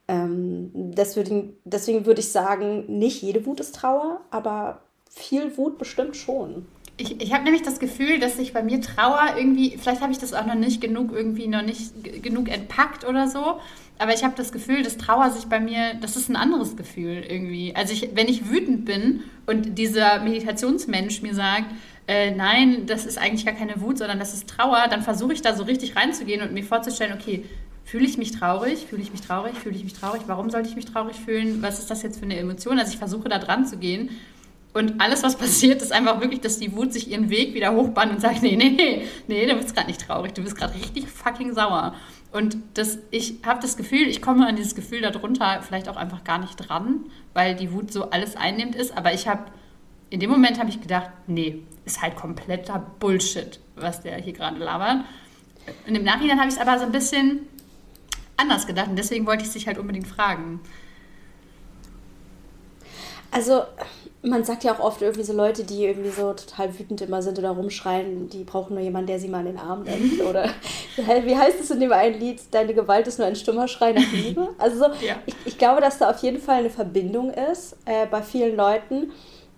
Ähm, 0.09 0.71
deswegen, 0.75 1.57
deswegen 1.65 2.07
würde 2.07 2.21
ich 2.21 2.33
sagen, 2.33 2.99
nicht 2.99 3.23
jede 3.23 3.47
Wut 3.47 3.61
ist 3.61 3.77
Trauer, 3.77 4.21
aber 4.31 4.81
viel 5.11 5.57
Wut 5.57 5.79
bestimmt 5.79 6.17
schon. 6.17 6.67
Ich, 7.01 7.21
ich 7.21 7.33
habe 7.33 7.45
nämlich 7.45 7.63
das 7.63 7.79
Gefühl, 7.79 8.19
dass 8.19 8.37
sich 8.37 8.53
bei 8.53 8.63
mir 8.63 8.81
Trauer 8.81 9.35
irgendwie, 9.37 9.79
vielleicht 9.81 10.01
habe 10.01 10.11
ich 10.11 10.19
das 10.19 10.35
auch 10.35 10.47
noch 10.47 10.57
nicht 10.57 10.81
genug 10.81 11.13
irgendwie 11.13 11.47
noch 11.47 11.63
nicht 11.63 12.23
genug 12.23 12.49
entpackt 12.49 13.07
oder 13.07 13.29
so, 13.29 13.61
aber 13.99 14.15
ich 14.15 14.25
habe 14.25 14.35
das 14.37 14.51
Gefühl, 14.51 14.83
dass 14.83 14.97
Trauer 14.97 15.31
sich 15.31 15.47
bei 15.47 15.61
mir, 15.61 15.95
das 16.01 16.17
ist 16.17 16.29
ein 16.29 16.35
anderes 16.37 16.77
Gefühl 16.77 17.25
irgendwie. 17.29 17.75
Also 17.77 17.93
ich, 17.93 18.11
wenn 18.15 18.27
ich 18.27 18.51
wütend 18.51 18.85
bin 18.85 19.23
und 19.47 19.79
dieser 19.79 20.21
Meditationsmensch 20.21 21.23
mir 21.23 21.35
sagt, 21.35 21.67
äh, 22.09 22.33
nein, 22.33 22.87
das 22.87 23.07
ist 23.07 23.19
eigentlich 23.19 23.47
gar 23.47 23.55
keine 23.55 23.81
Wut, 23.81 23.99
sondern 23.99 24.19
das 24.19 24.35
ist 24.35 24.49
Trauer, 24.49 24.87
dann 24.91 25.03
versuche 25.03 25.33
ich 25.33 25.43
da 25.43 25.55
so 25.55 25.65
richtig 25.65 25.95
reinzugehen 25.95 26.43
und 26.43 26.53
mir 26.53 26.65
vorzustellen, 26.65 27.13
okay, 27.13 27.45
fühle 27.85 28.07
ich 28.07 28.19
mich 28.19 28.33
traurig, 28.33 28.87
fühle 28.87 29.03
ich 29.03 29.13
mich 29.13 29.21
traurig, 29.21 29.55
fühle 29.55 29.77
ich 29.77 29.85
mich 29.85 29.95
traurig, 29.95 30.23
warum 30.27 30.51
sollte 30.51 30.69
ich 30.69 30.77
mich 30.77 30.87
traurig 30.87 31.17
fühlen, 31.17 31.63
was 31.63 31.79
ist 31.79 31.91
das 31.91 32.03
jetzt 32.03 32.19
für 32.19 32.25
eine 32.25 32.37
Emotion? 32.37 32.79
Also 32.79 32.93
ich 32.93 32.99
versuche 32.99 33.29
da 33.29 33.39
dran 33.39 33.67
zu 33.67 33.79
gehen 33.79 34.11
und 34.75 35.01
alles, 35.01 35.23
was 35.23 35.37
passiert, 35.37 35.83
ist 35.83 35.93
einfach 35.93 36.21
wirklich, 36.21 36.41
dass 36.41 36.59
die 36.59 36.75
Wut 36.77 36.93
sich 36.93 37.11
ihren 37.11 37.31
Weg 37.31 37.55
wieder 37.55 37.75
hochbahnt 37.75 38.13
und 38.13 38.21
sagt, 38.21 38.43
nee, 38.43 38.57
nee, 38.57 38.71
nee, 38.71 39.07
nee, 39.27 39.47
du 39.47 39.55
bist 39.57 39.75
gerade 39.75 39.89
nicht 39.89 40.07
traurig, 40.07 40.35
du 40.35 40.43
bist 40.43 40.57
gerade 40.57 40.75
richtig 40.75 41.09
fucking 41.09 41.55
sauer. 41.55 41.95
Und 42.31 42.59
das, 42.75 42.99
ich 43.11 43.37
habe 43.45 43.61
das 43.61 43.77
Gefühl, 43.77 44.07
ich 44.09 44.21
komme 44.21 44.47
an 44.47 44.57
dieses 44.57 44.75
Gefühl 44.75 45.01
darunter 45.01 45.63
vielleicht 45.63 45.89
auch 45.89 45.97
einfach 45.97 46.25
gar 46.25 46.39
nicht 46.39 46.57
dran, 46.57 47.07
weil 47.33 47.57
die 47.57 47.73
Wut 47.73 47.93
so 47.93 48.11
alles 48.11 48.37
einnimmt 48.37 48.75
ist, 48.75 48.97
aber 48.97 49.15
ich 49.15 49.27
habe 49.27 49.45
in 50.11 50.21
dem 50.21 50.31
Moment 50.31 50.59
habe 50.59 50.71
ich 50.71 50.81
gedacht, 50.81 51.11
nee, 51.27 51.63
ist 51.85 52.03
halt 52.03 52.17
kompletter 52.17 52.79
Bullshit, 52.99 53.61
was 53.77 54.03
der 54.03 54.17
hier 54.17 54.33
gerade 54.33 54.59
labert. 54.59 55.05
Und 55.87 55.95
im 55.95 56.05
Nachhinein 56.05 56.39
habe 56.39 56.49
ich 56.49 56.55
es 56.55 56.61
aber 56.61 56.79
so 56.79 56.85
ein 56.85 56.93
bisschen 56.93 57.47
anders 58.37 58.67
gedacht 58.67 58.89
und 58.89 58.97
deswegen 58.97 59.27
wollte 59.27 59.43
ich 59.43 59.49
es 59.49 59.55
dich 59.55 59.67
halt 59.67 59.79
unbedingt 59.79 60.07
fragen. 60.07 60.61
Also, 63.31 63.65
man 64.23 64.43
sagt 64.43 64.65
ja 64.65 64.75
auch 64.75 64.81
oft 64.81 65.01
irgendwie 65.01 65.23
so 65.23 65.33
Leute, 65.33 65.63
die 65.63 65.85
irgendwie 65.85 66.11
so 66.11 66.33
total 66.33 66.77
wütend 66.77 67.01
immer 67.01 67.23
sind 67.23 67.39
oder 67.39 67.51
rumschreien, 67.51 68.29
die 68.29 68.43
brauchen 68.43 68.75
nur 68.75 68.83
jemanden, 68.83 69.07
der 69.07 69.21
sie 69.21 69.29
mal 69.29 69.41
in 69.41 69.57
den 69.57 69.59
Arm 69.59 69.85
nimmt. 69.85 70.21
Oder 70.29 70.51
wie 70.97 71.37
heißt 71.37 71.61
es 71.61 71.71
in 71.71 71.81
dem 71.81 71.93
einen 71.93 72.19
Lied, 72.19 72.41
deine 72.51 72.75
Gewalt 72.75 73.07
ist 73.07 73.19
nur 73.19 73.29
ein 73.29 73.37
stummer 73.37 73.69
Schrei 73.69 73.93
nach 73.93 74.13
Liebe? 74.13 74.49
Also, 74.59 74.87
ja. 75.07 75.17
ich, 75.27 75.35
ich 75.45 75.59
glaube, 75.59 75.81
dass 75.81 75.99
da 75.99 76.11
auf 76.11 76.21
jeden 76.23 76.41
Fall 76.41 76.57
eine 76.57 76.71
Verbindung 76.71 77.31
ist 77.31 77.77
äh, 77.85 78.07
bei 78.07 78.23
vielen 78.23 78.57
Leuten. 78.57 79.13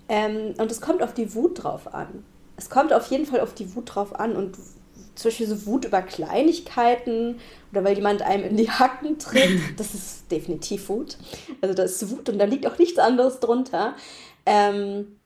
Ähm, 0.09 0.55
und 0.59 0.71
es 0.71 0.81
kommt 0.81 1.03
auf 1.03 1.15
die 1.15 1.35
Wut 1.35 1.63
drauf 1.63 1.95
an. 1.95 2.25
Es 2.57 2.69
kommt 2.69 2.93
auf 2.93 3.11
jeden 3.11 3.25
Fall 3.25 3.41
auf 3.41 3.55
die 3.55 3.75
Wut 3.75 3.95
drauf 3.95 4.19
an. 4.19 4.37
Und 4.37 4.57
zum 5.15 5.29
Beispiel 5.31 5.47
so 5.47 5.67
Wut 5.67 5.85
über 5.85 6.03
Kleinigkeiten 6.03 7.39
oder 7.73 7.85
weil 7.85 7.95
jemand 7.95 8.23
einem 8.23 8.45
in 8.45 8.57
die 8.57 8.71
Hacken 8.71 9.19
tritt, 9.19 9.61
das 9.77 9.95
ist 9.95 10.31
definitiv 10.31 10.89
Wut. 10.89 11.19
Also 11.61 11.75
das 11.75 12.03
ist 12.03 12.11
Wut 12.11 12.29
und 12.29 12.39
da 12.39 12.45
liegt 12.45 12.67
auch 12.67 12.79
nichts 12.79 12.99
anderes 12.99 13.39
drunter. 13.39 13.95
Ähm, 14.47 15.21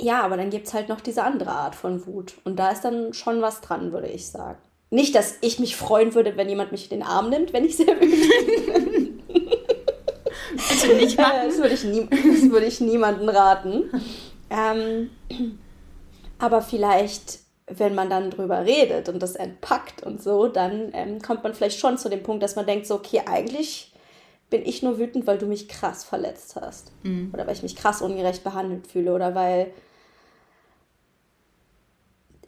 ja, 0.00 0.22
aber 0.22 0.36
dann 0.36 0.50
gibt 0.50 0.68
es 0.68 0.74
halt 0.74 0.88
noch 0.88 1.00
diese 1.00 1.24
andere 1.24 1.50
Art 1.50 1.74
von 1.74 2.06
Wut. 2.06 2.34
Und 2.44 2.56
da 2.56 2.70
ist 2.70 2.84
dann 2.84 3.12
schon 3.12 3.42
was 3.42 3.60
dran, 3.60 3.92
würde 3.92 4.08
ich 4.08 4.28
sagen. 4.28 4.58
Nicht, 4.90 5.14
dass 5.14 5.36
ich 5.40 5.58
mich 5.58 5.76
freuen 5.76 6.14
würde, 6.14 6.36
wenn 6.36 6.48
jemand 6.48 6.72
mich 6.72 6.90
in 6.90 7.00
den 7.00 7.06
Arm 7.06 7.30
nimmt, 7.30 7.52
wenn 7.52 7.64
ich 7.64 7.76
sehr 7.76 8.00
wütend 8.00 8.72
bin. 8.72 9.22
Bitte 10.56 10.94
nicht 10.96 11.18
machen. 11.18 11.40
Das 11.46 11.58
würde 11.58 11.74
ich, 11.74 11.84
nie, 11.84 12.08
das 12.10 12.50
würde 12.50 12.66
ich 12.66 12.80
niemandem 12.80 13.28
raten. 13.28 13.90
Ähm, 14.50 15.10
aber 16.38 16.62
vielleicht, 16.62 17.40
wenn 17.66 17.94
man 17.94 18.08
dann 18.08 18.30
drüber 18.30 18.64
redet 18.64 19.08
und 19.08 19.22
das 19.22 19.34
entpackt 19.34 20.02
und 20.04 20.22
so, 20.22 20.48
dann 20.48 20.90
ähm, 20.94 21.20
kommt 21.20 21.42
man 21.42 21.52
vielleicht 21.52 21.78
schon 21.78 21.98
zu 21.98 22.08
dem 22.08 22.22
Punkt, 22.22 22.42
dass 22.42 22.56
man 22.56 22.66
denkt, 22.66 22.86
so, 22.86 22.94
okay, 22.94 23.22
eigentlich 23.26 23.87
bin 24.50 24.64
ich 24.64 24.82
nur 24.82 24.98
wütend, 24.98 25.26
weil 25.26 25.38
du 25.38 25.46
mich 25.46 25.68
krass 25.68 26.04
verletzt 26.04 26.56
hast. 26.56 26.92
Mhm. 27.02 27.30
Oder 27.32 27.46
weil 27.46 27.54
ich 27.54 27.62
mich 27.62 27.76
krass 27.76 28.02
ungerecht 28.02 28.44
behandelt 28.44 28.86
fühle. 28.86 29.12
Oder 29.14 29.34
weil 29.34 29.72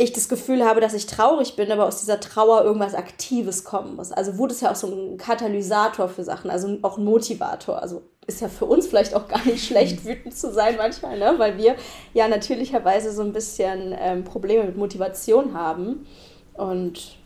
ich 0.03 0.12
das 0.12 0.30
Gefühl 0.30 0.64
habe, 0.64 0.80
dass 0.80 0.94
ich 0.94 1.05
traurig 1.05 1.57
bin, 1.57 1.70
aber 1.70 1.86
aus 1.86 2.01
dieser 2.01 2.20
Trauer 2.20 2.64
irgendwas 2.64 2.94
Aktives 2.94 3.64
kommen 3.64 3.96
muss. 3.96 4.12
Also 4.12 4.38
Wut 4.38 4.51
ist 4.51 4.62
ja 4.62 4.70
auch 4.70 4.76
so 4.76 4.86
ein 4.86 5.18
Katalysator 5.18 6.09
für 6.09 6.24
Sachen, 6.24 6.51
also 6.51 6.78
auch 6.82 6.96
ein 6.96 7.05
Motivator. 7.05 7.82
Also 7.82 8.03
ist 8.26 8.40
ja 8.40 8.48
für 8.48 8.64
uns 8.64 8.86
vielleicht 8.86 9.14
auch 9.14 9.28
gar 9.28 9.44
nicht 9.44 9.66
schlecht, 9.66 10.05
wütend 10.05 10.34
zu 10.34 10.53
sein 10.53 10.76
manchmal, 10.78 11.18
ne? 11.18 11.34
weil 11.36 11.59
wir 11.59 11.76
ja 12.14 12.28
natürlicherweise 12.28 13.12
so 13.12 13.22
ein 13.22 13.34
bisschen 13.34 13.94
ähm, 13.98 14.24
Probleme 14.24 14.64
mit 14.64 14.76
Motivation 14.78 15.53
haben. 15.53 16.07
Und 16.55 17.18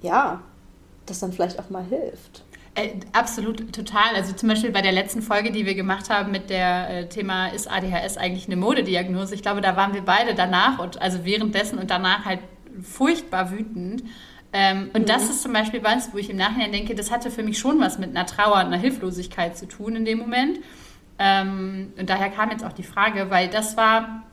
ja, 0.00 0.42
das 1.06 1.18
dann 1.18 1.32
vielleicht 1.32 1.58
auch 1.58 1.70
mal 1.70 1.84
hilft. 1.84 2.43
Äh, 2.76 2.94
absolut, 3.12 3.72
total. 3.72 4.16
Also 4.16 4.32
zum 4.32 4.48
Beispiel 4.48 4.72
bei 4.72 4.82
der 4.82 4.92
letzten 4.92 5.22
Folge, 5.22 5.52
die 5.52 5.64
wir 5.64 5.74
gemacht 5.74 6.10
haben 6.10 6.32
mit 6.32 6.50
der 6.50 6.90
äh, 6.90 7.08
Thema, 7.08 7.48
ist 7.48 7.70
ADHS 7.70 8.16
eigentlich 8.16 8.46
eine 8.46 8.56
Modediagnose? 8.56 9.34
Ich 9.34 9.42
glaube, 9.42 9.60
da 9.60 9.76
waren 9.76 9.94
wir 9.94 10.02
beide 10.02 10.34
danach 10.34 10.80
und 10.80 11.00
also 11.00 11.24
währenddessen 11.24 11.78
und 11.78 11.90
danach 11.90 12.24
halt 12.24 12.40
furchtbar 12.82 13.52
wütend. 13.52 14.02
Ähm, 14.52 14.90
und 14.92 15.02
mhm. 15.02 15.06
das 15.06 15.30
ist 15.30 15.42
zum 15.42 15.52
Beispiel 15.52 15.84
was, 15.84 16.12
wo 16.12 16.18
ich 16.18 16.30
im 16.30 16.36
Nachhinein 16.36 16.72
denke, 16.72 16.94
das 16.96 17.12
hatte 17.12 17.30
für 17.30 17.44
mich 17.44 17.58
schon 17.58 17.80
was 17.80 17.98
mit 17.98 18.10
einer 18.10 18.26
Trauer, 18.26 18.56
einer 18.56 18.76
Hilflosigkeit 18.76 19.56
zu 19.56 19.66
tun 19.66 19.94
in 19.94 20.04
dem 20.04 20.18
Moment. 20.18 20.58
Ähm, 21.20 21.92
und 21.96 22.10
daher 22.10 22.30
kam 22.30 22.50
jetzt 22.50 22.64
auch 22.64 22.72
die 22.72 22.82
Frage, 22.82 23.30
weil 23.30 23.48
das 23.48 23.76
war 23.76 24.24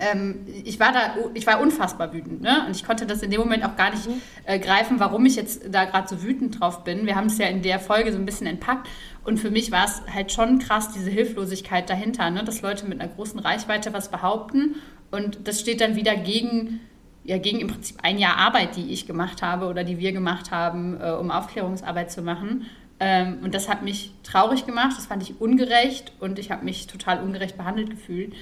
ähm, 0.00 0.46
ich 0.64 0.80
war 0.80 0.92
da, 0.92 1.14
ich 1.34 1.46
war 1.46 1.60
unfassbar 1.60 2.12
wütend, 2.12 2.40
ne? 2.40 2.64
Und 2.66 2.74
ich 2.74 2.84
konnte 2.84 3.06
das 3.06 3.22
in 3.22 3.30
dem 3.30 3.40
Moment 3.40 3.64
auch 3.64 3.76
gar 3.76 3.90
nicht 3.90 4.06
mhm. 4.06 4.20
äh, 4.44 4.58
greifen, 4.58 5.00
warum 5.00 5.24
ich 5.26 5.36
jetzt 5.36 5.62
da 5.70 5.84
gerade 5.84 6.08
so 6.08 6.22
wütend 6.22 6.60
drauf 6.60 6.84
bin. 6.84 7.06
Wir 7.06 7.16
haben 7.16 7.26
es 7.26 7.38
ja 7.38 7.46
in 7.46 7.62
der 7.62 7.78
Folge 7.78 8.12
so 8.12 8.18
ein 8.18 8.26
bisschen 8.26 8.46
entpackt. 8.46 8.88
Und 9.24 9.38
für 9.38 9.50
mich 9.50 9.70
war 9.70 9.84
es 9.84 10.02
halt 10.12 10.32
schon 10.32 10.58
krass, 10.58 10.92
diese 10.92 11.10
Hilflosigkeit 11.10 11.88
dahinter, 11.88 12.30
ne? 12.30 12.42
dass 12.42 12.62
Leute 12.62 12.86
mit 12.86 13.00
einer 13.00 13.12
großen 13.12 13.38
Reichweite 13.38 13.92
was 13.92 14.10
behaupten. 14.10 14.76
Und 15.10 15.46
das 15.46 15.60
steht 15.60 15.80
dann 15.80 15.94
wieder 15.94 16.16
gegen, 16.16 16.80
ja, 17.24 17.38
gegen 17.38 17.60
im 17.60 17.68
Prinzip 17.68 17.98
ein 18.02 18.18
Jahr 18.18 18.36
Arbeit, 18.38 18.76
die 18.76 18.92
ich 18.92 19.06
gemacht 19.06 19.42
habe 19.42 19.66
oder 19.66 19.84
die 19.84 19.98
wir 19.98 20.12
gemacht 20.12 20.50
haben, 20.50 20.98
äh, 21.00 21.10
um 21.10 21.30
Aufklärungsarbeit 21.30 22.10
zu 22.10 22.22
machen. 22.22 22.66
Ähm, 22.98 23.38
und 23.42 23.54
das 23.54 23.68
hat 23.68 23.82
mich 23.82 24.12
traurig 24.22 24.64
gemacht, 24.64 24.96
das 24.96 25.06
fand 25.06 25.22
ich 25.22 25.40
ungerecht 25.40 26.12
und 26.20 26.38
ich 26.38 26.50
habe 26.50 26.64
mich 26.64 26.86
total 26.86 27.20
ungerecht 27.22 27.56
behandelt 27.56 27.90
gefühlt. 27.90 28.32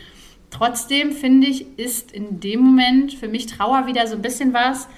Trotzdem 0.51 1.13
finde 1.13 1.47
ich, 1.47 1.79
ist 1.79 2.13
in 2.13 2.41
dem 2.41 2.61
Moment 2.61 3.15
für 3.15 3.29
mich 3.29 3.47
Trauer 3.47 3.87
wieder 3.87 4.07
so 4.07 4.17
ein 4.17 4.23
bisschen 4.23 4.53
was, 4.53 4.89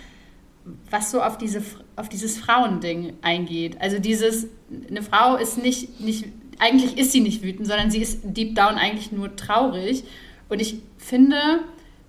was 0.91 1.11
so 1.11 1.23
auf, 1.23 1.39
diese, 1.39 1.63
auf 1.97 2.09
dieses 2.09 2.39
Frauending 2.39 3.15
eingeht. 3.23 3.81
Also 3.81 3.99
dieses, 3.99 4.49
eine 4.89 5.03
Frau 5.03 5.37
ist 5.37 5.63
nicht, 5.63 6.01
nicht, 6.01 6.27
eigentlich 6.59 6.97
ist 6.99 7.13
sie 7.13 7.21
nicht 7.21 7.43
wütend, 7.43 7.67
sondern 7.67 7.91
sie 7.91 8.01
ist 8.01 8.21
deep 8.25 8.55
down 8.55 8.77
eigentlich 8.77 9.13
nur 9.13 9.37
traurig. 9.37 10.05
Und 10.49 10.61
ich 10.61 10.81
finde, 10.97 11.37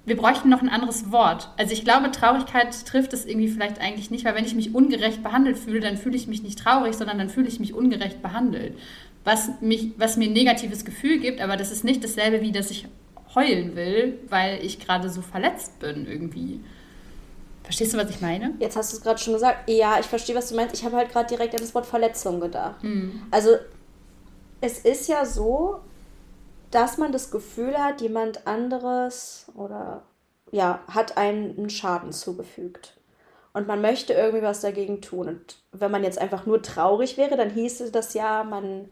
wir 0.06 0.18
bräuchten 0.18 0.50
noch 0.50 0.62
ein 0.62 0.70
anderes 0.70 1.12
Wort. 1.12 1.50
Also 1.58 1.74
ich 1.74 1.84
glaube, 1.84 2.12
Traurigkeit 2.12 2.86
trifft 2.86 3.14
es 3.14 3.26
irgendwie 3.26 3.48
vielleicht 3.48 3.80
eigentlich 3.80 4.12
nicht, 4.12 4.26
weil 4.26 4.36
wenn 4.36 4.46
ich 4.46 4.56
mich 4.56 4.76
ungerecht 4.76 5.24
behandelt 5.24 5.58
fühle, 5.58 5.80
dann 5.80 5.98
fühle 5.98 6.16
ich 6.16 6.28
mich 6.28 6.44
nicht 6.44 6.60
traurig, 6.60 6.96
sondern 6.96 7.18
dann 7.18 7.30
fühle 7.30 7.48
ich 7.48 7.60
mich 7.60 7.74
ungerecht 7.74 8.22
behandelt. 8.22 8.78
Was, 9.24 9.62
mich, 9.62 9.92
was 9.98 10.18
mir 10.18 10.26
ein 10.26 10.34
negatives 10.34 10.84
Gefühl 10.84 11.20
gibt, 11.20 11.40
aber 11.40 11.56
das 11.56 11.72
ist 11.72 11.84
nicht 11.84 12.04
dasselbe 12.04 12.42
wie, 12.42 12.52
dass 12.52 12.70
ich 12.70 12.86
heulen 13.36 13.76
will, 13.76 14.20
weil 14.30 14.64
ich 14.64 14.80
gerade 14.80 15.10
so 15.10 15.22
verletzt 15.22 15.80
bin 15.80 16.08
irgendwie. 16.08 16.64
Verstehst 17.64 17.94
du, 17.94 17.98
was 17.98 18.10
ich 18.10 18.22
meine? 18.22 18.54
Jetzt 18.60 18.76
hast 18.76 18.92
du 18.92 18.98
es 18.98 19.04
gerade 19.04 19.20
schon 19.20 19.34
gesagt. 19.34 19.70
Ja, 19.70 20.00
ich 20.00 20.06
verstehe, 20.06 20.36
was 20.36 20.50
du 20.50 20.56
meinst. 20.56 20.76
Ich 20.76 20.84
habe 20.84 20.98
halt 20.98 21.12
gerade 21.12 21.28
direkt 21.28 21.54
an 21.54 21.62
das 21.62 21.74
Wort 21.74 21.86
Verletzung 21.86 22.40
gedacht. 22.42 22.84
Mhm. 22.84 23.24
Also, 23.32 23.52
es 24.60 24.80
ist 24.80 25.08
ja 25.08 25.26
so, 25.26 25.80
dass 26.72 26.98
man 26.98 27.12
das 27.12 27.32
Gefühl 27.32 27.78
hat, 27.78 28.02
jemand 28.02 28.48
anderes 28.48 29.46
oder 29.56 30.04
ja, 30.52 30.84
hat 30.88 31.18
einen 31.18 31.70
Schaden 31.70 32.12
zugefügt. 32.12 32.98
Und 33.54 33.68
man 33.68 33.82
möchte 33.82 34.14
irgendwie 34.14 34.44
was 34.44 34.62
dagegen 34.62 35.02
tun. 35.02 35.28
Und 35.28 35.58
wenn 35.72 35.92
man 35.92 36.04
jetzt 36.04 36.20
einfach 36.20 36.46
nur 36.46 36.62
traurig 36.62 37.18
wäre, 37.18 37.38
dann 37.38 37.52
hieße 37.52 37.92
das 37.92 38.14
ja, 38.14 38.44
man 38.44 38.90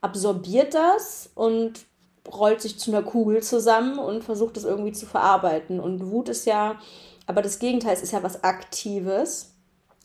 absorbiert 0.00 0.74
das 0.74 1.30
und 1.34 1.86
rollt 2.32 2.60
sich 2.60 2.78
zu 2.78 2.90
einer 2.90 3.02
Kugel 3.02 3.42
zusammen 3.42 3.98
und 3.98 4.24
versucht 4.24 4.56
es 4.56 4.64
irgendwie 4.64 4.92
zu 4.92 5.06
verarbeiten. 5.06 5.80
Und 5.80 6.10
Wut 6.10 6.28
ist 6.28 6.46
ja, 6.46 6.78
aber 7.26 7.42
das 7.42 7.58
Gegenteil 7.58 7.94
ist 7.94 8.12
ja 8.12 8.22
was 8.22 8.44
Aktives. 8.44 9.54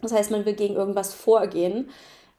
Das 0.01 0.11
heißt, 0.11 0.31
man 0.31 0.45
will 0.45 0.53
gegen 0.53 0.75
irgendwas 0.75 1.13
vorgehen. 1.13 1.89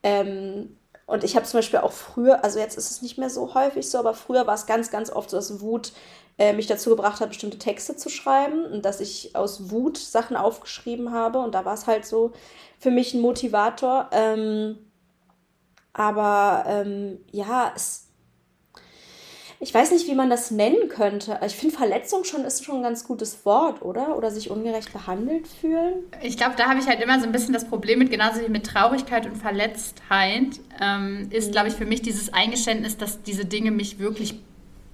Ähm, 0.03 0.77
und 1.07 1.23
ich 1.25 1.37
habe 1.37 1.47
zum 1.47 1.59
Beispiel 1.59 1.81
auch 1.81 1.93
früher, 1.93 2.43
also 2.43 2.59
jetzt 2.59 2.77
ist 2.77 2.91
es 2.91 3.03
nicht 3.03 3.17
mehr 3.17 3.31
so 3.31 3.55
häufig 3.55 3.89
so, 3.89 3.99
aber 3.99 4.13
früher 4.15 4.47
war 4.47 4.55
es 4.55 4.67
ganz, 4.67 4.91
ganz 4.91 5.11
oft 5.11 5.31
so, 5.31 5.37
dass 5.37 5.61
Wut 5.61 5.93
äh, 6.39 6.53
mich 6.53 6.67
dazu 6.67 6.91
gebracht 6.91 7.21
hat, 7.21 7.29
bestimmte 7.29 7.59
Texte 7.59 7.97
zu 7.97 8.09
schreiben 8.09 8.65
und 8.65 8.85
dass 8.85 9.01
ich 9.01 9.37
aus 9.37 9.71
Wut 9.71 9.99
Sachen 9.99 10.37
aufgeschrieben 10.37 11.13
habe. 11.13 11.39
Und 11.39 11.55
da 11.55 11.65
war 11.65 11.75
es 11.75 11.87
halt 11.87 12.05
so 12.05 12.33
für 12.79 12.91
mich 12.91 13.15
ein 13.15 13.21
Motivator. 13.21 14.11
Ähm, 14.13 14.79
aber 15.93 16.65
ähm, 16.67 17.21
ja, 17.31 17.73
es, 17.75 18.06
ich 19.59 19.73
weiß 19.73 19.91
nicht, 19.93 20.07
wie 20.07 20.15
man 20.15 20.29
das 20.29 20.51
nennen 20.51 20.89
könnte. 20.89 21.41
Ich 21.47 21.57
finde, 21.57 21.77
Verletzung 21.77 22.25
schon 22.25 22.45
ist 22.45 22.65
schon 22.65 22.77
ein 22.77 22.83
ganz 22.83 23.05
gutes 23.05 23.45
Wort, 23.47 23.83
oder? 23.83 24.17
Oder 24.17 24.31
sich 24.31 24.51
ungerecht 24.51 24.93
behandelt 24.93 25.49
fühlen. 25.49 26.05
Ich 26.23 26.37
glaube, 26.37 26.55
da 26.57 26.67
habe 26.69 26.79
ich 26.79 26.87
halt 26.87 27.01
immer 27.01 27.19
so 27.21 27.27
ein 27.27 27.33
bisschen 27.33 27.55
das 27.55 27.65
Problem 27.65 27.99
mit, 27.99 28.11
genauso 28.11 28.41
wie 28.41 28.51
mit 28.51 28.67
Traurigkeit 28.67 29.25
und 29.27 29.37
Verletztheit, 29.37 30.61
ähm, 30.81 31.29
ist, 31.31 31.53
glaube 31.53 31.69
ich, 31.69 31.75
für 31.75 31.87
mich 31.87 32.03
dieses 32.03 32.35
Eingeständnis, 32.35 32.99
dass 32.99 33.23
diese 33.23 33.47
Dinge 33.47 33.71
mich 33.71 33.99
wirklich 33.99 34.41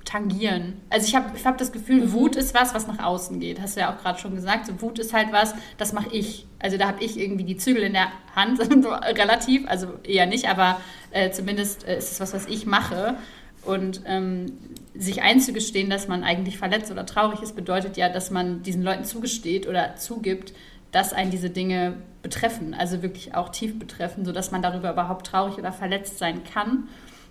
tangieren. 0.05 0.81
Also 0.91 1.07
ich 1.07 1.15
habe 1.15 1.37
ich 1.37 1.47
hab 1.47 1.59
das 1.59 1.73
Gefühl, 1.73 2.03
mhm. 2.03 2.13
Wut 2.13 2.37
ist 2.37 2.55
was, 2.55 2.75
was 2.75 2.87
nach 2.87 3.03
außen 3.03 3.41
geht. 3.41 3.61
Hast 3.61 3.77
du 3.77 3.81
ja 3.81 3.93
auch 3.93 4.01
gerade 4.01 4.19
schon 4.19 4.35
gesagt. 4.35 4.67
So, 4.67 4.81
Wut 4.81 4.99
ist 4.99 5.13
halt 5.13 5.33
was, 5.33 5.55
das 5.79 5.93
mache 5.93 6.09
ich. 6.13 6.47
Also 6.59 6.77
da 6.77 6.89
habe 6.89 7.03
ich 7.03 7.19
irgendwie 7.19 7.45
die 7.45 7.57
Zügel 7.57 7.83
in 7.83 7.93
der 7.93 8.09
Hand, 8.35 8.61
relativ, 9.19 9.69
also 9.69 9.89
eher 10.05 10.27
nicht, 10.27 10.49
aber 10.49 10.81
äh, 11.11 11.31
zumindest 11.31 11.87
äh, 11.87 11.99
ist 11.99 12.13
es 12.13 12.21
was, 12.21 12.33
was 12.33 12.47
ich 12.47 12.67
mache. 12.67 13.17
Und 13.65 14.03
ähm, 14.07 14.59
sich 14.95 15.23
einzugestehen, 15.23 15.89
dass 15.89 16.09
man 16.09 16.25
eigentlich 16.25 16.59
verletzt 16.59 16.91
oder 16.91 17.07
traurig 17.07 17.43
ist, 17.43 17.57
bedeutet 17.57 17.97
ja, 17.97 18.09
dass 18.09 18.31
man 18.31 18.63
diesen 18.63 18.83
Leuten 18.83 19.05
zugesteht 19.05 19.67
oder 19.67 19.97
zugibt, 19.97 20.53
dass 20.91 21.13
einen 21.13 21.31
diese 21.31 21.51
Dinge 21.51 21.95
betreffen, 22.23 22.75
also 22.75 23.03
wirklich 23.03 23.35
auch 23.35 23.49
tief 23.49 23.79
betreffen, 23.79 24.25
sodass 24.25 24.51
man 24.51 24.63
darüber 24.63 24.93
überhaupt 24.93 25.27
traurig 25.27 25.59
oder 25.59 25.73
verletzt 25.73 26.19
sein 26.19 26.43
kann. 26.45 26.89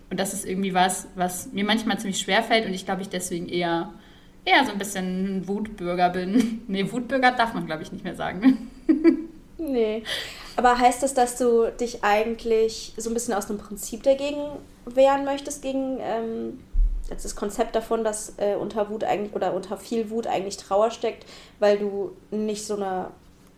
Und 0.09 0.19
das 0.19 0.33
ist 0.33 0.45
irgendwie 0.45 0.73
was, 0.73 1.07
was 1.15 1.53
mir 1.53 1.63
manchmal 1.63 1.97
ziemlich 1.99 2.19
schwer 2.19 2.43
fällt 2.43 2.65
und 2.65 2.73
ich 2.73 2.85
glaube, 2.85 3.01
ich 3.01 3.09
deswegen 3.09 3.47
eher, 3.47 3.93
eher 4.43 4.65
so 4.65 4.71
ein 4.71 4.77
bisschen 4.77 5.47
Wutbürger 5.47 6.09
bin. 6.09 6.61
Nee, 6.67 6.91
Wutbürger 6.91 7.31
darf 7.31 7.53
man, 7.53 7.65
glaube 7.65 7.83
ich, 7.83 7.91
nicht 7.91 8.03
mehr 8.03 8.15
sagen. 8.15 8.69
nee. 9.57 10.03
Aber 10.57 10.77
heißt 10.77 11.03
das, 11.03 11.13
dass 11.13 11.37
du 11.37 11.71
dich 11.79 12.03
eigentlich 12.03 12.93
so 12.97 13.09
ein 13.09 13.13
bisschen 13.13 13.33
aus 13.33 13.47
dem 13.47 13.57
Prinzip 13.57 14.03
dagegen 14.03 14.37
wehren 14.85 15.25
möchtest, 15.25 15.61
gegen 15.61 15.97
ähm, 15.99 16.59
das 17.09 17.35
Konzept 17.35 17.75
davon, 17.75 18.03
dass 18.03 18.33
äh, 18.37 18.55
unter 18.55 18.89
Wut 18.89 19.03
eigentlich 19.03 19.33
oder 19.33 19.53
unter 19.53 19.77
viel 19.77 20.09
Wut 20.09 20.27
eigentlich 20.27 20.57
Trauer 20.57 20.91
steckt, 20.91 21.25
weil 21.59 21.77
du 21.77 22.15
nicht 22.31 22.65
so 22.65 22.75
eine 22.75 23.11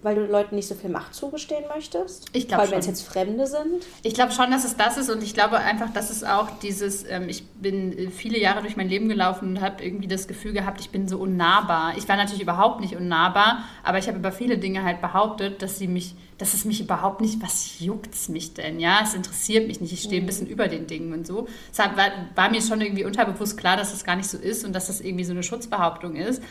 weil 0.03 0.15
du 0.15 0.25
Leuten 0.25 0.55
nicht 0.55 0.67
so 0.67 0.75
viel 0.75 0.89
Macht 0.89 1.13
zugestehen 1.13 1.63
möchtest? 1.73 2.25
Ich 2.33 2.47
glaube 2.47 2.69
wenn 2.71 2.79
es 2.79 2.87
jetzt 2.87 3.07
Fremde 3.07 3.47
sind? 3.47 3.85
Ich 4.03 4.13
glaube 4.13 4.31
schon, 4.31 4.51
dass 4.51 4.65
es 4.65 4.75
das 4.75 4.97
ist 4.97 5.09
und 5.09 5.23
ich 5.23 5.33
glaube 5.33 5.57
einfach, 5.57 5.91
dass 5.91 6.09
es 6.09 6.23
auch 6.23 6.49
dieses, 6.61 7.09
ähm, 7.09 7.29
ich 7.29 7.45
bin 7.47 7.97
äh, 7.97 8.09
viele 8.09 8.39
Jahre 8.39 8.61
durch 8.61 8.75
mein 8.75 8.89
Leben 8.89 9.09
gelaufen 9.09 9.49
und 9.49 9.61
habe 9.61 9.83
irgendwie 9.83 10.07
das 10.07 10.27
Gefühl 10.27 10.53
gehabt, 10.53 10.81
ich 10.81 10.89
bin 10.89 11.07
so 11.07 11.17
unnahbar. 11.17 11.93
Ich 11.97 12.07
war 12.07 12.17
natürlich 12.17 12.41
überhaupt 12.41 12.81
nicht 12.81 12.95
unnahbar, 12.95 13.63
aber 13.83 13.97
ich 13.97 14.07
habe 14.07 14.17
über 14.17 14.31
viele 14.31 14.57
Dinge 14.57 14.83
halt 14.83 15.01
behauptet, 15.01 15.61
dass 15.61 15.77
sie 15.79 15.87
mich, 15.87 16.15
dass 16.37 16.53
es 16.53 16.65
mich 16.65 16.81
überhaupt 16.81 17.21
nicht, 17.21 17.41
was 17.41 17.79
juckt's 17.79 18.29
mich 18.29 18.53
denn, 18.53 18.79
ja? 18.79 18.99
Es 19.03 19.13
interessiert 19.13 19.67
mich 19.67 19.79
nicht, 19.81 19.93
ich 19.93 20.01
stehe 20.01 20.21
ein 20.21 20.23
mhm. 20.23 20.27
bisschen 20.27 20.47
über 20.47 20.67
den 20.67 20.87
Dingen 20.87 21.13
und 21.13 21.25
so. 21.25 21.47
Es 21.71 21.79
war, 21.79 21.91
war 22.35 22.49
mir 22.49 22.61
schon 22.61 22.81
irgendwie 22.81 23.05
unterbewusst 23.05 23.57
klar, 23.57 23.77
dass 23.77 23.91
das 23.91 24.03
gar 24.03 24.15
nicht 24.15 24.29
so 24.29 24.37
ist 24.37 24.65
und 24.65 24.73
dass 24.73 24.87
das 24.87 25.01
irgendwie 25.01 25.23
so 25.23 25.31
eine 25.31 25.43
Schutzbehauptung 25.43 26.15
ist. 26.15 26.41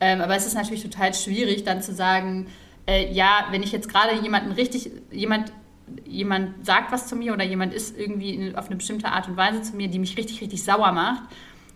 Ähm, 0.00 0.20
aber 0.20 0.34
es 0.34 0.46
ist 0.46 0.54
natürlich 0.54 0.82
total 0.82 1.12
schwierig, 1.14 1.64
dann 1.64 1.82
zu 1.82 1.92
sagen, 1.92 2.46
äh, 2.90 3.12
ja, 3.12 3.46
wenn 3.52 3.62
ich 3.62 3.70
jetzt 3.70 3.88
gerade 3.88 4.16
jemanden 4.16 4.50
richtig, 4.50 4.90
jemand, 5.12 5.52
jemand 6.04 6.66
sagt 6.66 6.90
was 6.90 7.06
zu 7.06 7.14
mir 7.14 7.32
oder 7.32 7.44
jemand 7.44 7.72
ist 7.72 7.96
irgendwie 7.96 8.52
auf 8.56 8.66
eine 8.66 8.76
bestimmte 8.76 9.08
Art 9.08 9.28
und 9.28 9.36
Weise 9.36 9.62
zu 9.62 9.76
mir, 9.76 9.86
die 9.88 10.00
mich 10.00 10.16
richtig, 10.16 10.40
richtig 10.40 10.64
sauer 10.64 10.90
macht, 10.90 11.22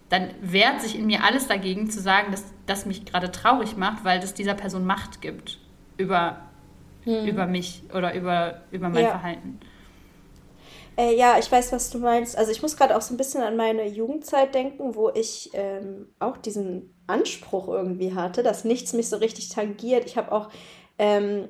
dann 0.09 0.31
wehrt 0.41 0.81
sich 0.81 0.99
in 0.99 1.07
mir 1.07 1.23
alles 1.23 1.47
dagegen 1.47 1.89
zu 1.89 2.01
sagen, 2.01 2.33
dass 2.33 2.45
das 2.67 2.85
mich 2.85 3.05
gerade 3.05 3.31
traurig 3.31 3.77
macht, 3.77 4.05
weil 4.05 4.19
das 4.19 4.35
dieser 4.35 4.55
Person 4.55 4.85
Macht 4.85 5.21
gibt 5.21 5.59
über, 5.97 6.39
hm. 7.05 7.27
über 7.27 7.47
mich 7.47 7.85
oder 7.95 8.13
über, 8.15 8.63
über 8.73 8.89
mein 8.89 9.05
ja. 9.05 9.11
Verhalten. 9.11 9.61
Äh, 10.97 11.17
ja, 11.17 11.39
ich 11.39 11.51
weiß, 11.51 11.73
was 11.73 11.91
du 11.91 11.99
meinst. 11.99 12.37
Also 12.37 12.51
ich 12.51 12.61
muss 12.61 12.77
gerade 12.77 12.97
auch 12.97 13.01
so 13.01 13.15
ein 13.15 13.17
bisschen 13.17 13.43
an 13.43 13.57
meine 13.57 13.87
Jugendzeit 13.87 14.55
denken, 14.55 14.95
wo 14.95 15.11
ich 15.11 15.51
ähm, 15.55 16.09
auch 16.19 16.37
diesen 16.37 16.95
Anspruch 17.07 17.69
irgendwie 17.69 18.15
hatte, 18.15 18.43
dass 18.43 18.65
nichts 18.65 18.93
mich 18.93 19.09
so 19.09 19.17
richtig 19.17 19.49
tangiert. 19.49 20.07
Ich 20.07 20.17
habe 20.17 20.31
auch 20.33 20.51
ähm, 20.99 21.49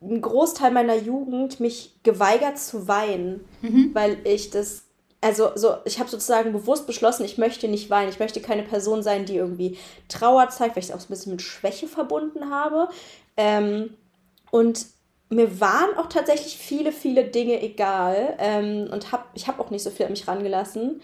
einen 0.00 0.20
Großteil 0.20 0.70
meiner 0.70 0.96
Jugend 0.96 1.60
mich 1.60 1.98
geweigert 2.02 2.58
zu 2.58 2.86
weinen, 2.88 3.44
mhm. 3.62 3.90
weil 3.94 4.18
ich 4.24 4.50
das 4.50 4.86
also 5.20 5.50
so, 5.56 5.76
ich 5.84 5.98
habe 5.98 6.08
sozusagen 6.08 6.52
bewusst 6.52 6.86
beschlossen, 6.86 7.24
ich 7.24 7.38
möchte 7.38 7.68
nicht 7.68 7.90
weinen. 7.90 8.10
Ich 8.10 8.20
möchte 8.20 8.40
keine 8.40 8.62
Person 8.62 9.02
sein, 9.02 9.24
die 9.24 9.36
irgendwie 9.36 9.78
Trauer 10.08 10.50
zeigt, 10.50 10.76
weil 10.76 10.82
ich 10.82 10.90
es 10.90 10.94
auch 10.94 11.00
so 11.00 11.06
ein 11.06 11.10
bisschen 11.10 11.32
mit 11.32 11.42
Schwäche 11.42 11.88
verbunden 11.88 12.50
habe. 12.50 12.88
Ähm, 13.36 13.94
und 14.50 14.86
mir 15.28 15.60
waren 15.60 15.96
auch 15.96 16.06
tatsächlich 16.06 16.56
viele, 16.56 16.92
viele 16.92 17.24
Dinge 17.24 17.60
egal 17.60 18.36
ähm, 18.38 18.88
und 18.92 19.10
hab, 19.10 19.30
ich 19.34 19.48
habe 19.48 19.60
auch 19.60 19.70
nicht 19.70 19.82
so 19.82 19.90
viel 19.90 20.06
an 20.06 20.12
mich 20.12 20.28
rangelassen. 20.28 21.00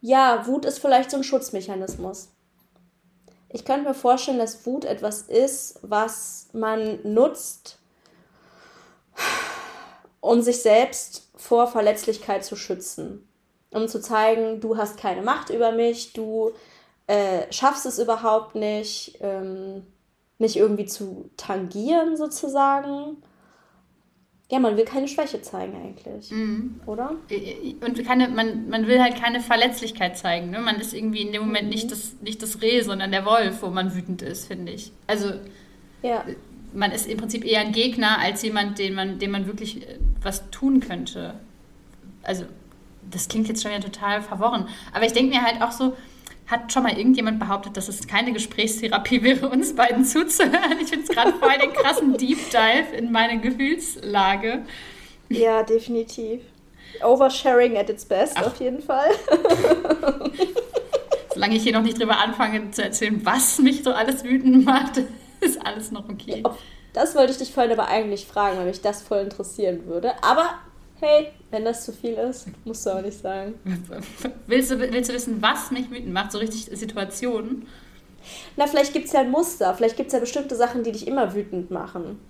Ja, 0.00 0.46
Wut 0.46 0.64
ist 0.64 0.80
vielleicht 0.80 1.12
so 1.12 1.16
ein 1.16 1.22
Schutzmechanismus. 1.22 2.31
Ich 3.52 3.64
könnte 3.64 3.88
mir 3.88 3.94
vorstellen, 3.94 4.38
dass 4.38 4.64
Wut 4.66 4.84
etwas 4.84 5.22
ist, 5.22 5.78
was 5.82 6.48
man 6.52 7.00
nutzt, 7.02 7.78
um 10.20 10.40
sich 10.40 10.62
selbst 10.62 11.30
vor 11.36 11.66
Verletzlichkeit 11.66 12.44
zu 12.44 12.56
schützen. 12.56 13.28
Um 13.70 13.88
zu 13.88 14.00
zeigen, 14.00 14.60
du 14.60 14.76
hast 14.76 14.96
keine 14.96 15.22
Macht 15.22 15.50
über 15.50 15.72
mich, 15.72 16.12
du 16.12 16.52
äh, 17.06 17.50
schaffst 17.50 17.84
es 17.86 17.98
überhaupt 17.98 18.54
nicht, 18.54 19.18
ähm, 19.20 19.86
mich 20.38 20.56
irgendwie 20.56 20.86
zu 20.86 21.30
tangieren 21.36 22.16
sozusagen. 22.16 23.22
Ja, 24.52 24.58
man 24.58 24.76
will 24.76 24.84
keine 24.84 25.08
Schwäche 25.08 25.40
zeigen 25.40 25.74
eigentlich, 25.74 26.30
mhm. 26.30 26.78
oder? 26.84 27.16
Und 27.80 28.04
keine, 28.04 28.28
man, 28.28 28.68
man 28.68 28.86
will 28.86 29.00
halt 29.00 29.16
keine 29.16 29.40
Verletzlichkeit 29.40 30.18
zeigen. 30.18 30.50
Ne? 30.50 30.60
Man 30.60 30.78
ist 30.78 30.92
irgendwie 30.92 31.22
in 31.22 31.32
dem 31.32 31.40
Moment 31.40 31.64
mhm. 31.64 31.70
nicht, 31.70 31.90
das, 31.90 32.16
nicht 32.20 32.42
das 32.42 32.60
Reh, 32.60 32.82
sondern 32.82 33.12
der 33.12 33.24
Wolf, 33.24 33.62
wo 33.62 33.68
man 33.68 33.94
wütend 33.94 34.20
ist, 34.20 34.48
finde 34.48 34.72
ich. 34.72 34.92
Also 35.06 35.32
ja. 36.02 36.22
man 36.74 36.92
ist 36.92 37.06
im 37.06 37.16
Prinzip 37.16 37.46
eher 37.46 37.62
ein 37.62 37.72
Gegner 37.72 38.18
als 38.18 38.42
jemand, 38.42 38.78
den 38.78 38.92
man, 38.92 39.18
dem 39.18 39.30
man 39.30 39.46
wirklich 39.46 39.88
äh, 39.88 39.98
was 40.20 40.50
tun 40.50 40.80
könnte. 40.80 41.40
Also 42.22 42.44
das 43.10 43.28
klingt 43.28 43.48
jetzt 43.48 43.62
schon 43.62 43.72
wieder 43.72 43.80
total 43.80 44.20
verworren. 44.20 44.68
Aber 44.92 45.06
ich 45.06 45.14
denke 45.14 45.34
mir 45.34 45.42
halt 45.42 45.62
auch 45.62 45.72
so, 45.72 45.96
hat 46.46 46.72
schon 46.72 46.82
mal 46.82 46.96
irgendjemand 46.96 47.38
behauptet, 47.38 47.76
dass 47.76 47.88
es 47.88 48.06
keine 48.06 48.32
Gesprächstherapie 48.32 49.22
wäre, 49.22 49.48
uns 49.48 49.74
beiden 49.74 50.04
zuzuhören? 50.04 50.78
Ich 50.80 50.88
finde 50.88 51.06
es 51.08 51.14
gerade 51.14 51.32
voll 51.32 51.58
den 51.58 51.72
krassen 51.72 52.16
Deep 52.16 52.38
Dive 52.50 52.96
in 52.96 53.12
meine 53.12 53.40
Gefühlslage. 53.40 54.62
Ja, 55.28 55.62
definitiv. 55.62 56.42
Oversharing 57.02 57.78
at 57.78 57.88
its 57.88 58.04
best, 58.04 58.34
Ach. 58.36 58.48
auf 58.48 58.60
jeden 58.60 58.82
Fall. 58.82 59.10
Solange 61.34 61.56
ich 61.56 61.62
hier 61.62 61.72
noch 61.72 61.82
nicht 61.82 61.98
drüber 61.98 62.18
anfange 62.18 62.70
zu 62.70 62.82
erzählen, 62.82 63.24
was 63.24 63.58
mich 63.58 63.82
so 63.82 63.92
alles 63.92 64.22
wütend 64.24 64.64
macht, 64.64 65.00
ist 65.40 65.64
alles 65.64 65.90
noch 65.90 66.08
okay. 66.08 66.42
Das 66.92 67.14
wollte 67.14 67.32
ich 67.32 67.38
dich 67.38 67.52
vorhin 67.52 67.72
aber 67.72 67.88
eigentlich 67.88 68.26
fragen, 68.26 68.58
weil 68.58 68.66
mich 68.66 68.82
das 68.82 69.00
voll 69.00 69.20
interessieren 69.20 69.86
würde. 69.86 70.12
Aber 70.22 70.50
hey, 71.02 71.28
wenn 71.50 71.64
das 71.64 71.84
zu 71.84 71.92
viel 71.92 72.14
ist, 72.14 72.46
musst 72.64 72.86
du 72.86 72.90
auch 72.90 73.02
nicht 73.02 73.18
sagen. 73.18 73.54
Willst 74.46 74.70
du, 74.70 74.78
willst 74.78 75.10
du 75.10 75.14
wissen, 75.14 75.42
was 75.42 75.70
mich 75.70 75.90
wütend 75.90 76.12
macht, 76.12 76.32
so 76.32 76.38
richtig 76.38 76.66
Situationen? 76.78 77.66
Na, 78.56 78.66
vielleicht 78.66 78.92
gibt 78.92 79.06
es 79.06 79.12
ja 79.12 79.20
ein 79.20 79.30
Muster. 79.30 79.74
Vielleicht 79.74 79.96
gibt 79.96 80.08
es 80.08 80.12
ja 80.12 80.20
bestimmte 80.20 80.54
Sachen, 80.54 80.84
die 80.84 80.92
dich 80.92 81.06
immer 81.06 81.34
wütend 81.34 81.70
machen. 81.70 82.20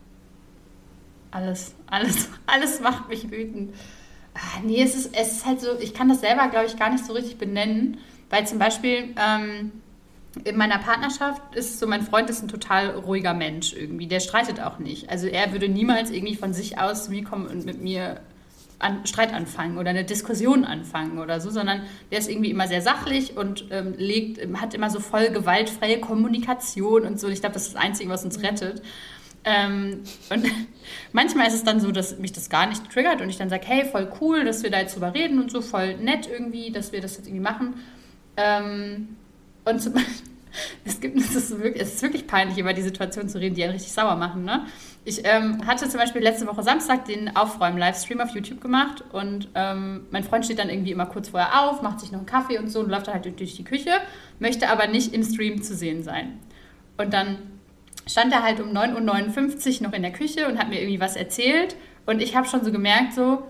Alles, 1.31 1.75
alles, 1.87 2.29
alles 2.47 2.81
macht 2.81 3.09
mich 3.09 3.31
wütend. 3.31 3.75
Ah, 4.35 4.61
nee, 4.64 4.83
es 4.83 4.95
ist, 4.95 5.14
es 5.14 5.33
ist 5.33 5.47
halt 5.47 5.61
so, 5.61 5.79
ich 5.79 5.93
kann 5.93 6.09
das 6.09 6.20
selber, 6.20 6.49
glaube 6.49 6.66
ich, 6.66 6.79
gar 6.79 6.91
nicht 6.91 7.05
so 7.05 7.12
richtig 7.12 7.37
benennen, 7.37 7.99
weil 8.31 8.47
zum 8.47 8.59
Beispiel 8.59 9.14
ähm, 9.20 9.73
in 10.45 10.57
meiner 10.57 10.79
Partnerschaft 10.79 11.55
ist 11.55 11.79
so, 11.79 11.87
mein 11.87 12.01
Freund 12.01 12.31
ist 12.31 12.43
ein 12.43 12.49
total 12.49 12.91
ruhiger 12.91 13.35
Mensch 13.35 13.75
irgendwie, 13.75 14.07
der 14.07 14.20
streitet 14.20 14.61
auch 14.61 14.79
nicht. 14.79 15.11
Also 15.11 15.27
er 15.27 15.53
würde 15.53 15.68
niemals 15.68 16.11
irgendwie 16.11 16.37
von 16.37 16.55
sich 16.55 16.79
aus 16.79 17.05
zu 17.05 17.11
mir 17.11 17.25
kommen 17.25 17.47
und 17.47 17.66
mit 17.66 17.83
mir 17.83 18.20
an, 18.83 19.07
Streit 19.07 19.33
anfangen 19.33 19.78
oder 19.78 19.91
eine 19.91 20.05
Diskussion 20.05 20.64
anfangen 20.64 21.18
oder 21.18 21.41
so, 21.41 21.51
sondern 21.51 21.83
der 22.11 22.18
ist 22.18 22.28
irgendwie 22.28 22.51
immer 22.51 22.68
sehr 22.68 22.83
sachlich 22.83 23.37
und 23.37 23.66
ähm, 23.70 23.95
legt, 23.97 24.41
hat 24.61 24.74
immer 24.74 24.91
so 24.91 25.01
voll 25.01 25.30
gewaltfreie 25.30 26.01
Kommunikation 26.01 27.03
und 27.03 27.20
so. 27.20 27.28
Ich 27.28 27.41
glaube, 27.41 27.55
das 27.55 27.66
ist 27.66 27.74
das 27.74 27.83
Einzige, 27.83 28.11
was 28.11 28.24
uns 28.24 28.43
rettet. 28.43 28.83
Ähm, 29.45 30.03
und 30.30 30.47
manchmal 31.12 31.49
ist 31.49 31.55
es 31.55 31.64
dann 31.64 31.80
so, 31.80 31.93
dass 31.93 32.18
mich 32.18 32.33
das 32.33 32.51
gar 32.51 32.66
nicht 32.66 32.91
triggert 32.91 33.20
und 33.20 33.28
ich 33.28 33.39
dann 33.39 33.49
sage, 33.49 33.66
hey, 33.66 33.85
voll 33.85 34.12
cool, 34.20 34.45
dass 34.45 34.62
wir 34.62 34.70
da 34.70 34.80
jetzt 34.80 34.95
drüber 34.95 35.14
reden 35.14 35.41
und 35.41 35.51
so, 35.51 35.61
voll 35.61 35.97
nett 35.97 36.28
irgendwie, 36.30 36.70
dass 36.70 36.93
wir 36.93 37.01
das 37.01 37.16
jetzt 37.16 37.26
irgendwie 37.26 37.43
machen. 37.43 37.74
Ähm, 38.37 39.16
und 39.64 39.80
zum 39.80 39.95
es, 40.85 41.01
gibt, 41.01 41.18
es, 41.18 41.35
ist 41.35 41.59
wirklich, 41.59 41.83
es 41.83 41.95
ist 41.95 42.03
wirklich 42.03 42.26
peinlich, 42.26 42.59
über 42.59 42.72
die 42.72 42.83
Situation 42.83 43.28
zu 43.28 43.39
reden, 43.39 43.55
die 43.55 43.62
einen 43.64 43.72
richtig 43.72 43.93
sauer 43.93 44.16
machen. 44.16 44.45
Ne? 44.45 44.66
Ich 45.05 45.22
ähm, 45.24 45.66
hatte 45.66 45.88
zum 45.88 45.98
Beispiel 45.98 46.22
letzte 46.22 46.46
Woche 46.46 46.62
Samstag 46.62 47.07
den 47.07 47.34
Aufräumen-Livestream 47.34 48.20
auf 48.20 48.30
YouTube 48.30 48.61
gemacht 48.61 49.03
und 49.12 49.48
ähm, 49.57 50.07
mein 50.12 50.22
Freund 50.22 50.44
steht 50.44 50.61
dann 50.61 50.70
irgendwie 50.70 50.92
immer 50.92 51.07
kurz 51.07 51.30
vorher 51.30 51.61
auf, 51.61 51.82
macht 51.82 51.98
sich 51.98 52.12
noch 52.12 52.20
einen 52.20 52.26
Kaffee 52.26 52.59
und 52.59 52.68
so 52.68 52.80
und 52.80 52.88
läuft 52.88 53.09
dann 53.09 53.14
halt 53.14 53.24
durch 53.24 53.57
die 53.57 53.64
Küche, 53.64 53.90
möchte 54.38 54.68
aber 54.68 54.86
nicht 54.86 55.12
im 55.12 55.24
Stream 55.24 55.61
zu 55.61 55.74
sehen 55.74 56.05
sein. 56.05 56.38
Und 56.98 57.12
dann 57.12 57.38
stand 58.07 58.32
er 58.32 58.44
halt 58.44 58.61
um 58.61 58.68
9.59 58.68 59.80
Uhr 59.80 59.88
noch 59.88 59.92
in 59.92 60.03
der 60.03 60.12
Küche 60.12 60.46
und 60.46 60.59
hat 60.59 60.68
mir 60.68 60.80
irgendwie 60.80 61.00
was 61.00 61.16
erzählt 61.16 61.74
und 62.07 62.22
ich 62.22 62.36
habe 62.36 62.46
schon 62.46 62.64
so 62.64 62.70
gemerkt, 62.70 63.14
so, 63.14 63.42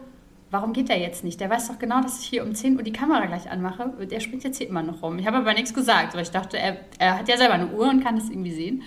warum 0.50 0.72
geht 0.72 0.88
der 0.88 0.98
jetzt 0.98 1.22
nicht? 1.22 1.38
Der 1.38 1.50
weiß 1.50 1.68
doch 1.68 1.78
genau, 1.78 2.00
dass 2.00 2.20
ich 2.20 2.26
hier 2.26 2.44
um 2.44 2.54
10 2.54 2.76
Uhr 2.76 2.82
die 2.82 2.92
Kamera 2.92 3.26
gleich 3.26 3.50
anmache. 3.50 3.92
Der 4.10 4.20
springt 4.20 4.44
jetzt 4.44 4.58
hier 4.58 4.68
immer 4.68 4.82
noch 4.82 5.02
rum. 5.02 5.18
Ich 5.18 5.26
habe 5.26 5.38
aber 5.38 5.54
nichts 5.54 5.72
gesagt, 5.74 6.14
weil 6.14 6.22
ich 6.22 6.30
dachte, 6.30 6.58
er, 6.58 6.76
er 6.98 7.18
hat 7.18 7.28
ja 7.28 7.36
selber 7.36 7.54
eine 7.54 7.68
Uhr 7.68 7.88
und 7.88 8.04
kann 8.04 8.16
das 8.16 8.28
irgendwie 8.28 8.52
sehen. 8.52 8.82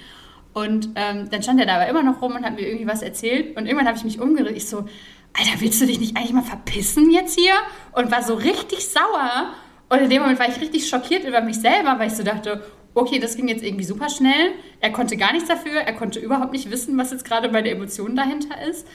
Und 0.56 0.92
ähm, 0.96 1.30
dann 1.30 1.44
stand 1.44 1.60
er 1.60 1.66
da 1.66 1.76
aber 1.76 1.90
immer 1.90 2.02
noch 2.02 2.22
rum 2.22 2.34
und 2.34 2.46
hat 2.46 2.56
mir 2.56 2.66
irgendwie 2.66 2.88
was 2.88 3.02
erzählt. 3.02 3.58
Und 3.58 3.66
irgendwann 3.66 3.88
habe 3.88 3.98
ich 3.98 4.06
mich 4.06 4.22
umgedreht. 4.22 4.56
Ich 4.56 4.70
so, 4.70 4.86
Alter, 5.34 5.60
willst 5.60 5.82
du 5.82 5.86
dich 5.86 6.00
nicht 6.00 6.16
eigentlich 6.16 6.32
mal 6.32 6.44
verpissen 6.44 7.12
jetzt 7.12 7.38
hier? 7.38 7.52
Und 7.92 8.10
war 8.10 8.24
so 8.24 8.36
richtig 8.36 8.88
sauer. 8.88 9.54
Und 9.90 10.00
in 10.00 10.10
dem 10.10 10.22
Moment 10.22 10.40
war 10.40 10.48
ich 10.48 10.62
richtig 10.62 10.88
schockiert 10.88 11.26
über 11.26 11.42
mich 11.42 11.58
selber, 11.58 12.00
weil 12.00 12.08
ich 12.08 12.14
so 12.14 12.24
dachte, 12.24 12.64
okay, 12.94 13.20
das 13.20 13.36
ging 13.36 13.50
jetzt 13.50 13.66
irgendwie 13.66 13.84
super 13.84 14.08
schnell. 14.10 14.54
Er 14.80 14.94
konnte 14.94 15.18
gar 15.18 15.34
nichts 15.34 15.50
dafür. 15.50 15.74
Er 15.74 15.92
konnte 15.92 16.20
überhaupt 16.20 16.54
nicht 16.54 16.72
wissen, 16.72 16.98
was 16.98 17.12
jetzt 17.12 17.26
gerade 17.26 17.50
bei 17.50 17.62
der 17.62 17.74
Emotion 17.74 18.16
dahinter 18.16 18.56
ist. 18.66 18.88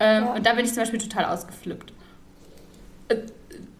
Ähm, 0.00 0.24
ja. 0.24 0.34
Und 0.34 0.44
da 0.44 0.52
bin 0.52 0.66
ich 0.66 0.74
zum 0.74 0.82
Beispiel 0.82 1.00
total 1.00 1.24
ausgeflippt. 1.24 1.94
Äh, 3.08 3.16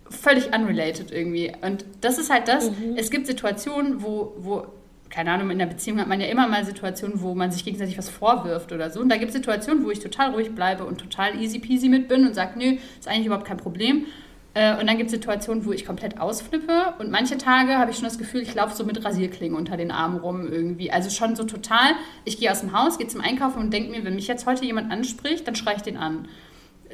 völlig 0.09 0.55
unrelated 0.55 1.13
irgendwie. 1.13 1.53
Und 1.61 1.85
das 2.01 2.17
ist 2.17 2.31
halt 2.31 2.49
das. 2.49 2.71
Mhm. 2.71 2.97
Es 2.97 3.11
gibt 3.11 3.27
Situationen, 3.27 4.03
wo, 4.03 4.33
wo 4.39 4.67
keine 5.11 5.33
Ahnung, 5.33 5.51
in 5.51 5.59
der 5.59 5.67
Beziehung 5.67 5.99
hat 5.99 6.07
man 6.07 6.21
ja 6.21 6.29
immer 6.29 6.47
mal 6.47 6.65
Situationen, 6.65 7.21
wo 7.21 7.35
man 7.35 7.51
sich 7.51 7.65
gegenseitig 7.65 7.99
was 7.99 8.09
vorwirft 8.09 8.73
oder 8.73 8.91
so. 8.91 9.01
Und 9.01 9.09
da 9.09 9.17
gibt 9.17 9.31
es 9.31 9.37
Situationen, 9.37 9.85
wo 9.85 9.91
ich 9.91 9.99
total 9.99 10.31
ruhig 10.31 10.55
bleibe 10.55 10.85
und 10.85 10.99
total 10.99 11.41
easy 11.41 11.59
peasy 11.59 11.89
mit 11.89 12.09
bin 12.09 12.27
und 12.27 12.35
sage, 12.35 12.59
nö, 12.59 12.77
ist 12.99 13.09
eigentlich 13.09 13.27
überhaupt 13.27 13.47
kein 13.47 13.57
Problem. 13.57 14.07
Äh, 14.55 14.79
und 14.81 14.87
dann 14.87 14.97
gibt 14.97 15.07
es 15.09 15.13
Situationen, 15.13 15.65
wo 15.65 15.73
ich 15.73 15.85
komplett 15.85 16.21
ausflippe. 16.21 16.95
Und 17.01 17.11
manche 17.11 17.39
Tage 17.39 17.77
habe 17.77 17.91
ich 17.91 17.97
schon 17.97 18.07
das 18.07 18.19
Gefühl, 18.19 18.43
ich 18.43 18.55
laufe 18.55 18.77
so 18.77 18.85
mit 18.85 19.05
Rasierklingen 19.05 19.57
unter 19.57 19.77
den 19.77 19.91
Armen 19.91 20.19
rum 20.19 20.47
irgendwie. 20.47 20.93
Also 20.93 21.11
schon 21.11 21.35
so 21.35 21.43
total, 21.43 21.93
ich 22.25 22.39
gehe 22.39 22.51
aus 22.51 22.61
dem 22.61 22.73
Haus, 22.73 22.97
gehe 22.97 23.09
zum 23.09 23.21
Einkaufen 23.21 23.61
und 23.61 23.73
denke 23.73 23.91
mir, 23.91 24.05
wenn 24.05 24.15
mich 24.15 24.29
jetzt 24.29 24.47
heute 24.47 24.65
jemand 24.65 24.93
anspricht, 24.93 25.47
dann 25.47 25.57
schreie 25.57 25.77
ich 25.77 25.83
den 25.83 25.97
an. 25.97 26.29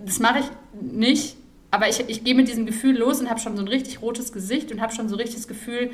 Das 0.02 0.20
mache 0.20 0.40
ich 0.40 0.46
nicht, 0.80 1.36
aber 1.70 1.88
ich, 1.88 2.04
ich 2.08 2.24
gehe 2.24 2.34
mit 2.34 2.48
diesem 2.48 2.66
Gefühl 2.66 2.96
los 2.96 3.20
und 3.20 3.28
habe 3.28 3.40
schon 3.40 3.56
so 3.56 3.62
ein 3.62 3.68
richtig 3.68 4.02
rotes 4.02 4.32
Gesicht 4.32 4.70
und 4.72 4.80
habe 4.80 4.94
schon 4.94 5.08
so 5.08 5.16
richtig 5.16 5.36
das 5.36 5.48
Gefühl, 5.48 5.90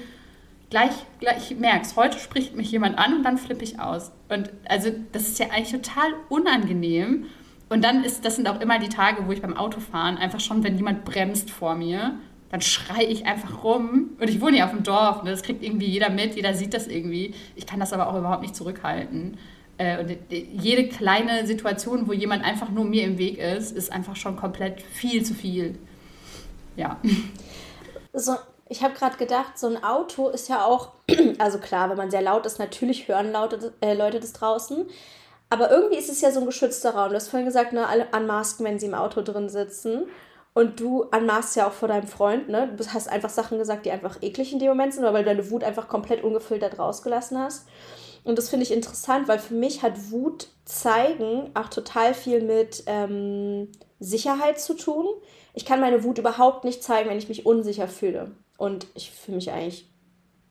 gleich, 0.72 0.92
gleich 1.20 1.50
ich 1.50 1.96
heute 1.96 2.18
spricht 2.18 2.56
mich 2.56 2.72
jemand 2.72 2.98
an 2.98 3.12
und 3.12 3.22
dann 3.24 3.36
flippe 3.36 3.62
ich 3.62 3.78
aus. 3.78 4.10
Und 4.30 4.50
also 4.66 4.90
das 5.12 5.28
ist 5.28 5.38
ja 5.38 5.50
eigentlich 5.50 5.82
total 5.82 6.14
unangenehm. 6.30 7.26
Und 7.68 7.84
dann 7.84 8.02
ist, 8.04 8.24
das 8.24 8.36
sind 8.36 8.48
auch 8.48 8.58
immer 8.58 8.78
die 8.78 8.88
Tage, 8.88 9.26
wo 9.26 9.32
ich 9.32 9.42
beim 9.42 9.54
Autofahren 9.54 10.16
einfach 10.16 10.40
schon, 10.40 10.64
wenn 10.64 10.76
jemand 10.78 11.04
bremst 11.04 11.50
vor 11.50 11.74
mir, 11.74 12.18
dann 12.50 12.62
schreie 12.62 13.04
ich 13.04 13.26
einfach 13.26 13.62
rum. 13.62 14.12
Und 14.18 14.30
ich 14.30 14.40
wohne 14.40 14.58
ja 14.58 14.64
auf 14.64 14.70
dem 14.70 14.82
Dorf, 14.82 15.22
ne? 15.22 15.30
das 15.30 15.42
kriegt 15.42 15.62
irgendwie 15.62 15.86
jeder 15.86 16.08
mit, 16.08 16.36
jeder 16.36 16.54
sieht 16.54 16.72
das 16.72 16.86
irgendwie. 16.86 17.34
Ich 17.54 17.66
kann 17.66 17.78
das 17.78 17.92
aber 17.92 18.08
auch 18.08 18.18
überhaupt 18.18 18.42
nicht 18.42 18.56
zurückhalten. 18.56 19.36
Äh, 19.76 20.02
und 20.02 20.16
jede 20.30 20.88
kleine 20.88 21.46
Situation, 21.46 22.08
wo 22.08 22.14
jemand 22.14 22.44
einfach 22.44 22.70
nur 22.70 22.86
mir 22.86 23.04
im 23.04 23.18
Weg 23.18 23.36
ist, 23.36 23.72
ist 23.72 23.92
einfach 23.92 24.16
schon 24.16 24.36
komplett 24.36 24.80
viel 24.80 25.22
zu 25.22 25.34
viel. 25.34 25.78
Ja. 26.76 26.98
So, 28.14 28.36
ich 28.72 28.82
habe 28.82 28.94
gerade 28.94 29.18
gedacht, 29.18 29.58
so 29.58 29.66
ein 29.66 29.84
Auto 29.84 30.30
ist 30.30 30.48
ja 30.48 30.64
auch, 30.64 30.92
also 31.38 31.58
klar, 31.58 31.90
wenn 31.90 31.98
man 31.98 32.10
sehr 32.10 32.22
laut 32.22 32.46
ist, 32.46 32.58
natürlich 32.58 33.06
hören 33.06 33.30
Laute, 33.30 33.74
äh, 33.82 33.92
Leute 33.92 34.18
das 34.18 34.32
draußen. 34.32 34.86
Aber 35.50 35.70
irgendwie 35.70 35.98
ist 35.98 36.08
es 36.08 36.22
ja 36.22 36.32
so 36.32 36.40
ein 36.40 36.46
geschützter 36.46 36.94
Raum. 36.94 37.10
Du 37.10 37.16
hast 37.16 37.28
vorhin 37.28 37.44
gesagt, 37.44 37.74
ne, 37.74 37.86
alle 37.86 38.14
anmasken, 38.14 38.64
wenn 38.64 38.78
sie 38.78 38.86
im 38.86 38.94
Auto 38.94 39.20
drin 39.20 39.50
sitzen. 39.50 40.04
Und 40.54 40.80
du 40.80 41.02
anmaßt 41.10 41.54
ja 41.56 41.68
auch 41.68 41.72
vor 41.72 41.88
deinem 41.88 42.06
Freund, 42.06 42.48
ne? 42.48 42.72
Du 42.74 42.86
hast 42.86 43.08
einfach 43.08 43.28
Sachen 43.28 43.58
gesagt, 43.58 43.84
die 43.84 43.90
einfach 43.90 44.22
eklig 44.22 44.52
in 44.52 44.58
dem 44.58 44.68
Moment 44.68 44.94
sind, 44.94 45.04
weil 45.04 45.22
du 45.22 45.30
deine 45.30 45.50
Wut 45.50 45.64
einfach 45.64 45.88
komplett 45.88 46.24
ungefiltert 46.24 46.78
rausgelassen 46.78 47.38
hast. 47.38 47.66
Und 48.24 48.38
das 48.38 48.48
finde 48.48 48.64
ich 48.64 48.72
interessant, 48.72 49.28
weil 49.28 49.38
für 49.38 49.54
mich 49.54 49.82
hat 49.82 50.10
Wut 50.10 50.48
zeigen 50.64 51.50
auch 51.54 51.68
total 51.68 52.14
viel 52.14 52.42
mit 52.42 52.84
ähm, 52.86 53.68
Sicherheit 53.98 54.58
zu 54.60 54.74
tun. 54.74 55.06
Ich 55.52 55.66
kann 55.66 55.80
meine 55.80 56.04
Wut 56.04 56.18
überhaupt 56.18 56.64
nicht 56.64 56.82
zeigen, 56.82 57.10
wenn 57.10 57.18
ich 57.18 57.28
mich 57.28 57.44
unsicher 57.44 57.88
fühle. 57.88 58.30
Und 58.56 58.86
ich 58.94 59.10
fühle 59.10 59.36
mich 59.36 59.50
eigentlich 59.50 59.88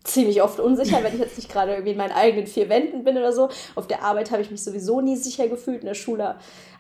ziemlich 0.04 0.42
oft 0.42 0.60
unsicher, 0.60 1.04
wenn 1.04 1.14
ich 1.14 1.20
jetzt 1.20 1.38
nicht 1.38 1.52
gerade 1.52 1.74
irgendwie 1.74 1.92
in 1.92 1.98
meinen 1.98 2.12
eigenen 2.12 2.48
vier 2.48 2.70
Wänden 2.70 3.04
bin 3.04 3.18
oder 3.18 3.34
so. 3.34 3.50
Auf 3.76 3.88
der 3.88 4.04
Arbeit 4.04 4.32
habe 4.32 4.42
ich 4.42 4.52
mich 4.52 4.64
sowieso 4.64 5.02
nie 5.02 5.16
sicher 5.16 5.48
gefühlt, 5.48 5.82
in 5.82 5.88
der 5.88 5.94
Schule 5.94 6.38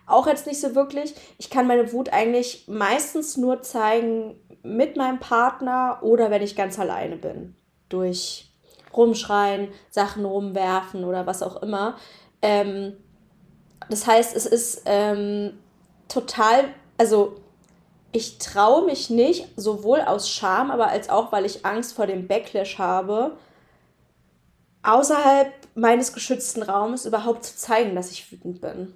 auch 0.07 0.27
jetzt 0.27 0.47
nicht 0.47 0.59
so 0.59 0.75
wirklich. 0.75 1.15
Ich 1.37 1.49
kann 1.49 1.67
meine 1.67 1.91
Wut 1.93 2.09
eigentlich 2.09 2.67
meistens 2.67 3.37
nur 3.37 3.61
zeigen 3.61 4.35
mit 4.63 4.97
meinem 4.97 5.19
Partner 5.19 5.99
oder 6.01 6.29
wenn 6.29 6.41
ich 6.41 6.55
ganz 6.55 6.77
alleine 6.79 7.15
bin. 7.15 7.55
Durch 7.89 8.51
rumschreien, 8.93 9.69
Sachen 9.89 10.25
rumwerfen 10.25 11.05
oder 11.05 11.25
was 11.25 11.43
auch 11.43 11.61
immer. 11.61 11.95
Ähm, 12.41 12.93
das 13.89 14.05
heißt, 14.05 14.35
es 14.35 14.45
ist 14.45 14.83
ähm, 14.85 15.53
total, 16.07 16.65
also 16.97 17.35
ich 18.11 18.37
traue 18.37 18.85
mich 18.85 19.09
nicht, 19.09 19.47
sowohl 19.55 20.01
aus 20.01 20.29
Scham, 20.29 20.71
aber 20.71 20.87
als 20.87 21.09
auch, 21.09 21.31
weil 21.31 21.45
ich 21.45 21.65
Angst 21.65 21.93
vor 21.93 22.07
dem 22.07 22.27
Backlash 22.27 22.77
habe, 22.77 23.37
außerhalb 24.83 25.53
meines 25.75 26.13
geschützten 26.13 26.63
Raumes 26.63 27.05
überhaupt 27.05 27.45
zu 27.45 27.55
zeigen, 27.55 27.95
dass 27.95 28.11
ich 28.11 28.31
wütend 28.31 28.61
bin. 28.61 28.93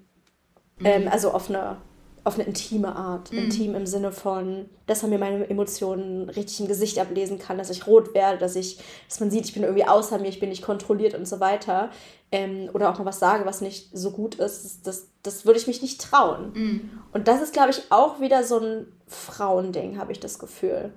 Mhm. 0.79 0.85
Ähm, 0.85 1.07
also 1.09 1.31
auf 1.31 1.49
eine, 1.49 1.77
auf 2.25 2.35
eine 2.35 2.43
intime 2.43 2.95
Art. 2.95 3.31
Mhm. 3.31 3.37
Intim 3.37 3.75
im 3.75 3.85
Sinne 3.85 4.11
von, 4.11 4.65
dass 4.87 5.03
man 5.03 5.11
mir 5.11 5.19
meine 5.19 5.49
Emotionen 5.49 6.29
richtig 6.29 6.59
im 6.59 6.67
Gesicht 6.67 6.99
ablesen 6.99 7.39
kann, 7.39 7.57
dass 7.57 7.69
ich 7.69 7.87
rot 7.87 8.13
werde, 8.13 8.39
dass 8.39 8.55
ich, 8.55 8.79
dass 9.07 9.19
man 9.19 9.31
sieht, 9.31 9.45
ich 9.45 9.53
bin 9.53 9.63
irgendwie 9.63 9.85
außer 9.85 10.17
mir, 10.17 10.27
ich 10.27 10.39
bin 10.39 10.49
nicht 10.49 10.63
kontrolliert 10.63 11.13
und 11.13 11.27
so 11.27 11.39
weiter. 11.39 11.91
Ähm, 12.31 12.69
oder 12.73 12.89
auch 12.89 12.97
mal 12.97 13.05
was 13.05 13.19
sage, 13.19 13.45
was 13.45 13.61
nicht 13.61 13.89
so 13.93 14.11
gut 14.11 14.35
ist. 14.35 14.85
Das, 14.85 15.07
das, 15.21 15.45
würde 15.45 15.59
ich 15.59 15.67
mich 15.67 15.83
nicht 15.83 16.01
trauen. 16.01 16.51
Mhm. 16.53 16.89
Und 17.13 17.27
das 17.27 17.41
ist, 17.41 17.53
glaube 17.53 17.69
ich, 17.69 17.83
auch 17.91 18.19
wieder 18.19 18.43
so 18.43 18.59
ein 18.59 18.87
Frauending, 19.07 19.99
habe 19.99 20.11
ich 20.11 20.19
das 20.19 20.39
Gefühl. 20.39 20.91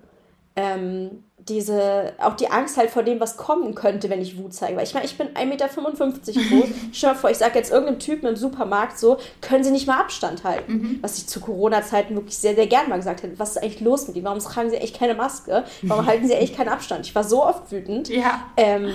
Ähm, 0.59 1.22
diese, 1.48 2.12
auch 2.18 2.34
die 2.34 2.50
Angst 2.50 2.76
halt 2.76 2.90
vor 2.90 3.02
dem, 3.02 3.20
was 3.20 3.36
kommen 3.36 3.74
könnte, 3.74 4.11
wenn 4.11 4.20
ich 4.20 4.36
Wut 4.38 4.52
zeige. 4.52 4.76
Weil 4.76 4.84
ich 4.84 4.92
meine, 4.92 5.06
ich 5.06 5.16
bin 5.16 5.28
1,55 5.28 5.46
Meter 5.46 5.68
groß. 6.48 6.68
Stell 6.92 7.12
dir 7.12 7.16
vor, 7.16 7.30
ich 7.30 7.38
sage 7.38 7.59
jetzt 7.59 7.70
irgendeinem 7.70 8.00
Typen 8.00 8.26
im 8.26 8.36
Supermarkt 8.36 8.98
so, 8.98 9.18
können 9.40 9.64
Sie 9.64 9.70
nicht 9.70 9.86
mal 9.86 10.00
Abstand 10.00 10.44
halten? 10.44 10.72
Mhm. 10.72 10.98
Was 11.00 11.16
ich 11.16 11.26
zu 11.26 11.40
Corona-Zeiten 11.40 12.14
wirklich 12.14 12.36
sehr, 12.36 12.54
sehr 12.54 12.66
gern 12.66 12.88
mal 12.88 12.96
gesagt 12.96 13.22
hätte. 13.22 13.38
Was 13.38 13.50
ist 13.50 13.62
eigentlich 13.62 13.80
los 13.80 14.09
mit 14.09 14.16
Ihnen? 14.16 14.26
Warum 14.26 14.40
tragen 14.40 14.70
Sie 14.70 14.76
echt 14.76 14.98
keine 14.98 15.14
Maske? 15.14 15.64
Warum 15.82 16.06
halten 16.06 16.26
Sie 16.26 16.34
echt 16.34 16.56
keinen 16.56 16.68
Abstand? 16.68 17.06
Ich 17.06 17.14
war 17.14 17.24
so 17.24 17.44
oft 17.44 17.70
wütend. 17.70 18.09
Ja. 18.09 18.42
Ähm, 18.56 18.90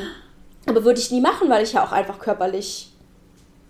aber 0.65 0.83
würde 0.83 0.99
ich 0.99 1.11
nie 1.11 1.21
machen, 1.21 1.49
weil 1.49 1.63
ich 1.63 1.73
ja 1.73 1.83
auch 1.83 1.91
einfach 1.91 2.19
körperlich 2.19 2.91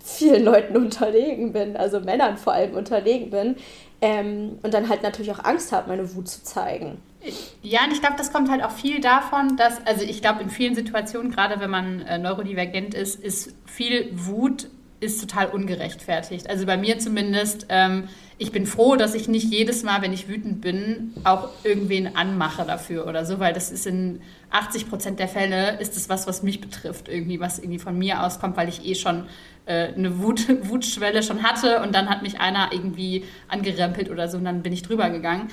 vielen 0.04 0.44
Leuten 0.44 0.76
unterlegen 0.76 1.54
bin, 1.54 1.78
also 1.78 2.00
Männern 2.02 2.38
vor 2.38 2.54
allem 2.54 2.76
unterlegen 2.76 3.30
bin. 3.30 3.56
Ähm, 4.02 4.60
und 4.62 4.74
dann 4.74 4.90
halt 4.90 5.02
natürlich 5.02 5.32
auch 5.32 5.44
Angst 5.46 5.72
habe, 5.72 5.88
meine 5.88 6.14
Wut 6.14 6.28
zu 6.28 6.44
zeigen. 6.44 6.98
Ja, 7.62 7.86
und 7.86 7.94
ich 7.94 8.02
glaube, 8.02 8.16
das 8.18 8.34
kommt 8.34 8.52
halt 8.52 8.64
auch 8.64 8.72
viel 8.72 9.00
davon, 9.00 9.56
dass, 9.56 9.86
also 9.86 10.04
ich 10.04 10.22
glaube, 10.22 10.42
in 10.44 10.50
vielen 10.50 10.76
Situationen, 10.76 11.32
gerade 11.32 11.60
wenn 11.60 11.70
man 11.70 12.02
äh, 12.02 12.18
neurodivergent 12.18 12.94
ist, 12.94 13.24
ist 13.24 13.56
viel 13.66 14.10
Wut 14.14 14.68
ist 15.04 15.20
total 15.20 15.48
ungerechtfertigt. 15.48 16.50
Also 16.50 16.66
bei 16.66 16.78
mir 16.78 16.98
zumindest, 16.98 17.66
ähm, 17.70 18.08
ich 18.38 18.52
bin 18.52 18.66
froh, 18.66 18.96
dass 18.96 19.14
ich 19.16 19.28
nicht 19.28 19.52
jedes 19.52 19.84
Mal, 19.84 20.02
wenn 20.02 20.14
ich 20.14 20.30
wütend 20.30 20.62
bin, 20.62 21.14
auch 21.24 21.50
irgendwen 21.64 22.16
anmache 22.16 22.64
dafür 22.66 23.06
oder 23.06 23.26
so, 23.26 23.40
weil 23.40 23.54
das 23.54 23.72
ist 23.72 23.86
in 23.86 24.22
80 24.50 24.90
Prozent 24.90 25.20
der 25.20 25.28
Fälle 25.28 25.80
ist 25.80 25.98
es 25.98 26.10
was, 26.10 26.26
was 26.26 26.42
mich 26.42 26.62
betrifft, 26.62 27.10
irgendwie, 27.10 27.40
was 27.40 27.60
irgendwie 27.60 27.80
von 27.80 27.98
mir 27.98 28.24
auskommt, 28.24 28.56
weil 28.56 28.70
ich 28.70 28.86
eh 28.86 28.96
schon 28.96 29.26
äh, 29.66 29.94
eine 29.94 30.20
Wut, 30.20 30.48
Wutschwelle 30.70 31.22
schon 31.22 31.44
hatte 31.44 31.82
und 31.82 31.94
dann 31.94 32.10
hat 32.10 32.22
mich 32.22 32.40
einer 32.40 32.72
irgendwie 32.72 33.26
angerempelt 33.50 34.10
oder 34.10 34.30
so 34.30 34.38
und 34.38 34.46
dann 34.46 34.64
bin 34.64 34.72
ich 34.72 34.84
drüber 34.84 35.10
gegangen. 35.10 35.50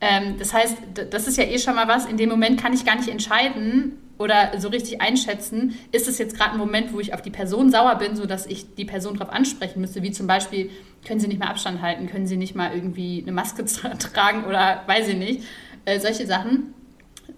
Ähm, 0.00 0.36
das 0.38 0.54
heißt, 0.54 0.76
das 1.10 1.26
ist 1.26 1.36
ja 1.36 1.44
eh 1.44 1.58
schon 1.58 1.74
mal 1.74 1.88
was. 1.88 2.06
In 2.06 2.16
dem 2.16 2.28
Moment 2.28 2.60
kann 2.60 2.72
ich 2.72 2.84
gar 2.84 2.96
nicht 2.96 3.08
entscheiden 3.08 3.98
oder 4.20 4.58
so 4.58 4.68
richtig 4.68 5.00
einschätzen, 5.00 5.78
ist 5.92 6.06
es 6.06 6.18
jetzt 6.18 6.36
gerade 6.36 6.52
ein 6.52 6.58
Moment, 6.58 6.92
wo 6.92 7.00
ich 7.00 7.14
auf 7.14 7.22
die 7.22 7.30
Person 7.30 7.70
sauer 7.70 7.96
bin, 7.96 8.16
sodass 8.16 8.44
ich 8.44 8.74
die 8.74 8.84
Person 8.84 9.16
darauf 9.16 9.32
ansprechen 9.32 9.80
müsste, 9.80 10.02
wie 10.02 10.10
zum 10.10 10.26
Beispiel, 10.26 10.70
können 11.06 11.20
Sie 11.20 11.26
nicht 11.26 11.40
mehr 11.40 11.48
Abstand 11.48 11.80
halten, 11.80 12.06
können 12.06 12.26
Sie 12.26 12.36
nicht 12.36 12.54
mal 12.54 12.74
irgendwie 12.74 13.22
eine 13.22 13.32
Maske 13.32 13.64
tragen 13.98 14.44
oder 14.44 14.82
weiß 14.86 15.08
ich 15.08 15.16
nicht, 15.16 15.44
äh, 15.86 15.98
solche 16.00 16.26
Sachen. 16.26 16.74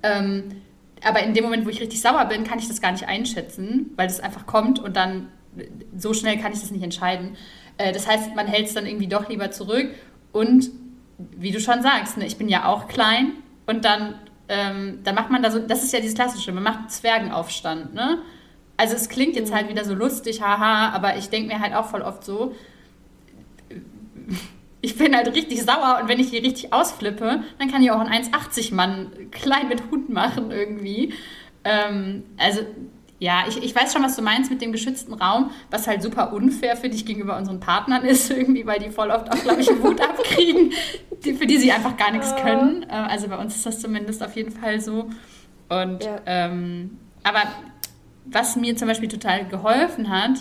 Ähm, 0.02 0.62
aber 1.04 1.22
in 1.22 1.34
dem 1.34 1.44
Moment, 1.44 1.64
wo 1.64 1.68
ich 1.68 1.80
richtig 1.80 2.00
sauer 2.00 2.24
bin, 2.24 2.42
kann 2.42 2.58
ich 2.58 2.66
das 2.66 2.80
gar 2.80 2.90
nicht 2.90 3.06
einschätzen, 3.06 3.92
weil 3.94 4.08
das 4.08 4.18
einfach 4.18 4.46
kommt 4.46 4.80
und 4.80 4.96
dann 4.96 5.28
so 5.96 6.14
schnell 6.14 6.38
kann 6.38 6.52
ich 6.52 6.60
das 6.60 6.72
nicht 6.72 6.82
entscheiden. 6.82 7.36
Äh, 7.78 7.92
das 7.92 8.08
heißt, 8.08 8.34
man 8.34 8.48
hält 8.48 8.66
es 8.66 8.74
dann 8.74 8.86
irgendwie 8.86 9.06
doch 9.06 9.28
lieber 9.28 9.52
zurück 9.52 9.88
und 10.32 10.70
wie 11.36 11.50
du 11.50 11.60
schon 11.60 11.82
sagst, 11.82 12.16
ne, 12.16 12.26
ich 12.26 12.36
bin 12.36 12.48
ja 12.48 12.66
auch 12.66 12.88
klein 12.88 13.32
und 13.66 13.84
dann, 13.84 14.14
ähm, 14.48 15.00
dann 15.04 15.14
macht 15.14 15.30
man 15.30 15.42
da 15.42 15.50
so, 15.50 15.58
das 15.58 15.82
ist 15.82 15.92
ja 15.92 16.00
dieses 16.00 16.14
Klassische, 16.14 16.52
man 16.52 16.62
macht 16.62 16.78
einen 16.78 16.88
Zwergenaufstand, 16.88 17.94
ne? 17.94 18.18
Also 18.76 18.96
es 18.96 19.08
klingt 19.08 19.36
jetzt 19.36 19.54
halt 19.54 19.66
mhm. 19.66 19.70
wieder 19.70 19.84
so 19.84 19.94
lustig, 19.94 20.42
haha, 20.42 20.90
aber 20.90 21.16
ich 21.16 21.30
denke 21.30 21.54
mir 21.54 21.60
halt 21.60 21.74
auch 21.74 21.86
voll 21.86 22.02
oft 22.02 22.24
so, 22.24 22.54
ich 24.80 24.96
bin 24.98 25.14
halt 25.14 25.32
richtig 25.34 25.62
sauer 25.62 26.00
und 26.02 26.08
wenn 26.08 26.18
ich 26.18 26.30
hier 26.30 26.42
richtig 26.42 26.72
ausflippe, 26.72 27.42
dann 27.58 27.70
kann 27.70 27.82
ich 27.82 27.90
auch 27.90 28.00
einen 28.00 28.24
1,80 28.24 28.74
Mann 28.74 29.12
klein 29.30 29.68
mit 29.68 29.90
Hund 29.90 30.08
machen 30.08 30.50
irgendwie. 30.50 31.14
Ähm, 31.64 32.24
also 32.36 32.62
ja, 33.22 33.44
ich, 33.46 33.62
ich 33.62 33.72
weiß 33.72 33.92
schon, 33.92 34.02
was 34.02 34.16
du 34.16 34.22
meinst 34.22 34.50
mit 34.50 34.60
dem 34.60 34.72
geschützten 34.72 35.14
Raum, 35.14 35.52
was 35.70 35.86
halt 35.86 36.02
super 36.02 36.32
unfair 36.32 36.76
für 36.76 36.88
dich 36.88 37.06
gegenüber 37.06 37.36
unseren 37.36 37.60
Partnern 37.60 38.04
ist, 38.04 38.28
irgendwie, 38.32 38.66
weil 38.66 38.80
die 38.80 38.90
voll 38.90 39.10
oft 39.10 39.30
auch, 39.30 39.40
glaube 39.40 39.60
ich, 39.60 39.68
Wut 39.80 40.00
abkriegen, 40.04 40.72
die, 41.24 41.34
für 41.34 41.46
die 41.46 41.56
sie 41.56 41.70
einfach 41.70 41.96
gar 41.96 42.10
nichts 42.10 42.34
können. 42.34 42.82
Äh, 42.82 42.94
also 42.94 43.28
bei 43.28 43.38
uns 43.38 43.54
ist 43.54 43.64
das 43.64 43.78
zumindest 43.78 44.24
auf 44.24 44.34
jeden 44.34 44.50
Fall 44.50 44.80
so. 44.80 45.08
Und 45.68 46.02
ja. 46.02 46.20
ähm, 46.26 46.98
aber 47.22 47.42
was 48.24 48.56
mir 48.56 48.74
zum 48.74 48.88
Beispiel 48.88 49.08
total 49.08 49.46
geholfen 49.46 50.10
hat, 50.10 50.40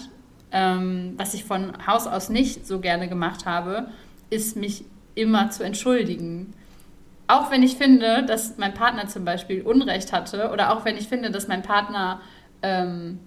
ähm, 0.52 1.14
was 1.18 1.36
ich 1.36 1.44
von 1.44 1.86
Haus 1.86 2.08
aus 2.08 2.30
nicht 2.30 2.66
so 2.66 2.80
gerne 2.80 3.08
gemacht 3.08 3.46
habe, 3.46 3.90
ist 4.32 4.56
mich 4.56 4.86
immer 5.14 5.52
zu 5.52 5.62
entschuldigen. 5.62 6.56
Auch 7.28 7.52
wenn 7.52 7.62
ich 7.62 7.76
finde, 7.76 8.26
dass 8.26 8.58
mein 8.58 8.74
Partner 8.74 9.08
zum 9.08 9.24
Beispiel 9.24 9.62
Unrecht 9.62 10.12
hatte 10.12 10.50
oder 10.52 10.74
auch 10.74 10.84
wenn 10.84 10.98
ich 10.98 11.08
finde, 11.08 11.30
dass 11.30 11.48
mein 11.48 11.62
Partner 11.62 12.20
ähm, 12.64 13.20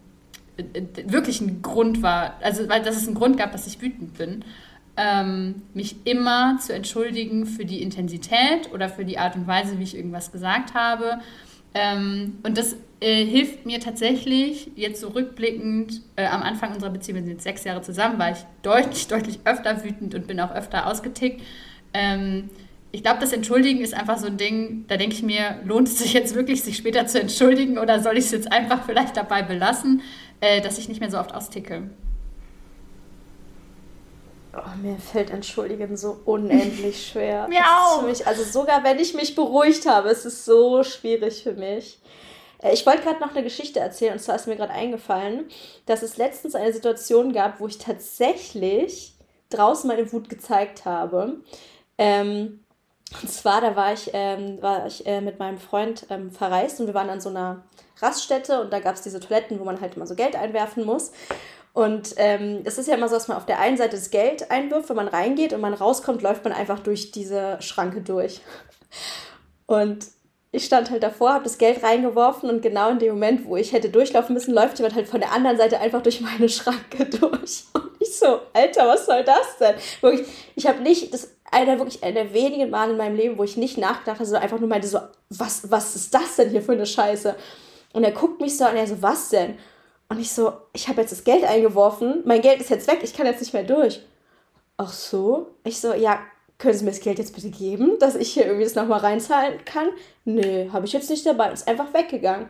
wirklich 1.07 1.41
ein 1.41 1.63
Grund 1.63 2.03
war, 2.03 2.39
also 2.43 2.69
weil 2.69 2.83
dass 2.83 2.97
es 2.97 3.07
einen 3.07 3.17
Grund 3.17 3.37
gab, 3.37 3.53
dass 3.53 3.67
ich 3.67 3.81
wütend 3.81 4.17
bin, 4.17 4.45
ähm, 4.97 5.63
mich 5.75 5.97
immer 6.05 6.59
zu 6.61 6.73
entschuldigen 6.73 7.47
für 7.47 7.65
die 7.65 7.83
Intensität 7.83 8.73
oder 8.73 8.89
für 8.89 9.05
die 9.05 9.19
Art 9.19 9.35
und 9.35 9.47
Weise, 9.47 9.79
wie 9.79 9.83
ich 9.83 9.97
irgendwas 9.97 10.31
gesagt 10.31 10.75
habe. 10.75 11.21
Ähm, 11.75 12.39
und 12.45 12.57
das 12.57 12.77
äh, 13.01 13.25
hilft 13.25 13.67
mir 13.67 13.81
tatsächlich, 13.81 14.71
jetzt 14.77 15.01
so 15.01 15.09
rückblickend, 15.09 16.03
äh, 16.15 16.27
am 16.27 16.43
Anfang 16.43 16.73
unserer 16.73 16.91
Beziehung, 16.91 17.17
wir 17.17 17.23
sind 17.25 17.33
jetzt 17.33 17.43
sechs 17.43 17.65
Jahre 17.65 17.83
zusammen, 17.83 18.19
war 18.19 18.31
ich 18.31 18.39
deutlich, 18.63 19.07
deutlich 19.09 19.41
öfter 19.45 19.83
wütend 19.83 20.15
und 20.15 20.29
bin 20.29 20.39
auch 20.41 20.53
öfter 20.53 20.87
ausgetickt. 20.87 21.43
Ähm, 21.93 22.49
ich 22.95 23.03
glaube, 23.03 23.19
das 23.19 23.33
Entschuldigen 23.33 23.81
ist 23.81 23.93
einfach 23.93 24.19
so 24.19 24.27
ein 24.29 24.37
Ding, 24.37 24.85
da 24.87 24.97
denke 24.97 25.17
ich 25.17 25.23
mir, 25.25 25.59
lohnt 25.65 25.89
es 25.89 25.99
sich 25.99 26.13
jetzt 26.13 26.37
wirklich, 26.37 26.63
sich 26.63 26.77
später 26.77 27.09
zu 27.09 27.21
entschuldigen 27.21 27.77
oder 27.77 28.01
soll 28.01 28.17
ich 28.17 28.27
es 28.27 28.31
jetzt 28.31 28.53
einfach 28.53 28.87
vielleicht 28.87 29.17
dabei 29.17 29.43
belassen, 29.43 30.01
äh, 30.41 30.61
dass 30.61 30.79
ich 30.79 30.89
nicht 30.89 31.01
mehr 31.01 31.11
so 31.11 31.19
oft 31.19 31.35
austicke? 31.35 31.91
Oh, 34.57 34.77
mir 34.81 34.97
fällt 34.97 35.31
Entschuldigen 35.31 35.97
so 35.97 36.21
unendlich 36.25 37.09
schwer. 37.11 37.49
mir 37.49 37.65
auch. 37.65 38.03
Mich, 38.03 38.25
also 38.29 38.45
sogar 38.45 38.85
wenn 38.85 39.01
ich 39.01 39.13
mich 39.13 39.35
beruhigt 39.35 39.87
habe, 39.87 40.11
ist 40.11 40.25
es 40.25 40.45
so 40.45 40.85
schwierig 40.85 41.43
für 41.43 41.55
mich. 41.55 41.99
Äh, 42.63 42.75
ich 42.75 42.87
wollte 42.87 43.03
gerade 43.03 43.19
noch 43.19 43.33
eine 43.33 43.43
Geschichte 43.43 43.81
erzählen 43.81 44.13
und 44.13 44.21
zwar 44.21 44.37
ist 44.37 44.47
mir 44.47 44.55
gerade 44.55 44.73
eingefallen, 44.73 45.47
dass 45.87 46.05
es 46.05 46.17
letztens 46.17 46.55
eine 46.55 46.73
Situation 46.73 47.33
gab, 47.33 47.59
wo 47.59 47.67
ich 47.67 47.79
tatsächlich 47.79 49.15
draußen 49.51 49.89
meine 49.89 50.13
Wut 50.13 50.29
gezeigt 50.29 50.85
habe. 50.85 51.41
Ähm, 51.99 52.61
und 53.23 53.31
zwar, 53.31 53.61
da 53.61 53.77
war 53.77 53.93
ich, 53.93 54.11
ähm, 54.13 54.61
war 54.61 54.87
ich 54.87 55.07
äh, 55.07 55.21
mit 55.21 55.39
meinem 55.39 55.59
Freund 55.59 56.07
ähm, 56.11 56.31
verreist 56.31 56.81
und 56.81 56.87
wir 56.87 56.95
waren 56.95 57.11
an 57.11 57.21
so 57.21 57.29
einer 57.29 57.65
Raststätte 58.01 58.61
und 58.61 58.73
da 58.73 58.81
gab 58.81 58.95
es 58.95 59.03
diese 59.03 59.21
Toiletten, 59.21 59.61
wo 59.61 59.65
man 59.65 59.81
halt 59.81 59.97
immer 59.97 60.07
so 60.07 60.15
Geld 60.15 60.37
einwerfen 60.37 60.85
muss. 60.85 61.13
Und 61.73 62.15
ähm, 62.19 62.63
es 62.65 62.79
ist 62.79 62.87
ja 62.87 62.95
immer 62.95 63.09
so, 63.09 63.17
dass 63.17 63.29
man 63.29 63.37
auf 63.37 63.47
der 63.47 63.59
einen 63.59 63.77
Seite 63.77 63.97
das 63.97 64.11
Geld 64.11 64.51
einwirft, 64.51 64.89
wenn 64.89 64.97
man 64.97 65.09
reingeht 65.09 65.53
und 65.53 65.61
man 65.61 65.75
rauskommt, 65.75 66.23
läuft 66.23 66.45
man 66.45 66.53
einfach 66.53 66.79
durch 66.81 67.11
diese 67.11 67.61
Schranke 67.61 68.01
durch. 68.01 68.41
Und 69.67 70.07
ich 70.53 70.65
stand 70.65 70.91
halt 70.91 71.03
davor, 71.03 71.33
habe 71.33 71.45
das 71.45 71.59
Geld 71.59 71.83
reingeworfen 71.83 72.49
und 72.49 72.63
genau 72.63 72.91
in 72.91 73.01
dem 73.01 73.15
Moment, 73.15 73.45
wo 73.45 73.57
ich 73.57 73.73
hätte 73.73 73.89
durchlaufen 73.89 74.35
müssen, 74.35 74.55
läuft 74.55 74.79
jemand 74.79 74.95
halt 74.95 75.09
von 75.09 75.21
der 75.21 75.33
anderen 75.33 75.57
Seite 75.57 75.81
einfach 75.81 76.01
durch 76.01 76.21
meine 76.21 76.49
Schranke 76.49 77.07
durch. 77.07 77.65
Und 77.73 77.91
ich 77.99 78.17
so, 78.17 78.41
Alter, 78.53 78.87
was 78.87 79.07
soll 79.07 79.25
das 79.25 79.59
denn? 79.59 79.75
Wirklich, 80.01 80.29
ich 80.55 80.67
habe 80.69 80.81
nicht, 80.81 81.13
das 81.13 81.35
einer 81.55 81.79
wirklich 81.79 82.03
einer 82.03 82.25
der 82.25 82.35
wenigen 82.35 82.71
Male 82.71 82.93
in 82.93 82.99
meinem 82.99 83.17
Leben, 83.17 83.39
wo 83.39 83.45
ich 83.45 83.57
nicht 83.57 83.79
nachgedacht 83.79 84.17
habe, 84.17 84.25
sondern 84.25 84.43
einfach 84.43 84.61
nur 84.61 84.69
meinte 84.69 84.89
so, 84.89 84.99
was, 85.31 85.71
was 85.71 85.97
ist 85.97 86.13
das 86.15 86.37
denn 86.37 86.51
hier 86.51 86.63
für 86.63 86.73
eine 86.73 86.87
Scheiße? 86.87 87.35
Und 87.93 88.05
er 88.05 88.13
guckt 88.13 88.41
mich 88.41 88.57
so 88.57 88.65
an, 88.65 88.77
er 88.77 88.87
so, 88.87 89.01
was 89.01 89.31
denn? 89.31 89.57
Und 90.09 90.21
ich 90.21 90.33
so, 90.33 90.53
ich 90.73 90.89
habe 90.89 91.01
jetzt 91.01 91.13
das 91.13 91.25
Geld 91.25 91.45
eingeworfen, 91.45 92.23
mein 92.25 92.43
Geld 92.43 92.61
ist 92.61 92.71
jetzt 92.71 92.89
weg, 92.89 93.01
ich 93.03 93.15
kann 93.15 93.27
jetzt 93.27 93.41
nicht 93.41 93.55
mehr 93.55 93.65
durch. 93.65 94.01
Ach 94.77 94.93
so? 94.93 95.47
Ich 95.65 95.81
so, 95.81 95.95
ja, 95.95 96.19
können 96.59 96.75
Sie 96.75 96.85
mir 96.85 96.91
das 96.91 97.01
Geld 97.01 97.19
jetzt 97.19 97.35
bitte 97.35 97.51
geben, 97.51 97.99
dass 98.01 98.17
ich 98.17 98.33
hier 98.33 98.45
irgendwie 98.45 98.65
das 98.65 98.75
nochmal 98.75 99.01
reinzahlen 99.01 99.65
kann? 99.65 99.89
Nee, 100.25 100.71
habe 100.73 100.87
ich 100.87 100.93
jetzt 100.93 101.11
nicht 101.11 101.25
dabei, 101.25 101.53
ist 101.53 101.69
einfach 101.69 101.95
weggegangen. 101.95 102.49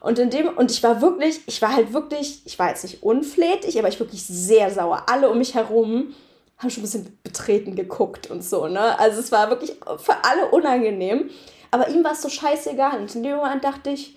Und 0.00 0.18
in 0.18 0.30
dem, 0.30 0.48
und 0.48 0.70
ich 0.70 0.82
war 0.82 1.02
wirklich, 1.02 1.40
ich 1.46 1.60
war 1.60 1.74
halt 1.74 1.92
wirklich, 1.92 2.40
ich 2.46 2.58
war 2.58 2.70
jetzt 2.70 2.84
nicht 2.84 3.02
unflätig, 3.02 3.78
aber 3.78 3.88
ich 3.88 4.00
wirklich 4.00 4.24
sehr 4.24 4.70
sauer. 4.70 5.04
Alle 5.08 5.28
um 5.28 5.38
mich 5.38 5.54
herum 5.54 6.14
haben 6.60 6.70
schon 6.70 6.82
ein 6.82 6.84
bisschen 6.84 7.18
betreten 7.22 7.74
geguckt 7.74 8.30
und 8.30 8.44
so, 8.44 8.68
ne? 8.68 8.98
Also 8.98 9.18
es 9.20 9.32
war 9.32 9.48
wirklich 9.48 9.72
für 9.96 10.24
alle 10.24 10.50
unangenehm. 10.50 11.30
Aber 11.70 11.88
ihm 11.88 12.04
war 12.04 12.12
es 12.12 12.22
so 12.22 12.28
scheißegal. 12.28 13.00
Und 13.00 13.14
in 13.14 13.22
dem 13.22 13.36
Moment 13.36 13.64
dachte 13.64 13.90
ich, 13.90 14.16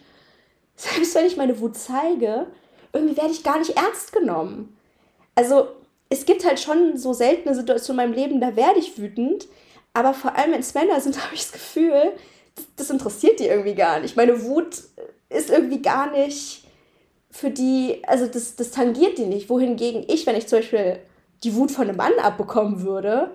selbst 0.75 1.15
wenn 1.15 1.25
ich 1.25 1.37
meine 1.37 1.59
Wut 1.59 1.77
zeige, 1.77 2.47
irgendwie 2.91 3.15
werde 3.15 3.31
ich 3.31 3.43
gar 3.43 3.59
nicht 3.59 3.77
ernst 3.77 4.11
genommen. 4.11 4.75
Also 5.35 5.69
es 6.09 6.25
gibt 6.25 6.45
halt 6.45 6.59
schon 6.59 6.97
so 6.97 7.13
seltene 7.13 7.55
Situationen 7.55 8.03
in 8.03 8.09
meinem 8.09 8.19
Leben, 8.19 8.41
da 8.41 8.55
werde 8.55 8.79
ich 8.79 8.97
wütend. 8.97 9.47
Aber 9.93 10.13
vor 10.13 10.35
allem, 10.35 10.51
wenn 10.51 10.59
es 10.59 10.73
Männer 10.73 10.99
sind, 10.99 11.17
habe 11.23 11.35
ich 11.35 11.41
das 11.41 11.53
Gefühl, 11.53 12.13
das, 12.55 12.65
das 12.75 12.89
interessiert 12.89 13.39
die 13.39 13.47
irgendwie 13.47 13.75
gar 13.75 13.99
nicht. 13.99 14.17
Meine 14.17 14.43
Wut 14.43 14.83
ist 15.29 15.49
irgendwie 15.49 15.81
gar 15.81 16.11
nicht 16.11 16.65
für 17.31 17.49
die, 17.49 18.01
also 18.05 18.27
das, 18.27 18.55
das 18.55 18.71
tangiert 18.71 19.17
die 19.17 19.25
nicht. 19.25 19.49
Wohingegen 19.49 20.03
ich, 20.07 20.27
wenn 20.27 20.35
ich 20.35 20.47
zum 20.47 20.59
Beispiel 20.59 20.99
die 21.43 21.55
Wut 21.55 21.71
von 21.71 21.87
einem 21.87 21.97
Mann 21.97 22.13
abbekommen 22.21 22.81
würde, 22.81 23.31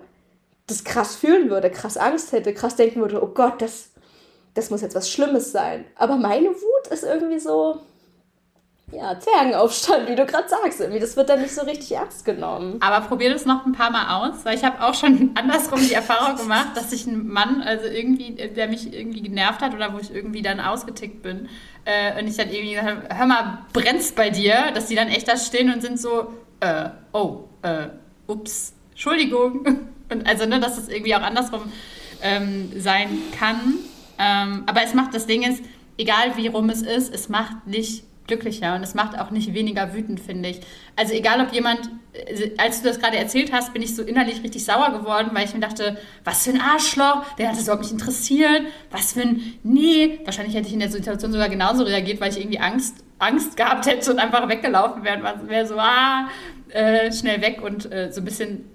das 0.67 0.83
krass 0.83 1.15
fühlen 1.15 1.49
würde, 1.49 1.69
krass 1.69 1.97
Angst 1.97 2.31
hätte, 2.31 2.53
krass 2.53 2.75
denken 2.75 3.01
würde, 3.01 3.23
oh 3.23 3.27
Gott, 3.27 3.61
das, 3.61 3.91
das 4.53 4.69
muss 4.69 4.81
jetzt 4.81 4.95
was 4.95 5.09
Schlimmes 5.09 5.51
sein. 5.51 5.85
Aber 5.95 6.15
meine 6.15 6.49
Wut 6.49 6.87
ist 6.91 7.03
irgendwie 7.03 7.39
so, 7.39 7.81
ja, 8.91 9.19
Zwergenaufstand, 9.19 10.09
wie 10.09 10.15
du 10.15 10.25
gerade 10.25 10.49
sagst. 10.49 10.79
Irgendwie, 10.79 10.99
das 10.99 11.15
wird 11.15 11.29
dann 11.29 11.41
nicht 11.41 11.53
so 11.53 11.61
richtig 11.61 11.91
ernst 11.91 12.25
genommen. 12.25 12.77
Aber 12.79 13.05
probier 13.05 13.31
das 13.31 13.45
noch 13.45 13.65
ein 13.65 13.73
paar 13.73 13.91
Mal 13.91 14.19
aus, 14.19 14.37
weil 14.43 14.57
ich 14.57 14.63
habe 14.63 14.83
auch 14.83 14.93
schon 14.93 15.31
andersrum 15.35 15.79
die 15.79 15.93
Erfahrung 15.93 16.37
gemacht, 16.37 16.69
dass 16.75 16.89
sich 16.89 17.05
ein 17.05 17.27
Mann, 17.27 17.61
also 17.61 17.85
irgendwie, 17.85 18.33
der 18.33 18.67
mich 18.67 18.93
irgendwie 18.93 19.21
genervt 19.21 19.61
hat 19.61 19.73
oder 19.73 19.93
wo 19.93 19.99
ich 19.99 20.13
irgendwie 20.13 20.41
dann 20.41 20.59
ausgetickt 20.59 21.21
bin, 21.21 21.49
äh, 21.85 22.19
und 22.19 22.27
ich 22.27 22.37
dann 22.37 22.49
irgendwie 22.49 22.75
gesagt 22.75 22.89
habe, 22.89 23.17
hör 23.17 23.25
mal, 23.25 23.59
brennst 23.73 24.15
bei 24.15 24.29
dir, 24.29 24.71
dass 24.73 24.87
die 24.87 24.95
dann 24.95 25.07
echt 25.07 25.27
da 25.27 25.37
stehen 25.37 25.71
und 25.71 25.81
sind 25.81 25.99
so, 25.99 26.33
äh, 26.59 26.89
oh, 27.13 27.45
äh, 27.61 27.87
ups, 28.27 28.73
Entschuldigung. 28.91 29.65
Und 30.11 30.27
also, 30.27 30.45
ne, 30.45 30.59
dass 30.59 30.77
es 30.77 30.89
irgendwie 30.89 31.15
auch 31.15 31.21
andersrum 31.21 31.71
ähm, 32.21 32.71
sein 32.79 33.09
kann. 33.37 33.75
Ähm, 34.17 34.63
aber 34.65 34.83
es 34.83 34.93
macht, 34.93 35.13
das 35.13 35.27
Ding 35.27 35.43
ist, 35.43 35.63
egal 35.97 36.35
wie 36.35 36.47
rum 36.47 36.69
es 36.69 36.81
ist, 36.81 37.13
es 37.13 37.29
macht 37.29 37.67
nicht 37.67 38.03
glücklicher 38.29 38.75
und 38.75 38.83
es 38.83 38.93
macht 38.93 39.19
auch 39.19 39.31
nicht 39.31 39.53
weniger 39.53 39.93
wütend, 39.93 40.21
finde 40.21 40.49
ich. 40.49 40.61
Also 40.95 41.13
egal, 41.13 41.41
ob 41.41 41.53
jemand, 41.53 41.89
äh, 42.13 42.51
als 42.57 42.81
du 42.81 42.87
das 42.87 42.99
gerade 42.99 43.17
erzählt 43.17 43.51
hast, 43.51 43.73
bin 43.73 43.81
ich 43.81 43.93
so 43.93 44.03
innerlich 44.03 44.41
richtig 44.41 44.63
sauer 44.63 44.91
geworden, 44.97 45.31
weil 45.33 45.45
ich 45.45 45.53
mir 45.53 45.59
dachte, 45.59 45.97
was 46.23 46.45
für 46.45 46.51
ein 46.51 46.61
Arschloch, 46.61 47.25
der 47.37 47.49
hat 47.49 47.55
das 47.55 47.63
überhaupt 47.63 47.83
nicht 47.83 47.91
interessiert, 47.91 48.61
was 48.91 49.13
für 49.13 49.21
ein, 49.21 49.59
nee, 49.63 50.19
wahrscheinlich 50.23 50.55
hätte 50.55 50.67
ich 50.67 50.73
in 50.73 50.79
der 50.79 50.91
Situation 50.91 51.33
sogar 51.33 51.49
genauso 51.49 51.83
reagiert, 51.83 52.21
weil 52.21 52.31
ich 52.31 52.39
irgendwie 52.39 52.59
Angst, 52.59 53.03
Angst 53.17 53.57
gehabt 53.57 53.85
hätte 53.85 54.11
und 54.11 54.19
einfach 54.19 54.47
weggelaufen 54.47 55.03
wäre 55.03 55.17
und 55.17 55.49
wäre 55.49 55.67
so, 55.67 55.75
ah, 55.77 56.29
äh, 56.69 57.11
schnell 57.11 57.41
weg 57.41 57.61
und 57.61 57.91
äh, 57.91 58.11
so 58.11 58.21
ein 58.21 58.25
bisschen 58.25 58.65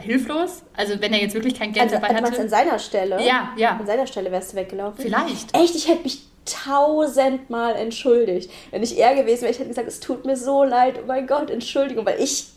hilflos. 0.00 0.62
Also 0.76 1.00
wenn 1.00 1.12
er 1.12 1.20
jetzt 1.20 1.34
wirklich 1.34 1.58
kein 1.58 1.72
Geld 1.72 1.92
also, 1.92 1.96
dabei 1.96 2.14
hatte. 2.14 2.40
an 2.40 2.48
seiner 2.48 2.78
Stelle? 2.78 3.22
Ja, 3.24 3.50
ja. 3.56 3.76
An 3.76 3.86
seiner 3.86 4.06
Stelle 4.06 4.30
wärst 4.30 4.52
du 4.52 4.56
weggelaufen? 4.56 5.02
Vielleicht. 5.02 5.56
Echt, 5.56 5.74
ich 5.74 5.88
hätte 5.88 6.02
mich 6.04 6.20
tausendmal 6.46 7.74
entschuldigt. 7.74 8.50
Wenn 8.70 8.82
ich 8.82 8.98
er 8.98 9.14
gewesen 9.14 9.42
wäre, 9.42 9.52
ich 9.52 9.58
hätte 9.58 9.68
gesagt, 9.68 9.88
es 9.88 10.00
tut 10.00 10.24
mir 10.24 10.36
so 10.36 10.64
leid, 10.64 11.00
oh 11.02 11.06
mein 11.06 11.26
Gott, 11.26 11.50
Entschuldigung, 11.50 12.06
weil 12.06 12.20
ich 12.20 12.48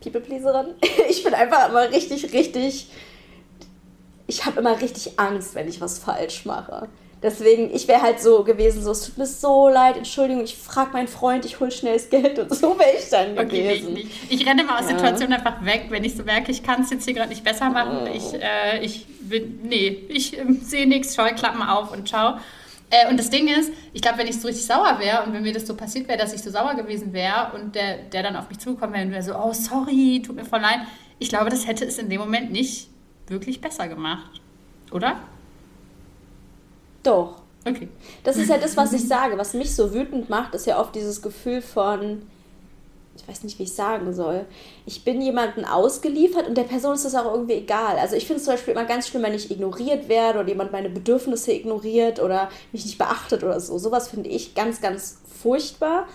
People-Pleaserin, 0.00 0.74
ich 1.08 1.24
bin 1.24 1.34
einfach 1.34 1.68
immer 1.68 1.90
richtig, 1.90 2.32
richtig, 2.32 2.88
ich 4.26 4.46
habe 4.46 4.60
immer 4.60 4.80
richtig 4.80 5.18
Angst, 5.18 5.54
wenn 5.54 5.68
ich 5.68 5.80
was 5.80 5.98
falsch 5.98 6.44
mache. 6.44 6.88
Deswegen, 7.24 7.74
ich 7.74 7.88
wäre 7.88 8.02
halt 8.02 8.20
so 8.20 8.44
gewesen, 8.44 8.82
so, 8.82 8.90
es 8.90 9.06
tut 9.06 9.16
mir 9.16 9.24
so 9.24 9.70
leid, 9.70 9.96
Entschuldigung, 9.96 10.44
ich 10.44 10.58
frage 10.58 10.92
meinen 10.92 11.08
Freund, 11.08 11.46
ich 11.46 11.58
hole 11.58 11.70
schnell 11.70 11.94
das 11.94 12.10
Geld 12.10 12.38
und 12.38 12.54
so 12.54 12.78
wäre 12.78 12.98
ich 12.98 13.08
dann 13.08 13.38
okay, 13.38 13.62
gewesen. 13.62 13.96
Ich, 13.96 14.10
ich, 14.28 14.46
renne 14.46 14.62
mal 14.62 14.78
aus 14.78 14.90
ja. 14.90 14.98
Situationen 14.98 15.32
einfach 15.32 15.64
weg, 15.64 15.86
wenn 15.88 16.04
ich 16.04 16.14
so 16.14 16.22
merke, 16.22 16.52
ich 16.52 16.62
kann 16.62 16.82
es 16.82 16.90
jetzt 16.90 17.06
hier 17.06 17.14
gerade 17.14 17.30
nicht 17.30 17.42
besser 17.42 17.70
machen. 17.70 18.00
Oh. 18.02 18.14
Ich, 18.14 18.34
äh, 18.34 18.84
ich 18.84 19.06
bin, 19.20 19.60
nee, 19.62 20.04
ich 20.10 20.38
äh, 20.38 20.44
sehe 20.60 20.86
nichts, 20.86 21.16
Scheuklappen 21.16 21.62
auf 21.62 21.92
und 21.92 22.06
ciao. 22.06 22.36
Äh, 22.90 23.08
und 23.08 23.18
das 23.18 23.30
Ding 23.30 23.48
ist, 23.48 23.72
ich 23.94 24.02
glaube, 24.02 24.18
wenn 24.18 24.26
ich 24.26 24.38
so 24.38 24.46
richtig 24.46 24.66
sauer 24.66 24.98
wäre 24.98 25.22
und 25.22 25.32
wenn 25.32 25.44
mir 25.44 25.54
das 25.54 25.66
so 25.66 25.74
passiert 25.74 26.06
wäre, 26.08 26.18
dass 26.18 26.34
ich 26.34 26.42
so 26.42 26.50
sauer 26.50 26.74
gewesen 26.74 27.14
wäre 27.14 27.52
und 27.54 27.74
der, 27.74 28.02
der 28.02 28.22
dann 28.22 28.36
auf 28.36 28.50
mich 28.50 28.58
zugekommen 28.58 28.92
wäre 28.92 29.06
und 29.06 29.12
wäre 29.12 29.22
so, 29.22 29.34
oh, 29.34 29.54
sorry, 29.54 30.20
tut 30.22 30.36
mir 30.36 30.44
voll 30.44 30.60
leid. 30.60 30.80
Ich 31.18 31.30
glaube, 31.30 31.48
das 31.48 31.66
hätte 31.66 31.86
es 31.86 31.96
in 31.96 32.10
dem 32.10 32.20
Moment 32.20 32.52
nicht 32.52 32.90
wirklich 33.28 33.62
besser 33.62 33.88
gemacht. 33.88 34.42
Oder? 34.92 35.16
Doch. 37.04 37.36
Okay. 37.66 37.88
Das 38.24 38.36
ist 38.36 38.50
ja 38.50 38.58
das, 38.58 38.76
was 38.76 38.92
ich 38.92 39.06
sage. 39.08 39.38
Was 39.38 39.54
mich 39.54 39.74
so 39.74 39.94
wütend 39.94 40.28
macht, 40.28 40.54
ist 40.54 40.66
ja 40.66 40.80
oft 40.80 40.94
dieses 40.94 41.22
Gefühl 41.22 41.62
von, 41.62 42.22
ich 43.16 43.26
weiß 43.28 43.44
nicht, 43.44 43.58
wie 43.58 43.62
ich 43.62 43.72
sagen 43.72 44.12
soll. 44.12 44.44
Ich 44.86 45.04
bin 45.04 45.22
jemandem 45.22 45.64
ausgeliefert 45.64 46.48
und 46.48 46.56
der 46.56 46.64
Person 46.64 46.94
ist 46.94 47.04
das 47.04 47.14
auch 47.14 47.32
irgendwie 47.32 47.54
egal. 47.54 47.96
Also 47.98 48.16
ich 48.16 48.26
finde 48.26 48.38
es 48.38 48.44
zum 48.44 48.54
Beispiel 48.54 48.74
immer 48.74 48.84
ganz 48.84 49.08
schlimm, 49.08 49.22
wenn 49.22 49.34
ich 49.34 49.50
ignoriert 49.50 50.08
werde 50.08 50.40
oder 50.40 50.48
jemand 50.48 50.72
meine 50.72 50.90
Bedürfnisse 50.90 51.52
ignoriert 51.52 52.20
oder 52.20 52.50
mich 52.72 52.84
nicht 52.84 52.98
beachtet 52.98 53.44
oder 53.44 53.60
so. 53.60 53.78
Sowas 53.78 54.08
finde 54.08 54.28
ich 54.28 54.54
ganz, 54.54 54.80
ganz 54.80 55.18
furchtbar. 55.42 56.06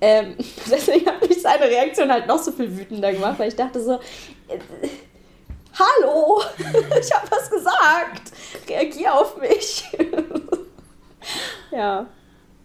Ähm, 0.00 0.34
deswegen 0.70 1.06
hat 1.06 1.26
mich 1.28 1.40
seine 1.40 1.64
Reaktion 1.64 2.10
halt 2.10 2.26
noch 2.26 2.42
so 2.42 2.52
viel 2.52 2.76
wütender 2.76 3.12
gemacht, 3.12 3.38
weil 3.38 3.48
ich 3.48 3.56
dachte 3.56 3.82
so, 3.82 3.94
äh, 4.48 4.58
hallo, 5.78 6.42
ich 6.58 7.12
habe 7.12 7.30
was 7.30 7.50
gesagt, 7.50 8.32
reagier 8.68 9.14
auf 9.14 9.36
mich. 9.40 9.84
ja. 11.70 12.06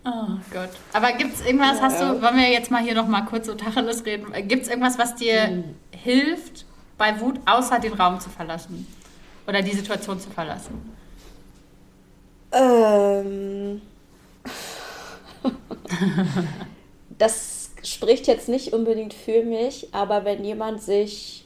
Oh 0.03 0.38
Gott. 0.51 0.70
Aber 0.93 1.12
gibt 1.14 1.36
es 1.36 1.45
irgendwas, 1.45 1.78
ja, 1.78 1.84
hast 1.84 2.01
du, 2.01 2.22
wollen 2.22 2.38
wir 2.38 2.49
jetzt 2.49 2.72
mal 2.72 2.82
hier 2.82 2.95
nochmal 2.95 3.26
kurz 3.26 3.45
so 3.45 3.53
Tacheles 3.53 4.05
reden, 4.05 4.34
gibt 4.47 4.64
es 4.64 4.70
irgendwas, 4.70 4.97
was 4.97 5.16
dir 5.16 5.47
hm. 5.47 5.76
hilft, 5.91 6.66
bei 6.97 7.20
Wut 7.20 7.39
außer 7.45 7.80
den 7.80 7.93
Raum 7.93 8.20
zu 8.20 8.30
verlassen? 8.30 8.88
Oder 9.47 9.62
die 9.62 9.76
Situation 9.76 10.20
zu 10.20 10.30
verlassen? 10.30 10.95
Ähm. 12.51 13.82
das 17.18 17.72
spricht 17.84 18.28
jetzt 18.28 18.49
nicht 18.49 18.74
unbedingt 18.74 19.14
für 19.14 19.43
mich, 19.43 19.93
aber 19.93 20.26
wenn 20.26 20.43
jemand 20.43 20.82
sich 20.82 21.41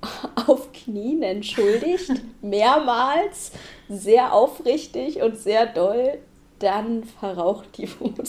auf 0.46 0.72
Knien 0.72 1.22
entschuldigt, 1.22 2.12
mehrmals, 2.42 3.52
sehr 3.88 4.32
aufrichtig 4.32 5.22
und 5.22 5.38
sehr 5.38 5.66
doll, 5.66 6.18
dann 6.58 7.04
verraucht 7.04 7.76
die 7.76 7.88
Wut. 8.00 8.28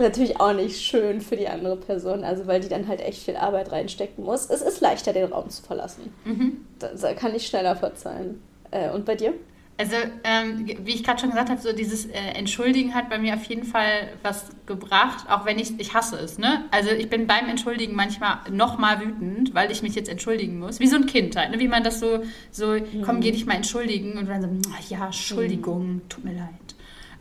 natürlich 0.00 0.40
auch 0.40 0.52
nicht 0.52 0.80
schön 0.80 1.20
für 1.20 1.36
die 1.36 1.48
andere 1.48 1.76
Person, 1.76 2.24
also 2.24 2.46
weil 2.46 2.60
die 2.60 2.68
dann 2.68 2.88
halt 2.88 3.00
echt 3.00 3.22
viel 3.22 3.36
Arbeit 3.36 3.70
reinstecken 3.70 4.24
muss. 4.24 4.46
Es 4.50 4.62
ist 4.62 4.80
leichter, 4.80 5.12
den 5.12 5.32
Raum 5.32 5.48
zu 5.50 5.62
verlassen. 5.62 6.12
Mhm. 6.24 6.64
Da, 6.78 7.14
kann 7.14 7.34
ich 7.34 7.46
schneller 7.46 7.76
verzeihen. 7.76 8.42
Äh, 8.70 8.90
und 8.90 9.04
bei 9.04 9.14
dir? 9.14 9.34
Also, 9.80 9.96
ähm, 10.24 10.66
wie 10.84 10.92
ich 10.92 11.04
gerade 11.04 11.18
schon 11.18 11.30
gesagt 11.30 11.48
habe, 11.48 11.58
so 11.58 11.72
dieses 11.72 12.04
äh, 12.04 12.18
Entschuldigen 12.34 12.94
hat 12.94 13.08
bei 13.08 13.16
mir 13.16 13.32
auf 13.32 13.44
jeden 13.44 13.64
Fall 13.64 14.12
was 14.22 14.50
gebracht, 14.66 15.24
auch 15.30 15.46
wenn 15.46 15.58
ich, 15.58 15.80
ich 15.80 15.94
hasse 15.94 16.16
es, 16.16 16.36
ne? 16.36 16.66
Also 16.70 16.90
ich 16.90 17.08
bin 17.08 17.26
beim 17.26 17.48
Entschuldigen 17.48 17.96
manchmal 17.96 18.40
noch 18.50 18.76
mal 18.76 19.00
wütend, 19.00 19.54
weil 19.54 19.70
ich 19.70 19.80
mich 19.80 19.94
jetzt 19.94 20.10
entschuldigen 20.10 20.58
muss. 20.58 20.80
Wie 20.80 20.86
so 20.86 20.96
ein 20.96 21.06
Kind 21.06 21.34
halt, 21.34 21.52
ne? 21.52 21.60
Wie 21.60 21.66
man 21.66 21.82
das 21.82 21.98
so, 21.98 22.22
so, 22.50 22.72
mhm. 22.72 23.00
komm, 23.02 23.22
geh 23.22 23.30
dich 23.30 23.46
mal 23.46 23.54
entschuldigen 23.54 24.18
und 24.18 24.28
dann 24.28 24.42
so, 24.42 24.70
ja, 24.90 25.06
Entschuldigung, 25.06 25.94
mhm. 25.94 26.08
tut 26.10 26.26
mir 26.26 26.34
leid. 26.34 26.50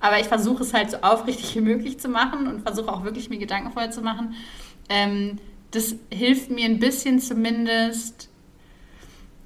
Aber 0.01 0.19
ich 0.19 0.27
versuche 0.27 0.63
es 0.63 0.73
halt 0.73 0.91
so 0.91 0.97
aufrichtig 0.97 1.55
wie 1.55 1.61
möglich 1.61 1.97
zu 1.97 2.09
machen 2.09 2.45
und 2.45 2.63
versuche 2.63 2.91
auch 2.91 3.05
wirklich 3.05 3.29
mir 3.29 3.37
Gedanken 3.37 3.71
vorher 3.71 3.91
zu 3.91 4.01
machen. 4.01 4.35
Ähm, 4.89 5.37
das 5.71 5.95
hilft 6.11 6.51
mir 6.51 6.65
ein 6.65 6.79
bisschen 6.79 7.21
zumindest 7.21 8.28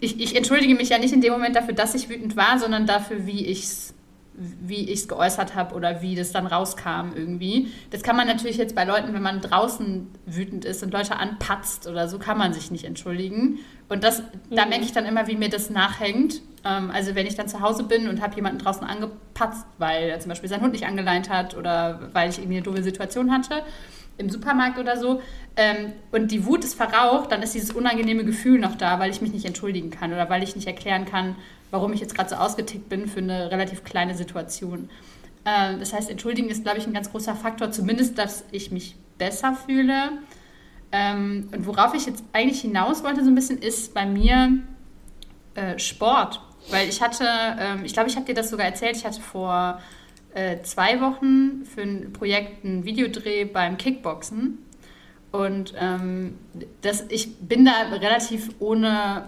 ich, 0.04 0.20
ich 0.20 0.36
entschuldige 0.36 0.76
mich 0.76 0.90
ja 0.90 0.98
nicht 0.98 1.14
in 1.14 1.22
dem 1.22 1.34
Moment 1.34 1.56
dafür, 1.56 1.74
dass 1.74 1.96
ich 1.96 2.10
wütend 2.10 2.36
war, 2.36 2.60
sondern 2.60 2.86
dafür, 2.86 3.26
wie 3.26 3.46
ich 3.46 3.64
es 3.64 3.94
wie 4.36 4.90
ich 4.90 5.02
es 5.02 5.08
geäußert 5.08 5.54
habe 5.54 5.76
oder 5.76 6.02
wie 6.02 6.16
das 6.16 6.32
dann 6.32 6.48
rauskam 6.48 7.12
irgendwie. 7.16 7.68
Das 7.92 8.02
kann 8.02 8.16
man 8.16 8.26
natürlich 8.26 8.58
jetzt 8.58 8.74
bei 8.74 8.84
Leuten, 8.84 9.14
wenn 9.14 9.22
man 9.22 9.42
draußen 9.42 10.08
wütend 10.26 10.66
ist 10.66 10.82
und 10.82 10.92
Leute 10.92 11.18
anpatzt 11.18 11.88
oder 11.88 12.08
so, 12.08 12.18
kann 12.18 12.40
man 12.40 12.52
sich 12.52 12.72
nicht 12.72 12.86
entschuldigen. 12.86 13.60
Und 13.90 14.04
das, 14.04 14.22
mhm. 14.22 14.56
da 14.56 14.66
merke 14.66 14.86
ich 14.86 14.92
dann 14.92 15.06
immer, 15.06 15.28
wie 15.28 15.36
mir 15.36 15.50
das 15.50 15.70
nachhängt. 15.70 16.42
Ähm, 16.66 16.90
also 16.90 17.14
wenn 17.14 17.28
ich 17.28 17.36
dann 17.36 17.48
zu 17.48 17.62
Hause 17.62 17.84
bin 17.84 18.08
und 18.08 18.22
habe 18.22 18.36
jemanden 18.36 18.58
draußen 18.58 18.86
angepatzt, 18.86 19.68
weil 19.78 20.10
er 20.10 20.20
zum 20.20 20.30
Beispiel 20.30 20.50
seinen 20.50 20.64
Hund 20.64 20.74
nicht 20.74 20.88
angeleint 20.88 21.30
hat 21.30 21.56
oder 21.56 22.10
weil 22.14 22.32
ich 22.32 22.40
irgendwie 22.40 22.58
eine 22.58 22.64
doofe 22.64 22.82
Situation 22.82 23.32
hatte, 23.32 23.62
im 24.18 24.30
Supermarkt 24.30 24.78
oder 24.78 24.98
so 24.98 25.22
ähm, 25.56 25.94
und 26.12 26.32
die 26.32 26.46
Wut 26.46 26.64
ist 26.64 26.74
verraucht, 26.74 27.32
dann 27.32 27.44
ist 27.44 27.54
dieses 27.54 27.72
unangenehme 27.72 28.26
Gefühl 28.26 28.60
noch 28.60 28.76
da, 28.76 29.00
weil 29.00 29.12
ich 29.12 29.22
mich 29.22 29.32
nicht 29.34 29.46
entschuldigen 29.46 29.92
kann 29.92 30.12
oder 30.12 30.30
weil 30.30 30.42
ich 30.42 30.56
nicht 30.56 30.68
erklären 30.68 31.06
kann, 31.06 31.36
warum 31.70 31.94
ich 31.94 32.00
jetzt 32.00 32.16
gerade 32.16 32.30
so 32.30 32.36
ausgetickt 32.36 32.90
bin 32.90 33.08
für 33.08 33.20
eine 33.20 33.52
relativ 33.52 33.84
kleine 33.84 34.16
Situation. 34.16 34.90
Ähm, 35.46 35.80
das 35.80 35.94
heißt, 35.94 36.10
entschuldigen 36.10 36.50
ist, 36.50 36.64
glaube 36.64 36.80
ich, 36.80 36.88
ein 36.88 36.94
ganz 36.94 37.12
großer 37.12 37.36
Faktor, 37.36 37.72
zumindest, 37.72 38.18
dass 38.18 38.46
ich 38.52 38.72
mich 38.72 38.96
besser 39.20 39.54
fühle. 39.54 40.12
Ähm, 40.92 41.50
und 41.52 41.68
worauf 41.68 41.94
ich 41.94 42.06
jetzt 42.08 42.24
eigentlich 42.34 42.62
hinaus 42.62 43.04
wollte 43.04 43.24
so 43.24 43.30
ein 43.30 43.36
bisschen, 43.36 43.60
ist 43.60 43.94
bei 43.94 44.06
mir 44.06 44.58
äh, 45.54 45.78
Sport. 45.78 46.42
Weil 46.70 46.88
ich 46.88 47.02
hatte, 47.02 47.28
ähm, 47.60 47.86
ich 47.86 47.94
glaube, 47.94 48.10
ich 48.10 48.16
habe 48.16 48.26
dir 48.26 48.34
das 48.34 48.50
sogar 48.50 48.66
erzählt, 48.66 48.96
ich 48.96 49.06
hatte 49.06 49.22
vor 49.22 49.82
äh, 50.34 50.62
zwei 50.64 51.02
Wochen 51.02 51.66
für 51.66 51.82
ein 51.82 52.14
Projekt 52.14 52.66
einen 52.66 52.86
Videodreh 52.86 53.46
beim 53.46 53.78
Kickboxen. 53.78 54.60
Und 55.32 55.74
ähm, 55.80 56.38
das, 56.82 57.06
ich 57.10 57.36
bin 57.38 57.66
da 57.66 57.72
relativ 57.92 58.50
ohne 58.60 59.28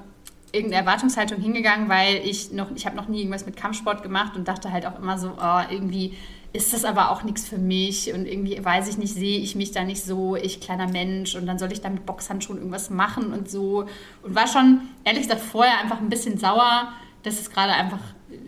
irgendeine 0.51 0.85
Erwartungshaltung 0.85 1.41
hingegangen, 1.41 1.89
weil 1.89 2.17
ich 2.23 2.51
noch, 2.51 2.71
ich 2.75 2.85
habe 2.85 2.95
noch 2.95 3.07
nie 3.07 3.19
irgendwas 3.19 3.45
mit 3.45 3.57
Kampfsport 3.57 4.03
gemacht 4.03 4.35
und 4.35 4.47
dachte 4.47 4.71
halt 4.71 4.85
auch 4.85 4.99
immer 4.99 5.17
so, 5.17 5.33
oh, 5.37 5.61
irgendwie 5.69 6.13
ist 6.53 6.73
das 6.73 6.85
aber 6.85 7.11
auch 7.11 7.23
nichts 7.23 7.47
für 7.47 7.57
mich 7.57 8.13
und 8.13 8.25
irgendwie 8.25 8.63
weiß 8.63 8.87
ich 8.87 8.97
nicht, 8.97 9.13
sehe 9.13 9.39
ich 9.39 9.55
mich 9.55 9.71
da 9.71 9.83
nicht 9.83 10.03
so, 10.03 10.35
ich 10.35 10.61
kleiner 10.61 10.87
Mensch 10.87 11.35
und 11.35 11.45
dann 11.45 11.59
soll 11.59 11.71
ich 11.73 11.81
da 11.81 11.89
mit 11.89 12.05
Boxhandschuhen 12.05 12.59
irgendwas 12.59 12.89
machen 12.89 13.33
und 13.33 13.49
so. 13.49 13.85
Und 14.23 14.35
war 14.35 14.47
schon, 14.47 14.81
ehrlich 15.03 15.23
gesagt, 15.23 15.41
vorher 15.41 15.79
einfach 15.79 15.99
ein 15.99 16.09
bisschen 16.09 16.37
sauer, 16.37 16.93
dass 17.23 17.39
es 17.39 17.49
gerade 17.49 17.73
einfach, 17.73 17.99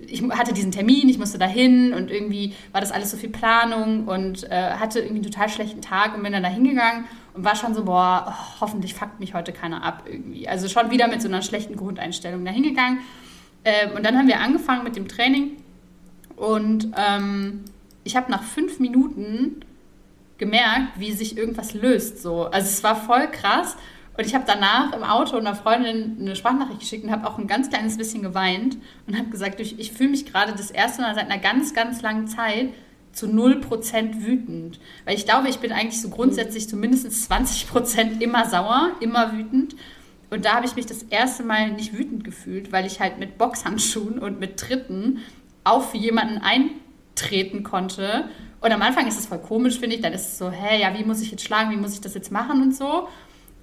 ich 0.08 0.24
hatte 0.30 0.54
diesen 0.54 0.72
Termin, 0.72 1.10
ich 1.10 1.20
musste 1.20 1.38
dahin 1.38 1.94
und 1.94 2.10
irgendwie 2.10 2.54
war 2.72 2.82
das 2.82 2.92
alles 2.92 3.12
so 3.12 3.18
viel 3.18 3.30
Planung 3.30 4.08
und 4.08 4.50
äh, 4.50 4.72
hatte 4.72 5.00
irgendwie 5.00 5.22
einen 5.22 5.32
total 5.32 5.50
schlechten 5.50 5.82
Tag 5.82 6.16
und 6.16 6.24
bin 6.24 6.34
dann 6.34 6.44
da 6.44 6.50
hingegangen 6.50 7.06
und 7.34 7.44
war 7.44 7.56
schon 7.56 7.74
so, 7.74 7.86
boah, 7.86 8.26
oh, 8.28 8.62
hoffentlich 8.62 8.94
fuckt 8.94 9.20
mich 9.20 9.34
heute 9.34 9.52
keiner 9.52 9.84
ab 9.84 10.04
irgendwie. 10.10 10.48
Also 10.48 10.68
schon 10.68 10.90
wieder 10.92 11.08
mit 11.08 11.22
so 11.22 11.28
einer 11.28 11.42
schlechten 11.42 11.76
Grundeinstellung 11.76 12.44
da 12.44 12.52
hingegangen. 12.52 13.00
Ähm, 13.66 13.92
und 13.96 14.06
dann 14.06 14.18
haben 14.18 14.28
wir 14.28 14.40
angefangen 14.40 14.84
mit 14.84 14.96
dem 14.96 15.08
Training 15.08 15.58
und 16.36 16.90
ähm, 16.98 17.66
ich 18.04 18.16
habe 18.16 18.32
nach 18.32 18.44
fünf 18.44 18.80
Minuten 18.80 19.62
gemerkt, 20.38 21.00
wie 21.00 21.12
sich 21.12 21.38
irgendwas 21.38 21.74
löst. 21.74 22.22
So. 22.22 22.46
Also 22.46 22.68
es 22.68 22.84
war 22.84 22.96
voll 22.96 23.28
krass. 23.32 23.76
Und 24.18 24.26
ich 24.26 24.34
habe 24.34 24.46
danach 24.48 24.94
im 24.94 25.04
Auto 25.04 25.38
einer 25.38 25.56
Freundin 25.56 26.18
eine 26.20 26.36
Sprachnachricht 26.36 26.80
geschickt 26.80 27.04
und 27.04 27.12
habe 27.12 27.28
auch 27.28 27.38
ein 27.38 27.46
ganz 27.46 27.70
kleines 27.70 27.98
bisschen 27.98 28.24
geweint 28.24 28.78
und 29.06 29.16
habe 29.16 29.30
gesagt, 29.30 29.60
ich, 29.60 29.80
ich 29.80 29.92
fühle 29.92 30.10
mich 30.10 30.26
gerade 30.26 30.54
das 30.54 30.72
erste 30.72 31.04
Mal 31.04 31.14
seit 31.14 31.30
einer 31.30 31.40
ganz, 31.40 31.76
ganz 31.76 32.02
langen 32.02 32.28
Zeit 32.28 32.70
zu 33.12 33.28
0% 33.28 34.22
wütend. 34.22 34.80
Weil 35.06 35.16
ich 35.16 35.26
glaube, 35.26 35.50
ich 35.50 35.60
bin 35.60 35.72
eigentlich 35.72 36.02
so 36.02 36.10
grundsätzlich 36.10 36.68
zu 36.68 36.78
mindestens 36.78 37.30
20% 37.30 38.20
immer 38.20 38.50
sauer, 38.50 38.92
immer 39.02 39.34
wütend. 39.34 39.76
Und 40.32 40.46
da 40.46 40.56
habe 40.56 40.66
ich 40.66 40.76
mich 40.76 40.88
das 40.88 41.04
erste 41.04 41.44
Mal 41.44 41.72
nicht 41.72 41.96
wütend 41.96 42.24
gefühlt, 42.24 42.72
weil 42.72 42.88
ich 42.88 43.00
halt 43.00 43.20
mit 43.20 43.38
Boxhandschuhen 43.38 44.18
und 44.18 44.40
mit 44.40 44.58
Tritten 44.58 45.20
auf 45.64 45.94
jemanden 45.94 46.40
eintreten 46.40 47.62
konnte. 47.62 48.30
Und 48.62 48.72
am 48.72 48.82
Anfang 48.82 49.08
ist 49.08 49.20
es 49.20 49.28
voll 49.28 49.40
komisch, 49.40 49.80
finde 49.80 49.96
ich. 49.96 50.02
Dann 50.02 50.14
ist 50.14 50.28
es 50.28 50.38
so, 50.40 50.50
hä, 50.50 50.82
ja, 50.82 50.98
wie 50.98 51.04
muss 51.04 51.22
ich 51.22 51.30
jetzt 51.30 51.44
schlagen, 51.44 51.70
wie 51.70 51.78
muss 51.78 51.94
ich 51.94 52.02
das 52.02 52.16
jetzt 52.16 52.32
machen 52.32 52.64
und 52.64 52.76
so. 52.76 53.08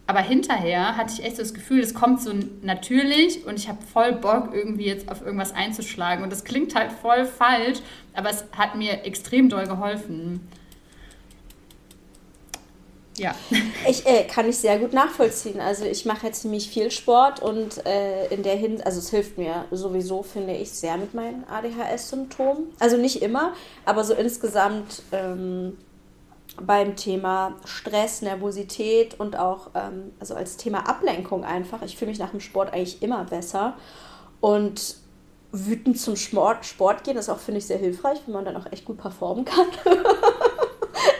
Aber 0.07 0.21
hinterher 0.21 0.97
hatte 0.97 1.15
ich 1.15 1.25
echt 1.25 1.37
so 1.37 1.43
das 1.43 1.55
Gefühl, 1.55 1.81
es 1.81 1.95
kommt 1.95 2.21
so 2.21 2.33
natürlich 2.63 3.47
und 3.47 3.59
ich 3.59 3.69
habe 3.69 3.79
voll 3.83 4.13
Bock, 4.13 4.51
irgendwie 4.53 4.85
jetzt 4.85 5.11
auf 5.11 5.23
irgendwas 5.23 5.55
einzuschlagen. 5.55 6.23
Und 6.23 6.31
das 6.31 6.45
klingt 6.45 6.75
halt 6.75 6.93
voll 6.93 7.25
falsch, 7.25 7.79
aber 8.13 8.29
es 8.29 8.45
hat 8.57 8.75
mir 8.75 9.05
extrem 9.05 9.49
doll 9.49 9.67
geholfen. 9.67 10.47
Ja. 13.17 13.35
Ich 13.87 14.07
äh, 14.07 14.25
kann 14.25 14.49
ich 14.49 14.57
sehr 14.57 14.79
gut 14.79 14.95
nachvollziehen. 14.95 15.61
Also 15.61 15.85
ich 15.85 16.07
mache 16.07 16.27
jetzt 16.27 16.41
ziemlich 16.41 16.71
viel 16.71 16.91
Sport 16.91 17.41
und 17.41 17.85
äh, 17.87 18.29
in 18.29 18.43
der 18.43 18.57
Hinsicht, 18.57 18.87
also 18.87 18.99
es 18.99 19.11
hilft 19.11 19.37
mir 19.37 19.67
sowieso, 19.71 20.23
finde 20.23 20.55
ich, 20.55 20.71
sehr 20.71 20.97
mit 20.97 21.13
meinen 21.13 21.45
ADHS-Symptomen. 21.49 22.69
Also 22.79 22.97
nicht 22.97 23.21
immer, 23.21 23.53
aber 23.85 24.05
so 24.05 24.15
insgesamt 24.15 25.03
ähm, 25.13 25.77
beim 26.61 26.97
Thema 26.97 27.55
Stress, 27.65 28.23
Nervosität 28.23 29.19
und 29.19 29.37
auch 29.37 29.71
ähm, 29.75 30.13
also 30.21 30.35
als 30.35 30.57
Thema 30.57 30.89
Ablenkung 30.89 31.45
einfach. 31.45 31.83
Ich 31.83 31.97
fühle 31.97 32.11
mich 32.11 32.19
nach 32.19 32.31
dem 32.31 32.41
Sport 32.41 32.73
eigentlich 32.73 33.03
immer 33.03 33.25
besser. 33.25 33.75
Und 34.41 34.97
wütend 35.53 35.99
zum 35.99 36.17
Sport, 36.17 36.65
Sport 36.65 37.05
gehen 37.05 37.17
ist 37.17 37.29
auch, 37.29 37.39
finde 37.39 37.59
ich, 37.59 37.67
sehr 37.67 37.79
hilfreich, 37.79 38.21
wenn 38.27 38.35
man 38.35 38.45
dann 38.45 38.57
auch 38.57 38.71
echt 38.71 38.85
gut 38.85 38.99
performen 38.99 39.45
kann. 39.45 39.67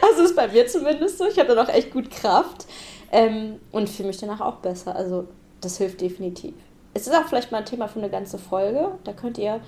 also 0.01 0.23
ist 0.23 0.35
bei 0.35 0.47
mir 0.47 0.67
zumindest 0.67 1.17
so. 1.17 1.25
Ich 1.25 1.39
habe 1.39 1.53
dann 1.53 1.65
auch 1.65 1.73
echt 1.73 1.91
gut 1.91 2.11
Kraft 2.11 2.65
ähm, 3.11 3.59
und 3.71 3.89
fühle 3.89 4.07
mich 4.09 4.17
danach 4.17 4.41
auch 4.41 4.57
besser. 4.57 4.95
Also 4.95 5.27
das 5.61 5.77
hilft 5.77 6.01
definitiv. 6.01 6.53
Es 6.93 7.07
ist 7.07 7.13
auch 7.13 7.25
vielleicht 7.25 7.51
mal 7.51 7.59
ein 7.59 7.65
Thema 7.65 7.87
für 7.87 7.99
eine 7.99 8.09
ganze 8.09 8.37
Folge. 8.37 8.91
Da 9.03 9.11
könnt 9.11 9.37
ihr 9.37 9.59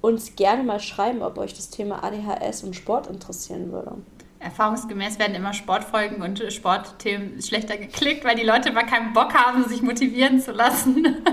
uns 0.00 0.36
gerne 0.36 0.62
mal 0.62 0.80
schreiben, 0.80 1.22
ob 1.22 1.36
euch 1.38 1.54
das 1.54 1.70
Thema 1.70 2.02
ADHS 2.04 2.62
und 2.62 2.74
Sport 2.74 3.06
interessieren 3.06 3.72
würde 3.72 3.96
erfahrungsgemäß 4.44 5.18
werden 5.18 5.34
immer 5.34 5.52
Sportfolgen 5.52 6.22
und 6.22 6.42
Sportthemen 6.52 7.42
schlechter 7.42 7.76
geklickt, 7.76 8.24
weil 8.24 8.36
die 8.36 8.44
Leute 8.44 8.68
immer 8.68 8.84
keinen 8.84 9.12
Bock 9.12 9.34
haben, 9.34 9.66
sich 9.68 9.82
motivieren 9.82 10.40
zu 10.40 10.52
lassen. 10.52 11.24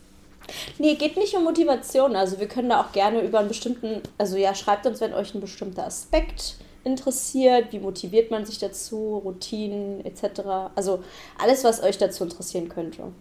nee, 0.78 0.94
geht 0.94 1.16
nicht 1.16 1.34
um 1.34 1.44
Motivation. 1.44 2.16
Also 2.16 2.40
wir 2.40 2.48
können 2.48 2.70
da 2.70 2.80
auch 2.80 2.92
gerne 2.92 3.20
über 3.20 3.38
einen 3.38 3.48
bestimmten, 3.48 4.02
also 4.18 4.36
ja, 4.36 4.54
schreibt 4.54 4.86
uns, 4.86 5.00
wenn 5.00 5.14
euch 5.14 5.34
ein 5.34 5.40
bestimmter 5.40 5.86
Aspekt 5.86 6.56
interessiert, 6.82 7.72
wie 7.72 7.78
motiviert 7.78 8.30
man 8.30 8.46
sich 8.46 8.58
dazu, 8.58 9.20
Routinen 9.24 10.04
etc. 10.04 10.40
Also 10.74 11.04
alles, 11.38 11.62
was 11.62 11.82
euch 11.82 11.98
dazu 11.98 12.24
interessieren 12.24 12.68
könnte. 12.68 13.12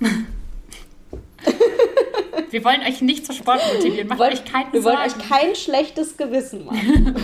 Wir 2.50 2.64
wollen 2.64 2.82
euch 2.82 3.00
nicht 3.00 3.24
zu 3.26 3.32
Sport 3.32 3.60
motivieren. 3.74 4.08
Macht 4.08 4.18
wollt, 4.18 4.32
euch 4.32 4.44
keinen 4.44 4.72
Wir 4.72 4.82
Sorgen. 4.82 4.98
wollen 4.98 5.10
euch 5.10 5.28
kein 5.28 5.54
schlechtes 5.54 6.16
Gewissen 6.16 6.64
machen. 6.64 7.14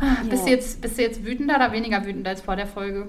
ja. 0.00 0.16
bist, 0.28 0.46
du 0.46 0.50
jetzt, 0.50 0.80
bist 0.80 0.98
du 0.98 1.02
jetzt 1.02 1.24
wütender 1.24 1.56
oder 1.56 1.72
weniger 1.72 2.04
wütend 2.04 2.26
als 2.28 2.40
vor 2.42 2.56
der 2.56 2.66
Folge? 2.66 3.06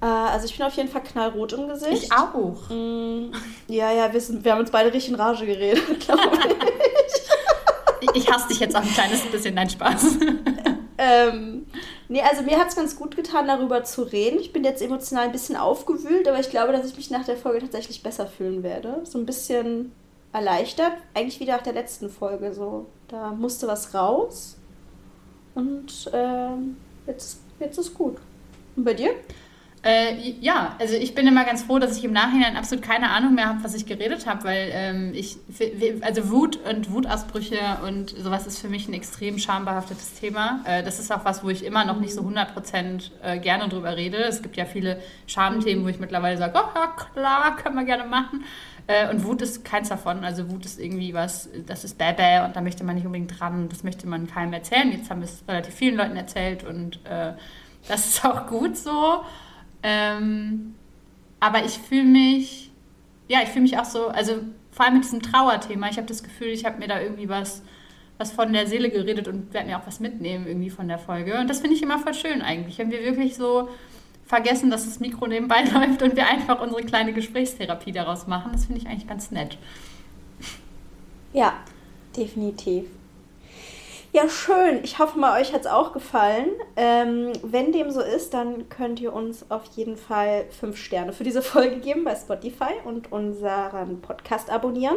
Äh, 0.00 0.06
also 0.06 0.46
ich 0.46 0.56
bin 0.56 0.66
auf 0.66 0.74
jeden 0.76 0.88
Fall 0.88 1.02
knallrot 1.02 1.52
im 1.52 1.68
Gesicht. 1.68 2.04
Ich 2.04 2.12
auch. 2.12 2.70
Mm, 2.70 3.32
ja, 3.68 3.92
ja, 3.92 4.12
wir, 4.12 4.20
sind, 4.20 4.44
wir 4.44 4.52
haben 4.52 4.60
uns 4.60 4.70
beide 4.70 4.92
richtig 4.92 5.12
in 5.12 5.20
Rage 5.20 5.46
geredet, 5.46 6.00
glaube 6.06 6.30
ich. 8.00 8.16
ich 8.22 8.30
hasse 8.30 8.48
dich 8.48 8.60
jetzt 8.60 8.76
auch 8.76 8.82
ein 8.82 8.92
kleines 8.92 9.22
bisschen, 9.26 9.56
dein 9.56 9.68
Spaß. 9.68 10.18
ähm, 11.00 11.66
Nee, 12.10 12.22
also 12.22 12.42
mir 12.42 12.58
hat 12.58 12.70
es 12.70 12.74
ganz 12.74 12.96
gut 12.96 13.14
getan, 13.14 13.46
darüber 13.46 13.84
zu 13.84 14.02
reden. 14.02 14.40
Ich 14.40 14.52
bin 14.52 14.64
jetzt 14.64 14.82
emotional 14.82 15.26
ein 15.26 15.32
bisschen 15.32 15.54
aufgewühlt, 15.54 16.26
aber 16.26 16.40
ich 16.40 16.50
glaube, 16.50 16.72
dass 16.72 16.84
ich 16.84 16.96
mich 16.96 17.08
nach 17.08 17.24
der 17.24 17.36
Folge 17.36 17.60
tatsächlich 17.60 18.02
besser 18.02 18.26
fühlen 18.26 18.64
werde. 18.64 19.02
So 19.04 19.16
ein 19.16 19.26
bisschen 19.26 19.92
erleichtert. 20.32 20.94
Eigentlich 21.14 21.38
wie 21.38 21.44
nach 21.44 21.62
der 21.62 21.74
letzten 21.74 22.10
Folge. 22.10 22.52
So, 22.52 22.86
da 23.06 23.30
musste 23.30 23.68
was 23.68 23.94
raus. 23.94 24.56
Und 25.54 26.10
äh, 26.12 26.48
jetzt, 27.06 27.38
jetzt 27.60 27.78
ist 27.78 27.94
gut. 27.94 28.16
Und 28.74 28.82
bei 28.82 28.94
dir? 28.94 29.12
Äh, 29.82 30.34
ja, 30.40 30.76
also 30.78 30.94
ich 30.94 31.14
bin 31.14 31.26
immer 31.26 31.44
ganz 31.46 31.62
froh, 31.62 31.78
dass 31.78 31.96
ich 31.96 32.04
im 32.04 32.12
Nachhinein 32.12 32.56
absolut 32.56 32.84
keine 32.84 33.10
Ahnung 33.10 33.34
mehr 33.34 33.48
habe, 33.48 33.64
was 33.64 33.74
ich 33.74 33.86
geredet 33.86 34.26
habe, 34.26 34.44
weil 34.44 34.70
ähm, 34.72 35.12
ich, 35.14 35.38
also 36.02 36.30
Wut 36.30 36.58
und 36.68 36.92
Wutausbrüche 36.92 37.58
und 37.86 38.10
sowas 38.10 38.46
ist 38.46 38.58
für 38.58 38.68
mich 38.68 38.88
ein 38.88 38.92
extrem 38.92 39.38
schambehaftetes 39.38 40.20
Thema. 40.20 40.60
Äh, 40.66 40.82
das 40.82 40.98
ist 40.98 41.10
auch 41.10 41.24
was, 41.24 41.42
wo 41.42 41.48
ich 41.48 41.64
immer 41.64 41.86
noch 41.86 41.98
nicht 41.98 42.12
so 42.12 42.20
100% 42.20 43.10
äh, 43.22 43.38
gerne 43.38 43.70
drüber 43.70 43.96
rede. 43.96 44.18
Es 44.18 44.42
gibt 44.42 44.58
ja 44.58 44.66
viele 44.66 45.00
Schamthemen, 45.26 45.82
wo 45.82 45.88
ich 45.88 45.98
mittlerweile 45.98 46.36
sage, 46.36 46.52
oh 46.56 46.68
ja, 46.74 46.94
klar, 47.14 47.56
können 47.56 47.76
wir 47.76 47.84
gerne 47.84 48.04
machen. 48.04 48.44
Äh, 48.86 49.08
und 49.08 49.24
Wut 49.24 49.40
ist 49.40 49.64
keins 49.64 49.88
davon. 49.88 50.24
Also 50.24 50.50
Wut 50.50 50.66
ist 50.66 50.78
irgendwie 50.78 51.14
was, 51.14 51.48
das 51.66 51.84
ist 51.84 51.96
Bäbä 51.96 52.44
und 52.44 52.54
da 52.54 52.60
möchte 52.60 52.84
man 52.84 52.96
nicht 52.96 53.06
unbedingt 53.06 53.40
dran, 53.40 53.70
das 53.70 53.82
möchte 53.82 54.06
man 54.06 54.26
keinem 54.26 54.52
erzählen. 54.52 54.92
Jetzt 54.92 55.08
haben 55.08 55.20
wir 55.20 55.28
es 55.28 55.42
relativ 55.48 55.72
vielen 55.72 55.96
Leuten 55.96 56.16
erzählt 56.16 56.64
und 56.64 56.96
äh, 57.06 57.32
das 57.88 58.08
ist 58.08 58.24
auch 58.26 58.46
gut 58.46 58.76
so. 58.76 59.24
Ähm, 59.82 60.74
aber 61.40 61.64
ich 61.64 61.78
fühle 61.78 62.04
mich, 62.04 62.70
ja, 63.28 63.40
ich 63.42 63.48
fühle 63.48 63.62
mich 63.62 63.78
auch 63.78 63.84
so, 63.84 64.08
also 64.08 64.34
vor 64.72 64.84
allem 64.84 64.94
mit 64.94 65.04
diesem 65.04 65.22
Trauerthema, 65.22 65.88
ich 65.88 65.96
habe 65.96 66.06
das 66.06 66.22
Gefühl, 66.22 66.48
ich 66.48 66.64
habe 66.64 66.78
mir 66.78 66.88
da 66.88 67.00
irgendwie 67.00 67.28
was, 67.28 67.62
was 68.18 68.32
von 68.32 68.52
der 68.52 68.66
Seele 68.66 68.90
geredet 68.90 69.28
und 69.28 69.52
werde 69.52 69.68
mir 69.68 69.78
auch 69.78 69.86
was 69.86 70.00
mitnehmen 70.00 70.46
irgendwie 70.46 70.70
von 70.70 70.88
der 70.88 70.98
Folge. 70.98 71.38
Und 71.38 71.48
das 71.48 71.60
finde 71.60 71.76
ich 71.76 71.82
immer 71.82 71.98
voll 71.98 72.14
schön 72.14 72.42
eigentlich, 72.42 72.78
wenn 72.78 72.90
wir 72.90 73.02
wirklich 73.02 73.36
so 73.36 73.68
vergessen, 74.26 74.70
dass 74.70 74.84
das 74.84 75.00
Mikro 75.00 75.26
nebenbei 75.26 75.64
läuft 75.74 76.02
und 76.02 76.16
wir 76.16 76.28
einfach 76.28 76.60
unsere 76.60 76.82
kleine 76.82 77.12
Gesprächstherapie 77.12 77.92
daraus 77.92 78.26
machen. 78.26 78.52
Das 78.52 78.66
finde 78.66 78.80
ich 78.80 78.86
eigentlich 78.86 79.08
ganz 79.08 79.30
nett. 79.30 79.58
Ja, 81.32 81.54
definitiv. 82.16 82.84
Ja, 84.12 84.28
schön. 84.28 84.80
Ich 84.82 84.98
hoffe 84.98 85.18
mal, 85.20 85.40
euch 85.40 85.52
hat 85.52 85.60
es 85.60 85.66
auch 85.68 85.92
gefallen. 85.92 86.48
Ähm, 86.74 87.32
wenn 87.42 87.70
dem 87.70 87.92
so 87.92 88.00
ist, 88.00 88.34
dann 88.34 88.68
könnt 88.68 88.98
ihr 89.00 89.12
uns 89.12 89.48
auf 89.50 89.62
jeden 89.76 89.96
Fall 89.96 90.46
fünf 90.50 90.78
Sterne 90.78 91.12
für 91.12 91.22
diese 91.22 91.42
Folge 91.42 91.76
geben 91.76 92.02
bei 92.02 92.16
Spotify 92.16 92.72
und 92.84 93.12
unseren 93.12 94.00
Podcast 94.00 94.50
abonnieren. 94.50 94.96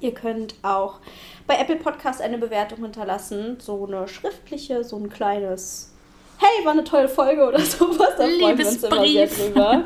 Ihr 0.00 0.14
könnt 0.14 0.54
auch 0.62 1.00
bei 1.46 1.58
Apple 1.58 1.76
Podcast 1.76 2.22
eine 2.22 2.38
Bewertung 2.38 2.82
hinterlassen, 2.82 3.58
so 3.60 3.86
eine 3.86 4.08
schriftliche, 4.08 4.82
so 4.82 4.96
ein 4.96 5.10
kleines 5.10 5.92
Hey, 6.38 6.64
war 6.64 6.72
eine 6.72 6.84
tolle 6.84 7.08
Folge 7.08 7.46
oder 7.46 7.60
sowas. 7.60 8.10
Da 8.16 8.24
freuen 8.24 8.58
wir 8.58 8.66
uns 8.66 8.82
immer 8.82 9.06
sehr 9.06 9.26
drüber. 9.26 9.84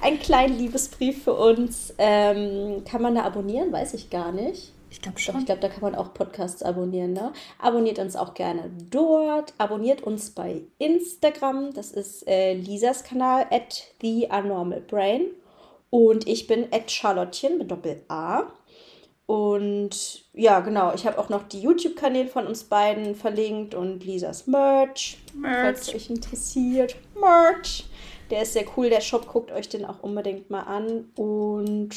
Ein 0.00 0.18
kleiner 0.18 0.54
Liebesbrief 0.54 1.24
für 1.24 1.34
uns. 1.34 1.94
Ähm, 1.98 2.82
kann 2.84 3.02
man 3.02 3.14
da 3.14 3.22
abonnieren? 3.22 3.72
Weiß 3.72 3.94
ich 3.94 4.10
gar 4.10 4.32
nicht. 4.32 4.72
Ich 4.94 5.02
glaube 5.02 5.18
schon. 5.18 5.40
ich 5.40 5.46
glaube, 5.46 5.60
da 5.60 5.68
kann 5.68 5.82
man 5.82 5.96
auch 5.96 6.14
Podcasts 6.14 6.62
abonnieren. 6.62 7.14
Ne? 7.14 7.32
Abonniert 7.58 7.98
uns 7.98 8.14
auch 8.14 8.32
gerne 8.32 8.70
dort. 8.90 9.52
Abonniert 9.58 10.02
uns 10.02 10.30
bei 10.30 10.62
Instagram. 10.78 11.74
Das 11.74 11.90
ist 11.90 12.28
äh, 12.28 12.54
Lisas 12.54 13.02
Kanal, 13.02 13.44
at 13.50 13.82
The 14.00 14.28
Brain. 14.86 15.26
Und 15.90 16.28
ich 16.28 16.46
bin 16.46 16.68
at 16.70 16.92
Charlottchen 16.92 17.58
mit 17.58 17.72
Doppel-A. 17.72 18.52
Und 19.26 20.26
ja, 20.32 20.60
genau, 20.60 20.94
ich 20.94 21.08
habe 21.08 21.18
auch 21.18 21.28
noch 21.28 21.42
die 21.42 21.60
YouTube-Kanäle 21.60 22.28
von 22.28 22.46
uns 22.46 22.62
beiden 22.62 23.16
verlinkt 23.16 23.74
und 23.74 24.04
Lisas 24.04 24.46
Merch, 24.46 25.18
Merch, 25.34 25.60
falls 25.60 25.92
euch 25.92 26.08
interessiert. 26.08 26.94
Merch. 27.20 27.86
Der 28.30 28.42
ist 28.42 28.52
sehr 28.52 28.66
cool, 28.76 28.90
der 28.90 29.00
Shop, 29.00 29.26
guckt 29.26 29.50
euch 29.50 29.68
den 29.68 29.84
auch 29.84 30.04
unbedingt 30.04 30.50
mal 30.50 30.62
an. 30.62 31.10
Und 31.16 31.90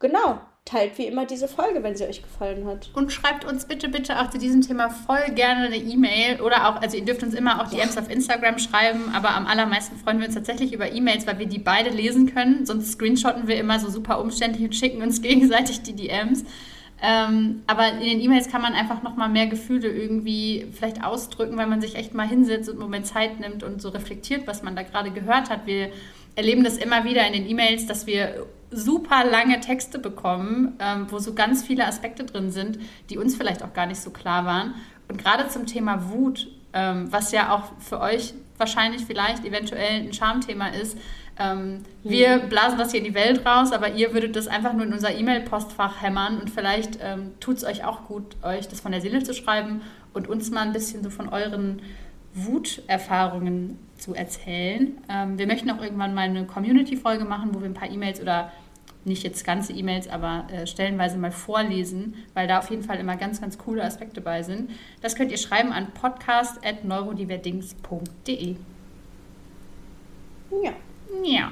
genau, 0.00 0.40
teilt 0.66 0.98
wie 0.98 1.06
immer 1.06 1.24
diese 1.24 1.46
Folge, 1.46 1.82
wenn 1.84 1.96
sie 1.96 2.04
euch 2.04 2.22
gefallen 2.22 2.66
hat. 2.66 2.90
Und 2.92 3.12
schreibt 3.12 3.44
uns 3.44 3.66
bitte, 3.66 3.88
bitte 3.88 4.20
auch 4.20 4.30
zu 4.30 4.36
diesem 4.36 4.62
Thema 4.62 4.90
voll 4.90 5.32
gerne 5.34 5.66
eine 5.66 5.76
E-Mail 5.76 6.40
oder 6.40 6.68
auch, 6.68 6.82
also 6.82 6.96
ihr 6.96 7.04
dürft 7.04 7.22
uns 7.22 7.34
immer 7.34 7.62
auch 7.62 7.70
DMs 7.70 7.94
ja. 7.94 8.02
auf 8.02 8.10
Instagram 8.10 8.58
schreiben, 8.58 9.14
aber 9.14 9.30
am 9.30 9.46
allermeisten 9.46 9.96
freuen 9.96 10.18
wir 10.18 10.26
uns 10.26 10.34
tatsächlich 10.34 10.72
über 10.72 10.92
E-Mails, 10.92 11.24
weil 11.26 11.38
wir 11.38 11.46
die 11.46 11.60
beide 11.60 11.90
lesen 11.90 12.34
können. 12.34 12.66
Sonst 12.66 12.92
screenshotten 12.92 13.46
wir 13.46 13.56
immer 13.58 13.78
so 13.78 13.88
super 13.88 14.20
umständlich 14.20 14.64
und 14.64 14.74
schicken 14.74 15.02
uns 15.02 15.22
gegenseitig 15.22 15.82
die 15.82 15.94
DMs. 15.94 16.44
Ähm, 17.00 17.62
aber 17.68 17.92
in 17.92 18.00
den 18.00 18.20
E-Mails 18.20 18.50
kann 18.50 18.62
man 18.62 18.72
einfach 18.72 19.02
nochmal 19.04 19.28
mehr 19.28 19.46
Gefühle 19.46 19.88
irgendwie 19.88 20.66
vielleicht 20.72 21.04
ausdrücken, 21.04 21.56
weil 21.56 21.66
man 21.68 21.80
sich 21.80 21.94
echt 21.94 22.12
mal 22.12 22.26
hinsetzt 22.26 22.68
und 22.68 22.76
einen 22.76 22.82
Moment 22.82 23.06
Zeit 23.06 23.38
nimmt 23.38 23.62
und 23.62 23.80
so 23.80 23.90
reflektiert, 23.90 24.48
was 24.48 24.64
man 24.64 24.74
da 24.74 24.82
gerade 24.82 25.12
gehört 25.12 25.48
hat. 25.48 25.66
Wir 25.66 25.90
erleben 26.34 26.64
das 26.64 26.76
immer 26.76 27.04
wieder 27.04 27.24
in 27.24 27.34
den 27.34 27.48
E-Mails, 27.48 27.86
dass 27.86 28.06
wir 28.06 28.46
super 28.70 29.24
lange 29.24 29.60
Texte 29.60 29.98
bekommen, 29.98 30.74
ähm, 30.78 31.06
wo 31.10 31.18
so 31.18 31.34
ganz 31.34 31.62
viele 31.62 31.86
Aspekte 31.86 32.24
drin 32.24 32.50
sind, 32.50 32.78
die 33.10 33.18
uns 33.18 33.36
vielleicht 33.36 33.62
auch 33.62 33.72
gar 33.72 33.86
nicht 33.86 34.00
so 34.00 34.10
klar 34.10 34.44
waren. 34.44 34.74
Und 35.08 35.18
gerade 35.18 35.48
zum 35.48 35.66
Thema 35.66 36.10
Wut, 36.10 36.48
ähm, 36.72 37.10
was 37.10 37.32
ja 37.32 37.54
auch 37.54 37.72
für 37.80 38.00
euch 38.00 38.34
wahrscheinlich 38.58 39.04
vielleicht 39.04 39.44
eventuell 39.44 40.02
ein 40.02 40.12
Schamthema 40.12 40.68
ist, 40.68 40.96
ähm, 41.38 41.84
wir 42.02 42.38
blasen 42.38 42.78
das 42.78 42.92
hier 42.92 43.00
in 43.00 43.06
die 43.06 43.14
Welt 43.14 43.44
raus, 43.44 43.72
aber 43.72 43.92
ihr 43.92 44.14
würdet 44.14 44.36
das 44.36 44.48
einfach 44.48 44.72
nur 44.72 44.86
in 44.86 44.92
unser 44.92 45.14
E-Mail-Postfach 45.14 46.00
hämmern 46.00 46.40
und 46.40 46.50
vielleicht 46.50 46.98
ähm, 47.02 47.32
tut 47.40 47.58
es 47.58 47.64
euch 47.64 47.84
auch 47.84 48.04
gut, 48.04 48.36
euch 48.42 48.68
das 48.68 48.80
von 48.80 48.92
der 48.92 49.02
Seele 49.02 49.22
zu 49.22 49.34
schreiben 49.34 49.82
und 50.14 50.28
uns 50.28 50.50
mal 50.50 50.62
ein 50.62 50.72
bisschen 50.72 51.02
so 51.02 51.10
von 51.10 51.28
euren 51.28 51.82
Wuterfahrungen 52.32 53.78
zu 54.06 54.14
erzählen. 54.14 54.96
Ähm, 55.08 55.36
wir 55.36 55.48
möchten 55.48 55.68
auch 55.70 55.82
irgendwann 55.82 56.14
mal 56.14 56.28
eine 56.28 56.46
Community-Folge 56.46 57.24
machen, 57.24 57.52
wo 57.52 57.58
wir 57.60 57.66
ein 57.66 57.74
paar 57.74 57.90
E-Mails 57.90 58.20
oder 58.20 58.52
nicht 59.04 59.24
jetzt 59.24 59.44
ganze 59.44 59.72
E-Mails, 59.72 60.06
aber 60.08 60.46
äh, 60.52 60.64
stellenweise 60.66 61.18
mal 61.18 61.32
vorlesen, 61.32 62.14
weil 62.34 62.46
da 62.46 62.60
auf 62.60 62.70
jeden 62.70 62.84
Fall 62.84 63.00
immer 63.00 63.16
ganz, 63.16 63.40
ganz 63.40 63.58
coole 63.58 63.82
Aspekte 63.82 64.20
bei 64.20 64.44
sind. 64.44 64.70
Das 65.00 65.16
könnt 65.16 65.32
ihr 65.32 65.38
schreiben 65.38 65.72
an 65.72 65.88
podcast.neurodiverdings.de. 65.92 68.54
Ja. 70.62 70.72
Ja. 71.24 71.50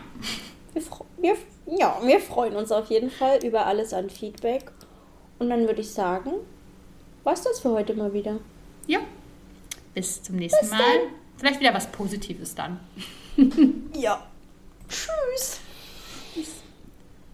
Wir, 0.72 0.82
wir, 1.18 1.34
ja, 1.66 1.98
wir 2.04 2.20
freuen 2.20 2.54
uns 2.54 2.70
auf 2.70 2.88
jeden 2.90 3.10
Fall 3.10 3.44
über 3.44 3.66
alles 3.66 3.92
an 3.92 4.10
Feedback. 4.10 4.70
Und 5.40 5.50
dann 5.50 5.66
würde 5.66 5.80
ich 5.80 5.90
sagen, 5.90 6.30
was 7.24 7.42
das 7.42 7.58
für 7.60 7.70
heute 7.70 7.94
mal 7.94 8.12
wieder. 8.12 8.38
Ja. 8.86 9.00
Bis 9.92 10.22
zum 10.22 10.36
nächsten 10.36 10.60
Bis 10.60 10.70
Mal. 10.70 10.78
Dann. 10.78 11.23
Vielleicht 11.36 11.60
wieder 11.60 11.74
was 11.74 11.90
Positives 11.90 12.54
dann. 12.54 12.80
ja. 13.94 14.24
Tschüss. 14.88 15.60